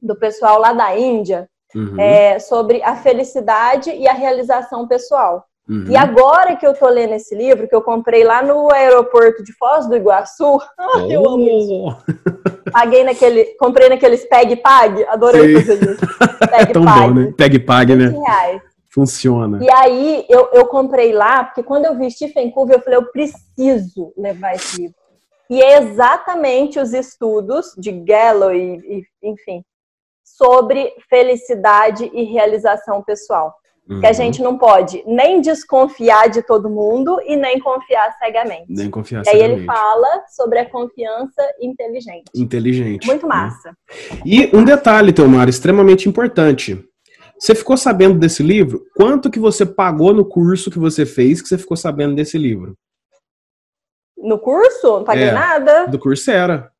do 0.01 0.17
pessoal 0.17 0.59
lá 0.59 0.73
da 0.73 0.97
Índia 0.97 1.49
Uhum, 1.75 2.01
é, 2.01 2.39
sobre 2.39 2.83
a 2.83 2.97
felicidade 2.97 3.91
e 3.91 4.09
a 4.09 4.13
realização 4.13 4.87
pessoal. 4.87 5.45
uhum. 5.69 5.85
E 5.89 5.97
agora 5.97 6.57
que 6.57 6.67
eu 6.67 6.73
tô 6.73 6.89
lendo 6.89 7.13
esse 7.15 7.35
livro, 7.35 7.69
que 7.69 7.75
eu 7.75 7.83
comprei 7.83 8.25
lá 8.25 8.43
no 8.43 8.73
aeroporto 8.73 9.43
de 9.43 9.53
Foz 9.53 9.87
do 9.87 9.95
Iguaçu, 9.95 10.59
ai, 10.79 11.15
eu 11.15 11.29
amo 11.29 11.43
isso. 11.43 11.75
Oh, 11.75 12.71
Paguei 12.71 13.05
naquele, 13.05 13.45
comprei 13.59 13.89
naqueles 13.91 14.25
Peg 14.27 14.57
Pag, 14.57 15.05
adorei 15.05 15.43
Sei. 15.43 15.65
fazer 15.65 15.93
isso. 15.93 16.07
Peg 16.51 16.73
tão 16.73 16.85
Pag. 16.85 17.01
bom, 17.01 17.15
né? 17.15 17.35
Pegue 17.37 17.59
pague, 17.59 17.95
né? 17.95 18.07
20 18.07 18.17
reais. 18.21 18.63
Funciona. 18.89 19.59
E 19.63 19.71
aí 19.71 20.25
eu, 20.31 20.49
eu 20.55 20.67
comprei 20.67 21.13
lá, 21.13 21.45
porque 21.45 21.63
quando 21.63 21.85
eu 21.85 21.95
vi 21.99 22.11
Stephen 22.11 22.51
Covey, 22.51 22.77
eu 22.77 22.81
falei, 22.81 22.99
eu 22.99 23.11
preciso 23.11 24.15
levar 24.17 24.55
esse 24.55 24.81
livro. 24.81 24.97
E 25.51 25.61
é 25.63 25.79
exatamente 25.79 26.81
os 26.81 26.95
estudos 26.95 27.75
de 27.77 27.93
Gallo 27.93 28.51
e, 28.53 28.79
e, 28.79 29.03
enfim, 29.23 29.63
sobre 30.37 30.93
felicidade 31.09 32.11
e 32.12 32.24
realização 32.24 33.03
pessoal. 33.03 33.55
Que 33.89 34.05
a 34.05 34.09
Uhum. 34.09 34.14
gente 34.14 34.43
não 34.43 34.59
pode 34.59 35.01
nem 35.07 35.41
desconfiar 35.41 36.28
de 36.28 36.43
todo 36.43 36.68
mundo 36.68 37.20
e 37.24 37.37
nem 37.37 37.61
confiar 37.61 38.12
cegamente. 38.18 38.66
Nem 38.68 38.91
confiar 38.91 39.22
E 39.24 39.28
aí 39.28 39.37
ele 39.41 39.61
cegamente. 39.61 39.66
fala 39.66 40.24
sobre 40.28 40.59
a 40.59 40.68
confiança 40.68 41.41
inteligente. 41.61 42.24
Inteligente. 42.34 43.07
Muito 43.07 43.28
né? 43.28 43.34
massa. 43.34 43.76
E 44.24 44.51
um 44.53 44.64
detalhe, 44.64 45.12
Teomar, 45.12 45.49
extremamente 45.49 46.09
importante. 46.09 46.84
Você 47.39 47.55
ficou 47.55 47.76
sabendo 47.76 48.18
desse 48.18 48.43
livro? 48.43 48.84
Quanto 48.97 49.30
que 49.30 49.39
você 49.39 49.64
pagou 49.64 50.12
no 50.12 50.24
curso 50.24 50.68
que 50.70 50.80
você 50.80 51.07
fez 51.07 51.41
que 51.41 51.47
você 51.49 51.57
ficou 51.57 51.76
sabendo 51.76 52.16
desse 52.16 52.37
livro? 52.37 52.74
No 54.18 54.39
curso, 54.39 54.99
não 54.99 55.05
paguei 55.05 55.28
É. 55.28 55.32
nada. 55.32 55.87
Do 55.87 55.99
Coursera. 55.99 56.72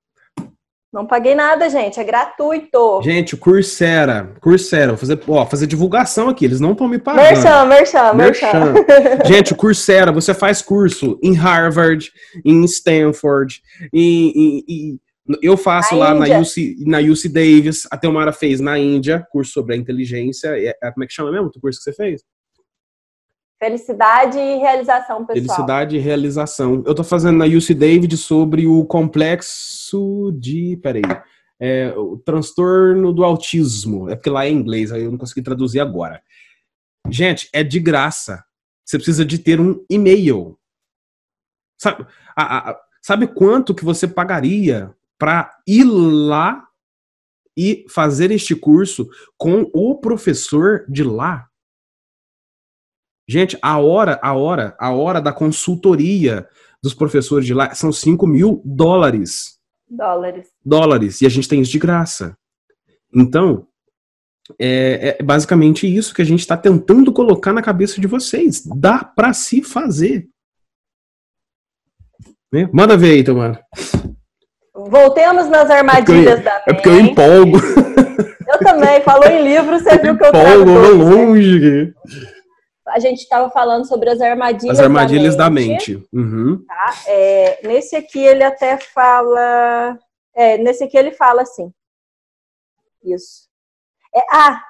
Não 0.97 1.07
paguei 1.07 1.34
nada, 1.34 1.68
gente. 1.68 2.01
É 2.01 2.05
gratuito. 2.05 3.03
Gente, 3.03 3.34
o 3.34 3.36
Coursera. 3.38 4.32
Coursera. 4.40 4.88
Vou 4.88 4.97
fazer, 4.97 5.20
ó, 5.28 5.44
fazer 5.44 5.66
divulgação 5.66 6.30
aqui. 6.30 6.47
Eles 6.47 6.59
não 6.59 6.72
estão 6.72 6.88
me 6.88 6.99
pagando. 6.99 7.22
Merchan, 7.22 7.64
merchan, 7.66 8.12
merchan. 8.14 8.72
Merchan. 8.72 9.24
Gente, 9.28 9.53
o 9.53 9.57
Coursera, 9.57 10.11
você 10.11 10.32
faz 10.32 10.62
curso 10.62 11.18
em 11.22 11.34
Harvard, 11.34 12.11
em 12.42 12.64
Stanford, 12.64 13.61
em, 13.92 14.30
em- 14.34 14.64
em- 14.68 15.01
eu 15.42 15.57
faço 15.59 15.94
Na 15.97 16.01
lá 16.01 16.14
na. 16.14 16.38
UC, 16.38 16.76
na 16.86 16.99
UC 17.01 17.28
Davis, 17.28 17.82
a 17.90 17.99
Teomara 17.99 18.32
fez 18.32 18.59
na 18.61 18.78
Índia, 18.78 19.26
curso 19.30 19.53
sobre 19.53 19.74
a 19.74 19.76
inteligência, 19.76 20.49
é- 20.59 20.74
é- 20.82 20.90
como 20.92 21.05
é 21.05 21.07
que 21.07 21.12
chama 21.12 21.30
mesmo 21.30 21.49
o 21.55 21.61
curso 21.61 21.78
que 21.78 21.84
você 21.84 21.92
fez? 21.92 22.22
Felicidade 23.59 24.38
e 24.38 24.59
realização 24.59 25.24
pessoal. 25.24 25.34
Felicidade 25.34 25.96
e 25.96 25.98
realização. 25.98 26.82
Eu 26.86 26.94
tô 26.94 27.02
fazendo 27.02 27.38
na 27.38 27.46
UC 27.46 27.72
David 27.72 28.14
sobre 28.16 28.66
o 28.66 28.84
complexo 28.84 30.30
de. 30.38 30.78
Peraí. 30.82 31.02
É, 31.59 31.90
o 31.96 32.18
transtorno 32.18 33.14
do 33.14 33.24
autismo. 33.24 34.11
É 34.11 34.14
porque 34.14 34.28
lá 34.28 34.44
é 34.44 34.50
em 34.50 34.57
inglês, 34.57 34.92
aí 34.92 35.04
eu 35.04 35.11
não 35.11 35.16
consegui 35.16 35.40
traduzir 35.40 35.80
agora. 35.80 36.22
Gente, 37.09 37.48
é 37.50 37.64
de 37.64 37.80
graça. 37.80 38.44
Você 38.84 38.98
precisa 38.98 39.24
de 39.24 39.38
ter 39.38 39.59
um 39.59 39.82
e-mail. 39.88 40.59
Sabe, 41.78 42.07
a, 42.36 42.70
a, 42.70 42.80
sabe 43.00 43.26
quanto 43.26 43.74
que 43.74 43.84
você 43.84 44.07
pagaria 44.07 44.94
para 45.18 45.50
ir 45.66 45.84
lá 45.84 46.62
e 47.57 47.86
fazer 47.88 48.30
este 48.30 48.54
curso 48.54 49.09
com 49.38 49.70
o 49.72 49.98
professor 49.98 50.84
de 50.88 51.02
lá? 51.02 51.48
Gente, 53.29 53.59
a 53.61 53.79
hora, 53.79 54.20
a 54.22 54.35
hora, 54.35 54.77
a 54.79 54.93
hora 54.93 55.20
da 55.20 55.33
consultoria 55.33 56.47
dos 56.83 56.95
professores 56.95 57.45
de 57.45 57.53
lá 57.53 57.74
são 57.74 57.93
5 57.93 58.27
mil 58.27 58.62
dólares. 58.64 59.59
Dólares. 59.89 60.49
Dólares. 60.64 61.20
E 61.20 61.27
a 61.27 61.29
gente 61.29 61.49
tem 61.49 61.61
isso 61.61 61.72
de 61.72 61.79
graça. 61.79 62.37
Então, 63.12 63.66
é, 64.61 65.16
é 65.18 65.22
basicamente 65.22 65.87
isso 65.87 66.14
que 66.14 66.22
a 66.22 66.24
gente 66.24 66.41
está 66.41 66.57
tentando 66.57 67.12
colocar 67.12 67.53
na 67.53 67.62
cabeça 67.62 68.01
de 68.01 68.07
vocês. 68.07 68.62
Dá 68.64 69.03
para 69.03 69.33
se 69.33 69.62
fazer. 69.62 70.29
Né? 72.53 72.68
Manda 72.72 72.97
ver 72.97 73.12
aí, 73.12 73.24
Tomara. 73.24 73.61
Voltemos 74.72 75.49
nas 75.49 75.68
armadilhas 75.68 76.41
é 76.41 76.43
da 76.43 76.55
mente. 76.55 76.68
É 76.68 76.74
porque 76.74 76.89
eu 76.89 77.01
empolgo. 77.01 77.59
Eu 78.47 78.59
também. 78.61 79.01
Falou 79.03 79.27
em 79.27 79.43
livro, 79.43 79.79
você 79.79 79.99
viu 79.99 80.16
que 80.16 80.24
eu 80.24 80.29
empolgo 80.29 80.31
trago 80.31 80.95
longe. 80.95 81.87
Né? 81.87 81.93
A 82.89 82.99
gente 82.99 83.22
estava 83.22 83.51
falando 83.51 83.87
sobre 83.87 84.11
as 84.11 84.20
armadilhas. 84.20 84.78
As 84.78 84.84
armadilhas 84.84 85.37
da 85.37 85.51
mente. 85.51 85.95
Da 85.95 86.01
mente. 86.01 86.09
Uhum. 86.12 86.64
Tá? 86.66 86.95
É, 87.07 87.66
nesse 87.66 87.97
aqui 87.97 88.20
ele 88.20 88.45
até 88.45 88.78
fala. 88.78 89.99
É, 90.34 90.59
nesse 90.59 90.84
aqui 90.84 90.97
ele 90.97 91.12
fala 91.12 91.43
assim. 91.43 91.72
Isso. 93.03 93.49
É, 94.14 94.20
ah, 94.30 94.62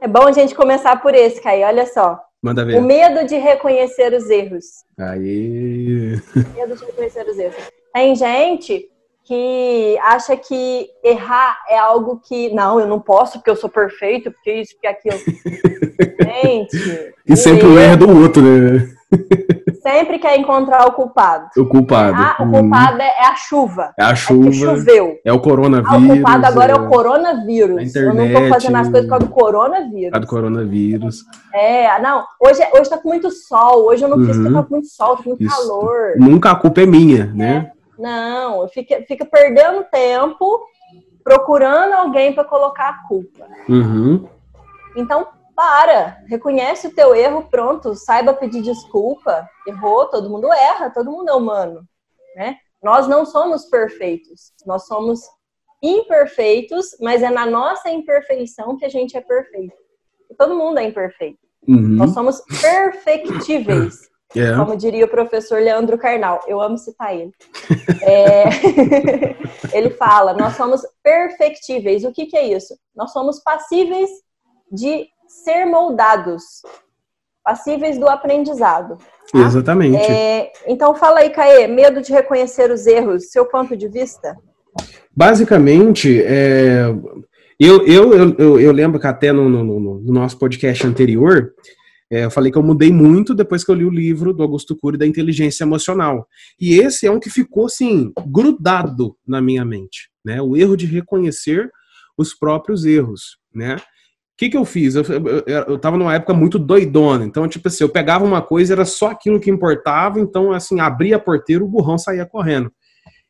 é 0.00 0.08
bom 0.08 0.26
a 0.26 0.32
gente 0.32 0.54
começar 0.54 1.00
por 1.00 1.14
esse, 1.14 1.40
Caio. 1.40 1.66
Olha 1.66 1.86
só. 1.86 2.20
Manda 2.42 2.64
ver. 2.64 2.78
O 2.78 2.82
medo 2.82 3.26
de 3.26 3.36
reconhecer 3.36 4.14
os 4.14 4.30
erros. 4.30 4.64
Aí. 4.98 6.16
Medo 6.54 6.76
de 6.76 6.84
reconhecer 6.84 7.26
os 7.28 7.38
erros. 7.38 7.70
Tem 7.92 8.14
gente 8.14 8.88
que 9.30 9.96
acha 10.02 10.36
que 10.36 10.88
errar 11.04 11.56
é 11.68 11.78
algo 11.78 12.20
que 12.26 12.52
não, 12.52 12.80
eu 12.80 12.88
não 12.88 12.98
posso 12.98 13.34
porque 13.34 13.50
eu 13.50 13.54
sou 13.54 13.70
perfeito, 13.70 14.32
porque 14.32 14.52
isso, 14.52 14.74
porque 14.74 14.88
aquilo. 14.88 15.18
Gente. 16.42 17.14
E 17.24 17.36
sempre 17.36 17.64
o 17.68 17.78
erro 17.78 17.96
do 17.96 18.22
outro, 18.22 18.42
né? 18.42 18.88
Sempre 19.82 20.18
quer 20.18 20.38
encontrar 20.38 20.86
o 20.86 20.92
culpado. 20.92 21.48
O 21.56 21.64
culpado. 21.64 22.16
Ah, 22.16 22.36
o 22.38 22.50
culpado 22.50 23.00
é 23.00 23.26
a 23.26 23.34
chuva. 23.34 23.94
É 23.98 24.04
a 24.04 24.14
chuva. 24.14 24.50
É 24.50 24.52
choveu. 24.52 25.18
É 25.24 25.32
o 25.32 25.40
coronavírus. 25.40 25.92
Ah, 25.92 25.98
o 25.98 26.06
culpado 26.06 26.46
agora 26.46 26.72
é, 26.72 26.76
é 26.76 26.78
o 26.78 26.88
coronavírus. 26.88 27.78
A 27.78 27.82
internet, 27.82 28.18
eu 28.18 28.34
não 28.34 28.42
tô 28.42 28.48
fazendo 28.48 28.76
as 28.76 28.88
coisas 28.88 29.04
por 29.04 29.10
causa 29.10 29.26
do 29.26 29.32
coronavírus. 29.32 30.10
Causa 30.10 30.26
do 30.26 30.30
coronavírus. 30.30 31.24
É, 31.54 32.02
não. 32.02 32.24
Hoje, 32.38 32.60
hoje 32.74 32.90
tá 32.90 32.98
com 32.98 33.08
muito 33.08 33.30
sol. 33.30 33.86
Hoje 33.86 34.04
eu 34.04 34.08
não 34.08 34.18
fiz 34.18 34.36
uhum. 34.36 34.42
porque 34.42 34.54
tá 34.54 34.62
com 34.64 34.74
muito 34.74 34.88
sol, 34.88 35.16
tá 35.16 35.22
com 35.22 35.28
muito 35.30 35.44
Isso. 35.44 35.56
calor. 35.56 36.12
Nunca 36.18 36.50
a 36.50 36.56
culpa 36.56 36.82
é 36.82 36.86
minha, 36.86 37.32
né? 37.34 37.72
Não, 38.00 38.68
fica, 38.68 39.02
fica 39.06 39.24
perdendo 39.24 39.84
tempo 39.84 40.64
procurando 41.22 41.92
alguém 41.92 42.32
para 42.32 42.44
colocar 42.44 42.88
a 42.88 43.08
culpa. 43.08 43.46
Uhum. 43.68 44.28
Então, 44.96 45.28
para, 45.54 46.22
reconhece 46.26 46.88
o 46.88 46.94
teu 46.94 47.14
erro, 47.14 47.46
pronto, 47.50 47.94
saiba 47.94 48.32
pedir 48.32 48.62
desculpa. 48.62 49.48
Errou, 49.66 50.06
todo 50.06 50.30
mundo 50.30 50.52
erra, 50.52 50.90
todo 50.90 51.10
mundo 51.10 51.28
é 51.28 51.34
humano, 51.34 51.86
né? 52.34 52.56
Nós 52.82 53.06
não 53.06 53.26
somos 53.26 53.66
perfeitos, 53.66 54.52
nós 54.66 54.86
somos 54.86 55.20
imperfeitos, 55.82 56.96
mas 57.00 57.22
é 57.22 57.30
na 57.30 57.44
nossa 57.44 57.90
imperfeição 57.90 58.76
que 58.76 58.84
a 58.84 58.88
gente 58.88 59.16
é 59.16 59.20
perfeito. 59.20 59.76
Todo 60.38 60.56
mundo 60.56 60.78
é 60.78 60.84
imperfeito. 60.84 61.38
Uhum. 61.68 61.96
Nós 61.96 62.12
somos 62.12 62.40
perfectíveis. 62.60 64.08
Yeah. 64.34 64.56
Como 64.56 64.76
diria 64.76 65.04
o 65.04 65.08
professor 65.08 65.60
Leandro 65.60 65.98
Carnal, 65.98 66.40
eu 66.46 66.60
amo 66.60 66.78
citar 66.78 67.14
ele. 67.14 67.32
É... 68.02 68.44
ele 69.76 69.90
fala: 69.90 70.32
nós 70.32 70.56
somos 70.56 70.80
perfectíveis. 71.02 72.04
O 72.04 72.12
que, 72.12 72.26
que 72.26 72.36
é 72.36 72.46
isso? 72.46 72.74
Nós 72.96 73.12
somos 73.12 73.40
passíveis 73.40 74.08
de 74.72 75.06
ser 75.28 75.66
moldados, 75.66 76.62
passíveis 77.44 77.98
do 77.98 78.08
aprendizado. 78.08 78.96
Tá? 79.32 79.38
Exatamente. 79.38 79.98
É... 79.98 80.52
então 80.66 80.94
fala 80.94 81.20
aí, 81.20 81.30
Caê, 81.30 81.66
medo 81.66 82.00
de 82.00 82.12
reconhecer 82.12 82.70
os 82.70 82.86
erros, 82.86 83.30
seu 83.30 83.44
ponto 83.44 83.76
de 83.76 83.88
vista? 83.88 84.36
Basicamente, 85.14 86.22
é... 86.22 86.86
eu, 87.58 87.86
eu, 87.86 88.34
eu, 88.38 88.60
eu, 88.60 88.72
lembro 88.72 88.98
que 88.98 89.06
até 89.06 89.32
no, 89.32 89.48
no, 89.48 89.64
no 89.64 90.12
nosso 90.12 90.38
podcast 90.38 90.86
anterior, 90.86 91.52
é, 92.10 92.24
eu 92.24 92.30
falei 92.30 92.50
que 92.50 92.58
eu 92.58 92.62
mudei 92.62 92.92
muito 92.92 93.32
depois 93.34 93.62
que 93.62 93.70
eu 93.70 93.74
li 93.74 93.84
o 93.84 93.90
livro 93.90 94.34
do 94.34 94.42
Augusto 94.42 94.76
Cury 94.76 94.98
da 94.98 95.06
inteligência 95.06 95.62
emocional. 95.62 96.26
E 96.60 96.74
esse 96.74 97.06
é 97.06 97.10
um 97.10 97.20
que 97.20 97.30
ficou 97.30 97.66
assim 97.66 98.12
grudado 98.26 99.16
na 99.26 99.40
minha 99.40 99.64
mente, 99.64 100.10
né? 100.24 100.42
O 100.42 100.56
erro 100.56 100.76
de 100.76 100.86
reconhecer 100.86 101.70
os 102.18 102.34
próprios 102.34 102.84
erros, 102.84 103.38
né? 103.54 103.76
O 103.76 103.82
que, 104.36 104.48
que 104.48 104.56
eu 104.56 104.64
fiz? 104.64 104.94
Eu, 104.96 105.78
tava 105.78 105.96
numa 105.98 106.14
época 106.14 106.32
muito 106.32 106.58
doidona, 106.58 107.26
então, 107.26 107.46
tipo 107.46 107.68
assim, 107.68 107.84
eu 107.84 107.90
pegava 107.90 108.24
uma 108.24 108.40
coisa, 108.40 108.72
era 108.72 108.86
só 108.86 109.10
aquilo 109.10 109.38
que 109.38 109.50
importava, 109.50 110.18
então, 110.18 110.50
assim, 110.50 110.80
abria 110.80 111.16
a 111.16 111.20
porteira, 111.20 111.62
o 111.62 111.68
burrão 111.68 111.98
saía 111.98 112.24
correndo. 112.24 112.72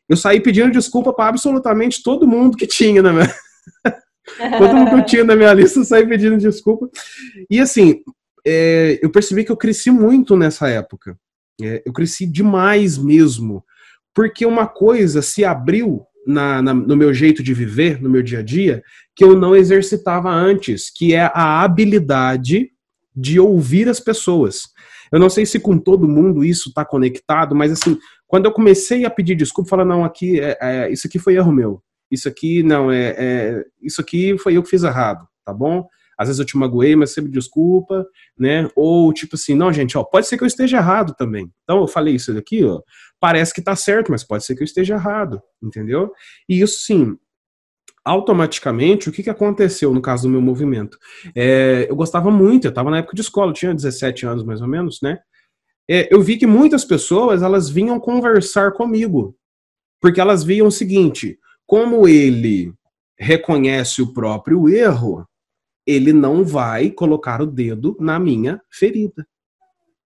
Eu 0.08 0.16
saí 0.16 0.40
pedindo 0.40 0.70
desculpa 0.70 1.12
para 1.12 1.28
absolutamente 1.28 2.02
todo 2.02 2.28
mundo 2.28 2.56
que 2.56 2.66
tinha 2.66 3.02
minha... 3.02 3.28
todo 4.56 4.76
mundo 4.76 4.90
que 4.90 4.96
eu 4.96 5.04
tinha 5.04 5.24
na 5.24 5.34
minha 5.34 5.52
lista, 5.52 5.80
eu 5.80 5.84
saí 5.84 6.06
pedindo 6.06 6.38
desculpa. 6.38 6.88
E, 7.50 7.58
assim, 7.58 8.02
é, 8.46 8.98
eu 9.02 9.10
percebi 9.10 9.44
que 9.44 9.52
eu 9.52 9.56
cresci 9.56 9.90
muito 9.90 10.36
nessa 10.36 10.68
época. 10.68 11.16
É, 11.60 11.82
eu 11.84 11.92
cresci 11.92 12.26
demais 12.26 12.96
mesmo. 12.96 13.64
Porque 14.14 14.44
uma 14.44 14.66
coisa 14.66 15.22
se 15.22 15.44
abriu 15.44 16.02
na, 16.26 16.60
na, 16.60 16.74
no 16.74 16.96
meu 16.96 17.12
jeito 17.14 17.42
de 17.42 17.54
viver, 17.54 18.00
no 18.00 18.10
meu 18.10 18.22
dia 18.22 18.40
a 18.40 18.42
dia, 18.42 18.82
que 19.14 19.24
eu 19.24 19.36
não 19.36 19.54
exercitava 19.54 20.30
antes, 20.30 20.90
que 20.90 21.14
é 21.14 21.30
a 21.32 21.62
habilidade 21.62 22.70
de 23.14 23.38
ouvir 23.38 23.88
as 23.88 24.00
pessoas. 24.00 24.62
Eu 25.12 25.18
não 25.18 25.28
sei 25.28 25.44
se 25.44 25.58
com 25.58 25.76
todo 25.76 26.08
mundo 26.08 26.44
isso 26.44 26.68
está 26.68 26.84
conectado, 26.84 27.54
mas 27.54 27.72
assim, 27.72 27.98
quando 28.26 28.46
eu 28.46 28.52
comecei 28.52 29.04
a 29.04 29.10
pedir 29.10 29.34
desculpa, 29.34 29.70
falar 29.70 29.84
não, 29.84 30.04
aqui 30.04 30.40
é, 30.40 30.56
é, 30.60 30.92
isso 30.92 31.06
aqui 31.06 31.18
foi 31.18 31.34
erro 31.34 31.52
meu, 31.52 31.82
isso 32.10 32.28
aqui 32.28 32.62
não 32.62 32.90
é, 32.90 33.14
é, 33.18 33.64
isso 33.82 34.00
aqui 34.00 34.38
foi 34.38 34.56
eu 34.56 34.62
que 34.62 34.70
fiz 34.70 34.84
errado, 34.84 35.26
tá 35.44 35.52
bom? 35.52 35.86
Às 36.20 36.28
vezes 36.28 36.38
eu 36.38 36.44
te 36.44 36.58
magoei, 36.58 36.94
mas 36.94 37.14
sempre 37.14 37.30
desculpa, 37.30 38.06
né? 38.38 38.68
Ou 38.76 39.10
tipo 39.10 39.36
assim, 39.36 39.54
não, 39.54 39.72
gente, 39.72 39.96
ó, 39.96 40.04
pode 40.04 40.26
ser 40.26 40.36
que 40.36 40.44
eu 40.44 40.46
esteja 40.46 40.76
errado 40.76 41.14
também. 41.16 41.50
Então 41.62 41.80
eu 41.80 41.88
falei 41.88 42.14
isso 42.14 42.34
daqui, 42.34 42.62
ó, 42.62 42.82
parece 43.18 43.54
que 43.54 43.62
tá 43.62 43.74
certo, 43.74 44.10
mas 44.10 44.22
pode 44.22 44.44
ser 44.44 44.54
que 44.54 44.62
eu 44.62 44.66
esteja 44.66 44.96
errado, 44.96 45.40
entendeu? 45.62 46.12
E 46.46 46.60
isso 46.60 46.80
sim, 46.80 47.16
automaticamente, 48.04 49.08
o 49.08 49.12
que, 49.12 49.22
que 49.22 49.30
aconteceu 49.30 49.94
no 49.94 50.02
caso 50.02 50.24
do 50.24 50.28
meu 50.28 50.42
movimento? 50.42 50.98
É, 51.34 51.86
eu 51.88 51.96
gostava 51.96 52.30
muito, 52.30 52.66
eu 52.66 52.68
estava 52.68 52.90
na 52.90 52.98
época 52.98 53.14
de 53.14 53.22
escola, 53.22 53.54
tinha 53.54 53.74
17 53.74 54.26
anos 54.26 54.44
mais 54.44 54.60
ou 54.60 54.68
menos, 54.68 54.98
né? 55.02 55.20
É, 55.88 56.06
eu 56.14 56.20
vi 56.20 56.36
que 56.36 56.46
muitas 56.46 56.84
pessoas, 56.84 57.42
elas 57.42 57.70
vinham 57.70 57.98
conversar 57.98 58.72
comigo, 58.72 59.34
porque 60.02 60.20
elas 60.20 60.44
viam 60.44 60.66
o 60.66 60.70
seguinte, 60.70 61.38
como 61.66 62.06
ele 62.06 62.74
reconhece 63.18 64.02
o 64.02 64.12
próprio 64.12 64.68
erro, 64.68 65.26
ele 65.90 66.12
não 66.12 66.44
vai 66.44 66.90
colocar 66.90 67.40
o 67.40 67.46
dedo 67.46 67.96
na 68.00 68.18
minha 68.18 68.60
ferida. 68.70 69.26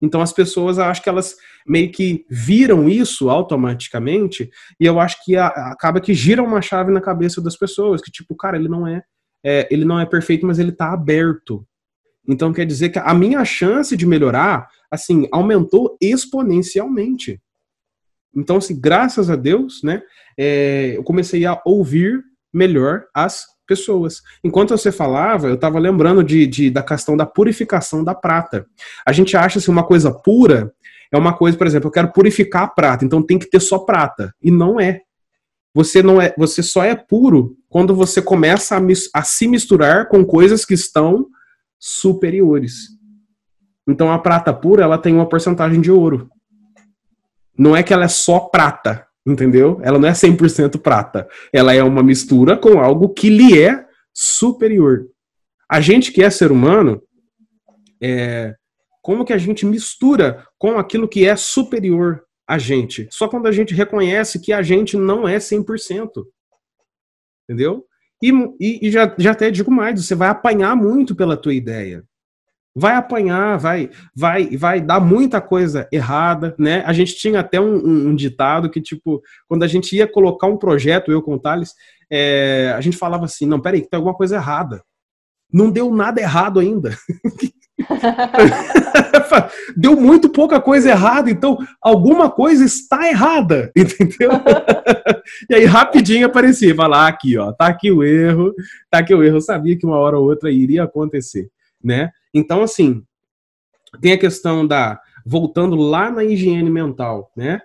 Então 0.01 0.21
as 0.21 0.33
pessoas, 0.33 0.79
acho 0.79 1.03
que 1.03 1.09
elas 1.09 1.37
meio 1.67 1.91
que 1.93 2.27
viram 2.29 2.89
isso 2.89 3.31
automaticamente 3.31 4.51
e 4.81 4.85
eu 4.85 4.99
acho 4.99 5.25
que 5.25 5.37
a, 5.37 5.47
acaba 5.47 6.01
que 6.01 6.13
gira 6.13 6.43
uma 6.43 6.61
chave 6.61 6.91
na 6.91 7.01
cabeça 7.01 7.41
das 7.41 7.57
pessoas 7.57 8.03
que 8.03 8.11
tipo, 8.11 8.35
cara, 8.35 8.57
ele 8.57 8.69
não 8.69 8.87
é, 8.87 9.03
é 9.45 9.69
ele 9.71 9.85
não 9.85 10.01
é 10.01 10.07
perfeito, 10.07 10.45
mas 10.45 10.59
ele 10.59 10.71
está 10.71 10.93
aberto. 10.93 11.65
Então 12.29 12.53
quer 12.53 12.67
dizer 12.67 12.91
que 12.91 12.99
a 12.99 13.15
minha 13.15 13.45
chance 13.45 13.97
de 13.97 14.07
melhorar, 14.07 14.69
assim, 14.91 15.29
aumentou 15.33 15.97
exponencialmente. 16.01 17.41
Então, 18.35 18.57
assim, 18.57 18.81
graças 18.81 19.29
a 19.29 19.37
Deus, 19.37 19.83
né, 19.83 20.03
é, 20.39 20.97
eu 20.97 21.05
comecei 21.05 21.45
a 21.45 21.61
ouvir 21.65 22.23
melhor 22.53 23.05
as 23.15 23.47
pessoas. 23.67 24.23
Enquanto 24.43 24.71
você 24.71 24.91
falava, 24.93 25.49
eu 25.49 25.55
estava 25.55 25.79
lembrando 25.79 26.23
de, 26.23 26.47
de, 26.47 26.71
da 26.71 26.83
questão 26.83 27.17
da 27.17 27.27
purificação 27.27 28.03
da 28.03 28.15
prata. 28.15 28.67
A 29.07 29.13
gente 29.13 29.37
acha 29.37 29.59
assim, 29.59 29.71
uma 29.71 29.85
coisa 29.85 30.13
pura 30.13 30.73
é 31.13 31.19
uma 31.19 31.37
coisa, 31.37 31.59
por 31.59 31.67
exemplo, 31.67 31.89
eu 31.89 31.93
quero 31.93 32.13
purificar 32.13 32.63
a 32.63 32.69
prata, 32.69 33.05
então 33.05 33.23
tem 33.23 33.39
que 33.39 33.49
ter 33.49 33.61
só 33.61 33.79
prata. 33.79 34.35
E 34.43 34.51
não 34.51 34.81
é. 34.81 35.03
Você 35.75 36.03
não 36.03 36.21
é, 36.21 36.35
você 36.37 36.63
só 36.63 36.83
é 36.85 36.95
puro 36.95 37.57
quando 37.69 37.95
você 37.95 38.21
começa 38.21 38.77
a, 38.77 38.81
a 39.15 39.23
se 39.23 39.47
misturar 39.47 40.09
com 40.09 40.25
coisas 40.25 40.65
que 40.65 40.75
estão 40.75 41.27
superiores. 41.79 42.89
Então 43.89 44.11
a 44.11 44.19
prata 44.19 44.53
pura, 44.53 44.85
ela 44.85 44.99
tem 44.99 45.15
uma 45.15 45.29
porcentagem 45.29 45.81
de 45.81 45.91
ouro. 45.91 46.31
Não 47.57 47.77
é 47.77 47.83
que 47.83 47.93
ela 47.93 48.05
é 48.05 48.09
só 48.09 48.41
prata, 48.41 49.07
entendeu? 49.27 49.81
Ela 49.83 49.99
não 49.99 50.09
é 50.09 50.13
100% 50.13 50.81
prata. 50.81 51.29
Ela 51.53 51.75
é 51.75 51.83
uma 51.83 52.03
mistura 52.03 52.57
com 52.57 52.79
algo 52.81 53.09
que 53.09 53.31
lhe 53.31 53.61
é 53.61 53.87
superior. 54.13 55.07
A 55.69 55.81
gente 55.81 56.13
que 56.13 56.23
é 56.23 56.31
ser 56.31 56.53
humano, 56.53 57.03
é, 58.03 58.55
como 59.01 59.25
que 59.25 59.33
a 59.33 59.39
gente 59.39 59.65
mistura 59.65 60.47
com 60.59 60.79
aquilo 60.79 61.09
que 61.09 61.27
é 61.27 61.35
superior 61.37 62.25
a 62.47 62.59
gente? 62.59 63.09
Só 63.11 63.29
quando 63.29 63.47
a 63.47 63.53
gente 63.53 63.75
reconhece 63.75 64.41
que 64.41 64.53
a 64.53 64.63
gente 64.63 64.97
não 64.97 65.27
é 65.27 65.39
100%. 65.39 66.25
Entendeu? 67.49 67.87
E, 68.23 68.87
e, 68.87 68.91
já, 68.91 69.13
já 69.19 69.33
até 69.33 69.51
digo 69.51 69.71
mais, 69.71 70.05
você 70.05 70.15
vai 70.15 70.29
apanhar 70.29 70.77
muito 70.77 71.15
pela 71.17 71.37
tua 71.37 71.55
ideia 71.55 72.05
vai 72.75 72.95
apanhar, 72.95 73.59
vai, 73.59 73.91
vai, 74.15 74.57
vai 74.57 74.81
dar 74.81 75.01
muita 75.01 75.41
coisa 75.41 75.87
errada, 75.93 76.55
né? 76.59 76.83
A 76.87 76.93
gente 76.93 77.15
tinha 77.17 77.41
até 77.41 77.61
um, 77.61 77.75
um, 77.77 78.09
um 78.09 78.15
ditado 78.15 78.71
que, 78.71 78.81
tipo, 78.81 79.23
quando 79.47 79.63
a 79.63 79.67
gente 79.67 79.95
ia 79.95 80.07
colocar 80.07 80.47
um 80.47 80.57
projeto, 80.57 81.13
eu 81.13 81.23
com 81.23 81.35
o 81.35 81.39
Thales, 81.39 81.75
é, 82.11 82.73
a 82.77 82.81
gente 82.81 82.97
falava 82.97 83.27
assim, 83.27 83.47
não, 83.47 83.61
peraí, 83.61 83.83
tem 83.83 83.97
alguma 83.97 84.15
coisa 84.15 84.37
errada. 84.37 84.83
Não 85.53 85.71
deu 85.71 85.95
nada 85.95 86.21
errado 86.21 86.59
ainda. 86.61 86.97
deu 89.77 89.97
muito 89.97 90.29
pouca 90.31 90.61
coisa 90.61 90.91
errada, 90.91 91.31
então 91.31 91.59
alguma 91.81 92.31
coisa 92.31 92.65
está 92.65 93.09
errada, 93.09 93.71
entendeu? 93.77 94.31
e 95.51 95.55
aí 95.55 95.65
rapidinho 95.65 96.27
aparecia, 96.27 96.75
falar 96.75 97.05
ah, 97.05 97.09
aqui, 97.09 97.37
ó, 97.37 97.53
tá 97.53 97.67
aqui 97.67 97.91
o 97.91 98.03
erro, 98.03 98.55
tá 98.91 98.99
aqui 98.99 99.15
o 99.15 99.23
erro, 99.23 99.37
eu 99.37 99.41
sabia 99.41 99.77
que 99.77 99.87
uma 99.87 99.99
hora 99.99 100.19
ou 100.19 100.27
outra 100.27 100.51
iria 100.51 100.85
acontecer, 100.85 101.51
né? 101.83 102.11
Então, 102.33 102.63
assim, 102.63 103.05
tem 104.01 104.13
a 104.13 104.19
questão 104.19 104.67
da. 104.67 105.01
Voltando 105.25 105.77
lá 105.77 106.11
na 106.11 106.25
higiene 106.25 106.71
mental, 106.71 107.31
né? 107.37 107.61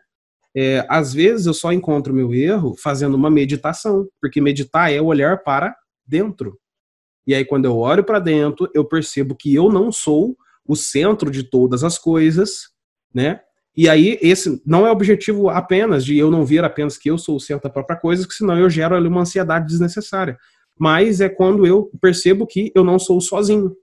É, 0.56 0.86
às 0.90 1.14
vezes 1.14 1.46
eu 1.46 1.54
só 1.54 1.72
encontro 1.72 2.14
meu 2.14 2.34
erro 2.34 2.76
fazendo 2.76 3.16
uma 3.16 3.30
meditação, 3.30 4.08
porque 4.20 4.42
meditar 4.42 4.92
é 4.92 5.02
olhar 5.02 5.44
para 5.44 5.76
dentro. 6.06 6.60
E 7.26 7.36
aí, 7.36 7.44
quando 7.44 7.66
eu 7.66 7.78
olho 7.78 8.04
para 8.04 8.20
dentro, 8.20 8.70
eu 8.74 8.86
percebo 8.86 9.36
que 9.36 9.54
eu 9.54 9.72
não 9.72 9.92
sou 9.92 10.38
o 10.66 10.76
centro 10.76 11.30
de 11.30 11.44
todas 11.44 11.84
as 11.84 11.98
coisas, 11.98 12.70
né? 13.14 13.42
E 13.76 13.88
aí, 13.88 14.18
esse 14.22 14.62
não 14.66 14.88
é 14.88 14.90
o 14.90 14.94
objetivo 14.94 15.50
apenas 15.50 16.04
de 16.04 16.18
eu 16.18 16.32
não 16.32 16.44
ver 16.44 16.64
apenas 16.64 16.98
que 16.98 17.10
eu 17.10 17.18
sou 17.18 17.36
o 17.36 17.40
centro 17.40 17.64
da 17.64 17.70
própria 17.70 17.96
coisa, 17.96 18.28
que 18.28 18.34
senão 18.34 18.58
eu 18.58 18.70
gero 18.70 18.96
ali 18.96 19.08
uma 19.08 19.22
ansiedade 19.22 19.68
desnecessária. 19.68 20.38
Mas 20.80 21.22
é 21.22 21.30
quando 21.30 21.68
eu 21.68 21.92
percebo 22.02 22.48
que 22.48 22.72
eu 22.74 22.84
não 22.84 22.98
sou 22.98 23.22
sozinho. 23.22 23.76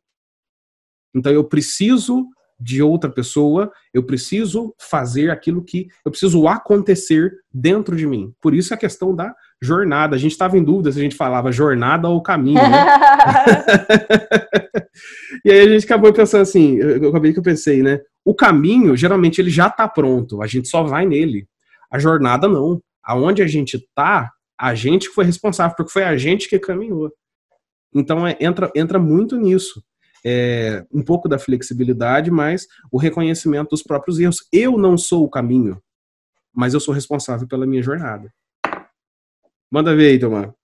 Então 1.15 1.33
eu 1.33 1.45
preciso 1.45 2.27
de 2.59 2.83
outra 2.83 3.11
pessoa, 3.11 3.71
eu 3.93 4.03
preciso 4.03 4.75
fazer 4.79 5.31
aquilo 5.31 5.63
que 5.63 5.89
eu 6.05 6.11
preciso 6.11 6.47
acontecer 6.47 7.33
dentro 7.53 7.97
de 7.97 8.07
mim. 8.07 8.33
Por 8.41 8.55
isso 8.55 8.73
a 8.73 8.77
questão 8.77 9.15
da 9.15 9.35
jornada. 9.61 10.17
A 10.17 10.19
gente 10.19 10.33
estava 10.33 10.57
em 10.57 10.63
dúvida 10.63 10.93
se 10.93 10.99
a 10.99 11.03
gente 11.03 11.17
falava 11.17 11.53
jornada 11.53 12.09
ou 12.09 12.23
caminho. 12.23 12.63
Né? 12.63 12.87
e 15.45 15.51
aí 15.51 15.61
a 15.61 15.69
gente 15.69 15.85
acabou 15.85 16.13
pensando 16.13 16.43
assim, 16.43 16.77
eu 16.77 17.09
acabei 17.09 17.33
que 17.33 17.39
eu 17.39 17.43
pensei, 17.43 17.83
né? 17.83 18.01
O 18.25 18.35
caminho, 18.35 18.97
geralmente, 18.97 19.41
ele 19.41 19.51
já 19.51 19.67
está 19.67 19.87
pronto, 19.87 20.43
a 20.43 20.47
gente 20.47 20.69
só 20.69 20.83
vai 20.83 21.07
nele. 21.07 21.47
A 21.91 21.99
jornada 21.99 22.49
não. 22.49 22.81
Aonde 23.03 23.43
a 23.43 23.47
gente 23.47 23.77
está, 23.77 24.31
a 24.59 24.75
gente 24.75 25.11
foi 25.11 25.27
responsável, 25.27 25.77
porque 25.77 25.93
foi 25.93 26.05
a 26.05 26.17
gente 26.17 26.49
que 26.49 26.59
caminhou. 26.59 27.13
Então 27.95 28.27
é, 28.27 28.37
entra, 28.41 28.73
entra 28.75 28.99
muito 28.99 29.37
nisso 29.37 29.83
é, 30.25 30.85
um 30.93 31.03
pouco 31.03 31.29
da 31.29 31.39
flexibilidade, 31.39 32.31
mas 32.31 32.67
o 32.91 32.99
reconhecimento 32.99 33.71
dos 33.71 33.83
próprios 33.83 34.19
erros. 34.19 34.47
Eu 34.53 34.79
não 34.79 34.97
sou 34.97 35.25
o 35.25 35.31
caminho, 35.31 35.81
mas 36.53 36.73
eu 36.73 36.81
sou 36.81 36.95
responsável 36.95 37.47
pela 37.47 37.67
minha 37.67 37.83
jornada. 37.83 38.33
Manda 39.71 39.95
ver 39.95 40.11
aí, 40.11 40.19
Tomar. 40.19 40.55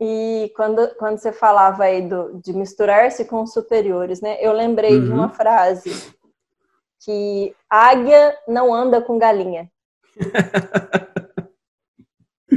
E 0.00 0.52
quando, 0.54 0.94
quando 0.94 1.18
você 1.18 1.32
falava 1.32 1.84
aí 1.84 2.08
do, 2.08 2.40
de 2.42 2.52
misturar-se 2.52 3.24
com 3.24 3.42
os 3.42 3.52
superiores, 3.52 4.20
né? 4.20 4.38
Eu 4.40 4.52
lembrei 4.52 4.96
uhum. 4.96 5.04
de 5.04 5.10
uma 5.10 5.26
uhum. 5.26 5.34
frase 5.34 6.14
que 7.04 7.54
águia 7.68 8.36
não 8.46 8.72
anda 8.72 9.02
com 9.02 9.18
galinha. 9.18 9.70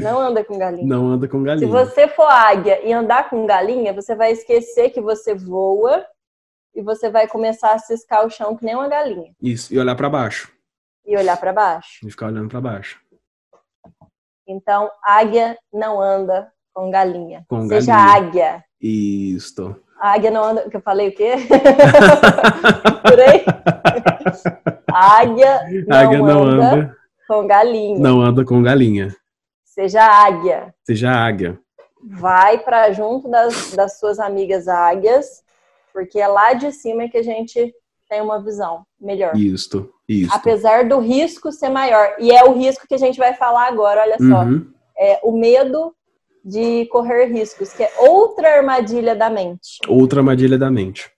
Não 0.01 0.19
anda 0.19 0.43
com 0.43 0.57
galinha. 0.57 0.87
Não 0.87 1.07
anda 1.07 1.27
com 1.27 1.43
galinha. 1.43 1.67
Se 1.67 1.71
você 1.71 2.07
for 2.07 2.29
águia 2.29 2.85
e 2.85 2.91
andar 2.91 3.29
com 3.29 3.45
galinha, 3.45 3.93
você 3.93 4.15
vai 4.15 4.31
esquecer 4.31 4.89
que 4.89 5.01
você 5.01 5.33
voa 5.35 6.05
e 6.73 6.81
você 6.81 7.09
vai 7.09 7.27
começar 7.27 7.73
a 7.73 7.79
ciscar 7.79 8.25
o 8.25 8.29
chão 8.29 8.55
que 8.55 8.65
nem 8.65 8.75
uma 8.75 8.87
galinha. 8.87 9.31
Isso, 9.41 9.73
e 9.73 9.79
olhar 9.79 9.95
para 9.95 10.09
baixo. 10.09 10.51
E 11.05 11.15
olhar 11.17 11.37
para 11.37 11.53
baixo. 11.53 12.05
E 12.05 12.09
ficar 12.09 12.27
olhando 12.27 12.49
para 12.49 12.61
baixo. 12.61 12.99
Então, 14.47 14.89
águia 15.03 15.57
não 15.71 16.01
anda 16.01 16.51
com 16.73 16.89
galinha. 16.89 17.45
Com 17.47 17.67
Seja 17.67 17.95
galinha. 17.95 18.15
águia. 18.15 18.65
Isso. 18.81 19.75
A 19.99 20.13
águia 20.13 20.31
não 20.31 20.43
anda. 20.43 20.69
Que 20.69 20.77
eu 20.77 20.81
falei 20.81 21.09
o 21.09 21.15
quê? 21.15 21.33
Por 23.07 23.19
aí? 23.19 23.45
águia 24.91 25.61
não, 25.87 25.97
águia 25.97 26.17
não 26.19 26.43
anda, 26.43 26.73
anda 26.73 26.97
com 27.27 27.47
galinha. 27.47 27.99
Não 27.99 28.21
anda 28.21 28.43
com 28.43 28.61
galinha. 28.61 29.15
Seja 29.71 30.03
águia. 30.03 30.75
Seja 30.83 31.11
águia. 31.11 31.57
Vai 32.03 32.59
para 32.59 32.91
junto 32.91 33.29
das, 33.29 33.71
das 33.71 33.99
suas 33.99 34.19
amigas 34.19 34.67
águias, 34.67 35.43
porque 35.93 36.19
é 36.19 36.27
lá 36.27 36.51
de 36.53 36.73
cima 36.73 37.07
que 37.07 37.17
a 37.17 37.23
gente 37.23 37.73
tem 38.09 38.21
uma 38.21 38.43
visão 38.43 38.85
melhor. 38.99 39.33
Isso, 39.33 39.89
isso. 40.09 40.29
Apesar 40.33 40.89
do 40.89 40.99
risco 40.99 41.53
ser 41.53 41.69
maior. 41.69 42.15
E 42.19 42.31
é 42.31 42.43
o 42.43 42.51
risco 42.51 42.85
que 42.85 42.95
a 42.95 42.97
gente 42.97 43.17
vai 43.17 43.33
falar 43.33 43.67
agora, 43.67 44.01
olha 44.01 44.17
só. 44.17 44.43
Uhum. 44.43 44.73
É 44.97 45.21
o 45.23 45.31
medo 45.31 45.95
de 46.43 46.85
correr 46.87 47.27
riscos, 47.27 47.71
que 47.71 47.83
é 47.83 47.93
outra 47.99 48.57
armadilha 48.57 49.15
da 49.15 49.29
mente. 49.29 49.79
Outra 49.87 50.19
armadilha 50.19 50.57
da 50.57 50.69
mente. 50.69 51.09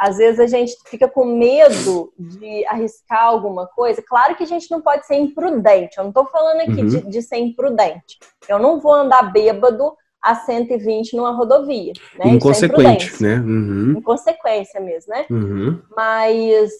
Às 0.00 0.16
vezes 0.16 0.40
a 0.40 0.46
gente 0.46 0.74
fica 0.86 1.06
com 1.06 1.26
medo 1.26 2.10
de 2.18 2.66
arriscar 2.66 3.22
alguma 3.24 3.66
coisa. 3.66 4.00
Claro 4.00 4.34
que 4.34 4.42
a 4.42 4.46
gente 4.46 4.70
não 4.70 4.80
pode 4.80 5.06
ser 5.06 5.16
imprudente. 5.16 5.98
Eu 5.98 6.04
não 6.04 6.08
estou 6.08 6.24
falando 6.24 6.62
aqui 6.62 6.80
uhum. 6.80 6.86
de, 6.86 7.02
de, 7.02 7.20
ser 7.20 7.36
imprudente. 7.36 8.18
Eu 8.48 8.58
não 8.58 8.80
vou 8.80 8.94
andar 8.94 9.30
bêbado 9.30 9.94
a 10.22 10.34
120 10.34 11.14
numa 11.14 11.32
rodovia. 11.32 11.92
Né? 12.18 12.24
É 12.24 12.28
Inconsequente, 12.28 13.14
é 13.22 13.28
né? 13.28 13.34
Uhum. 13.40 13.94
Inconsequência 13.98 14.80
mesmo, 14.80 15.12
né? 15.12 15.26
Uhum. 15.28 15.82
Mas 15.94 16.72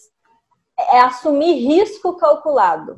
é 0.89 0.99
assumir 1.01 1.53
risco 1.53 2.17
calculado. 2.17 2.95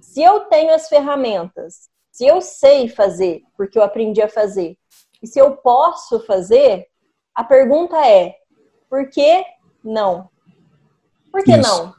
Se 0.00 0.20
eu 0.20 0.40
tenho 0.40 0.74
as 0.74 0.88
ferramentas, 0.88 1.88
se 2.10 2.26
eu 2.26 2.40
sei 2.40 2.88
fazer, 2.88 3.42
porque 3.56 3.78
eu 3.78 3.84
aprendi 3.84 4.20
a 4.20 4.28
fazer, 4.28 4.76
e 5.22 5.28
se 5.28 5.38
eu 5.38 5.52
posso 5.58 6.18
fazer, 6.26 6.86
a 7.32 7.44
pergunta 7.44 8.04
é: 8.04 8.34
por 8.88 9.08
que 9.08 9.44
não. 9.82 10.28
Por 11.30 11.44
que 11.44 11.52
Isso. 11.52 11.62
não? 11.62 11.94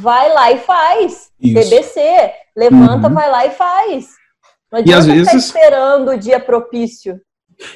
Vai 0.00 0.32
lá 0.32 0.52
e 0.52 0.58
faz. 0.58 1.32
Isso. 1.40 1.70
TBC. 1.70 2.32
Levanta, 2.56 3.08
uhum. 3.08 3.14
vai 3.14 3.30
lá 3.30 3.46
e 3.46 3.50
faz. 3.50 4.14
Não 4.70 4.80
adianta 4.80 4.90
e 4.90 4.94
às 4.94 5.06
vezes... 5.06 5.28
ficar 5.28 5.38
esperando 5.38 6.10
o 6.10 6.18
dia 6.18 6.38
propício. 6.38 7.20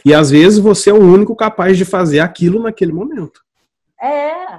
E 0.05 0.13
às 0.13 0.31
vezes 0.31 0.59
você 0.59 0.91
é 0.91 0.93
o 0.93 1.01
único 1.01 1.35
capaz 1.35 1.77
de 1.79 1.85
fazer 1.85 2.21
aquilo 2.21 2.63
naquele 2.63 2.93
momento. 2.93 3.41
É. 4.01 4.59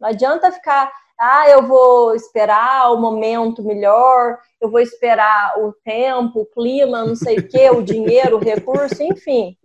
Não 0.00 0.08
adianta 0.08 0.52
ficar, 0.52 0.90
ah, 1.18 1.48
eu 1.48 1.66
vou 1.66 2.14
esperar 2.14 2.92
o 2.92 3.00
momento 3.00 3.62
melhor, 3.62 4.38
eu 4.60 4.70
vou 4.70 4.80
esperar 4.80 5.58
o 5.58 5.72
tempo, 5.84 6.40
o 6.40 6.46
clima, 6.46 7.04
não 7.04 7.16
sei 7.16 7.38
o 7.38 7.48
quê, 7.48 7.70
o 7.70 7.82
dinheiro, 7.82 8.36
o 8.36 8.40
recurso, 8.40 9.02
enfim 9.02 9.56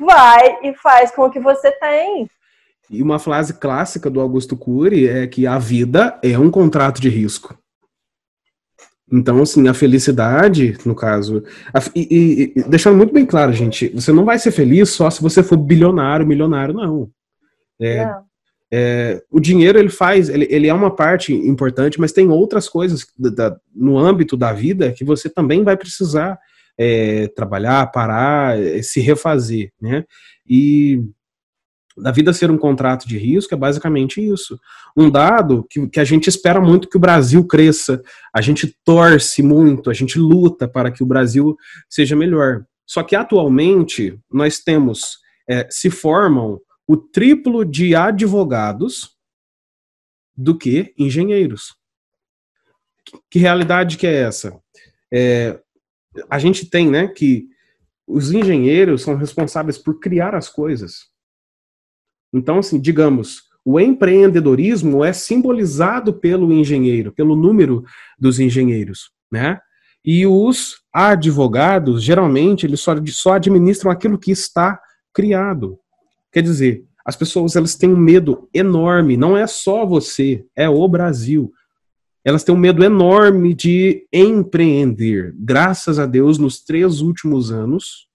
vai 0.00 0.58
e 0.62 0.74
faz 0.74 1.10
com 1.10 1.22
o 1.22 1.30
que 1.30 1.38
você 1.38 1.70
tem. 1.72 2.28
E 2.88 3.02
uma 3.02 3.18
frase 3.18 3.54
clássica 3.54 4.10
do 4.10 4.20
Augusto 4.20 4.56
Cury 4.56 5.08
é 5.08 5.26
que 5.26 5.46
a 5.46 5.58
vida 5.58 6.18
é 6.22 6.36
um 6.38 6.50
contrato 6.50 7.00
de 7.00 7.08
risco. 7.08 7.56
Então, 9.12 9.42
assim, 9.42 9.68
a 9.68 9.74
felicidade, 9.74 10.76
no 10.84 10.94
caso. 10.94 11.42
A, 11.74 11.80
e, 11.94 12.52
e, 12.56 12.62
deixando 12.64 12.96
muito 12.96 13.12
bem 13.12 13.26
claro, 13.26 13.52
gente, 13.52 13.88
você 13.88 14.12
não 14.12 14.24
vai 14.24 14.38
ser 14.38 14.52
feliz 14.52 14.90
só 14.90 15.10
se 15.10 15.20
você 15.20 15.42
for 15.42 15.56
bilionário, 15.56 16.26
milionário, 16.26 16.74
não. 16.74 17.10
É, 17.80 18.04
não. 18.04 18.24
É, 18.72 19.22
o 19.30 19.40
dinheiro, 19.40 19.78
ele 19.78 19.88
faz, 19.88 20.28
ele, 20.28 20.46
ele, 20.48 20.68
é 20.68 20.74
uma 20.74 20.94
parte 20.94 21.34
importante, 21.34 22.00
mas 22.00 22.12
tem 22.12 22.28
outras 22.28 22.68
coisas 22.68 23.04
da, 23.18 23.30
da, 23.30 23.56
no 23.74 23.98
âmbito 23.98 24.36
da 24.36 24.52
vida 24.52 24.92
que 24.92 25.04
você 25.04 25.28
também 25.28 25.64
vai 25.64 25.76
precisar 25.76 26.38
é, 26.82 27.28
trabalhar, 27.28 27.92
parar, 27.92 28.58
é, 28.58 28.80
se 28.80 29.00
refazer, 29.00 29.70
né? 29.78 30.02
E 30.48 30.98
da 31.94 32.10
vida 32.10 32.32
ser 32.32 32.50
um 32.50 32.56
contrato 32.56 33.06
de 33.06 33.18
risco 33.18 33.52
é 33.52 33.58
basicamente 33.58 34.18
isso. 34.18 34.58
Um 34.96 35.10
dado 35.10 35.66
que, 35.68 35.86
que 35.88 36.00
a 36.00 36.04
gente 36.04 36.28
espera 36.28 36.58
muito 36.58 36.88
que 36.88 36.96
o 36.96 37.00
Brasil 37.00 37.46
cresça, 37.46 38.02
a 38.34 38.40
gente 38.40 38.74
torce 38.82 39.42
muito, 39.42 39.90
a 39.90 39.92
gente 39.92 40.18
luta 40.18 40.66
para 40.66 40.90
que 40.90 41.02
o 41.02 41.06
Brasil 41.06 41.54
seja 41.86 42.16
melhor. 42.16 42.64
Só 42.86 43.02
que 43.02 43.14
atualmente 43.14 44.18
nós 44.32 44.60
temos, 44.60 45.18
é, 45.46 45.68
se 45.68 45.90
formam 45.90 46.58
o 46.88 46.96
triplo 46.96 47.62
de 47.62 47.94
advogados 47.94 49.10
do 50.34 50.56
que 50.56 50.94
engenheiros. 50.98 51.74
Que 53.30 53.38
realidade 53.38 53.98
que 53.98 54.06
é 54.06 54.22
essa? 54.22 54.58
É, 55.12 55.60
a 56.28 56.38
gente 56.38 56.68
tem, 56.68 56.90
né, 56.90 57.08
que 57.08 57.48
os 58.06 58.32
engenheiros 58.32 59.02
são 59.02 59.16
responsáveis 59.16 59.78
por 59.78 60.00
criar 60.00 60.34
as 60.34 60.48
coisas. 60.48 61.08
Então, 62.32 62.58
assim, 62.58 62.80
digamos, 62.80 63.42
o 63.64 63.78
empreendedorismo 63.78 65.04
é 65.04 65.12
simbolizado 65.12 66.14
pelo 66.14 66.52
engenheiro, 66.52 67.12
pelo 67.12 67.36
número 67.36 67.84
dos 68.18 68.40
engenheiros, 68.40 69.10
né? 69.30 69.60
E 70.04 70.26
os 70.26 70.80
advogados, 70.92 72.02
geralmente, 72.02 72.64
eles 72.64 72.80
só, 72.80 72.94
só 73.08 73.34
administram 73.34 73.90
aquilo 73.90 74.18
que 74.18 74.30
está 74.30 74.80
criado. 75.12 75.78
Quer 76.32 76.42
dizer, 76.42 76.84
as 77.04 77.16
pessoas 77.16 77.54
elas 77.54 77.74
têm 77.74 77.92
um 77.92 77.96
medo 77.96 78.48
enorme, 78.54 79.16
não 79.16 79.36
é 79.36 79.46
só 79.46 79.84
você, 79.84 80.44
é 80.56 80.68
o 80.68 80.88
Brasil. 80.88 81.52
Elas 82.24 82.44
têm 82.44 82.54
um 82.54 82.58
medo 82.58 82.84
enorme 82.84 83.54
de 83.54 84.06
empreender. 84.12 85.34
Graças 85.38 85.98
a 85.98 86.06
Deus, 86.06 86.38
nos 86.38 86.60
três 86.60 87.00
últimos 87.00 87.50
anos, 87.50 88.08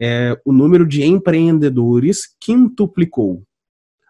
é, 0.00 0.38
o 0.44 0.52
número 0.52 0.86
de 0.86 1.04
empreendedores 1.04 2.22
quintuplicou. 2.40 3.42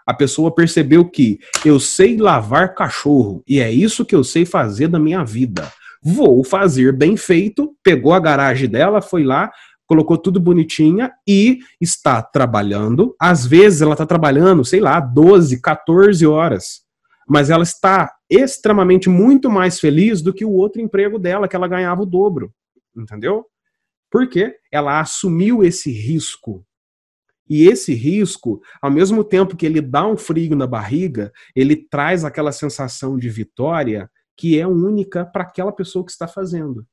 A 0.06 0.14
pessoa 0.14 0.54
percebeu 0.54 1.04
que 1.04 1.38
eu 1.64 1.80
sei 1.80 2.16
lavar 2.16 2.74
cachorro 2.74 3.42
e 3.46 3.60
é 3.60 3.70
isso 3.70 4.04
que 4.04 4.14
eu 4.14 4.22
sei 4.22 4.46
fazer 4.46 4.88
da 4.88 4.98
minha 4.98 5.24
vida. 5.24 5.70
Vou 6.02 6.44
fazer 6.44 6.92
bem 6.92 7.16
feito. 7.16 7.74
Pegou 7.82 8.12
a 8.12 8.20
garagem 8.20 8.68
dela, 8.68 9.02
foi 9.02 9.24
lá, 9.24 9.50
colocou 9.84 10.16
tudo 10.16 10.38
bonitinha 10.38 11.12
e 11.26 11.58
está 11.80 12.22
trabalhando. 12.22 13.16
Às 13.20 13.44
vezes 13.44 13.82
ela 13.82 13.92
está 13.92 14.06
trabalhando, 14.06 14.64
sei 14.64 14.78
lá, 14.80 15.00
12, 15.00 15.60
14 15.60 16.24
horas. 16.24 16.85
Mas 17.28 17.50
ela 17.50 17.62
está 17.62 18.14
extremamente 18.30 19.08
muito 19.08 19.50
mais 19.50 19.80
feliz 19.80 20.22
do 20.22 20.32
que 20.32 20.44
o 20.44 20.52
outro 20.52 20.80
emprego 20.80 21.18
dela, 21.18 21.48
que 21.48 21.56
ela 21.56 21.68
ganhava 21.68 22.02
o 22.02 22.06
dobro. 22.06 22.52
Entendeu? 22.96 23.44
Porque 24.10 24.56
ela 24.72 25.00
assumiu 25.00 25.64
esse 25.64 25.90
risco. 25.90 26.64
E 27.48 27.66
esse 27.66 27.94
risco, 27.94 28.60
ao 28.82 28.90
mesmo 28.90 29.22
tempo 29.22 29.56
que 29.56 29.66
ele 29.66 29.80
dá 29.80 30.06
um 30.06 30.16
frio 30.16 30.56
na 30.56 30.66
barriga, 30.66 31.32
ele 31.54 31.76
traz 31.76 32.24
aquela 32.24 32.52
sensação 32.52 33.16
de 33.16 33.28
vitória 33.28 34.10
que 34.36 34.58
é 34.58 34.66
única 34.66 35.24
para 35.24 35.42
aquela 35.42 35.72
pessoa 35.72 36.04
que 36.04 36.10
está 36.10 36.28
fazendo. 36.28 36.86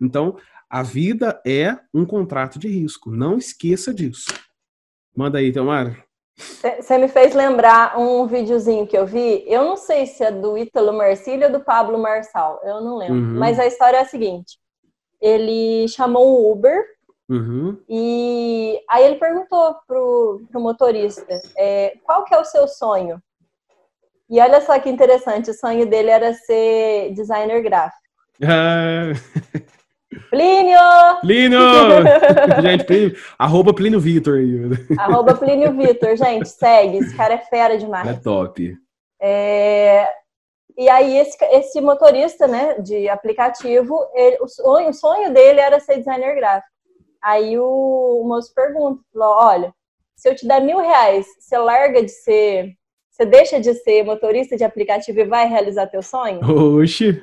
Então, 0.00 0.38
a 0.68 0.82
vida 0.82 1.40
é 1.44 1.78
um 1.92 2.06
contrato 2.06 2.58
de 2.58 2.68
risco. 2.68 3.10
Não 3.10 3.36
esqueça 3.36 3.92
disso. 3.92 4.32
Manda 5.14 5.38
aí, 5.38 5.52
Tamara. 5.52 6.09
Você 6.80 6.98
me 6.98 7.08
fez 7.08 7.34
lembrar 7.34 7.98
um 7.98 8.26
videozinho 8.26 8.86
que 8.86 8.96
eu 8.96 9.06
vi. 9.06 9.44
Eu 9.46 9.64
não 9.64 9.76
sei 9.76 10.06
se 10.06 10.24
é 10.24 10.30
do 10.30 10.56
Ítalo 10.56 10.92
Marcílio 10.92 11.46
ou 11.46 11.52
do 11.52 11.60
Pablo 11.60 11.98
Marçal. 11.98 12.60
Eu 12.64 12.80
não 12.80 12.96
lembro. 12.96 13.16
Uhum. 13.16 13.38
Mas 13.38 13.58
a 13.58 13.66
história 13.66 13.98
é 13.98 14.00
a 14.00 14.06
seguinte. 14.06 14.58
Ele 15.20 15.86
chamou 15.88 16.26
um 16.26 16.52
Uber 16.52 16.82
uhum. 17.28 17.78
e 17.88 18.80
aí 18.88 19.04
ele 19.04 19.16
perguntou 19.16 19.76
pro, 19.86 20.42
pro 20.50 20.60
motorista 20.60 21.38
é, 21.56 21.94
qual 22.04 22.24
que 22.24 22.34
é 22.34 22.38
o 22.38 22.44
seu 22.44 22.66
sonho? 22.66 23.22
E 24.28 24.40
olha 24.40 24.60
só 24.60 24.78
que 24.78 24.88
interessante, 24.88 25.50
o 25.50 25.54
sonho 25.54 25.86
dele 25.86 26.08
era 26.08 26.32
ser 26.32 27.12
designer 27.12 27.62
gráfico. 27.62 28.00
Ah. 28.42 29.12
Plínio! 30.30 30.78
Plínio! 31.20 31.58
gente, 32.62 32.84
Plínio, 32.84 33.16
arroba 33.38 33.74
Plínio 33.74 33.98
Vitor 33.98 34.38
aí. 34.38 34.96
Arroba 34.96 35.34
Plínio 35.34 35.76
Vitor, 35.76 36.16
gente, 36.16 36.48
segue, 36.48 36.98
esse 36.98 37.16
cara 37.16 37.34
é 37.34 37.38
fera 37.38 37.76
demais. 37.76 38.08
É 38.08 38.14
top. 38.14 38.76
É, 39.20 40.08
e 40.78 40.88
aí 40.88 41.18
esse, 41.18 41.36
esse 41.46 41.80
motorista, 41.80 42.46
né, 42.46 42.78
de 42.78 43.08
aplicativo, 43.08 43.98
ele, 44.14 44.38
o, 44.40 44.48
sonho, 44.48 44.88
o 44.88 44.94
sonho 44.94 45.32
dele 45.34 45.60
era 45.60 45.80
ser 45.80 45.98
designer 45.98 46.34
gráfico. 46.36 46.70
Aí 47.22 47.58
o, 47.58 48.22
o 48.22 48.26
moço 48.26 48.54
pergunta, 48.54 49.02
falou, 49.12 49.36
olha, 49.36 49.74
se 50.16 50.28
eu 50.28 50.34
te 50.34 50.46
der 50.46 50.62
mil 50.62 50.78
reais, 50.78 51.26
você 51.38 51.58
larga 51.58 52.02
de 52.02 52.10
ser, 52.10 52.72
você 53.10 53.26
deixa 53.26 53.60
de 53.60 53.74
ser 53.74 54.04
motorista 54.04 54.56
de 54.56 54.64
aplicativo 54.64 55.20
e 55.20 55.24
vai 55.24 55.46
realizar 55.46 55.86
teu 55.86 56.02
sonho? 56.02 56.40
Oxi! 56.78 57.22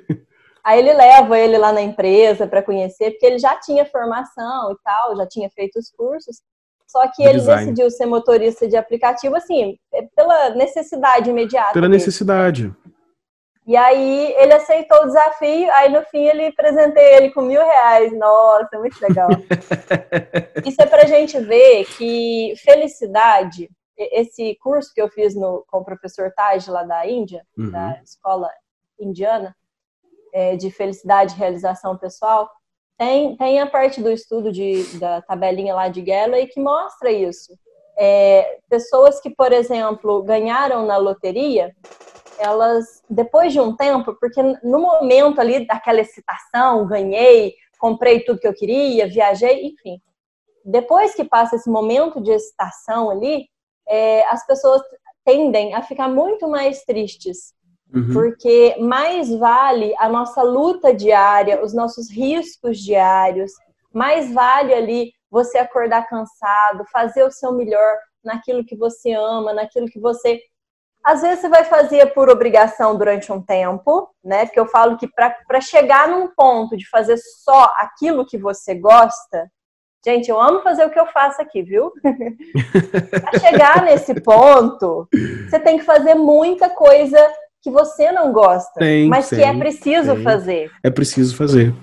Aí 0.67 0.79
ele 0.79 0.91
leva 0.91 1.39
ele 1.39 1.57
lá 1.57 1.71
na 1.71 1.81
empresa 1.81 2.45
para 2.45 2.61
conhecer, 2.61 3.11
porque 3.11 3.25
ele 3.25 3.39
já 3.39 3.55
tinha 3.55 3.85
formação 3.85 4.73
e 4.73 4.75
tal, 4.83 5.15
já 5.15 5.25
tinha 5.25 5.49
feito 5.49 5.79
os 5.79 5.89
cursos. 5.89 6.41
Só 6.85 7.07
que 7.07 7.23
ele 7.23 7.39
Design. 7.39 7.61
decidiu 7.61 7.89
ser 7.89 8.05
motorista 8.05 8.67
de 8.67 8.75
aplicativo, 8.75 9.33
assim, 9.37 9.77
é 9.93 10.01
pela 10.13 10.49
necessidade 10.49 11.29
imediata. 11.29 11.71
Pela 11.71 11.87
dele. 11.87 11.93
necessidade. 11.93 12.75
E 13.65 13.77
aí 13.77 14.35
ele 14.37 14.53
aceitou 14.53 15.03
o 15.03 15.05
desafio, 15.05 15.71
aí 15.71 15.89
no 15.89 16.03
fim 16.03 16.25
ele 16.25 16.47
apresentei 16.47 17.15
ele 17.15 17.31
com 17.31 17.43
mil 17.43 17.61
reais. 17.61 18.11
Nossa, 18.17 18.77
muito 18.77 18.99
legal. 19.01 19.29
Isso 20.67 20.81
é 20.81 20.85
pra 20.85 21.05
gente 21.05 21.39
ver 21.39 21.85
que 21.97 22.55
felicidade, 22.57 23.69
esse 23.97 24.57
curso 24.61 24.91
que 24.93 25.01
eu 25.01 25.07
fiz 25.07 25.33
no, 25.33 25.63
com 25.65 25.77
o 25.77 25.85
professor 25.85 26.29
Taj 26.35 26.69
lá 26.69 26.83
da 26.83 27.07
Índia, 27.07 27.41
uhum. 27.57 27.71
da 27.71 28.01
escola 28.03 28.49
indiana, 28.99 29.55
é, 30.37 30.55
de 30.55 30.69
felicidade 30.69 31.33
e 31.33 31.37
realização 31.37 31.97
pessoal, 31.97 32.47
tem, 32.95 33.35
tem 33.37 33.59
a 33.59 33.65
parte 33.65 33.99
do 33.99 34.11
estudo 34.11 34.51
de, 34.51 34.83
da 34.99 35.19
tabelinha 35.19 35.73
lá 35.73 35.87
de 35.87 35.99
Galley 35.99 36.45
que 36.45 36.59
mostra 36.59 37.11
isso. 37.11 37.57
É, 37.97 38.59
pessoas 38.69 39.19
que, 39.19 39.31
por 39.31 39.51
exemplo, 39.51 40.21
ganharam 40.21 40.85
na 40.85 40.95
loteria, 40.95 41.75
elas, 42.37 43.01
depois 43.09 43.51
de 43.51 43.59
um 43.59 43.75
tempo, 43.75 44.15
porque 44.19 44.39
no 44.63 44.79
momento 44.79 45.41
ali 45.41 45.65
daquela 45.65 46.01
excitação, 46.01 46.85
ganhei, 46.85 47.55
comprei 47.79 48.19
tudo 48.19 48.39
que 48.39 48.47
eu 48.47 48.53
queria, 48.53 49.07
viajei, 49.07 49.65
enfim. 49.65 49.99
Depois 50.63 51.15
que 51.15 51.23
passa 51.23 51.55
esse 51.55 51.69
momento 51.69 52.21
de 52.21 52.31
excitação 52.31 53.09
ali, 53.09 53.47
é, 53.87 54.23
as 54.27 54.45
pessoas 54.45 54.83
tendem 55.25 55.73
a 55.73 55.81
ficar 55.81 56.07
muito 56.07 56.47
mais 56.47 56.83
tristes 56.83 57.56
Uhum. 57.93 58.13
Porque 58.13 58.75
mais 58.79 59.29
vale 59.29 59.93
a 59.97 60.09
nossa 60.09 60.41
luta 60.43 60.93
diária, 60.93 61.63
os 61.63 61.73
nossos 61.73 62.09
riscos 62.11 62.79
diários, 62.79 63.51
mais 63.93 64.33
vale 64.33 64.73
ali 64.73 65.13
você 65.29 65.57
acordar 65.57 66.07
cansado, 66.07 66.85
fazer 66.91 67.23
o 67.23 67.31
seu 67.31 67.51
melhor 67.53 67.97
naquilo 68.23 68.65
que 68.65 68.75
você 68.75 69.13
ama, 69.13 69.53
naquilo 69.53 69.87
que 69.87 69.99
você. 69.99 70.39
Às 71.03 71.21
vezes 71.21 71.39
você 71.39 71.49
vai 71.49 71.63
fazer 71.63 72.13
por 72.13 72.29
obrigação 72.29 72.97
durante 72.97 73.31
um 73.31 73.41
tempo, 73.41 74.09
né? 74.23 74.45
Porque 74.45 74.59
eu 74.59 74.67
falo 74.67 74.97
que 74.97 75.07
para 75.07 75.61
chegar 75.61 76.07
num 76.09 76.27
ponto 76.27 76.75
de 76.75 76.87
fazer 76.89 77.17
só 77.17 77.73
aquilo 77.77 78.25
que 78.25 78.37
você 78.37 78.75
gosta, 78.75 79.49
Gente, 80.05 80.29
eu 80.29 80.39
amo 80.39 80.61
fazer 80.61 80.85
o 80.85 80.89
que 80.89 80.99
eu 80.99 81.07
faço 81.07 81.41
aqui, 81.41 81.61
viu? 81.61 81.91
para 83.11 83.39
chegar 83.39 83.83
nesse 83.83 84.21
ponto, 84.21 85.05
você 85.49 85.59
tem 85.59 85.77
que 85.77 85.83
fazer 85.83 86.15
muita 86.15 86.69
coisa 86.69 87.19
que 87.61 87.71
você 87.71 88.11
não 88.11 88.31
gosta, 88.31 88.79
tem, 88.79 89.07
mas 89.07 89.29
tem, 89.29 89.39
que 89.39 89.45
é 89.45 89.57
preciso 89.57 90.15
tem. 90.15 90.23
fazer. 90.23 90.71
É 90.83 90.89
preciso 90.89 91.35
fazer. 91.35 91.73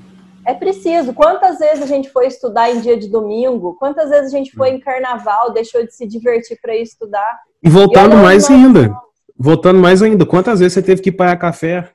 É 0.47 0.53
preciso. 0.53 1.15
Quantas 1.15 1.59
vezes 1.59 1.83
a 1.83 1.87
gente 1.87 2.11
foi 2.11 2.27
estudar 2.27 2.71
em 2.71 2.81
dia 2.81 2.99
de 2.99 3.09
domingo? 3.09 3.75
Quantas 3.79 4.11
vezes 4.11 4.33
a 4.33 4.37
gente 4.37 4.53
foi 4.53 4.71
em 4.71 4.81
carnaval, 4.81 5.53
deixou 5.53 5.85
de 5.85 5.95
se 5.95 6.07
divertir 6.07 6.59
para 6.61 6.75
ir 6.75 6.83
estudar? 6.83 7.41
E 7.63 7.69
voltando 7.69 8.15
e 8.15 8.17
mais 8.17 8.51
ainda. 8.51 8.95
Voltando 9.37 9.79
mais 9.79 10.03
ainda. 10.03 10.27
Quantas 10.27 10.61
vezes 10.61 10.75
você 10.75 10.83
teve 10.83 11.01
que 11.01 11.11
para 11.11 11.37
café? 11.37 11.91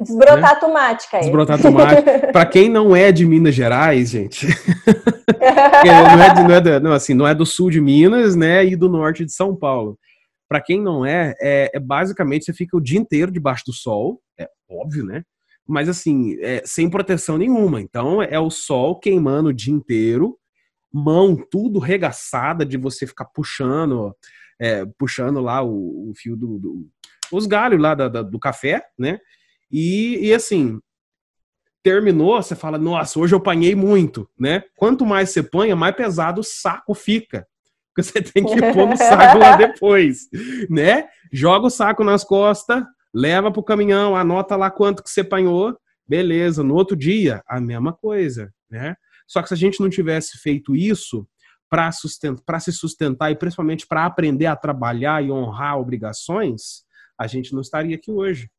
Desbrotar 0.00 0.54
né? 0.54 0.60
tomate, 0.60 1.10
cara. 1.10 1.22
Desbrotar 1.22 1.60
tomate. 1.60 2.02
para 2.32 2.46
quem 2.46 2.68
não 2.68 2.94
é 2.94 3.10
de 3.10 3.26
Minas 3.26 3.54
Gerais, 3.54 4.10
gente. 4.10 4.46
não, 5.84 6.22
é 6.22 6.34
de, 6.34 6.42
não, 6.42 6.54
é 6.54 6.60
de, 6.60 6.80
não, 6.80 6.92
assim, 6.92 7.14
não 7.14 7.26
é 7.26 7.34
do 7.34 7.44
sul 7.44 7.70
de 7.70 7.80
Minas, 7.80 8.36
né? 8.36 8.64
E 8.64 8.76
do 8.76 8.88
norte 8.88 9.24
de 9.24 9.32
São 9.32 9.56
Paulo. 9.56 9.98
Para 10.48 10.62
quem 10.62 10.80
não 10.80 11.04
é, 11.04 11.34
é, 11.40 11.70
é, 11.74 11.80
basicamente 11.80 12.46
você 12.46 12.54
fica 12.54 12.76
o 12.76 12.80
dia 12.80 12.98
inteiro 12.98 13.30
debaixo 13.30 13.64
do 13.66 13.72
sol, 13.72 14.22
é 14.38 14.48
óbvio, 14.68 15.04
né? 15.04 15.22
Mas 15.66 15.88
assim, 15.88 16.38
é, 16.40 16.62
sem 16.64 16.88
proteção 16.88 17.36
nenhuma. 17.36 17.80
Então 17.80 18.22
é 18.22 18.40
o 18.40 18.48
sol 18.48 18.98
queimando 18.98 19.50
o 19.50 19.54
dia 19.54 19.74
inteiro, 19.74 20.38
mão 20.90 21.36
tudo 21.36 21.78
regaçada 21.78 22.64
de 22.64 22.78
você 22.78 23.06
ficar 23.06 23.26
puxando, 23.26 24.16
é, 24.58 24.86
puxando 24.98 25.40
lá 25.40 25.62
o, 25.62 26.10
o 26.10 26.12
fio 26.16 26.34
do, 26.34 26.58
do, 26.58 26.88
os 27.30 27.46
galhos 27.46 27.80
lá 27.80 27.94
da, 27.94 28.08
da, 28.08 28.22
do 28.22 28.38
café, 28.38 28.82
né? 28.98 29.20
E, 29.70 30.28
e 30.28 30.32
assim, 30.32 30.80
terminou, 31.82 32.42
você 32.42 32.56
fala, 32.56 32.78
nossa, 32.78 33.20
hoje 33.20 33.34
eu 33.34 33.38
apanhei 33.38 33.74
muito, 33.74 34.26
né? 34.38 34.64
Quanto 34.76 35.04
mais 35.04 35.28
você 35.28 35.42
panha, 35.42 35.76
mais 35.76 35.94
pesado 35.94 36.40
o 36.40 36.44
saco 36.44 36.94
fica 36.94 37.46
porque 37.98 38.02
você 38.02 38.22
tem 38.22 38.44
que 38.44 38.60
pôr 38.72 38.86
no 38.86 38.96
saco 38.96 39.38
lá 39.38 39.56
depois, 39.56 40.28
né? 40.70 41.08
Joga 41.32 41.66
o 41.66 41.70
saco 41.70 42.04
nas 42.04 42.22
costas, 42.22 42.84
leva 43.12 43.50
pro 43.50 43.62
caminhão, 43.62 44.14
anota 44.14 44.54
lá 44.56 44.70
quanto 44.70 45.02
que 45.02 45.10
você 45.10 45.22
apanhou, 45.22 45.76
beleza. 46.06 46.62
No 46.62 46.74
outro 46.74 46.96
dia, 46.96 47.42
a 47.46 47.60
mesma 47.60 47.92
coisa, 47.92 48.52
né? 48.70 48.94
Só 49.26 49.42
que 49.42 49.48
se 49.48 49.54
a 49.54 49.56
gente 49.56 49.80
não 49.80 49.90
tivesse 49.90 50.38
feito 50.38 50.76
isso, 50.76 51.26
para 51.68 51.92
sustentar, 51.92 52.60
se 52.60 52.72
sustentar 52.72 53.30
e 53.30 53.36
principalmente 53.36 53.86
para 53.86 54.06
aprender 54.06 54.46
a 54.46 54.56
trabalhar 54.56 55.22
e 55.22 55.30
honrar 55.30 55.78
obrigações, 55.78 56.84
a 57.18 57.26
gente 57.26 57.52
não 57.52 57.60
estaria 57.60 57.94
aqui 57.94 58.10
hoje. 58.10 58.50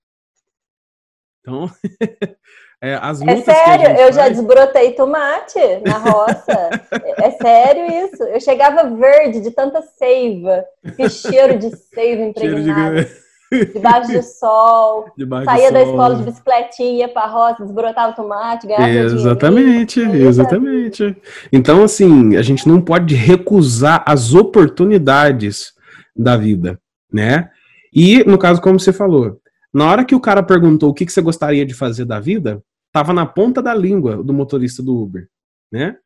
Então, 1.39 1.71
é, 2.82 2.95
as 3.01 3.21
É 3.21 3.41
sério, 3.41 3.89
eu 3.89 3.97
faz... 4.03 4.15
já 4.15 4.30
desbrotei 4.30 4.93
tomate 4.93 5.59
na 5.86 5.97
roça. 5.97 6.69
é 7.17 7.32
sério 7.32 7.86
isso. 8.05 8.23
Eu 8.23 8.39
chegava 8.39 8.89
verde 8.89 9.41
de 9.41 9.51
tanta 9.51 9.82
seiva, 9.82 10.63
que 10.95 11.09
cheiro 11.09 11.59
de 11.59 11.75
seiva 11.75 12.23
impregnado. 12.30 12.95
De... 13.03 13.30
Debaixo 13.73 14.13
do 14.13 14.21
sol, 14.21 15.05
Debaixo 15.17 15.45
saía 15.45 15.71
da 15.71 15.82
escola 15.82 16.15
de 16.15 16.23
bicicletinha 16.23 17.09
para 17.09 17.23
a 17.23 17.27
roça, 17.27 17.63
desbrotava 17.63 18.13
tomate, 18.13 18.67
ganhava 18.67 18.88
Exatamente, 18.88 19.99
exatamente. 19.99 21.17
Então, 21.51 21.84
assim, 21.84 22.38
a 22.38 22.43
gente 22.43 22.67
não 22.67 22.80
pode 22.80 23.15
recusar 23.15 24.03
as 24.05 24.36
oportunidades 24.36 25.73
da 26.15 26.38
vida, 26.38 26.80
né? 27.11 27.49
E, 27.91 28.23
no 28.23 28.38
caso, 28.38 28.61
como 28.61 28.80
você 28.80 28.93
falou, 28.93 29.39
na 29.73 29.89
hora 29.89 30.05
que 30.05 30.13
o 30.13 30.21
cara 30.21 30.43
perguntou 30.43 30.91
o 30.91 30.93
que, 30.93 31.05
que 31.05 31.11
você 31.11 31.21
gostaria 31.21 31.65
de 31.65 31.73
fazer 31.73 32.05
da 32.05 32.19
vida, 32.19 32.61
tava 32.91 33.13
na 33.13 33.25
ponta 33.25 33.61
da 33.61 33.73
língua 33.73 34.23
do 34.23 34.33
motorista 34.33 34.81
do 34.81 34.95
Uber, 34.95 35.27
né? 35.71 35.97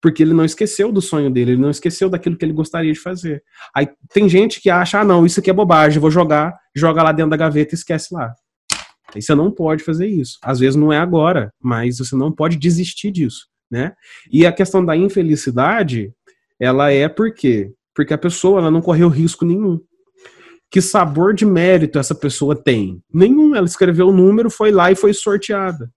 Porque 0.00 0.22
ele 0.22 0.32
não 0.32 0.44
esqueceu 0.44 0.92
do 0.92 1.02
sonho 1.02 1.30
dele, 1.30 1.52
ele 1.52 1.60
não 1.60 1.70
esqueceu 1.70 2.08
daquilo 2.08 2.36
que 2.36 2.44
ele 2.44 2.52
gostaria 2.52 2.92
de 2.92 3.00
fazer. 3.00 3.42
Aí 3.74 3.88
tem 4.12 4.28
gente 4.28 4.60
que 4.60 4.70
acha, 4.70 5.00
ah, 5.00 5.04
não, 5.04 5.26
isso 5.26 5.40
aqui 5.40 5.50
é 5.50 5.52
bobagem, 5.52 5.98
vou 5.98 6.10
jogar, 6.10 6.56
joga 6.74 7.02
lá 7.02 7.10
dentro 7.10 7.30
da 7.30 7.36
gaveta 7.36 7.74
e 7.74 7.76
esquece 7.76 8.14
lá. 8.14 8.32
Aí 9.14 9.20
você 9.20 9.34
não 9.34 9.50
pode 9.50 9.82
fazer 9.82 10.06
isso. 10.06 10.38
Às 10.42 10.60
vezes 10.60 10.76
não 10.76 10.92
é 10.92 10.98
agora, 10.98 11.52
mas 11.60 11.98
você 11.98 12.14
não 12.14 12.30
pode 12.30 12.56
desistir 12.56 13.10
disso, 13.10 13.48
né? 13.70 13.92
E 14.30 14.46
a 14.46 14.52
questão 14.52 14.84
da 14.84 14.96
infelicidade, 14.96 16.12
ela 16.60 16.92
é 16.92 17.08
por 17.08 17.32
quê? 17.34 17.72
Porque 17.94 18.14
a 18.14 18.18
pessoa 18.18 18.60
ela 18.60 18.70
não 18.70 18.80
correu 18.82 19.08
risco 19.08 19.44
nenhum. 19.44 19.80
Que 20.70 20.82
sabor 20.82 21.34
de 21.34 21.46
mérito 21.46 21.98
essa 21.98 22.14
pessoa 22.14 22.54
tem? 22.54 23.02
Nenhum. 23.12 23.54
Ela 23.54 23.66
escreveu 23.66 24.08
o 24.08 24.12
número, 24.12 24.50
foi 24.50 24.70
lá 24.70 24.92
e 24.92 24.96
foi 24.96 25.14
sorteada. 25.14 25.90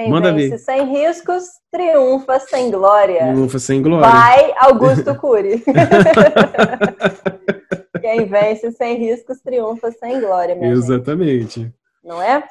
Quem 0.00 0.10
Manda 0.10 0.32
vence 0.32 0.48
ver. 0.48 0.58
sem 0.58 0.86
riscos, 0.86 1.44
triunfa 1.70 2.40
sem 2.40 2.70
glória. 2.70 3.18
Triunfa 3.18 3.58
sem 3.58 3.82
glória. 3.82 4.08
Vai, 4.08 4.54
Augusto 4.58 5.14
Cury. 5.14 5.62
Quem 8.00 8.24
vence 8.24 8.72
sem 8.72 8.96
riscos, 8.96 9.42
triunfa 9.42 9.92
sem 9.92 10.18
glória. 10.18 10.56
Exatamente. 10.64 11.60
Gente. 11.60 11.74
Não 12.02 12.22
é? 12.22 12.48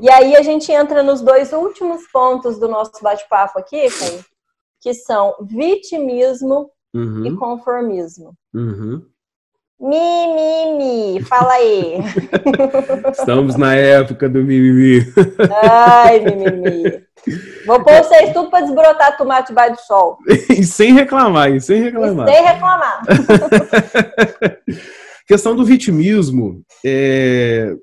E 0.00 0.10
aí 0.10 0.34
a 0.34 0.42
gente 0.42 0.72
entra 0.72 1.04
nos 1.04 1.20
dois 1.20 1.52
últimos 1.52 2.08
pontos 2.08 2.58
do 2.58 2.66
nosso 2.66 3.00
bate-papo 3.00 3.60
aqui, 3.60 3.86
que 4.80 4.92
são 4.92 5.36
vitimismo 5.42 6.72
uhum. 6.92 7.24
e 7.24 7.36
conformismo. 7.36 8.34
Uhum. 8.52 9.06
Mimimi, 9.80 11.22
fala 11.22 11.54
aí. 11.54 11.94
Estamos 13.12 13.56
na 13.56 13.74
época 13.74 14.28
do 14.28 14.44
mimimi. 14.44 15.06
Ai, 15.62 16.20
mimimi. 16.20 17.02
Vou 17.66 17.82
pôr 17.82 18.04
vocês 18.04 18.32
tudo 18.34 18.50
para 18.50 18.66
desbrotar 18.66 19.16
tomate 19.16 19.48
debaixo 19.48 19.76
do 19.76 19.80
sol. 19.80 20.18
e 20.50 20.62
sem 20.64 20.92
reclamar, 20.92 21.50
e 21.50 21.60
sem 21.62 21.82
reclamar. 21.82 22.28
E 22.28 22.32
sem 22.32 22.44
reclamar. 22.44 23.02
Questão 25.26 25.56
do 25.56 25.64
vitimismo. 25.64 26.62
É... 26.84 27.74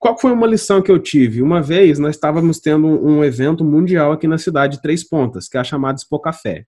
Qual 0.00 0.18
foi 0.18 0.32
uma 0.32 0.46
lição 0.46 0.82
que 0.82 0.90
eu 0.90 0.98
tive? 0.98 1.42
Uma 1.42 1.62
vez 1.62 1.98
nós 1.98 2.16
estávamos 2.16 2.58
tendo 2.58 2.86
um 2.86 3.22
evento 3.22 3.64
mundial 3.64 4.10
aqui 4.10 4.26
na 4.26 4.38
cidade 4.38 4.76
de 4.76 4.82
Três 4.82 5.06
Pontas, 5.06 5.48
que 5.48 5.56
é 5.56 5.60
a 5.60 5.64
chamada 5.64 5.96
Expo 5.96 6.18
Café. 6.18 6.64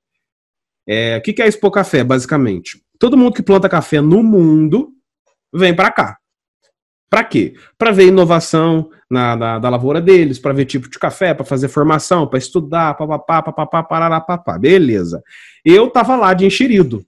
É... 0.88 1.16
O 1.16 1.20
que 1.20 1.42
é 1.42 1.48
Expo 1.48 1.70
Café, 1.70 2.04
basicamente? 2.04 2.80
Todo 3.00 3.16
mundo 3.16 3.32
que 3.32 3.42
planta 3.42 3.66
café 3.66 4.02
no 4.02 4.22
mundo 4.22 4.90
vem 5.52 5.74
para 5.74 5.90
cá. 5.90 6.18
Para 7.08 7.24
quê? 7.24 7.54
Para 7.78 7.90
ver 7.90 8.06
inovação 8.06 8.90
na, 9.10 9.34
na, 9.34 9.58
da 9.58 9.68
lavoura 9.70 10.00
deles, 10.02 10.38
para 10.38 10.52
ver 10.52 10.66
tipo 10.66 10.88
de 10.88 10.98
café, 10.98 11.32
para 11.32 11.44
fazer 11.44 11.68
formação, 11.68 12.28
para 12.28 12.38
estudar, 12.38 12.94
papapá, 12.94 13.42
papapá, 13.42 13.82
parará, 13.82 14.20
papá. 14.20 14.58
Beleza. 14.58 15.20
Eu 15.64 15.88
tava 15.90 16.14
lá 16.14 16.34
de 16.34 16.44
enxerido. 16.44 17.02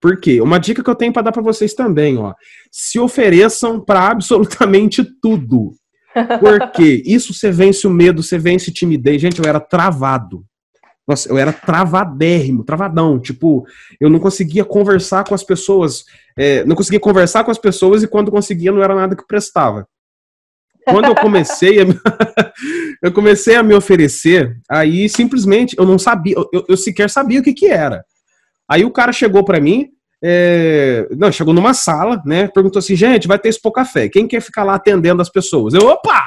Por 0.00 0.18
quê? 0.20 0.40
Uma 0.40 0.58
dica 0.58 0.82
que 0.82 0.88
eu 0.88 0.94
tenho 0.94 1.12
para 1.12 1.22
dar 1.22 1.32
para 1.32 1.42
vocês 1.42 1.74
também, 1.74 2.16
ó. 2.16 2.32
Se 2.70 3.00
ofereçam 3.00 3.80
para 3.80 4.08
absolutamente 4.08 5.04
tudo. 5.20 5.72
Porque 6.40 7.02
isso 7.06 7.34
você 7.34 7.50
vence 7.50 7.84
o 7.86 7.90
medo, 7.90 8.22
você 8.22 8.38
vence 8.38 8.72
timidez. 8.72 9.20
Gente, 9.20 9.40
eu 9.40 9.48
era 9.48 9.60
travado. 9.60 10.44
Nossa, 11.06 11.28
eu 11.28 11.36
era 11.36 11.52
travadérrimo, 11.52 12.64
travadão. 12.64 13.18
Tipo, 13.18 13.66
eu 14.00 14.08
não 14.08 14.18
conseguia 14.18 14.64
conversar 14.64 15.24
com 15.24 15.34
as 15.34 15.42
pessoas. 15.42 16.04
É, 16.36 16.64
não 16.64 16.76
conseguia 16.76 17.00
conversar 17.00 17.44
com 17.44 17.50
as 17.50 17.58
pessoas 17.58 18.02
e 18.02 18.08
quando 18.08 18.30
conseguia 18.30 18.72
não 18.72 18.82
era 18.82 18.94
nada 18.94 19.16
que 19.16 19.26
prestava. 19.26 19.86
Quando 20.84 21.06
eu 21.06 21.14
comecei 21.14 21.80
a, 21.80 21.84
eu 23.02 23.12
comecei 23.12 23.54
a 23.54 23.62
me 23.62 23.74
oferecer, 23.74 24.56
aí 24.68 25.08
simplesmente 25.08 25.76
eu 25.78 25.84
não 25.84 25.98
sabia, 25.98 26.34
eu, 26.36 26.64
eu 26.68 26.76
sequer 26.76 27.08
sabia 27.08 27.40
o 27.40 27.42
que 27.42 27.52
que 27.52 27.66
era. 27.66 28.04
Aí 28.68 28.84
o 28.84 28.90
cara 28.90 29.12
chegou 29.12 29.44
para 29.44 29.60
mim, 29.60 29.90
é, 30.24 31.08
não, 31.16 31.30
chegou 31.32 31.52
numa 31.52 31.74
sala, 31.74 32.22
né? 32.24 32.48
Perguntou 32.48 32.78
assim, 32.78 32.96
gente, 32.96 33.28
vai 33.28 33.38
ter 33.38 33.48
Expo 33.48 33.70
Café, 33.72 34.08
quem 34.08 34.26
quer 34.26 34.40
ficar 34.40 34.64
lá 34.64 34.74
atendendo 34.74 35.22
as 35.22 35.28
pessoas? 35.28 35.74
Eu, 35.74 35.86
opa! 35.86 36.24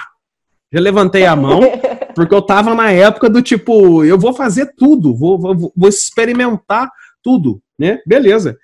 Já 0.72 0.80
levantei 0.82 1.26
a 1.26 1.36
mão, 1.36 1.62
porque 2.16 2.34
eu 2.34 2.42
tava 2.42 2.74
na 2.74 2.90
época 2.92 3.30
do 3.30 3.42
tipo, 3.42 4.04
eu 4.04 4.18
vou 4.18 4.34
fazer 4.34 4.74
tudo, 4.78 5.14
vou, 5.14 5.38
vou, 5.38 5.74
vou 5.76 5.90
experimentar 5.90 6.90
tudo, 7.22 7.62
né? 7.78 8.00
Beleza. 8.08 8.58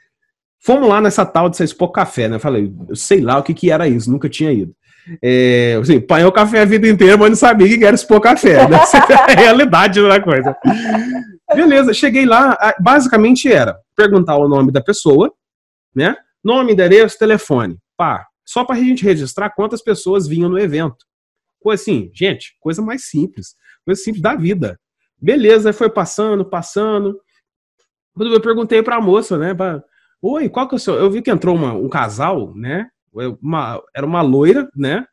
Fomos 0.63 0.87
lá 0.87 1.01
nessa 1.01 1.25
tal 1.25 1.49
de 1.49 1.61
Expo 1.61 1.89
Café, 1.89 2.29
né? 2.29 2.37
Eu 2.37 2.39
falei, 2.39 2.73
eu 2.87 2.95
sei 2.95 3.19
lá 3.19 3.37
o 3.37 3.43
que, 3.43 3.53
que 3.53 3.69
era 3.69 3.87
isso, 3.87 4.11
nunca 4.11 4.29
tinha 4.29 4.51
ido. 4.51 4.73
É, 5.21 5.79
assim, 5.81 5.99
café 6.31 6.61
a 6.61 6.65
vida 6.65 6.87
inteira, 6.87 7.17
mas 7.17 7.29
não 7.29 7.35
sabia 7.35 7.67
que 7.67 7.83
era 7.83 7.95
expor 7.95 8.21
café. 8.21 8.67
Né? 8.69 8.77
é 9.09 9.13
a 9.13 9.25
realidade 9.41 10.01
da 10.01 10.21
coisa. 10.21 10.55
Beleza, 11.53 11.93
cheguei 11.93 12.25
lá, 12.25 12.57
basicamente 12.79 13.51
era 13.51 13.77
perguntar 13.95 14.37
o 14.37 14.47
nome 14.47 14.71
da 14.71 14.81
pessoa, 14.81 15.33
né? 15.93 16.15
Nome, 16.43 16.73
endereço, 16.73 17.17
telefone. 17.17 17.77
Pá, 17.97 18.25
só 18.45 18.63
para 18.63 18.75
a 18.75 18.79
gente 18.79 19.03
registrar 19.03 19.49
quantas 19.49 19.81
pessoas 19.81 20.27
vinham 20.27 20.49
no 20.49 20.59
evento. 20.59 21.05
Coisa 21.61 21.81
assim, 21.81 22.11
gente, 22.13 22.57
coisa 22.59 22.81
mais 22.81 23.05
simples. 23.05 23.55
Coisa 23.85 24.01
simples 24.01 24.21
da 24.21 24.35
vida. 24.35 24.79
Beleza, 25.21 25.71
foi 25.71 25.89
passando, 25.89 26.43
passando. 26.43 27.19
Quando 28.13 28.33
eu 28.33 28.41
perguntei 28.41 28.81
pra 28.81 28.99
moça, 28.99 29.37
né? 29.37 29.53
Pra, 29.53 29.81
Oi, 30.21 30.49
qual 30.49 30.67
que 30.67 30.75
é 30.75 30.77
o 30.77 30.79
seu? 30.79 30.95
Eu 30.95 31.09
vi 31.09 31.21
que 31.21 31.31
entrou 31.31 31.55
uma, 31.55 31.73
um 31.73 31.87
casal, 31.89 32.53
né? 32.55 32.87
Uma, 33.41 33.81
era 33.95 34.05
uma 34.05 34.21
loira, 34.21 34.69
né? 34.75 35.05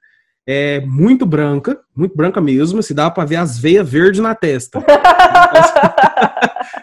É, 0.46 0.80
muito 0.80 1.26
branca, 1.26 1.78
muito 1.94 2.16
branca 2.16 2.40
mesmo, 2.40 2.82
se 2.82 2.94
dá 2.94 3.10
para 3.10 3.26
ver 3.26 3.36
as 3.36 3.58
veias 3.58 3.88
verdes 3.88 4.20
na 4.20 4.34
testa. 4.34 4.82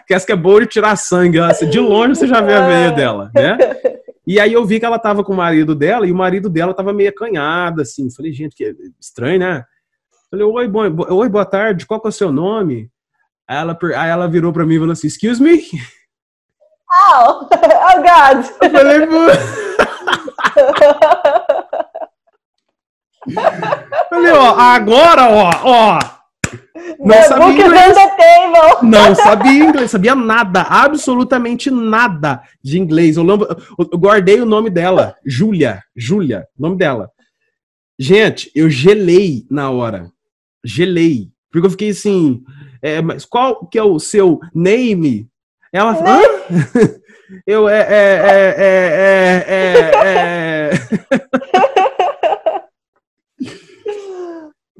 que 0.06 0.32
é 0.32 0.36
boa 0.36 0.60
de 0.60 0.66
tirar 0.66 0.96
sangue, 0.96 1.38
de 1.68 1.80
longe 1.80 2.14
você 2.14 2.26
já 2.26 2.40
vê 2.40 2.54
a 2.54 2.66
veia 2.66 2.92
dela, 2.92 3.30
né? 3.34 3.58
E 4.26 4.40
aí 4.40 4.52
eu 4.52 4.64
vi 4.64 4.80
que 4.80 4.86
ela 4.86 4.98
tava 4.98 5.22
com 5.22 5.32
o 5.32 5.36
marido 5.36 5.74
dela 5.74 6.06
e 6.06 6.12
o 6.12 6.16
marido 6.16 6.48
dela 6.48 6.74
tava 6.74 6.92
meio 6.92 7.10
acanhado, 7.10 7.82
assim. 7.82 8.10
Falei, 8.10 8.32
gente, 8.32 8.56
que 8.56 8.74
estranho, 9.00 9.38
né? 9.38 9.64
Falei, 10.30 10.44
oi, 10.44 10.68
bom, 10.68 10.82
oi, 11.14 11.28
boa 11.28 11.44
tarde, 11.44 11.86
qual 11.86 12.00
que 12.00 12.08
é 12.08 12.10
o 12.10 12.12
seu 12.12 12.32
nome? 12.32 12.90
Aí 13.48 13.58
ela, 13.58 13.78
aí 13.96 14.10
ela 14.10 14.28
virou 14.28 14.52
pra 14.52 14.66
mim 14.66 14.74
e 14.74 14.78
falou 14.78 14.92
assim, 14.92 15.06
excuse 15.06 15.40
me? 15.40 15.62
Oh, 16.90 17.46
oh 17.46 18.02
God! 18.02 18.44
Eu 18.62 18.70
falei, 18.70 19.06
Falei, 24.08 24.32
ó, 24.32 24.54
agora, 24.56 25.28
ó, 25.28 25.50
ó, 25.64 25.98
não 26.98 27.22
sabia 27.22 27.66
inglês. 27.66 27.96
Não 28.82 29.14
sabia 29.16 29.64
inglês, 29.64 29.90
sabia 29.90 30.14
nada, 30.14 30.62
absolutamente 30.62 31.70
nada 31.70 32.42
de 32.62 32.78
inglês. 32.78 33.16
Eu, 33.16 33.24
lembro, 33.24 33.48
eu 33.78 33.98
guardei 33.98 34.40
o 34.40 34.46
nome 34.46 34.70
dela, 34.70 35.16
Júlia, 35.24 35.82
Júlia, 35.94 36.46
nome 36.58 36.76
dela. 36.76 37.10
Gente, 37.98 38.50
eu 38.54 38.68
gelei 38.68 39.46
na 39.50 39.70
hora. 39.70 40.10
Gelei. 40.64 41.28
Porque 41.50 41.66
eu 41.66 41.70
fiquei 41.70 41.90
assim, 41.90 42.42
é, 42.82 43.00
mas 43.00 43.24
qual 43.24 43.66
que 43.66 43.78
é 43.78 43.82
o 43.82 43.98
seu 43.98 44.38
name? 44.54 45.28
Ela 45.72 45.94
falou, 45.94 46.22
eu 47.46 47.68
é, 47.68 47.80
é, 47.80 48.14
é, 48.28 48.54
é, 48.58 49.44
é, 49.48 49.66
é, 50.02 50.70
é. 51.10 51.86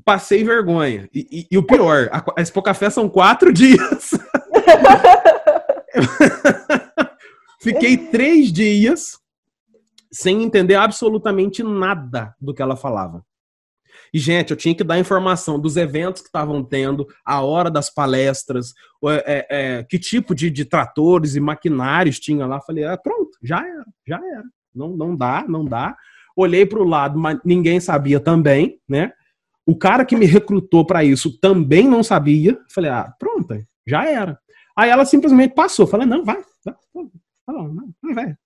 passei 0.06 0.42
vergonha. 0.44 1.10
E, 1.12 1.26
e, 1.30 1.46
e 1.50 1.58
o 1.58 1.62
pior, 1.64 2.08
a, 2.12 2.24
a 2.38 2.40
Expo 2.40 2.62
Café 2.62 2.88
são 2.88 3.08
quatro 3.08 3.52
dias. 3.52 4.10
Fiquei 7.60 7.96
três 7.96 8.52
dias 8.52 9.18
sem 10.12 10.44
entender 10.44 10.76
absolutamente 10.76 11.64
nada 11.64 12.32
do 12.40 12.54
que 12.54 12.62
ela 12.62 12.76
falava. 12.76 13.24
E, 14.14 14.20
gente, 14.20 14.52
eu 14.52 14.56
tinha 14.56 14.74
que 14.74 14.84
dar 14.84 15.00
informação 15.00 15.58
dos 15.58 15.76
eventos 15.76 16.22
que 16.22 16.28
estavam 16.28 16.62
tendo, 16.62 17.08
a 17.24 17.40
hora 17.40 17.68
das 17.68 17.92
palestras, 17.92 18.72
é, 19.04 19.24
é, 19.26 19.46
é, 19.50 19.82
que 19.82 19.98
tipo 19.98 20.32
de, 20.34 20.48
de, 20.48 20.64
tratores 20.64 21.34
e 21.34 21.40
maquinários 21.40 22.20
tinha 22.20 22.46
lá. 22.46 22.60
Falei, 22.60 22.84
ah, 22.84 22.96
pronto, 22.96 23.36
já 23.42 23.58
era, 23.58 23.84
já 24.06 24.16
era. 24.16 24.44
Não, 24.72 24.96
não 24.96 25.16
dá, 25.16 25.44
não 25.48 25.64
dá. 25.64 25.96
Olhei 26.36 26.64
para 26.64 26.78
o 26.78 26.84
lado, 26.84 27.18
mas 27.18 27.40
ninguém 27.44 27.80
sabia 27.80 28.20
também, 28.20 28.78
né? 28.88 29.12
O 29.66 29.76
cara 29.76 30.04
que 30.04 30.14
me 30.14 30.26
recrutou 30.26 30.86
para 30.86 31.02
isso 31.02 31.38
também 31.40 31.88
não 31.88 32.02
sabia. 32.02 32.56
Falei, 32.72 32.90
ah, 32.90 33.12
pronto, 33.18 33.60
já 33.84 34.08
era. 34.08 34.38
Aí 34.76 34.88
ela 34.88 35.04
simplesmente 35.04 35.54
passou. 35.54 35.86
Falei, 35.86 36.06
não, 36.06 36.24
vai, 36.24 36.38
vai, 36.64 36.74
vai, 37.46 38.14
vai. 38.14 38.36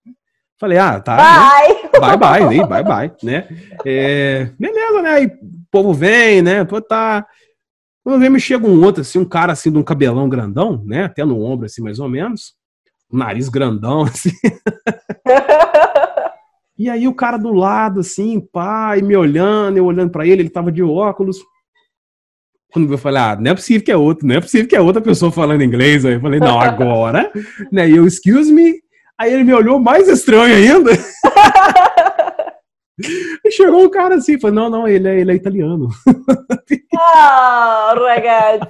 Falei, 0.59 0.79
ah, 0.79 1.01
tá. 1.01 1.17
Né? 1.17 1.23
Bye, 1.99 2.19
bye, 2.19 2.67
bye, 2.67 2.85
bye, 2.85 3.13
né? 3.23 3.49
É, 3.85 4.51
beleza, 4.59 5.03
né? 5.03 5.11
Aí 5.11 5.27
o 5.27 5.39
povo 5.71 5.95
vem, 5.95 6.43
né? 6.43 6.65
Pô, 6.65 6.81
tá. 6.81 7.27
Quando 8.05 8.21
vem, 8.21 8.31
me 8.31 8.41
chega 8.41 8.67
um 8.67 8.83
outro, 8.83 9.03
assim, 9.03 9.19
um 9.19 9.25
cara 9.25 9.53
assim, 9.53 9.71
de 9.71 9.79
um 9.79 9.83
cabelão 9.83 10.29
grandão, 10.29 10.83
né? 10.85 11.05
Até 11.05 11.25
no 11.25 11.43
ombro, 11.43 11.67
assim, 11.67 11.83
mais 11.83 11.99
ou 11.99 12.09
menos. 12.09 12.55
Um 13.13 13.19
nariz 13.19 13.49
grandão, 13.49 14.03
assim. 14.09 14.31
e 16.81 16.91
aí 16.91 17.07
o 17.07 17.15
cara 17.15 17.37
do 17.37 17.53
lado, 17.53 18.01
assim, 18.01 18.41
pai, 18.41 19.03
me 19.03 19.17
olhando, 19.17 19.77
eu 19.77 19.85
olhando 19.85 20.11
para 20.11 20.27
ele, 20.27 20.43
ele 20.43 20.51
tava 20.51 20.73
de 20.73 20.83
óculos. 20.83 21.39
Quando 22.73 22.93
eu 22.93 22.99
falei, 22.99 23.21
ah, 23.21 23.37
não 23.37 23.51
é 23.51 23.55
possível 23.55 23.85
que 23.85 23.93
é 23.93 23.97
outro, 23.97 24.27
não 24.27 24.37
é 24.37 24.41
possível 24.41 24.69
que 24.69 24.77
é 24.77 24.81
outra 24.81 25.03
pessoa 25.03 25.31
falando 25.31 25.63
inglês. 25.63 26.05
Aí 26.05 26.15
eu 26.15 26.21
falei, 26.21 26.41
não, 26.41 26.61
agora, 26.61 27.31
né? 27.71 27.89
E 27.89 27.97
eu, 27.97 28.07
excuse 28.07 28.53
me, 28.53 28.81
Aí 29.21 29.33
ele 29.35 29.45
me 29.45 29.53
olhou 29.53 29.79
mais 29.79 30.09
estranho 30.09 30.55
ainda. 30.55 30.93
e 33.45 33.51
chegou 33.51 33.85
um 33.85 33.91
cara 33.91 34.15
assim, 34.15 34.41
falou, 34.41 34.57
não, 34.57 34.71
não, 34.71 34.89
ele 34.89 35.07
é, 35.07 35.21
ele 35.21 35.33
é 35.33 35.35
italiano. 35.35 35.91
Ah, 37.03 37.95
oh, 37.97 38.05
ragazzi. 38.05 38.69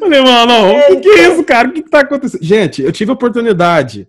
Falei, 0.00 0.20
mano, 0.20 0.72
o 0.72 0.86
que, 0.86 0.96
que 0.96 1.08
é 1.10 1.28
isso, 1.28 1.44
cara? 1.44 1.68
O 1.68 1.72
que, 1.72 1.82
que 1.82 1.90
tá 1.90 2.00
acontecendo? 2.00 2.42
Gente, 2.42 2.82
eu 2.82 2.90
tive 2.90 3.12
a 3.12 3.14
oportunidade. 3.14 4.08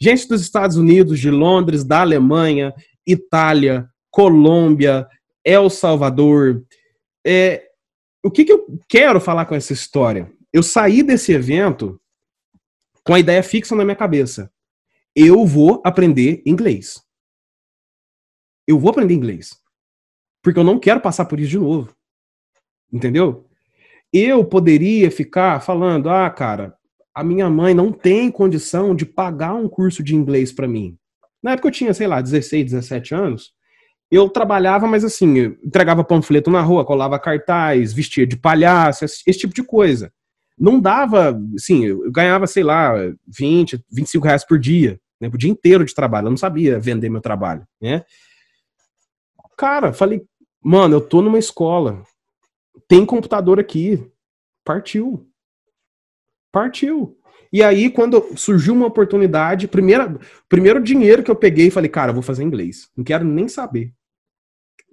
Gente 0.00 0.28
dos 0.28 0.40
Estados 0.40 0.76
Unidos, 0.76 1.20
de 1.20 1.30
Londres, 1.30 1.84
da 1.84 2.00
Alemanha, 2.00 2.74
Itália, 3.06 3.88
Colômbia, 4.10 5.06
El 5.44 5.68
Salvador. 5.70 6.64
É, 7.26 7.68
o 8.22 8.30
que, 8.30 8.44
que 8.44 8.52
eu 8.52 8.66
quero 8.88 9.20
falar 9.20 9.46
com 9.46 9.54
essa 9.54 9.72
história? 9.72 10.32
Eu 10.52 10.62
saí 10.62 11.02
desse 11.02 11.32
evento 11.32 12.00
com 13.04 13.14
a 13.14 13.20
ideia 13.20 13.42
fixa 13.42 13.74
na 13.74 13.84
minha 13.84 13.96
cabeça. 13.96 14.50
Eu 15.14 15.44
vou 15.46 15.82
aprender 15.84 16.42
inglês. 16.46 17.02
Eu 18.66 18.78
vou 18.78 18.90
aprender 18.90 19.14
inglês. 19.14 19.60
Porque 20.42 20.58
eu 20.58 20.64
não 20.64 20.78
quero 20.78 21.00
passar 21.00 21.26
por 21.26 21.38
isso 21.38 21.50
de 21.50 21.58
novo. 21.58 21.94
Entendeu? 22.92 23.48
Eu 24.12 24.44
poderia 24.44 25.10
ficar 25.10 25.60
falando: 25.60 26.08
ah, 26.08 26.30
cara, 26.30 26.76
a 27.14 27.22
minha 27.22 27.48
mãe 27.48 27.74
não 27.74 27.92
tem 27.92 28.30
condição 28.30 28.94
de 28.94 29.06
pagar 29.06 29.54
um 29.54 29.68
curso 29.68 30.02
de 30.02 30.14
inglês 30.14 30.52
para 30.52 30.66
mim. 30.66 30.96
Na 31.42 31.52
época 31.52 31.68
eu 31.68 31.72
tinha, 31.72 31.94
sei 31.94 32.06
lá, 32.06 32.20
16, 32.20 32.72
17 32.72 33.14
anos. 33.14 33.52
Eu 34.10 34.28
trabalhava, 34.28 34.86
mas 34.86 35.04
assim, 35.04 35.38
entregava 35.62 36.04
panfleto 36.04 36.50
na 36.50 36.60
rua, 36.60 36.84
colava 36.84 37.18
cartaz, 37.18 37.92
vestia 37.92 38.26
de 38.26 38.36
palhaço, 38.36 39.04
esse, 39.04 39.38
tipo 39.38 39.54
de 39.54 39.62
coisa 39.62 40.12
não 40.58 40.80
dava, 40.80 41.38
assim, 41.54 41.84
eu 41.84 42.10
ganhava, 42.10 42.46
sei 42.46 42.62
lá, 42.62 42.94
20, 43.26 43.84
25 43.90 44.24
reais 44.24 44.44
por 44.44 44.58
dia, 44.58 45.00
né, 45.20 45.28
por 45.28 45.36
dia 45.36 45.50
inteiro 45.50 45.84
de 45.84 45.94
trabalho, 45.94 46.26
eu 46.26 46.30
não 46.30 46.36
sabia 46.36 46.78
vender 46.78 47.08
meu 47.08 47.20
trabalho, 47.20 47.66
né. 47.80 48.04
Cara, 49.56 49.92
falei, 49.92 50.22
mano, 50.62 50.96
eu 50.96 51.00
tô 51.00 51.22
numa 51.22 51.38
escola, 51.38 52.02
tem 52.88 53.04
computador 53.04 53.58
aqui, 53.58 54.04
partiu, 54.64 55.28
partiu. 56.54 57.16
E 57.52 57.62
aí, 57.62 57.90
quando 57.90 58.24
surgiu 58.36 58.74
uma 58.74 58.86
oportunidade, 58.86 59.68
primeira, 59.68 60.16
primeiro 60.48 60.82
dinheiro 60.82 61.22
que 61.22 61.30
eu 61.30 61.36
peguei, 61.36 61.70
falei, 61.70 61.90
cara, 61.90 62.12
vou 62.12 62.22
fazer 62.22 62.42
inglês, 62.42 62.88
não 62.96 63.04
quero 63.04 63.24
nem 63.24 63.46
saber 63.46 63.92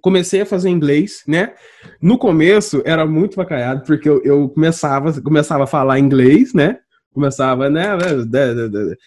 comecei 0.02 0.40
a 0.40 0.46
fazer 0.46 0.68
inglês, 0.68 1.22
né? 1.26 1.52
No 2.02 2.18
começo 2.18 2.82
era 2.84 3.06
muito 3.06 3.36
bacalhado, 3.36 3.84
porque 3.86 4.08
eu, 4.08 4.20
eu 4.24 4.48
começava, 4.48 5.22
começava 5.22 5.62
a 5.62 5.66
falar 5.66 6.00
inglês, 6.00 6.52
né? 6.52 6.78
Começava, 7.14 7.70
né? 7.70 7.96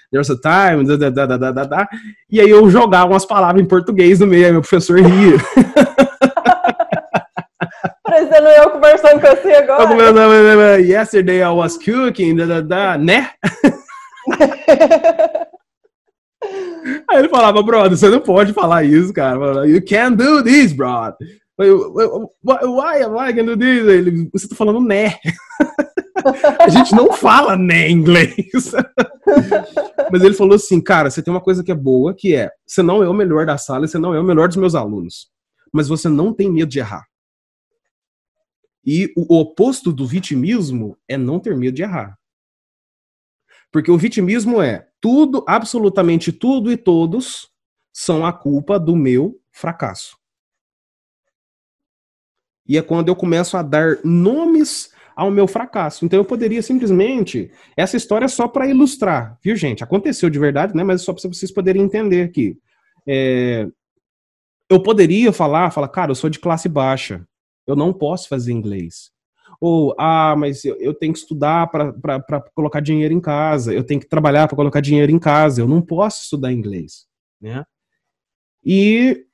There's 0.10 0.32
a 0.32 0.38
time, 0.38 0.86
da, 0.86 1.10
da, 1.10 1.26
da, 1.26 1.52
da, 1.52 1.64
da, 1.66 1.88
e 2.32 2.40
aí 2.40 2.50
eu 2.50 2.70
jogava 2.70 3.12
umas 3.12 3.26
palavras 3.26 3.62
em 3.62 3.68
português 3.68 4.20
no 4.20 4.28
meio, 4.28 4.46
aí 4.46 4.52
meu 4.54 4.62
professor 4.62 5.00
ria. 5.02 5.36
Conversando 8.96 9.22
com 9.22 9.28
você 9.28 9.52
agora. 9.54 10.82
Yesterday 10.82 11.42
I 11.42 11.50
was 11.50 11.78
cooking, 11.78 12.36
da, 12.36 12.46
da, 12.46 12.62
da, 12.62 12.98
né? 12.98 13.32
Aí 17.10 17.20
ele 17.20 17.30
falava, 17.30 17.62
brother, 17.64 17.98
você 17.98 18.10
não 18.10 18.20
pode 18.20 18.54
falar 18.54 18.84
isso, 18.84 19.12
cara. 19.14 19.68
You 19.68 19.84
can't 19.84 20.16
do 20.16 20.44
this, 20.44 20.72
brother. 20.72 21.16
Why 21.58 23.04
am 23.04 23.18
I 23.18 23.34
gonna 23.34 23.56
do 23.56 23.58
this? 23.58 23.88
Ele, 23.88 24.30
você 24.32 24.48
tá 24.48 24.56
falando 24.56 24.80
né. 24.82 25.16
A 26.60 26.70
gente 26.70 26.96
não 26.96 27.12
fala 27.14 27.56
né 27.56 27.90
em 27.90 27.94
inglês. 27.94 28.36
Mas 30.12 30.24
ele 30.24 30.34
falou 30.34 30.56
assim, 30.56 30.82
cara, 30.82 31.10
você 31.10 31.22
tem 31.22 31.34
uma 31.34 31.42
coisa 31.42 31.64
que 31.64 31.72
é 31.72 31.76
boa, 31.76 32.14
que 32.14 32.36
é, 32.36 32.50
você 32.66 32.82
não 32.82 33.04
é 33.04 33.10
o 33.10 33.14
melhor 33.14 33.46
da 33.46 33.58
sala, 33.58 33.88
você 33.88 33.98
não 33.98 34.14
é 34.14 34.20
o 34.20 34.24
melhor 34.24 34.48
dos 34.48 34.58
meus 34.58 34.76
alunos. 34.76 35.28
Mas 35.74 35.88
você 35.88 36.10
não 36.10 36.34
tem 36.34 36.52
medo 36.52 36.70
de 36.70 36.80
errar. 36.80 37.06
E 38.86 39.12
o 39.16 39.36
oposto 39.36 39.92
do 39.92 40.06
vitimismo 40.06 40.98
é 41.08 41.18
não 41.18 41.40
ter 41.40 41.58
medo 41.58 41.76
de 41.76 41.82
errar. 41.82 42.18
Porque 43.72 43.92
o 43.92 43.98
vitimismo 43.98 44.62
é 44.62 44.88
tudo, 45.02 45.44
absolutamente 45.48 46.32
tudo 46.32 46.72
e 46.72 46.78
todos 46.78 47.50
são 47.92 48.26
a 48.26 48.32
culpa 48.32 48.80
do 48.80 48.96
meu 48.96 49.40
fracasso. 49.52 50.18
E 52.68 52.78
é 52.78 52.82
quando 52.82 53.10
eu 53.10 53.16
começo 53.16 53.58
a 53.58 53.62
dar 53.62 53.98
nomes 54.04 54.94
ao 55.16 55.32
meu 55.32 55.48
fracasso. 55.48 56.06
Então 56.06 56.20
eu 56.20 56.26
poderia 56.26 56.62
simplesmente. 56.62 57.52
Essa 57.78 57.96
história 57.96 58.26
é 58.26 58.30
só 58.30 58.48
para 58.48 58.68
ilustrar, 58.68 59.38
viu, 59.42 59.56
gente? 59.56 59.84
Aconteceu 59.84 60.30
de 60.30 60.38
verdade, 60.38 60.76
né? 60.76 60.84
Mas 60.84 61.02
é 61.02 61.04
só 61.06 61.14
para 61.14 61.22
vocês 61.28 61.52
poderem 61.52 61.82
entender 61.82 62.24
aqui. 62.24 62.60
É... 63.08 63.68
Eu 64.70 64.82
poderia 64.82 65.32
falar, 65.32 65.72
falar, 65.72 65.88
cara, 65.90 66.12
eu 66.12 66.16
sou 66.16 66.30
de 66.30 66.40
classe 66.40 66.68
baixa. 66.68 67.26
Eu 67.66 67.76
não 67.76 67.94
posso 67.94 68.28
fazer 68.28 68.52
inglês. 68.52 69.12
Ou, 69.60 69.96
ah, 69.98 70.36
mas 70.38 70.66
eu, 70.66 70.76
eu 70.78 70.94
tenho 70.94 71.14
que 71.14 71.20
estudar 71.20 71.68
para 71.68 72.42
colocar 72.54 72.80
dinheiro 72.80 73.14
em 73.14 73.22
casa, 73.22 73.74
eu 73.74 73.84
tenho 73.84 74.00
que 74.00 74.08
trabalhar 74.08 74.48
para 74.48 74.56
colocar 74.56 74.82
dinheiro 74.82 75.12
em 75.12 75.20
casa, 75.20 75.62
eu 75.62 75.68
não 75.68 75.82
posso 75.82 76.24
estudar 76.24 76.52
inglês. 76.52 77.06
Né? 77.42 77.64
E 78.64 79.26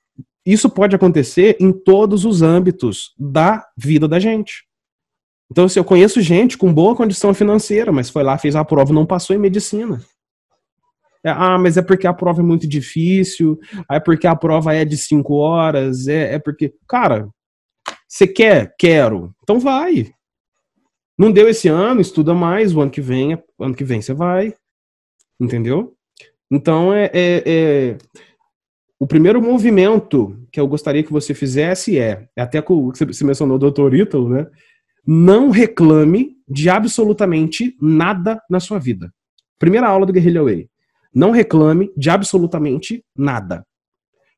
isso 0.45 0.69
pode 0.69 0.95
acontecer 0.95 1.57
em 1.59 1.71
todos 1.71 2.25
os 2.25 2.41
âmbitos 2.41 3.13
da 3.17 3.65
vida 3.77 4.07
da 4.07 4.19
gente. 4.19 4.65
Então, 5.51 5.67
se 5.67 5.77
eu 5.77 5.83
conheço 5.83 6.21
gente 6.21 6.57
com 6.57 6.73
boa 6.73 6.95
condição 6.95 7.33
financeira, 7.33 7.91
mas 7.91 8.09
foi 8.09 8.23
lá, 8.23 8.37
fez 8.37 8.55
a 8.55 8.63
prova 8.63 8.93
não 8.93 9.05
passou 9.05 9.35
em 9.35 9.39
medicina. 9.39 10.01
É, 11.23 11.29
ah, 11.29 11.57
mas 11.57 11.77
é 11.77 11.81
porque 11.81 12.07
a 12.07 12.13
prova 12.13 12.41
é 12.41 12.43
muito 12.43 12.67
difícil, 12.67 13.59
é 13.89 13.99
porque 13.99 14.25
a 14.25 14.35
prova 14.35 14.73
é 14.73 14.83
de 14.83 14.97
cinco 14.97 15.35
horas, 15.35 16.07
é, 16.07 16.35
é 16.35 16.39
porque. 16.39 16.73
Cara, 16.87 17.29
você 18.11 18.27
quer? 18.27 18.75
Quero. 18.77 19.33
Então 19.41 19.57
vai. 19.57 20.13
Não 21.17 21.31
deu 21.31 21.47
esse 21.47 21.69
ano, 21.69 22.01
estuda 22.01 22.33
mais, 22.33 22.75
o 22.75 22.81
ano 22.81 22.91
que 22.91 22.99
vem, 22.99 23.41
ano 23.57 23.73
que 23.73 23.85
vem 23.85 24.01
você 24.01 24.13
vai. 24.13 24.53
Entendeu? 25.39 25.95
Então 26.51 26.93
é, 26.93 27.05
é, 27.13 27.43
é, 27.45 27.97
o 28.99 29.07
primeiro 29.07 29.41
movimento 29.41 30.37
que 30.51 30.59
eu 30.59 30.67
gostaria 30.67 31.03
que 31.03 31.11
você 31.11 31.33
fizesse 31.33 31.97
é, 31.97 32.27
até 32.37 32.61
que 32.61 32.73
você 33.07 33.23
mencionou 33.23 33.55
o 33.55 33.71
Dr. 33.71 33.95
Ítalo, 33.95 34.27
né? 34.27 34.45
Não 35.07 35.49
reclame 35.49 36.35
de 36.45 36.69
absolutamente 36.69 37.77
nada 37.81 38.41
na 38.49 38.59
sua 38.59 38.77
vida. 38.77 39.09
Primeira 39.57 39.87
aula 39.87 40.05
do 40.05 40.11
Guerrilla 40.11 40.43
Way. 40.43 40.69
Não 41.15 41.31
reclame 41.31 41.93
de 41.95 42.09
absolutamente 42.09 43.05
nada. 43.15 43.65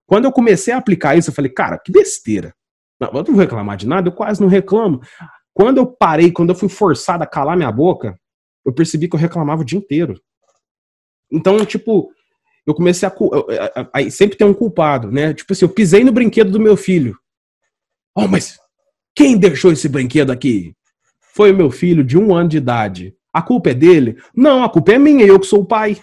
Quando 0.06 0.26
eu 0.26 0.32
comecei 0.32 0.76
a 0.76 0.78
aplicar 0.78 1.18
isso, 1.18 1.32
eu 1.32 1.34
falei, 1.34 1.52
cara, 1.52 1.80
que 1.80 1.92
besteira. 1.92 2.54
Não, 3.00 3.10
eu 3.10 3.14
não 3.14 3.24
vou 3.24 3.36
reclamar 3.36 3.78
de 3.78 3.88
nada, 3.88 4.08
eu 4.08 4.14
quase 4.14 4.42
não 4.42 4.48
reclamo. 4.48 5.02
Quando 5.54 5.78
eu 5.78 5.86
parei, 5.86 6.32
quando 6.32 6.50
eu 6.50 6.56
fui 6.56 6.70
forçado 6.70 7.24
a 7.24 7.28
calar 7.28 7.56
minha 7.56 7.72
boca, 7.72 8.20
eu 8.66 8.74
percebi 8.74 9.08
que 9.08 9.16
eu 9.16 9.20
reclamava 9.20 9.62
o 9.62 9.66
dia 9.66 9.78
inteiro. 9.78 10.20
Então, 11.32 11.64
tipo, 11.66 12.12
eu 12.66 12.74
comecei 12.74 13.08
a. 13.08 13.14
Aí 13.94 14.10
sempre 14.10 14.38
tem 14.38 14.48
um 14.48 14.54
culpado, 14.54 15.12
né? 15.12 15.34
Tipo 15.34 15.54
assim, 15.54 15.66
eu 15.66 15.70
pisei 15.70 16.04
no 16.04 16.12
brinquedo 16.12 16.52
do 16.52 16.60
meu 16.60 16.78
filho. 16.78 17.18
Oh, 18.16 18.28
mas 18.28 18.58
quem 19.16 19.38
deixou 19.38 19.72
esse 19.72 19.90
brinquedo 19.90 20.32
aqui? 20.32 20.76
Foi 21.34 21.52
o 21.52 21.56
meu 21.56 21.72
filho 21.72 22.04
de 22.04 22.18
um 22.18 22.34
ano 22.36 22.50
de 22.50 22.58
idade. 22.58 23.16
A 23.34 23.42
culpa 23.42 23.72
é 23.72 23.74
dele? 23.74 24.18
Não, 24.36 24.64
a 24.64 24.70
culpa 24.70 24.94
é 24.94 25.00
minha, 25.00 25.26
eu 25.26 25.40
que 25.40 25.48
sou 25.48 25.62
o 25.62 25.66
pai. 25.66 25.98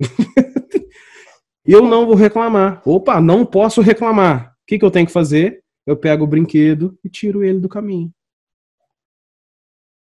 eu 1.64 1.82
não 1.82 2.06
vou 2.06 2.14
reclamar. 2.14 2.82
Opa, 2.84 3.20
não 3.20 3.44
posso 3.44 3.80
reclamar. 3.80 4.55
Que, 4.66 4.78
que 4.78 4.84
eu 4.84 4.90
tenho 4.90 5.06
que 5.06 5.12
fazer? 5.12 5.62
Eu 5.86 5.96
pego 5.96 6.24
o 6.24 6.26
brinquedo 6.26 6.98
e 7.04 7.08
tiro 7.08 7.44
ele 7.44 7.60
do 7.60 7.68
caminho. 7.68 8.12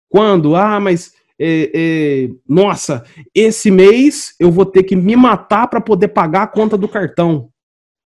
Quando? 0.10 0.56
Ah, 0.56 0.80
mas 0.80 1.14
é, 1.40 1.72
é, 1.74 2.30
nossa, 2.48 3.04
esse 3.34 3.72
mês 3.72 4.36
eu 4.40 4.52
vou 4.52 4.66
ter 4.66 4.84
que 4.84 4.96
me 4.96 5.16
matar 5.16 5.68
para 5.68 5.82
poder 5.82 6.10
pagar 6.10 6.44
a 6.44 6.48
conta 6.48 6.78
do 6.78 6.88
cartão, 6.88 7.50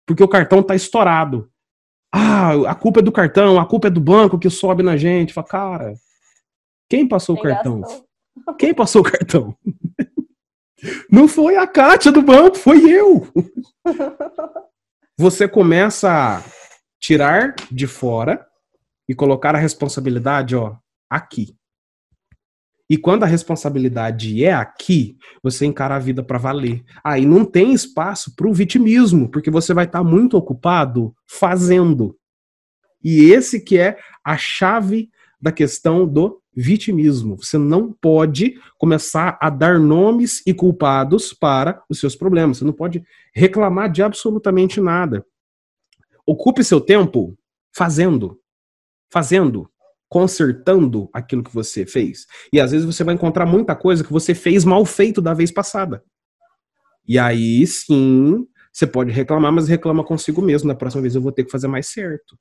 porque 0.05 0.23
o 0.23 0.27
cartão 0.27 0.61
tá 0.61 0.75
estourado. 0.75 1.49
Ah, 2.13 2.53
a 2.69 2.75
culpa 2.75 2.99
é 2.99 3.03
do 3.03 3.11
cartão, 3.11 3.59
a 3.59 3.65
culpa 3.65 3.87
é 3.87 3.91
do 3.91 3.99
banco 3.99 4.37
que 4.37 4.49
sobe 4.49 4.83
na 4.83 4.95
gente. 4.95 5.33
Fala, 5.33 5.47
cara, 5.47 5.93
quem 6.89 7.07
passou 7.07 7.35
quem 7.35 7.43
o 7.43 7.47
cartão? 7.47 7.81
Gastou? 7.81 8.05
Quem 8.59 8.73
passou 8.73 9.01
o 9.01 9.05
cartão? 9.05 9.57
Não 11.09 11.27
foi 11.27 11.55
a 11.55 11.65
Kátia 11.65 12.11
do 12.11 12.21
banco, 12.21 12.57
foi 12.57 12.91
eu. 12.91 13.27
Você 15.17 15.47
começa 15.47 16.09
a 16.11 16.43
tirar 16.99 17.55
de 17.71 17.87
fora 17.87 18.45
e 19.07 19.15
colocar 19.15 19.55
a 19.55 19.59
responsabilidade, 19.59 20.57
ó, 20.57 20.75
aqui. 21.09 21.55
E 22.89 22.97
quando 22.97 23.23
a 23.23 23.27
responsabilidade 23.27 24.43
é 24.43 24.53
aqui, 24.53 25.17
você 25.41 25.65
encara 25.65 25.95
a 25.95 25.99
vida 25.99 26.21
para 26.21 26.37
valer. 26.37 26.83
Aí 27.01 27.23
ah, 27.23 27.27
não 27.27 27.45
tem 27.45 27.73
espaço 27.73 28.35
para 28.35 28.47
o 28.47 28.53
vitimismo, 28.53 29.31
porque 29.31 29.49
você 29.49 29.73
vai 29.73 29.85
estar 29.85 29.99
tá 29.99 30.03
muito 30.03 30.35
ocupado 30.35 31.15
fazendo. 31.25 32.17
E 33.01 33.31
esse 33.31 33.61
que 33.61 33.77
é 33.77 33.97
a 34.23 34.35
chave 34.35 35.09
da 35.45 35.51
questão 35.51 36.07
do 36.07 36.41
vitimismo. 36.55 37.37
Você 37.37 37.55
não 37.55 37.93
pode 37.93 38.59
começar 38.79 39.37
a 39.39 39.47
dar 39.47 39.79
nomes 39.79 40.41
e 40.43 40.55
culpados 40.55 41.33
para 41.33 41.83
os 41.87 41.99
seus 41.99 42.15
problemas. 42.15 42.57
Você 42.57 42.65
não 42.65 42.73
pode 42.73 43.05
reclamar 43.31 43.91
de 43.91 44.01
absolutamente 44.01 44.81
nada. 44.81 45.23
Ocupe 46.25 46.63
seu 46.63 46.81
tempo 46.81 47.37
fazendo. 47.71 48.39
Fazendo 49.13 49.69
consertando 50.07 51.09
aquilo 51.11 51.43
que 51.43 51.53
você 51.53 51.85
fez. 51.85 52.25
E 52.53 52.59
às 52.59 52.71
vezes 52.71 52.85
você 52.85 53.03
vai 53.03 53.13
encontrar 53.13 53.45
muita 53.45 53.75
coisa 53.75 54.03
que 54.03 54.13
você 54.13 54.33
fez 54.33 54.63
mal 54.63 54.85
feito 54.85 55.21
da 55.21 55.33
vez 55.33 55.51
passada. 55.51 56.03
E 57.07 57.19
aí 57.19 57.67
sim, 57.67 58.47
você 58.71 58.87
pode 58.87 59.11
reclamar, 59.11 59.51
mas 59.51 59.67
reclama 59.67 60.05
consigo 60.05 60.41
mesmo. 60.41 60.69
Na 60.69 60.75
próxima 60.75 61.01
vez 61.01 61.15
eu 61.15 61.21
vou 61.21 61.31
ter 61.31 61.43
que 61.43 61.51
fazer 61.51 61.67
mais 61.67 61.87
certo. 61.87 62.37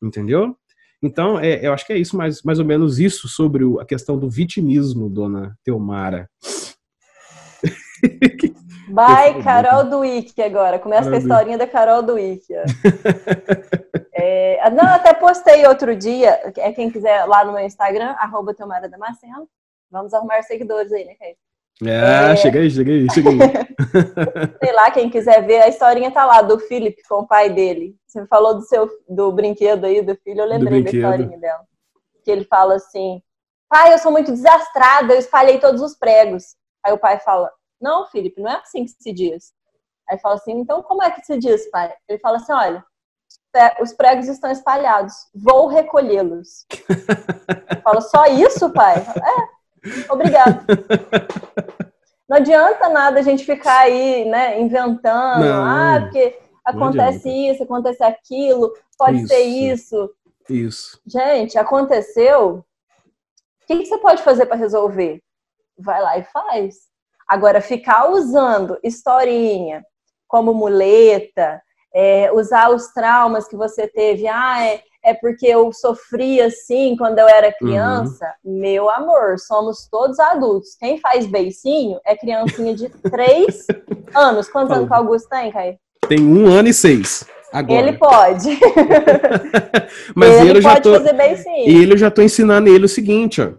Entendeu? 0.00 0.56
Então, 1.04 1.38
é, 1.38 1.60
eu 1.64 1.74
acho 1.74 1.86
que 1.86 1.92
é 1.92 1.98
isso, 1.98 2.16
mais, 2.16 2.42
mais 2.42 2.58
ou 2.58 2.64
menos 2.64 2.98
isso 2.98 3.28
sobre 3.28 3.62
o, 3.62 3.78
a 3.78 3.84
questão 3.84 4.18
do 4.18 4.30
vitimismo, 4.30 5.10
dona 5.10 5.54
Teomara. 5.62 6.30
Vai, 8.90 9.42
Carol 9.42 9.84
Duick 9.84 10.40
agora. 10.40 10.78
Começa 10.78 11.10
com 11.10 11.14
a 11.14 11.18
historinha 11.18 11.58
da 11.58 11.66
Carol 11.66 12.02
Duick. 12.02 12.46
É, 14.16 14.70
não, 14.70 14.84
até 14.84 15.12
postei 15.12 15.66
outro 15.66 15.94
dia. 15.94 16.40
É 16.56 16.72
quem 16.72 16.88
quiser 16.88 17.24
lá 17.24 17.44
no 17.44 17.52
meu 17.52 17.66
Instagram, 17.66 18.14
arroba 18.16 18.54
Teomara 18.54 18.88
Damasceno. 18.88 19.48
Vamos 19.90 20.14
arrumar 20.14 20.40
seguidores 20.42 20.92
aí, 20.92 21.04
né, 21.04 21.14
Caio? 21.16 21.34
É, 21.82 21.88
é, 21.88 22.18
aí, 22.30 22.36
chega 22.36 22.90
aí. 22.90 23.06
Sei 24.62 24.72
lá, 24.72 24.90
quem 24.90 25.10
quiser 25.10 25.44
ver, 25.44 25.62
a 25.62 25.68
historinha 25.68 26.10
tá 26.10 26.24
lá, 26.24 26.40
do 26.40 26.58
Felipe 26.58 27.02
com 27.08 27.16
o 27.16 27.26
pai 27.26 27.50
dele. 27.50 27.96
Você 28.06 28.26
falou 28.26 28.54
do 28.54 28.62
seu 28.62 28.88
do 29.08 29.32
brinquedo 29.32 29.84
aí, 29.84 30.00
do 30.00 30.14
filho, 30.16 30.40
eu 30.40 30.46
lembrei 30.46 30.82
da 30.82 30.90
historinha 30.90 31.38
dela. 31.38 31.64
Que 32.24 32.30
ele 32.30 32.44
fala 32.44 32.76
assim, 32.76 33.20
pai, 33.68 33.92
eu 33.92 33.98
sou 33.98 34.12
muito 34.12 34.30
desastrada, 34.30 35.14
eu 35.14 35.18
espalhei 35.18 35.58
todos 35.58 35.80
os 35.80 35.96
pregos. 35.96 36.54
Aí 36.84 36.92
o 36.92 36.98
pai 36.98 37.18
fala, 37.18 37.50
não, 37.80 38.06
Felipe, 38.06 38.40
não 38.40 38.50
é 38.50 38.56
assim 38.56 38.84
que 38.84 38.90
se 38.90 39.12
diz. 39.12 39.52
Aí 40.08 40.18
fala 40.18 40.36
assim, 40.36 40.52
então 40.52 40.82
como 40.82 41.02
é 41.02 41.10
que 41.10 41.24
se 41.24 41.36
diz, 41.38 41.68
pai? 41.70 41.92
Ele 42.08 42.18
fala 42.18 42.36
assim, 42.36 42.52
olha, 42.52 42.84
os 43.80 43.92
pregos 43.92 44.28
estão 44.28 44.50
espalhados, 44.50 45.14
vou 45.34 45.66
recolhê-los. 45.66 46.66
Fala, 47.84 48.00
só 48.00 48.26
isso, 48.26 48.72
pai? 48.72 48.96
É, 48.98 49.48
obrigado. 50.10 50.64
Não 52.28 52.38
adianta 52.38 52.88
nada 52.88 53.20
a 53.20 53.22
gente 53.22 53.44
ficar 53.44 53.80
aí, 53.80 54.24
né, 54.24 54.58
inventando, 54.58 55.44
não, 55.44 55.62
ah, 55.62 56.00
porque 56.00 56.38
acontece 56.64 57.28
isso, 57.28 57.62
acontece 57.62 58.02
aquilo, 58.02 58.72
pode 58.98 59.18
isso, 59.18 59.28
ser 59.28 59.40
isso. 59.40 60.10
Isso. 60.48 61.00
Gente, 61.06 61.58
aconteceu. 61.58 62.64
O 63.62 63.66
que, 63.66 63.78
que 63.78 63.86
você 63.86 63.98
pode 63.98 64.22
fazer 64.22 64.46
para 64.46 64.56
resolver? 64.56 65.22
Vai 65.78 66.00
lá 66.00 66.18
e 66.18 66.24
faz. 66.24 66.88
Agora, 67.28 67.60
ficar 67.60 68.10
usando 68.10 68.78
historinha 68.82 69.84
como 70.26 70.54
muleta, 70.54 71.62
é, 71.94 72.32
usar 72.32 72.70
os 72.70 72.88
traumas 72.88 73.46
que 73.46 73.56
você 73.56 73.86
teve, 73.86 74.26
ah, 74.26 74.66
é, 74.66 74.82
é 75.04 75.12
porque 75.12 75.46
eu 75.46 75.70
sofri 75.72 76.40
assim 76.40 76.96
quando 76.96 77.18
eu 77.18 77.28
era 77.28 77.52
criança. 77.52 78.32
Uhum. 78.42 78.60
Meu 78.60 78.88
amor, 78.88 79.38
somos 79.38 79.86
todos 79.90 80.18
adultos. 80.18 80.74
Quem 80.80 80.98
faz 80.98 81.26
beicinho 81.26 82.00
é 82.06 82.16
criancinha 82.16 82.74
de 82.74 82.88
três 83.10 83.66
anos. 84.14 84.48
Quantos 84.48 84.74
anos 84.74 84.88
que 84.88 84.92
o 84.94 84.96
Augusto 84.96 85.28
tem, 85.28 85.52
Caio? 85.52 85.78
Tem 86.08 86.20
um 86.20 86.46
ano 86.46 86.68
e 86.68 86.74
seis. 86.74 87.26
Agora. 87.52 87.86
Ele 87.86 87.98
pode. 87.98 88.58
Mas 90.16 90.40
ele, 90.40 90.50
ele 90.50 90.62
pode 90.62 90.74
já 90.74 90.80
tô, 90.80 90.94
fazer 90.94 91.12
beicinho. 91.12 91.68
E 91.68 91.82
ele 91.82 91.92
eu 91.92 91.98
já 91.98 92.10
tô 92.10 92.22
ensinando 92.22 92.68
ele 92.68 92.86
o 92.86 92.88
seguinte, 92.88 93.42
ó. 93.42 93.52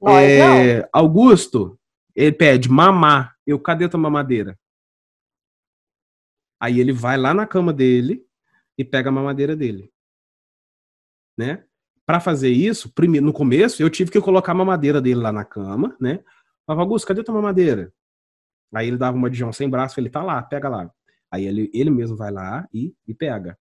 Nós 0.00 0.28
é, 0.28 0.78
não. 0.80 0.88
Augusto, 0.92 1.78
ele 2.14 2.32
pede 2.32 2.70
mamar. 2.70 3.34
Eu, 3.46 3.58
cadê 3.60 3.88
tua 3.88 4.00
mamadeira? 4.00 4.58
Aí 6.58 6.80
ele 6.80 6.92
vai 6.92 7.16
lá 7.16 7.34
na 7.34 7.46
cama 7.46 7.72
dele 7.72 8.24
e 8.78 8.84
pega 8.84 9.10
a 9.10 9.12
mamadeira 9.12 9.54
dele. 9.54 9.90
Né? 11.36 11.62
Para 12.06 12.20
fazer 12.20 12.50
isso, 12.50 12.92
primeiro, 12.92 13.26
no 13.26 13.32
começo, 13.32 13.82
eu 13.82 13.90
tive 13.90 14.10
que 14.10 14.20
colocar 14.20 14.52
a 14.52 14.54
mamadeira 14.54 15.00
dele 15.00 15.20
lá 15.20 15.32
na 15.32 15.44
cama, 15.44 15.96
né? 16.00 16.20
Falava, 16.64 16.82
Augusto, 16.82 17.06
cadê 17.06 17.22
tua 17.22 17.34
mamadeira? 17.34 17.92
Aí 18.74 18.88
ele 18.88 18.96
dava 18.96 19.16
uma 19.16 19.30
de 19.30 19.38
João 19.38 19.52
sem 19.52 19.68
braço, 19.68 19.98
ele 19.98 20.10
tá 20.10 20.22
lá, 20.22 20.40
pega 20.42 20.68
lá. 20.68 20.90
Aí 21.30 21.46
ele, 21.46 21.70
ele 21.74 21.90
mesmo 21.90 22.16
vai 22.16 22.30
lá 22.30 22.68
e, 22.72 22.94
e 23.06 23.14
pega. 23.14 23.58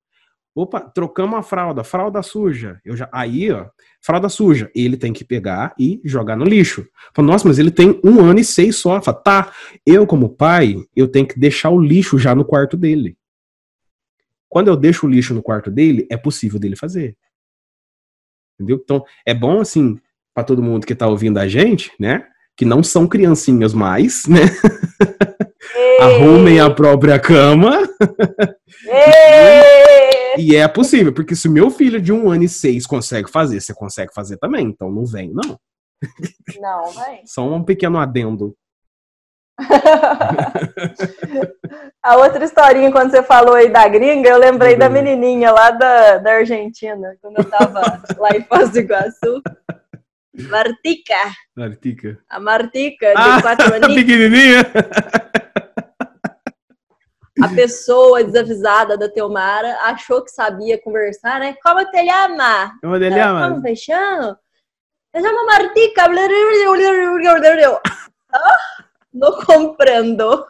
Opa, 0.54 0.80
trocamos 0.80 1.38
a 1.38 1.44
fralda, 1.44 1.84
fralda 1.84 2.24
suja. 2.24 2.80
Eu 2.86 2.96
já, 2.96 3.10
aí, 3.12 3.52
ó, 3.52 3.68
fralda 4.02 4.30
suja. 4.30 4.72
Ele 4.74 4.96
tem 4.96 5.12
que 5.12 5.26
pegar 5.26 5.76
e 5.78 6.00
jogar 6.06 6.38
no 6.38 6.46
lixo. 6.46 6.88
Fala, 7.14 7.28
nossa, 7.28 7.46
mas 7.46 7.60
ele 7.60 7.72
tem 7.72 8.00
um 8.04 8.22
ano 8.22 8.40
e 8.40 8.44
seis 8.44 8.78
só. 8.78 9.02
Fala, 9.02 9.18
tá, 9.18 9.54
eu 9.86 10.08
como 10.08 10.30
pai, 10.30 10.76
eu 10.96 11.10
tenho 11.10 11.28
que 11.28 11.38
deixar 11.38 11.72
o 11.72 11.82
lixo 11.82 12.18
já 12.18 12.34
no 12.34 12.46
quarto 12.46 12.78
dele. 12.78 13.18
Quando 14.48 14.70
eu 14.70 14.78
deixo 14.78 15.06
o 15.06 15.10
lixo 15.10 15.34
no 15.34 15.44
quarto 15.44 15.70
dele, 15.70 16.08
é 16.10 16.16
possível 16.16 16.58
dele 16.58 16.78
fazer. 16.78 17.18
Entendeu? 18.56 18.80
Então, 18.84 19.04
é 19.26 19.34
bom, 19.34 19.60
assim, 19.60 20.00
para 20.34 20.44
todo 20.44 20.64
mundo 20.64 20.86
que 20.86 20.96
tá 20.96 21.08
ouvindo 21.08 21.38
a 21.38 21.48
gente, 21.48 21.92
né? 22.00 22.26
Que 22.58 22.66
não 22.66 22.82
são 22.82 23.08
criancinhas 23.08 23.74
mais, 23.74 24.26
né? 24.28 24.42
Arrumem 26.00 26.60
a 26.60 26.70
própria 26.70 27.20
cama. 27.20 27.80
E 30.38 30.56
é 30.56 30.68
possível, 30.68 31.14
porque 31.14 31.36
se 31.36 31.48
meu 31.48 31.70
filho 31.70 32.02
de 32.02 32.12
um 32.12 32.30
ano 32.30 32.44
e 32.44 32.50
seis 32.50 32.86
consegue 32.86 33.30
fazer, 33.30 33.62
você 33.62 33.74
consegue 33.74 34.14
fazer 34.14 34.38
também. 34.38 34.68
Então 34.68 34.92
não 34.92 35.06
vem, 35.06 35.32
não. 35.34 35.60
Não, 36.60 36.92
vem. 36.92 37.22
Só 37.26 37.48
um 37.54 37.64
pequeno 37.64 37.98
adendo. 37.98 38.56
A 42.04 42.18
outra 42.18 42.44
historinha, 42.44 42.92
quando 42.92 43.12
você 43.12 43.24
falou 43.24 43.56
aí 43.56 43.70
da 43.70 43.88
gringa, 43.88 44.30
eu 44.30 44.38
lembrei 44.38 44.74
uhum. 44.74 44.80
da 44.80 44.90
menininha 44.90 45.52
lá 45.52 45.72
da, 45.72 46.18
da 46.18 46.34
Argentina, 46.34 47.16
quando 47.22 47.40
eu 47.40 47.50
tava 47.50 47.82
lá 48.18 48.36
em 48.36 48.44
Foz 48.44 48.72
do 48.72 48.80
Iguaçu. 48.80 49.42
Martica. 50.50 51.16
Martica. 51.56 52.20
A 52.30 52.40
Martica, 52.40 53.08
de 53.08 53.14
ah, 53.16 53.42
quatro 53.42 53.68
aninhos. 53.76 53.96
pequenininha 53.96 54.66
a 57.42 57.50
pessoa 57.50 58.24
desavisada 58.24 58.98
da 58.98 59.10
Teomara 59.10 59.78
achou 59.82 60.24
que 60.24 60.32
sabia 60.32 60.82
conversar, 60.82 61.40
né? 61.40 61.56
Como 61.62 61.86
te 61.92 62.04
llama? 62.04 62.74
Como 62.82 62.98
te 62.98 63.10
llama? 63.10 63.50
Como 63.50 63.62
te 63.62 63.76
chama? 63.76 64.40
Se 65.14 65.22
chama 65.22 65.46
Martica. 65.46 66.06
Não 69.16 69.32
compreendo. 69.46 70.46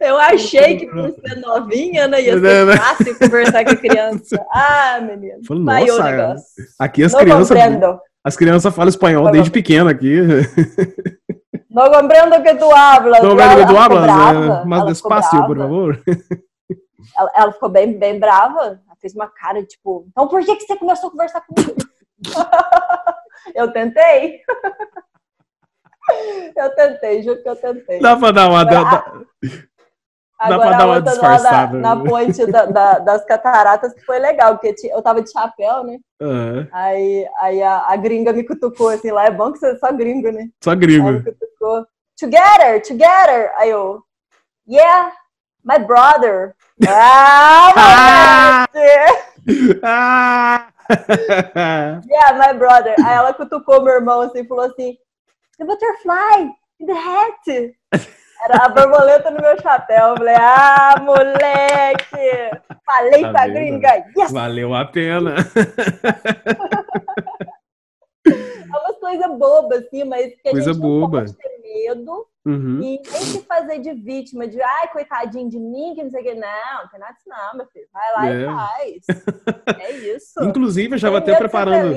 Eu 0.00 0.18
achei 0.18 0.76
que 0.76 0.86
por 0.88 1.10
ser 1.10 1.36
novinha, 1.36 2.08
né, 2.08 2.20
ia 2.20 2.38
ser 2.38 2.76
fácil 2.76 3.18
conversar 3.18 3.64
com 3.64 3.70
a 3.70 3.76
criança. 3.76 4.44
Ah, 4.52 5.00
menino. 5.00 5.38
Falei, 5.46 5.86
nossa, 5.86 6.34
aqui 6.80 7.04
as 7.04 7.14
crianças, 7.14 7.56
as 8.24 8.36
crianças 8.36 8.74
falam 8.74 8.88
espanhol 8.88 9.30
desde 9.30 9.50
pequena 9.50 9.92
aqui. 9.92 10.16
No 11.70 11.92
comprendo 11.92 12.42
que 12.42 12.54
tu 12.56 12.74
hablas. 12.74 13.22
No 13.22 13.28
comprendo 13.28 13.60
que 13.60 13.72
tu 13.72 13.78
hablas. 13.78 14.02
Brava. 14.02 14.64
Mais 14.64 14.84
despacio, 14.86 15.46
por 15.46 15.56
favor. 15.56 16.02
Ela, 17.16 17.30
ela, 17.36 17.52
ficou 17.52 17.68
bem, 17.68 17.96
bem 17.96 18.18
brava. 18.18 18.60
Ela 18.60 18.96
fez 19.00 19.14
uma 19.14 19.28
cara, 19.28 19.62
tipo, 19.62 20.04
então 20.10 20.26
por 20.26 20.44
que, 20.44 20.56
que 20.56 20.64
você 20.64 20.76
começou 20.76 21.06
a 21.08 21.10
conversar 21.12 21.40
comigo? 21.42 21.76
eu 23.54 23.70
tentei. 23.70 24.40
eu 26.56 26.70
tentei, 26.74 27.22
juro 27.22 27.42
que 27.42 27.48
eu 27.48 27.56
tentei. 27.56 28.00
Dá 28.00 28.16
pra 28.16 28.30
dar 28.30 28.48
uma. 28.48 28.64
Dá, 28.64 29.04
Agora 30.38 30.76
a 30.76 30.86
outra 30.86 31.14
lá 31.20 31.38
na, 31.38 31.66
na 31.72 31.94
né? 31.96 32.08
ponte 32.08 32.46
da, 32.46 32.64
da, 32.66 32.98
das 33.00 33.24
cataratas, 33.24 33.92
que 33.92 34.04
foi 34.04 34.20
legal, 34.20 34.56
porque 34.56 34.72
eu 34.88 35.02
tava 35.02 35.20
de 35.20 35.32
chapéu, 35.32 35.82
né? 35.82 35.98
Uhum. 36.22 36.64
Aí, 36.70 37.26
aí 37.40 37.60
a, 37.60 37.86
a, 37.88 37.96
gringa 37.96 38.32
me 38.32 38.44
cutucou, 38.44 38.90
assim, 38.90 39.10
lá 39.10 39.24
é 39.24 39.32
bom 39.32 39.50
que 39.50 39.58
você 39.58 39.72
é 39.72 39.76
só 39.76 39.92
gringo, 39.92 40.30
né? 40.30 40.48
Só 40.62 40.76
gringo. 40.76 41.08
Aí 41.08 41.14
me 41.14 41.24
cutucou, 41.24 41.84
together, 42.16 42.80
together! 42.82 43.52
Aí 43.56 43.70
eu, 43.70 44.00
yeah, 44.68 45.12
my 45.64 45.78
brother. 45.84 46.54
Ah, 46.86 48.66
ah! 49.82 50.68
yeah, 52.08 52.32
my 52.38 52.56
brother. 52.56 52.94
Aí 53.04 53.16
ela 53.16 53.34
cutucou 53.34 53.82
meu 53.82 53.94
irmão, 53.94 54.20
assim, 54.20 54.46
falou 54.46 54.66
assim, 54.66 54.96
the 55.58 55.64
butterfly 55.64 56.50
the 56.80 56.94
hat. 56.94 57.74
Era 58.44 58.66
a 58.66 58.68
borboleta 58.68 59.30
no 59.30 59.40
meu 59.40 59.60
chapéu. 59.60 60.10
Eu 60.10 60.16
falei, 60.16 60.36
ah, 60.36 60.94
moleque! 61.00 62.50
Falei 62.86 63.22
tá 63.22 63.30
pra 63.32 63.46
vendo? 63.46 63.54
gringa, 63.54 64.04
yes! 64.16 64.30
Valeu 64.30 64.74
a 64.74 64.84
pena. 64.84 65.34
é 68.24 68.30
uma 68.68 68.94
coisa 68.94 69.28
boba, 69.28 69.76
assim, 69.78 70.04
mas 70.04 70.32
que 70.40 70.48
a 70.48 70.52
coisa 70.52 70.72
gente 70.72 70.80
boba. 70.80 71.00
não 71.00 71.26
pode 71.26 71.36
ter 71.36 71.60
medo 71.60 72.26
uhum. 72.46 72.80
e 72.80 73.02
nem 73.02 73.22
se 73.22 73.42
fazer 73.42 73.80
de 73.80 73.92
vítima, 73.92 74.46
de 74.46 74.62
ai, 74.62 74.88
coitadinho 74.92 75.50
de 75.50 75.58
mim, 75.58 75.94
que 75.96 76.04
não 76.04 76.10
sei 76.10 76.20
o 76.20 76.24
que. 76.24 76.34
Não, 76.34 76.82
não 76.82 76.88
tem 76.88 77.00
nada 77.00 77.12
disso 77.14 77.28
não, 77.28 77.56
meu 77.56 77.66
filho. 77.66 77.88
Vai 77.92 78.12
lá 78.12 78.28
é. 78.28 78.40
e 78.40 78.46
faz. 78.46 79.04
É 79.80 79.90
isso. 79.92 80.44
Inclusive, 80.44 80.94
eu 80.94 80.98
já 80.98 81.10
vou 81.10 81.18
até 81.18 81.36
preparando... 81.36 81.92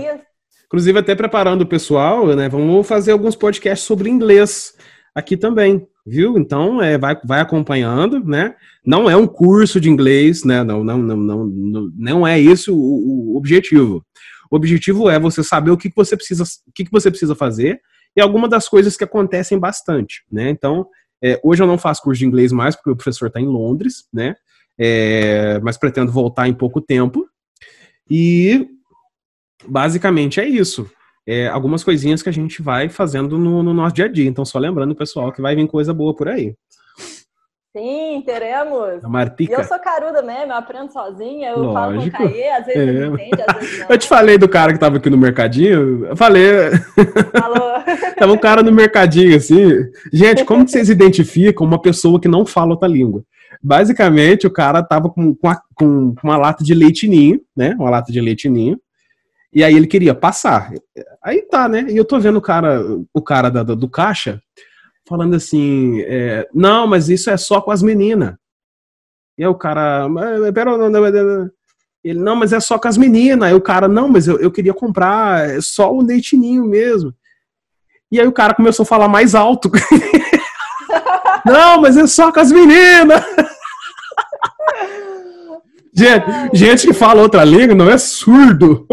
Inclusive, 0.71 0.99
até 0.99 1.13
preparando 1.13 1.63
o 1.63 1.67
pessoal, 1.67 2.27
né? 2.35 2.47
Vamos 2.47 2.87
fazer 2.87 3.11
alguns 3.11 3.35
podcasts 3.35 3.85
sobre 3.85 4.09
inglês 4.09 4.73
aqui 5.13 5.35
também 5.35 5.85
viu? 6.05 6.37
Então, 6.37 6.81
é, 6.81 6.97
vai, 6.97 7.19
vai 7.23 7.41
acompanhando, 7.41 8.23
né? 8.23 8.55
Não 8.85 9.09
é 9.09 9.15
um 9.15 9.27
curso 9.27 9.79
de 9.79 9.89
inglês, 9.89 10.43
né? 10.43 10.63
Não, 10.63 10.83
não, 10.83 10.97
não, 10.97 11.45
não, 11.45 11.91
não, 11.95 12.27
é 12.27 12.39
esse 12.39 12.71
o, 12.71 12.75
o 12.75 13.37
objetivo. 13.37 14.03
O 14.49 14.55
objetivo 14.55 15.09
é 15.09 15.19
você 15.19 15.43
saber 15.43 15.71
o 15.71 15.77
que, 15.77 15.91
você 15.95 16.15
precisa, 16.15 16.43
o 16.43 16.71
que, 16.73 16.85
que 16.85 16.91
você 16.91 17.09
precisa 17.09 17.35
fazer 17.35 17.79
e 18.15 18.21
algumas 18.21 18.49
das 18.49 18.67
coisas 18.67 18.97
que 18.97 19.03
acontecem 19.03 19.57
bastante, 19.57 20.23
né? 20.31 20.49
Então, 20.49 20.87
é, 21.23 21.39
hoje 21.43 21.61
eu 21.61 21.67
não 21.67 21.77
faço 21.77 22.01
curso 22.01 22.19
de 22.19 22.25
inglês 22.25 22.51
mais 22.51 22.75
porque 22.75 22.89
o 22.89 22.95
professor 22.95 23.27
está 23.27 23.39
em 23.39 23.47
Londres, 23.47 24.05
né? 24.11 24.35
É, 24.77 25.59
mas 25.59 25.77
pretendo 25.77 26.11
voltar 26.11 26.47
em 26.47 26.53
pouco 26.53 26.81
tempo. 26.81 27.27
E 28.09 28.67
basicamente 29.67 30.39
é 30.39 30.45
isso 30.45 30.89
é, 31.27 31.47
algumas 31.47 31.83
coisinhas 31.83 32.23
que 32.23 32.29
a 32.29 32.33
gente 32.33 32.61
vai 32.61 32.89
fazendo 32.89 33.37
no, 33.37 33.61
no, 33.61 33.73
nosso 33.73 33.95
dia 33.95 34.05
a 34.05 34.07
dia. 34.07 34.27
Então, 34.27 34.43
só 34.43 34.57
lembrando, 34.57 34.95
pessoal, 34.95 35.31
que 35.31 35.41
vai 35.41 35.55
vir 35.55 35.67
coisa 35.67 35.93
boa 35.93 36.15
por 36.15 36.27
aí. 36.27 36.55
Sim, 37.75 38.21
teremos. 38.25 39.01
A 39.01 39.07
Martica. 39.07 39.53
E 39.53 39.55
eu 39.55 39.63
sou 39.63 39.79
caruda 39.79 40.21
mesmo, 40.21 40.51
eu 40.51 40.57
aprendo 40.57 40.91
sozinha, 40.91 41.51
eu 41.51 41.59
Lógico. 41.59 41.73
falo 41.73 42.01
com 42.01 42.07
o 42.07 42.11
Caê, 42.11 42.49
às 42.51 42.65
vezes 42.65 42.81
é. 42.81 43.05
não 43.07 43.13
entende, 43.13 43.43
às 43.47 43.55
vezes 43.55 43.79
não. 43.79 43.87
Eu 43.89 43.97
te 43.97 44.07
falei 44.09 44.37
do 44.37 44.49
cara 44.49 44.73
que 44.73 44.79
tava 44.79 44.97
aqui 44.97 45.09
no 45.09 45.17
mercadinho, 45.17 46.05
eu 46.05 46.17
falei... 46.17 46.71
Falou. 47.31 47.71
tava 48.19 48.33
um 48.33 48.37
cara 48.37 48.61
no 48.61 48.73
mercadinho, 48.73 49.37
assim... 49.37 49.89
Gente, 50.11 50.43
como 50.43 50.65
que 50.65 50.71
vocês 50.71 50.89
identificam 50.89 51.65
uma 51.65 51.81
pessoa 51.81 52.19
que 52.19 52.27
não 52.27 52.45
fala 52.45 52.71
outra 52.71 52.89
língua? 52.89 53.23
Basicamente, 53.63 54.45
o 54.45 54.51
cara 54.51 54.83
tava 54.83 55.09
com, 55.09 55.33
com, 55.33 55.47
a, 55.47 55.61
com 55.73 56.13
uma 56.21 56.35
lata 56.35 56.65
de 56.65 56.73
leitinho, 56.73 57.39
né? 57.55 57.73
Uma 57.79 57.89
lata 57.89 58.11
de 58.11 58.19
leitinho. 58.19 58.77
E 59.53 59.63
aí 59.63 59.75
ele 59.75 59.87
queria 59.87 60.15
passar. 60.15 60.71
Aí 61.23 61.41
tá, 61.41 61.67
né? 61.67 61.85
E 61.89 61.97
eu 61.97 62.05
tô 62.05 62.19
vendo 62.19 62.37
o 62.37 62.41
cara, 62.41 62.81
o 63.13 63.21
cara 63.21 63.49
da, 63.49 63.63
do 63.63 63.89
caixa 63.89 64.41
falando 65.07 65.35
assim, 65.35 66.01
é, 66.01 66.47
não, 66.53 66.87
mas 66.87 67.09
isso 67.09 67.29
é 67.29 67.35
só 67.35 67.59
com 67.59 67.71
as 67.71 67.83
meninas. 67.83 68.35
E 69.37 69.43
aí 69.43 69.49
o 69.49 69.55
cara, 69.55 70.07
ele, 72.03 72.19
não, 72.19 72.35
mas 72.35 72.53
é 72.53 72.59
só 72.59 72.79
com 72.79 72.87
as 72.87 72.97
meninas. 72.97 73.47
Aí 73.47 73.53
o 73.53 73.61
cara, 73.61 73.87
não, 73.87 74.07
mas 74.07 74.27
eu, 74.27 74.39
eu 74.39 74.51
queria 74.51 74.73
comprar 74.73 75.49
é 75.49 75.61
só 75.61 75.93
o 75.93 76.01
leitinho 76.01 76.65
mesmo. 76.65 77.13
E 78.11 78.19
aí 78.19 78.27
o 78.27 78.31
cara 78.31 78.53
começou 78.53 78.83
a 78.83 78.87
falar 78.87 79.07
mais 79.07 79.35
alto. 79.35 79.69
não, 81.45 81.81
mas 81.81 81.97
é 81.97 82.07
só 82.07 82.31
com 82.31 82.39
as 82.39 82.51
meninas. 82.51 83.23
Gente, 85.93 86.25
gente 86.53 86.87
que 86.87 86.93
fala 86.93 87.21
outra 87.21 87.43
língua 87.43 87.75
não 87.75 87.89
é 87.89 87.97
surdo. 87.97 88.87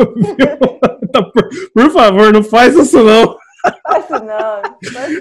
Então, 1.02 1.30
por, 1.32 1.48
por, 1.72 1.90
favor, 1.90 2.32
não 2.32 2.42
faz 2.42 2.74
isso 2.74 3.02
não. 3.02 3.36
Faz 3.82 4.10
não. 4.10 4.62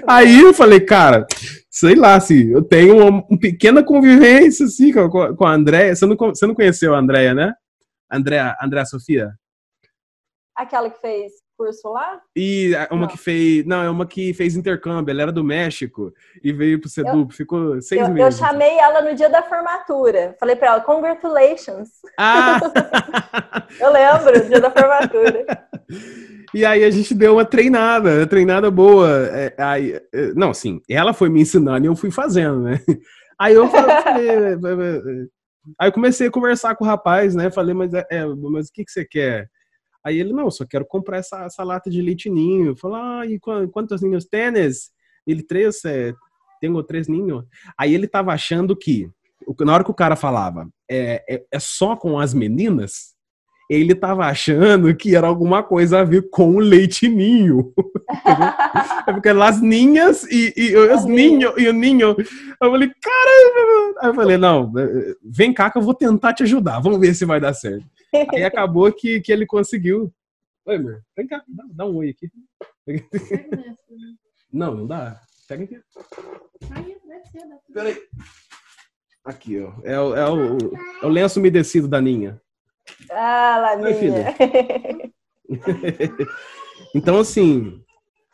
Aí 0.06 0.40
eu 0.40 0.52
falei, 0.52 0.80
cara, 0.80 1.26
sei 1.70 1.94
lá, 1.94 2.18
se 2.18 2.34
assim, 2.34 2.52
eu 2.52 2.62
tenho 2.62 2.96
uma, 2.96 3.24
uma, 3.28 3.38
pequena 3.38 3.82
convivência 3.82 4.66
assim, 4.66 4.92
com, 4.92 5.36
com 5.36 5.46
a 5.46 5.52
Andréia. 5.52 5.94
Você 5.94 6.06
não, 6.06 6.16
você 6.16 6.46
não 6.46 6.54
conheceu 6.54 6.94
a 6.94 6.98
Andréia, 6.98 7.34
né? 7.34 7.54
Andréa, 8.10 8.56
Andréa 8.60 8.84
Sofia? 8.84 9.30
Aquela 10.56 10.90
que 10.90 11.00
fez 11.00 11.32
curso 11.58 11.88
lá? 11.88 12.20
E 12.36 12.72
uma 12.90 13.02
não. 13.02 13.08
que 13.08 13.18
fez. 13.18 13.66
Não, 13.66 13.82
é 13.82 13.90
uma 13.90 14.06
que 14.06 14.32
fez 14.32 14.54
intercâmbio. 14.54 15.10
Ela 15.10 15.22
era 15.22 15.32
do 15.32 15.42
México 15.42 16.12
e 16.42 16.52
veio 16.52 16.80
pro 16.80 16.88
Sedup. 16.88 17.34
Ficou 17.34 17.82
seis 17.82 18.02
eu, 18.02 18.14
meses. 18.14 18.40
Eu 18.40 18.46
chamei 18.46 18.78
ela 18.78 19.02
no 19.02 19.14
dia 19.16 19.28
da 19.28 19.42
formatura. 19.42 20.36
Falei 20.38 20.54
pra 20.54 20.68
ela, 20.68 20.80
congratulations. 20.80 21.88
Ah! 22.16 22.60
eu 23.80 23.92
lembro, 23.92 24.48
dia 24.48 24.60
da 24.60 24.70
formatura. 24.70 25.44
E 26.54 26.64
aí 26.64 26.82
a 26.82 26.90
gente 26.90 27.14
deu 27.14 27.34
uma 27.34 27.44
treinada, 27.44 28.10
uma 28.20 28.26
treinada 28.26 28.70
boa. 28.70 29.10
É, 29.10 29.54
aí, 29.58 30.00
é, 30.14 30.32
não, 30.34 30.48
assim, 30.48 30.80
ela 30.88 31.12
foi 31.12 31.28
me 31.28 31.42
ensinando 31.42 31.84
e 31.84 31.88
eu 31.88 31.94
fui 31.94 32.10
fazendo, 32.10 32.62
né? 32.62 32.80
Aí 33.38 33.54
eu 33.54 33.68
falei, 33.68 34.58
falei 34.58 35.28
aí 35.78 35.88
eu 35.88 35.92
comecei 35.92 36.26
a 36.26 36.30
conversar 36.30 36.74
com 36.74 36.84
o 36.84 36.86
rapaz, 36.86 37.36
né? 37.36 37.50
Falei, 37.50 37.72
mas, 37.72 37.92
é, 37.94 38.26
mas 38.26 38.68
o 38.68 38.72
que, 38.72 38.84
que 38.84 38.90
você 38.90 39.04
quer? 39.04 39.48
Aí 40.08 40.18
ele, 40.18 40.32
não, 40.32 40.50
só 40.50 40.64
quero 40.64 40.86
comprar 40.86 41.18
essa, 41.18 41.44
essa 41.44 41.62
lata 41.62 41.90
de 41.90 42.00
leite 42.00 42.30
ninho. 42.30 42.74
Ah, 42.94 43.26
e 43.26 43.38
quantos 43.38 44.00
ninhos 44.00 44.24
tênis? 44.24 44.90
Ele, 45.26 45.42
três, 45.42 45.84
é, 45.84 46.14
tenho 46.60 46.82
três 46.82 47.08
ninhos. 47.08 47.44
Aí 47.78 47.94
ele 47.94 48.08
tava 48.08 48.32
achando 48.32 48.74
que, 48.74 49.10
na 49.60 49.74
hora 49.74 49.84
que 49.84 49.90
o 49.90 49.94
cara 49.94 50.16
falava, 50.16 50.68
é, 50.90 51.22
é, 51.28 51.44
é 51.52 51.60
só 51.60 51.94
com 51.94 52.18
as 52.18 52.32
meninas, 52.32 53.14
ele 53.68 53.94
tava 53.94 54.24
achando 54.24 54.94
que 54.96 55.14
era 55.14 55.26
alguma 55.26 55.62
coisa 55.62 56.00
a 56.00 56.04
ver 56.04 56.30
com 56.30 56.56
o 56.56 56.58
leite 56.58 57.08
ninho. 57.08 57.74
é 59.06 59.12
porque 59.12 59.28
as 59.28 59.60
ninhas 59.60 60.24
e, 60.24 60.54
e 60.56 60.76
os 60.76 61.04
ninho 61.04 61.52
e 61.58 61.68
o 61.68 61.72
ninho. 61.72 62.16
Eu 62.18 62.70
falei, 62.70 62.90
caramba! 63.00 64.00
Aí 64.00 64.08
eu 64.08 64.14
falei, 64.14 64.36
não, 64.38 64.72
vem 65.22 65.52
cá 65.52 65.70
que 65.70 65.76
eu 65.76 65.82
vou 65.82 65.94
tentar 65.94 66.32
te 66.32 66.44
ajudar. 66.44 66.80
Vamos 66.80 66.98
ver 66.98 67.14
se 67.14 67.26
vai 67.26 67.40
dar 67.40 67.52
certo. 67.52 67.84
Aí 68.32 68.42
acabou 68.44 68.90
que, 68.90 69.20
que 69.20 69.30
ele 69.30 69.44
conseguiu. 69.44 70.10
Oi, 70.64 70.76
amor, 70.76 71.02
vem 71.16 71.26
cá, 71.26 71.42
dá, 71.46 71.64
dá 71.70 71.86
um 71.86 71.96
oi 71.96 72.10
aqui. 72.10 72.30
Não, 74.50 74.74
não 74.74 74.86
dá. 74.86 75.20
Pega 75.46 75.64
aqui. 75.64 75.78
Peraí. 77.72 77.98
Aqui, 79.22 79.60
ó. 79.60 79.72
É, 79.84 79.92
é, 79.92 80.00
o, 80.00 80.16
é 80.16 81.06
o 81.06 81.08
lenço 81.08 81.38
umedecido 81.38 81.86
da 81.86 82.00
Ninha. 82.00 82.40
Ah, 83.10 83.76
Laninha. 83.78 84.34
então, 86.94 87.18
assim, 87.18 87.80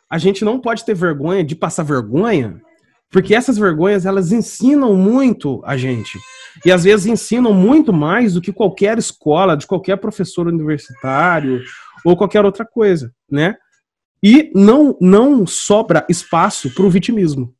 a 0.09 0.17
gente 0.17 0.43
não 0.45 0.59
pode 0.59 0.85
ter 0.85 0.93
vergonha 0.93 1.43
de 1.43 1.55
passar 1.55 1.83
vergonha, 1.83 2.61
porque 3.09 3.33
essas 3.33 3.57
vergonhas, 3.57 4.05
elas 4.05 4.31
ensinam 4.31 4.95
muito 4.95 5.61
a 5.65 5.77
gente. 5.77 6.17
E 6.65 6.71
às 6.71 6.83
vezes 6.83 7.05
ensinam 7.05 7.53
muito 7.53 7.91
mais 7.91 8.33
do 8.33 8.41
que 8.41 8.53
qualquer 8.53 8.97
escola, 8.97 9.57
de 9.57 9.67
qualquer 9.67 9.97
professor 9.97 10.47
universitário 10.47 11.61
ou 12.03 12.15
qualquer 12.15 12.45
outra 12.45 12.65
coisa, 12.65 13.11
né? 13.29 13.55
E 14.23 14.51
não, 14.55 14.97
não 15.01 15.45
sobra 15.45 16.05
espaço 16.09 16.73
para 16.73 16.85
o 16.85 16.89
vitimismo. 16.89 17.53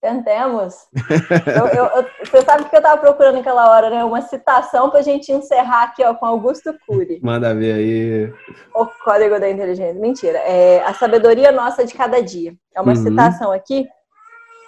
Tentemos. 0.00 0.88
eu, 1.46 1.66
eu, 1.66 1.84
eu, 1.84 2.06
você 2.24 2.40
sabe 2.40 2.64
que 2.64 2.74
eu 2.74 2.78
estava 2.78 2.98
procurando 2.98 3.36
naquela 3.36 3.70
hora, 3.70 3.90
né? 3.90 4.02
Uma 4.02 4.22
citação 4.22 4.88
para 4.88 5.00
a 5.00 5.02
gente 5.02 5.30
encerrar 5.30 5.82
aqui 5.82 6.02
ó, 6.02 6.14
com 6.14 6.24
Augusto 6.24 6.74
Cury. 6.86 7.20
Manda 7.22 7.54
ver 7.54 7.72
aí. 7.74 8.32
O 8.74 8.86
Código 9.04 9.38
da 9.38 9.50
Inteligência. 9.50 10.00
Mentira. 10.00 10.38
É 10.38 10.82
A 10.84 10.94
Sabedoria 10.94 11.52
Nossa 11.52 11.84
de 11.84 11.92
Cada 11.92 12.22
Dia. 12.22 12.54
É 12.74 12.80
uma 12.80 12.92
uhum. 12.92 13.02
citação 13.02 13.52
aqui 13.52 13.86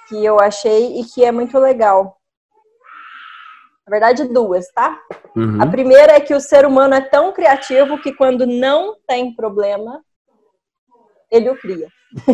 que 0.08 0.22
eu 0.22 0.38
achei 0.38 1.00
e 1.00 1.04
que 1.04 1.24
é 1.24 1.32
muito 1.32 1.58
legal. 1.58 2.18
Na 3.86 3.90
verdade, 3.90 4.24
duas, 4.24 4.70
tá? 4.72 5.00
Uhum. 5.34 5.62
A 5.62 5.66
primeira 5.66 6.12
é 6.12 6.20
que 6.20 6.34
o 6.34 6.40
ser 6.40 6.66
humano 6.66 6.94
é 6.94 7.00
tão 7.00 7.32
criativo 7.32 7.98
que 7.98 8.12
quando 8.12 8.46
não 8.46 8.96
tem 9.08 9.34
problema, 9.34 10.02
ele 11.30 11.48
o 11.48 11.56
cria. 11.56 11.88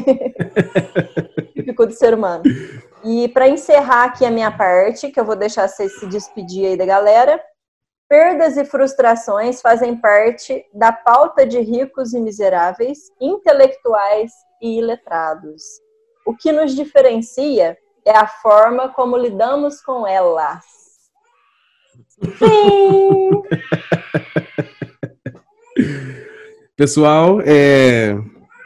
Típico 1.55 1.87
do 1.87 1.93
ser 1.93 2.13
humano. 2.13 2.43
E 3.11 3.27
para 3.27 3.49
encerrar 3.49 4.05
aqui 4.05 4.27
a 4.27 4.31
minha 4.31 4.51
parte, 4.51 5.11
que 5.11 5.19
eu 5.19 5.25
vou 5.25 5.35
deixar 5.35 5.67
você 5.67 5.89
se 5.89 6.07
despedir 6.07 6.67
aí 6.67 6.77
da 6.77 6.85
galera, 6.85 7.43
perdas 8.07 8.59
e 8.59 8.67
frustrações 8.67 9.63
fazem 9.63 9.97
parte 9.97 10.67
da 10.75 10.93
pauta 10.93 11.47
de 11.47 11.59
ricos 11.59 12.13
e 12.13 12.21
miseráveis, 12.21 13.11
intelectuais 13.19 14.31
e 14.61 14.77
iletrados. 14.77 15.63
O 16.27 16.37
que 16.37 16.53
nos 16.53 16.77
diferencia 16.77 17.79
é 18.05 18.15
a 18.15 18.27
forma 18.27 18.91
como 18.91 19.17
lidamos 19.17 19.81
com 19.81 20.07
elas. 20.07 20.67
Sim! 22.39 23.43
Pessoal, 26.77 27.41
é... 27.41 28.19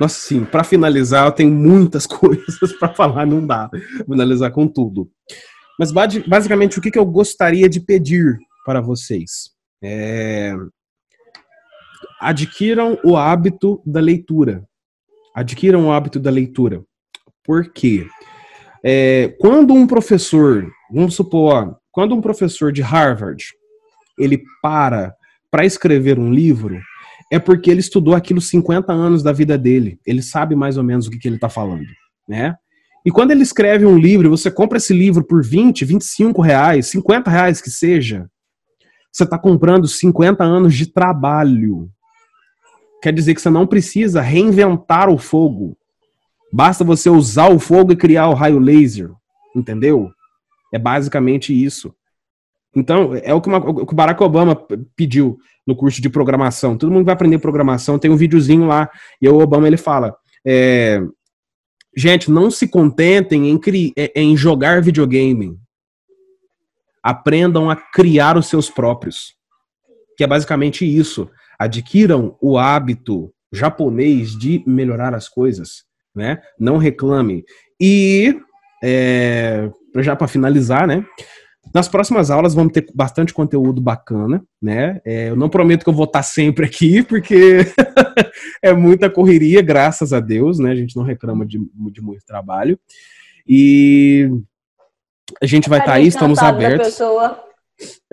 nossa, 0.02 0.18
sim, 0.18 0.44
para 0.44 0.64
finalizar, 0.64 1.26
eu 1.26 1.32
tenho 1.32 1.52
muitas 1.52 2.06
coisas 2.08 2.72
para 2.78 2.92
falar, 2.92 3.24
não 3.24 3.46
dá 3.46 3.70
finalizar 4.04 4.50
com 4.50 4.66
tudo. 4.66 5.08
Mas 5.78 5.92
basicamente, 5.92 6.78
o 6.78 6.82
que, 6.82 6.90
que 6.90 6.98
eu 6.98 7.06
gostaria 7.06 7.68
de 7.68 7.80
pedir 7.80 8.36
para 8.64 8.80
vocês? 8.80 9.50
É... 9.82 10.54
Adquiram 12.20 12.98
o 13.04 13.16
hábito 13.16 13.80
da 13.86 14.00
leitura. 14.00 14.64
Adquiram 15.34 15.86
o 15.86 15.92
hábito 15.92 16.18
da 16.18 16.30
leitura. 16.30 16.82
Por 17.44 17.72
quê? 17.72 18.06
É, 18.84 19.34
quando 19.40 19.72
um 19.72 19.86
professor, 19.86 20.68
vamos 20.92 21.14
supor, 21.14 21.76
quando 21.90 22.14
um 22.14 22.20
professor 22.20 22.72
de 22.72 22.82
Harvard 22.82 23.44
ele 24.18 24.42
para 24.60 25.14
para 25.50 25.66
escrever 25.66 26.18
um 26.18 26.32
livro, 26.32 26.80
é 27.32 27.38
porque 27.38 27.70
ele 27.70 27.80
estudou 27.80 28.14
aquilo 28.14 28.42
50 28.42 28.92
anos 28.92 29.22
da 29.22 29.32
vida 29.32 29.56
dele. 29.56 29.98
Ele 30.04 30.20
sabe 30.20 30.54
mais 30.54 30.76
ou 30.76 30.84
menos 30.84 31.06
o 31.06 31.10
que, 31.10 31.18
que 31.18 31.26
ele 31.26 31.36
está 31.36 31.48
falando, 31.48 31.86
né? 32.28 32.54
E 33.06 33.10
quando 33.10 33.30
ele 33.30 33.42
escreve 33.42 33.86
um 33.86 33.96
livro, 33.96 34.28
você 34.28 34.50
compra 34.50 34.76
esse 34.76 34.92
livro 34.92 35.24
por 35.24 35.42
20, 35.42 35.82
25 35.82 36.42
reais, 36.42 36.88
50 36.88 37.30
reais 37.30 37.62
que 37.62 37.70
seja, 37.70 38.28
você 39.10 39.24
está 39.24 39.38
comprando 39.38 39.88
50 39.88 40.44
anos 40.44 40.74
de 40.74 40.84
trabalho. 40.84 41.88
Quer 43.02 43.14
dizer 43.14 43.34
que 43.34 43.40
você 43.40 43.48
não 43.48 43.66
precisa 43.66 44.20
reinventar 44.20 45.08
o 45.08 45.16
fogo. 45.16 45.74
Basta 46.52 46.84
você 46.84 47.08
usar 47.08 47.48
o 47.48 47.58
fogo 47.58 47.92
e 47.92 47.96
criar 47.96 48.28
o 48.28 48.34
raio 48.34 48.58
laser. 48.58 49.10
Entendeu? 49.56 50.10
É 50.70 50.78
basicamente 50.78 51.50
isso. 51.52 51.94
Então, 52.74 53.14
é 53.16 53.34
o 53.34 53.40
que, 53.40 53.48
uma, 53.48 53.58
o 53.58 53.86
que 53.86 53.94
Barack 53.94 54.22
Obama 54.22 54.56
pediu 54.96 55.38
no 55.66 55.76
curso 55.76 56.00
de 56.00 56.08
programação. 56.08 56.76
Todo 56.76 56.92
mundo 56.92 57.04
vai 57.04 57.14
aprender 57.14 57.38
programação, 57.38 57.98
tem 57.98 58.10
um 58.10 58.16
videozinho 58.16 58.66
lá, 58.66 58.90
e 59.20 59.28
o 59.28 59.38
Obama 59.38 59.66
ele 59.66 59.76
fala: 59.76 60.16
é, 60.46 61.00
gente, 61.96 62.30
não 62.30 62.50
se 62.50 62.66
contentem 62.66 63.50
em, 63.50 63.60
é, 63.96 64.20
em 64.20 64.36
jogar 64.36 64.80
videogame. 64.80 65.56
Aprendam 67.02 67.68
a 67.68 67.76
criar 67.76 68.36
os 68.36 68.46
seus 68.46 68.70
próprios. 68.70 69.34
Que 70.16 70.24
é 70.24 70.26
basicamente 70.26 70.84
isso. 70.84 71.28
Adquiram 71.58 72.36
o 72.40 72.56
hábito 72.56 73.32
japonês 73.52 74.38
de 74.38 74.62
melhorar 74.66 75.14
as 75.14 75.28
coisas 75.28 75.84
né? 76.14 76.40
Não 76.58 76.76
reclame. 76.76 77.44
E 77.80 78.38
é, 78.82 79.70
já 79.98 80.14
para 80.14 80.28
finalizar, 80.28 80.86
né? 80.86 81.04
Nas 81.72 81.88
próximas 81.88 82.30
aulas 82.30 82.54
vamos 82.54 82.72
ter 82.72 82.86
bastante 82.94 83.32
conteúdo 83.32 83.80
bacana, 83.80 84.42
né? 84.60 85.00
É, 85.04 85.30
eu 85.30 85.36
não 85.36 85.48
prometo 85.48 85.84
que 85.84 85.90
eu 85.90 85.94
vou 85.94 86.04
estar 86.04 86.22
sempre 86.22 86.66
aqui, 86.66 87.02
porque 87.04 87.60
é 88.62 88.72
muita 88.72 89.08
correria, 89.08 89.62
graças 89.62 90.12
a 90.12 90.20
Deus, 90.20 90.58
né? 90.58 90.72
A 90.72 90.74
gente 90.74 90.96
não 90.96 91.04
reclama 91.04 91.46
de, 91.46 91.58
de 91.90 92.00
muito 92.00 92.24
trabalho. 92.24 92.78
E 93.46 94.30
a 95.40 95.46
gente 95.46 95.68
vai 95.68 95.78
estar 95.78 95.92
tá 95.92 95.96
aí, 95.98 96.06
estamos 96.06 96.38
abertos. 96.38 96.88
Pessoa. 96.88 97.38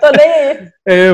Tô 0.00 0.10
nem 0.16 0.30
aí. 0.30 0.68
É, 0.88 1.10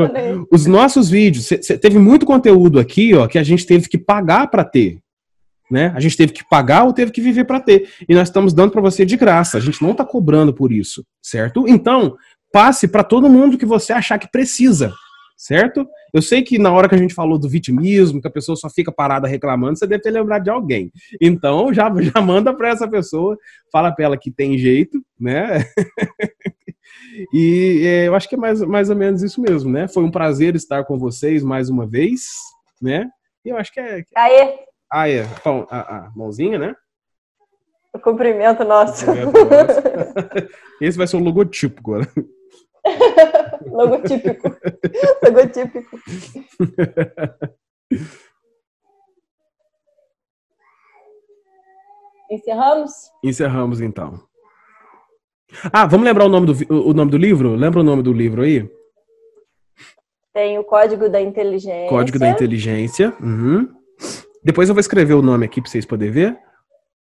os 0.50 0.66
nossos 0.66 1.08
vídeos, 1.08 1.46
cê, 1.46 1.62
cê, 1.62 1.78
teve 1.78 1.98
muito 1.98 2.26
conteúdo 2.26 2.78
aqui, 2.78 3.14
ó, 3.14 3.26
que 3.26 3.38
a 3.38 3.42
gente 3.42 3.64
teve 3.66 3.88
que 3.88 3.96
pagar 3.96 4.48
para 4.48 4.64
ter. 4.64 4.98
Né? 5.72 5.90
A 5.96 6.00
gente 6.00 6.18
teve 6.18 6.34
que 6.34 6.46
pagar 6.46 6.84
ou 6.84 6.92
teve 6.92 7.10
que 7.10 7.22
viver 7.22 7.44
para 7.44 7.58
ter. 7.58 7.88
E 8.06 8.14
nós 8.14 8.28
estamos 8.28 8.52
dando 8.52 8.72
para 8.72 8.82
você 8.82 9.06
de 9.06 9.16
graça. 9.16 9.56
A 9.56 9.60
gente 9.60 9.80
não 9.80 9.92
está 9.92 10.04
cobrando 10.04 10.52
por 10.52 10.70
isso, 10.70 11.02
certo? 11.22 11.66
Então, 11.66 12.14
passe 12.52 12.86
para 12.86 13.02
todo 13.02 13.30
mundo 13.30 13.56
que 13.56 13.64
você 13.64 13.90
achar 13.90 14.18
que 14.18 14.30
precisa, 14.30 14.92
certo? 15.34 15.88
Eu 16.12 16.20
sei 16.20 16.42
que 16.42 16.58
na 16.58 16.70
hora 16.70 16.90
que 16.90 16.94
a 16.94 16.98
gente 16.98 17.14
falou 17.14 17.38
do 17.38 17.48
vitimismo, 17.48 18.20
que 18.20 18.28
a 18.28 18.30
pessoa 18.30 18.54
só 18.54 18.68
fica 18.68 18.92
parada 18.92 19.26
reclamando, 19.26 19.78
você 19.78 19.86
deve 19.86 20.02
ter 20.02 20.10
lembrado 20.10 20.44
de 20.44 20.50
alguém. 20.50 20.92
Então, 21.18 21.72
já, 21.72 21.90
já 22.02 22.20
manda 22.20 22.52
para 22.52 22.68
essa 22.68 22.86
pessoa, 22.86 23.38
fala 23.72 23.90
para 23.90 24.04
ela 24.04 24.18
que 24.18 24.30
tem 24.30 24.58
jeito, 24.58 25.02
né? 25.18 25.64
E 27.32 27.82
é, 27.84 28.08
eu 28.08 28.14
acho 28.14 28.26
que 28.26 28.34
é 28.34 28.38
mais, 28.38 28.62
mais 28.62 28.88
ou 28.88 28.96
menos 28.96 29.22
isso 29.22 29.40
mesmo, 29.40 29.70
né? 29.70 29.86
Foi 29.86 30.02
um 30.02 30.10
prazer 30.10 30.54
estar 30.56 30.84
com 30.84 30.98
vocês 30.98 31.42
mais 31.42 31.68
uma 31.68 31.86
vez, 31.86 32.22
né? 32.80 33.06
E 33.44 33.50
eu 33.50 33.56
acho 33.58 33.70
que 33.70 33.80
é. 33.80 34.02
Aê! 34.16 34.71
Ah, 34.92 35.08
é. 35.08 35.22
A, 35.70 35.96
a 35.96 36.10
mãozinha, 36.14 36.58
né? 36.58 36.76
O 37.94 37.98
cumprimento 37.98 38.62
nosso. 38.62 39.10
O 39.10 39.32
cumprimento 39.32 39.48
nosso. 39.50 39.80
Esse 40.82 40.98
vai 40.98 41.06
ser 41.06 41.16
o 41.16 41.20
logotipo 41.20 41.80
agora. 41.80 42.06
Logotípico. 43.64 44.48
Logotípico. 45.24 45.98
Encerramos? 52.30 52.92
Encerramos 53.24 53.80
então. 53.80 54.20
Ah, 55.72 55.86
vamos 55.86 56.04
lembrar 56.04 56.26
o 56.26 56.28
nome 56.28 56.46
do, 56.46 56.74
o 56.88 56.92
nome 56.92 57.10
do 57.10 57.16
livro? 57.16 57.54
Lembra 57.54 57.80
o 57.80 57.84
nome 57.84 58.02
do 58.02 58.12
livro 58.12 58.42
aí? 58.42 58.68
Tem 60.34 60.58
o 60.58 60.64
Código 60.64 61.08
da 61.08 61.20
Inteligência. 61.20 61.88
Código 61.88 62.18
da 62.18 62.28
Inteligência. 62.28 63.14
Uhum. 63.20 63.81
Depois 64.44 64.68
eu 64.68 64.74
vou 64.74 64.80
escrever 64.80 65.14
o 65.14 65.22
nome 65.22 65.46
aqui 65.46 65.60
para 65.60 65.70
vocês 65.70 65.86
poderem 65.86 66.12
ver. 66.12 66.38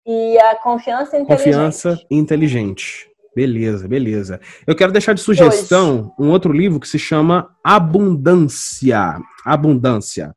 E 0.06 0.38
a 0.38 0.56
Confiança 0.56 1.18
Inteligente. 1.18 1.46
Confiança 1.46 2.00
Inteligente. 2.10 3.10
Beleza, 3.36 3.88
beleza. 3.88 4.40
Eu 4.66 4.76
quero 4.76 4.94
deixar 4.94 5.14
de 5.14 5.20
sugestão 5.20 6.14
um 6.18 6.30
outro 6.30 6.54
livro 6.54 6.80
que 6.80 6.88
se 6.88 6.98
chama 6.98 7.54
Abundância. 7.62 9.20
Abundância. 9.44 10.34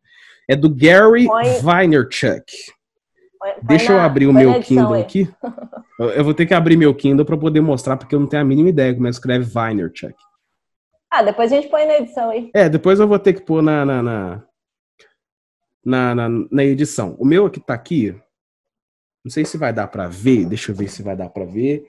É 0.49 0.57
do 0.57 0.69
Gary 0.69 1.27
Põe... 1.27 1.61
Vaynerchuk. 1.61 2.45
Põe 3.39 3.51
Deixa 3.63 3.93
eu 3.93 4.01
abrir 4.01 4.27
o 4.27 4.33
meu 4.33 4.61
Kindle 4.61 4.95
aí. 4.95 5.03
aqui. 5.03 5.31
Eu 6.01 6.25
vou 6.25 6.35
ter 6.35 6.47
que 6.47 6.55
abrir 6.55 6.77
meu 6.77 6.93
Kindle 6.93 7.25
para 7.25 7.37
poder 7.37 7.61
mostrar, 7.61 7.97
porque 7.97 8.15
eu 8.15 8.21
não 8.21 8.27
tenho 8.27 8.43
a 8.43 8.45
mínima 8.45 8.71
ideia 8.71 8.93
como 8.93 9.07
é 9.07 9.11
que 9.11 9.15
escreve 9.15 9.45
Vaynerchuk. 9.45 10.15
Ah, 11.11 11.23
depois 11.23 11.53
a 11.53 11.57
gente 11.57 11.69
põe 11.69 11.87
na 11.87 11.99
edição 11.99 12.31
aí. 12.31 12.51
É, 12.53 12.69
depois 12.69 12.99
eu 12.99 13.07
vou 13.07 13.19
ter 13.19 13.33
que 13.33 13.43
pôr 13.43 13.63
na, 13.63 13.85
na, 13.85 14.03
na, 14.03 14.43
na, 15.89 16.15
na, 16.15 16.29
na 16.51 16.65
edição. 16.65 17.17
O 17.19 17.25
meu 17.25 17.47
aqui 17.47 17.59
tá 17.59 17.73
aqui. 17.73 18.15
Não 19.25 19.33
sei 19.33 19.47
se 19.47 19.57
vai 19.57 19.73
dar 19.73 19.89
para 19.89 20.07
ver. 20.07 20.45
Deixa 20.45 20.71
eu 20.71 20.77
ver 20.77 20.89
se 20.89 21.03
vai 21.03 21.17
dar 21.17 21.31
para 21.31 21.47
ver. 21.47 21.87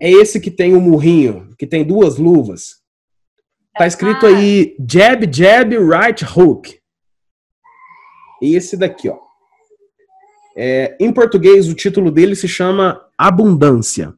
É 0.00 0.10
esse 0.10 0.40
que 0.40 0.50
tem 0.50 0.74
o 0.74 0.78
um 0.78 0.80
murrinho, 0.80 1.54
que 1.56 1.66
tem 1.66 1.84
duas 1.84 2.18
luvas. 2.18 2.82
Tá 3.78 3.86
escrito 3.86 4.26
aí 4.26 4.76
jab, 4.90 5.28
jab, 5.32 5.76
right 5.78 6.24
hook. 6.24 6.76
Esse 8.42 8.76
daqui, 8.76 9.08
ó. 9.08 9.18
É, 10.56 10.96
em 10.98 11.12
português, 11.12 11.68
o 11.68 11.74
título 11.74 12.10
dele 12.10 12.34
se 12.34 12.48
chama 12.48 13.00
Abundância. 13.16 14.12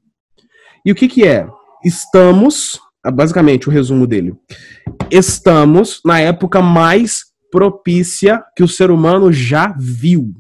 E 0.85 0.91
o 0.91 0.95
que, 0.95 1.07
que 1.07 1.27
é? 1.27 1.47
Estamos, 1.85 2.81
ah, 3.05 3.11
basicamente 3.11 3.69
o 3.69 3.73
resumo 3.73 4.07
dele, 4.07 4.35
estamos 5.11 6.01
na 6.05 6.21
época 6.21 6.63
mais 6.63 7.28
propícia 7.51 8.43
que 8.57 8.63
o 8.63 8.69
ser 8.69 8.91
humano 8.91 9.33
já 9.33 9.75
viu. 9.79 10.35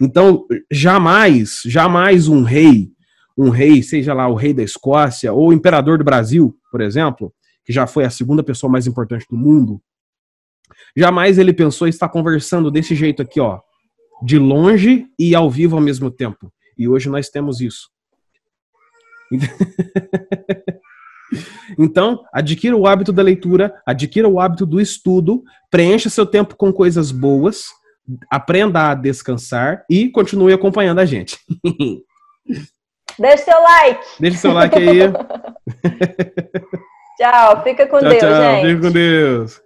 Então, 0.00 0.46
jamais, 0.70 1.62
jamais 1.64 2.28
um 2.28 2.42
rei, 2.42 2.90
um 3.36 3.50
rei, 3.50 3.82
seja 3.82 4.14
lá 4.14 4.28
o 4.28 4.34
rei 4.34 4.54
da 4.54 4.62
Escócia 4.62 5.32
ou 5.32 5.48
o 5.48 5.52
imperador 5.52 5.98
do 5.98 6.04
Brasil, 6.04 6.56
por 6.70 6.80
exemplo, 6.80 7.32
que 7.64 7.72
já 7.72 7.86
foi 7.86 8.04
a 8.04 8.10
segunda 8.10 8.42
pessoa 8.42 8.70
mais 8.70 8.86
importante 8.86 9.26
do 9.28 9.36
mundo, 9.36 9.80
jamais 10.96 11.38
ele 11.38 11.52
pensou 11.52 11.86
em 11.86 11.90
estar 11.90 12.08
conversando 12.08 12.70
desse 12.70 12.94
jeito 12.94 13.22
aqui, 13.22 13.40
ó, 13.40 13.60
de 14.22 14.38
longe 14.38 15.06
e 15.18 15.34
ao 15.34 15.50
vivo 15.50 15.76
ao 15.76 15.82
mesmo 15.82 16.10
tempo. 16.10 16.52
E 16.76 16.88
hoje 16.88 17.08
nós 17.08 17.28
temos 17.28 17.60
isso. 17.60 17.90
Então, 21.78 22.24
adquira 22.32 22.76
o 22.76 22.86
hábito 22.86 23.12
da 23.12 23.22
leitura, 23.22 23.74
adquira 23.86 24.28
o 24.28 24.40
hábito 24.40 24.64
do 24.64 24.80
estudo, 24.80 25.42
preencha 25.70 26.08
seu 26.08 26.26
tempo 26.26 26.56
com 26.56 26.72
coisas 26.72 27.10
boas, 27.10 27.66
aprenda 28.30 28.90
a 28.90 28.94
descansar 28.94 29.84
e 29.90 30.08
continue 30.10 30.52
acompanhando 30.52 31.00
a 31.00 31.04
gente. 31.04 31.38
Deixe 33.18 33.44
seu 33.44 33.60
like. 33.60 34.06
Deixe 34.20 34.36
seu 34.38 34.52
like 34.52 34.76
aí. 34.78 35.00
tchau, 37.18 37.62
fica 37.64 37.86
com 37.86 37.98
tchau, 37.98 38.08
Deus, 38.08 38.22
tchau, 38.22 38.42
gente. 38.42 38.66
Fica 38.66 38.80
com 38.80 38.90
Deus. 38.92 39.60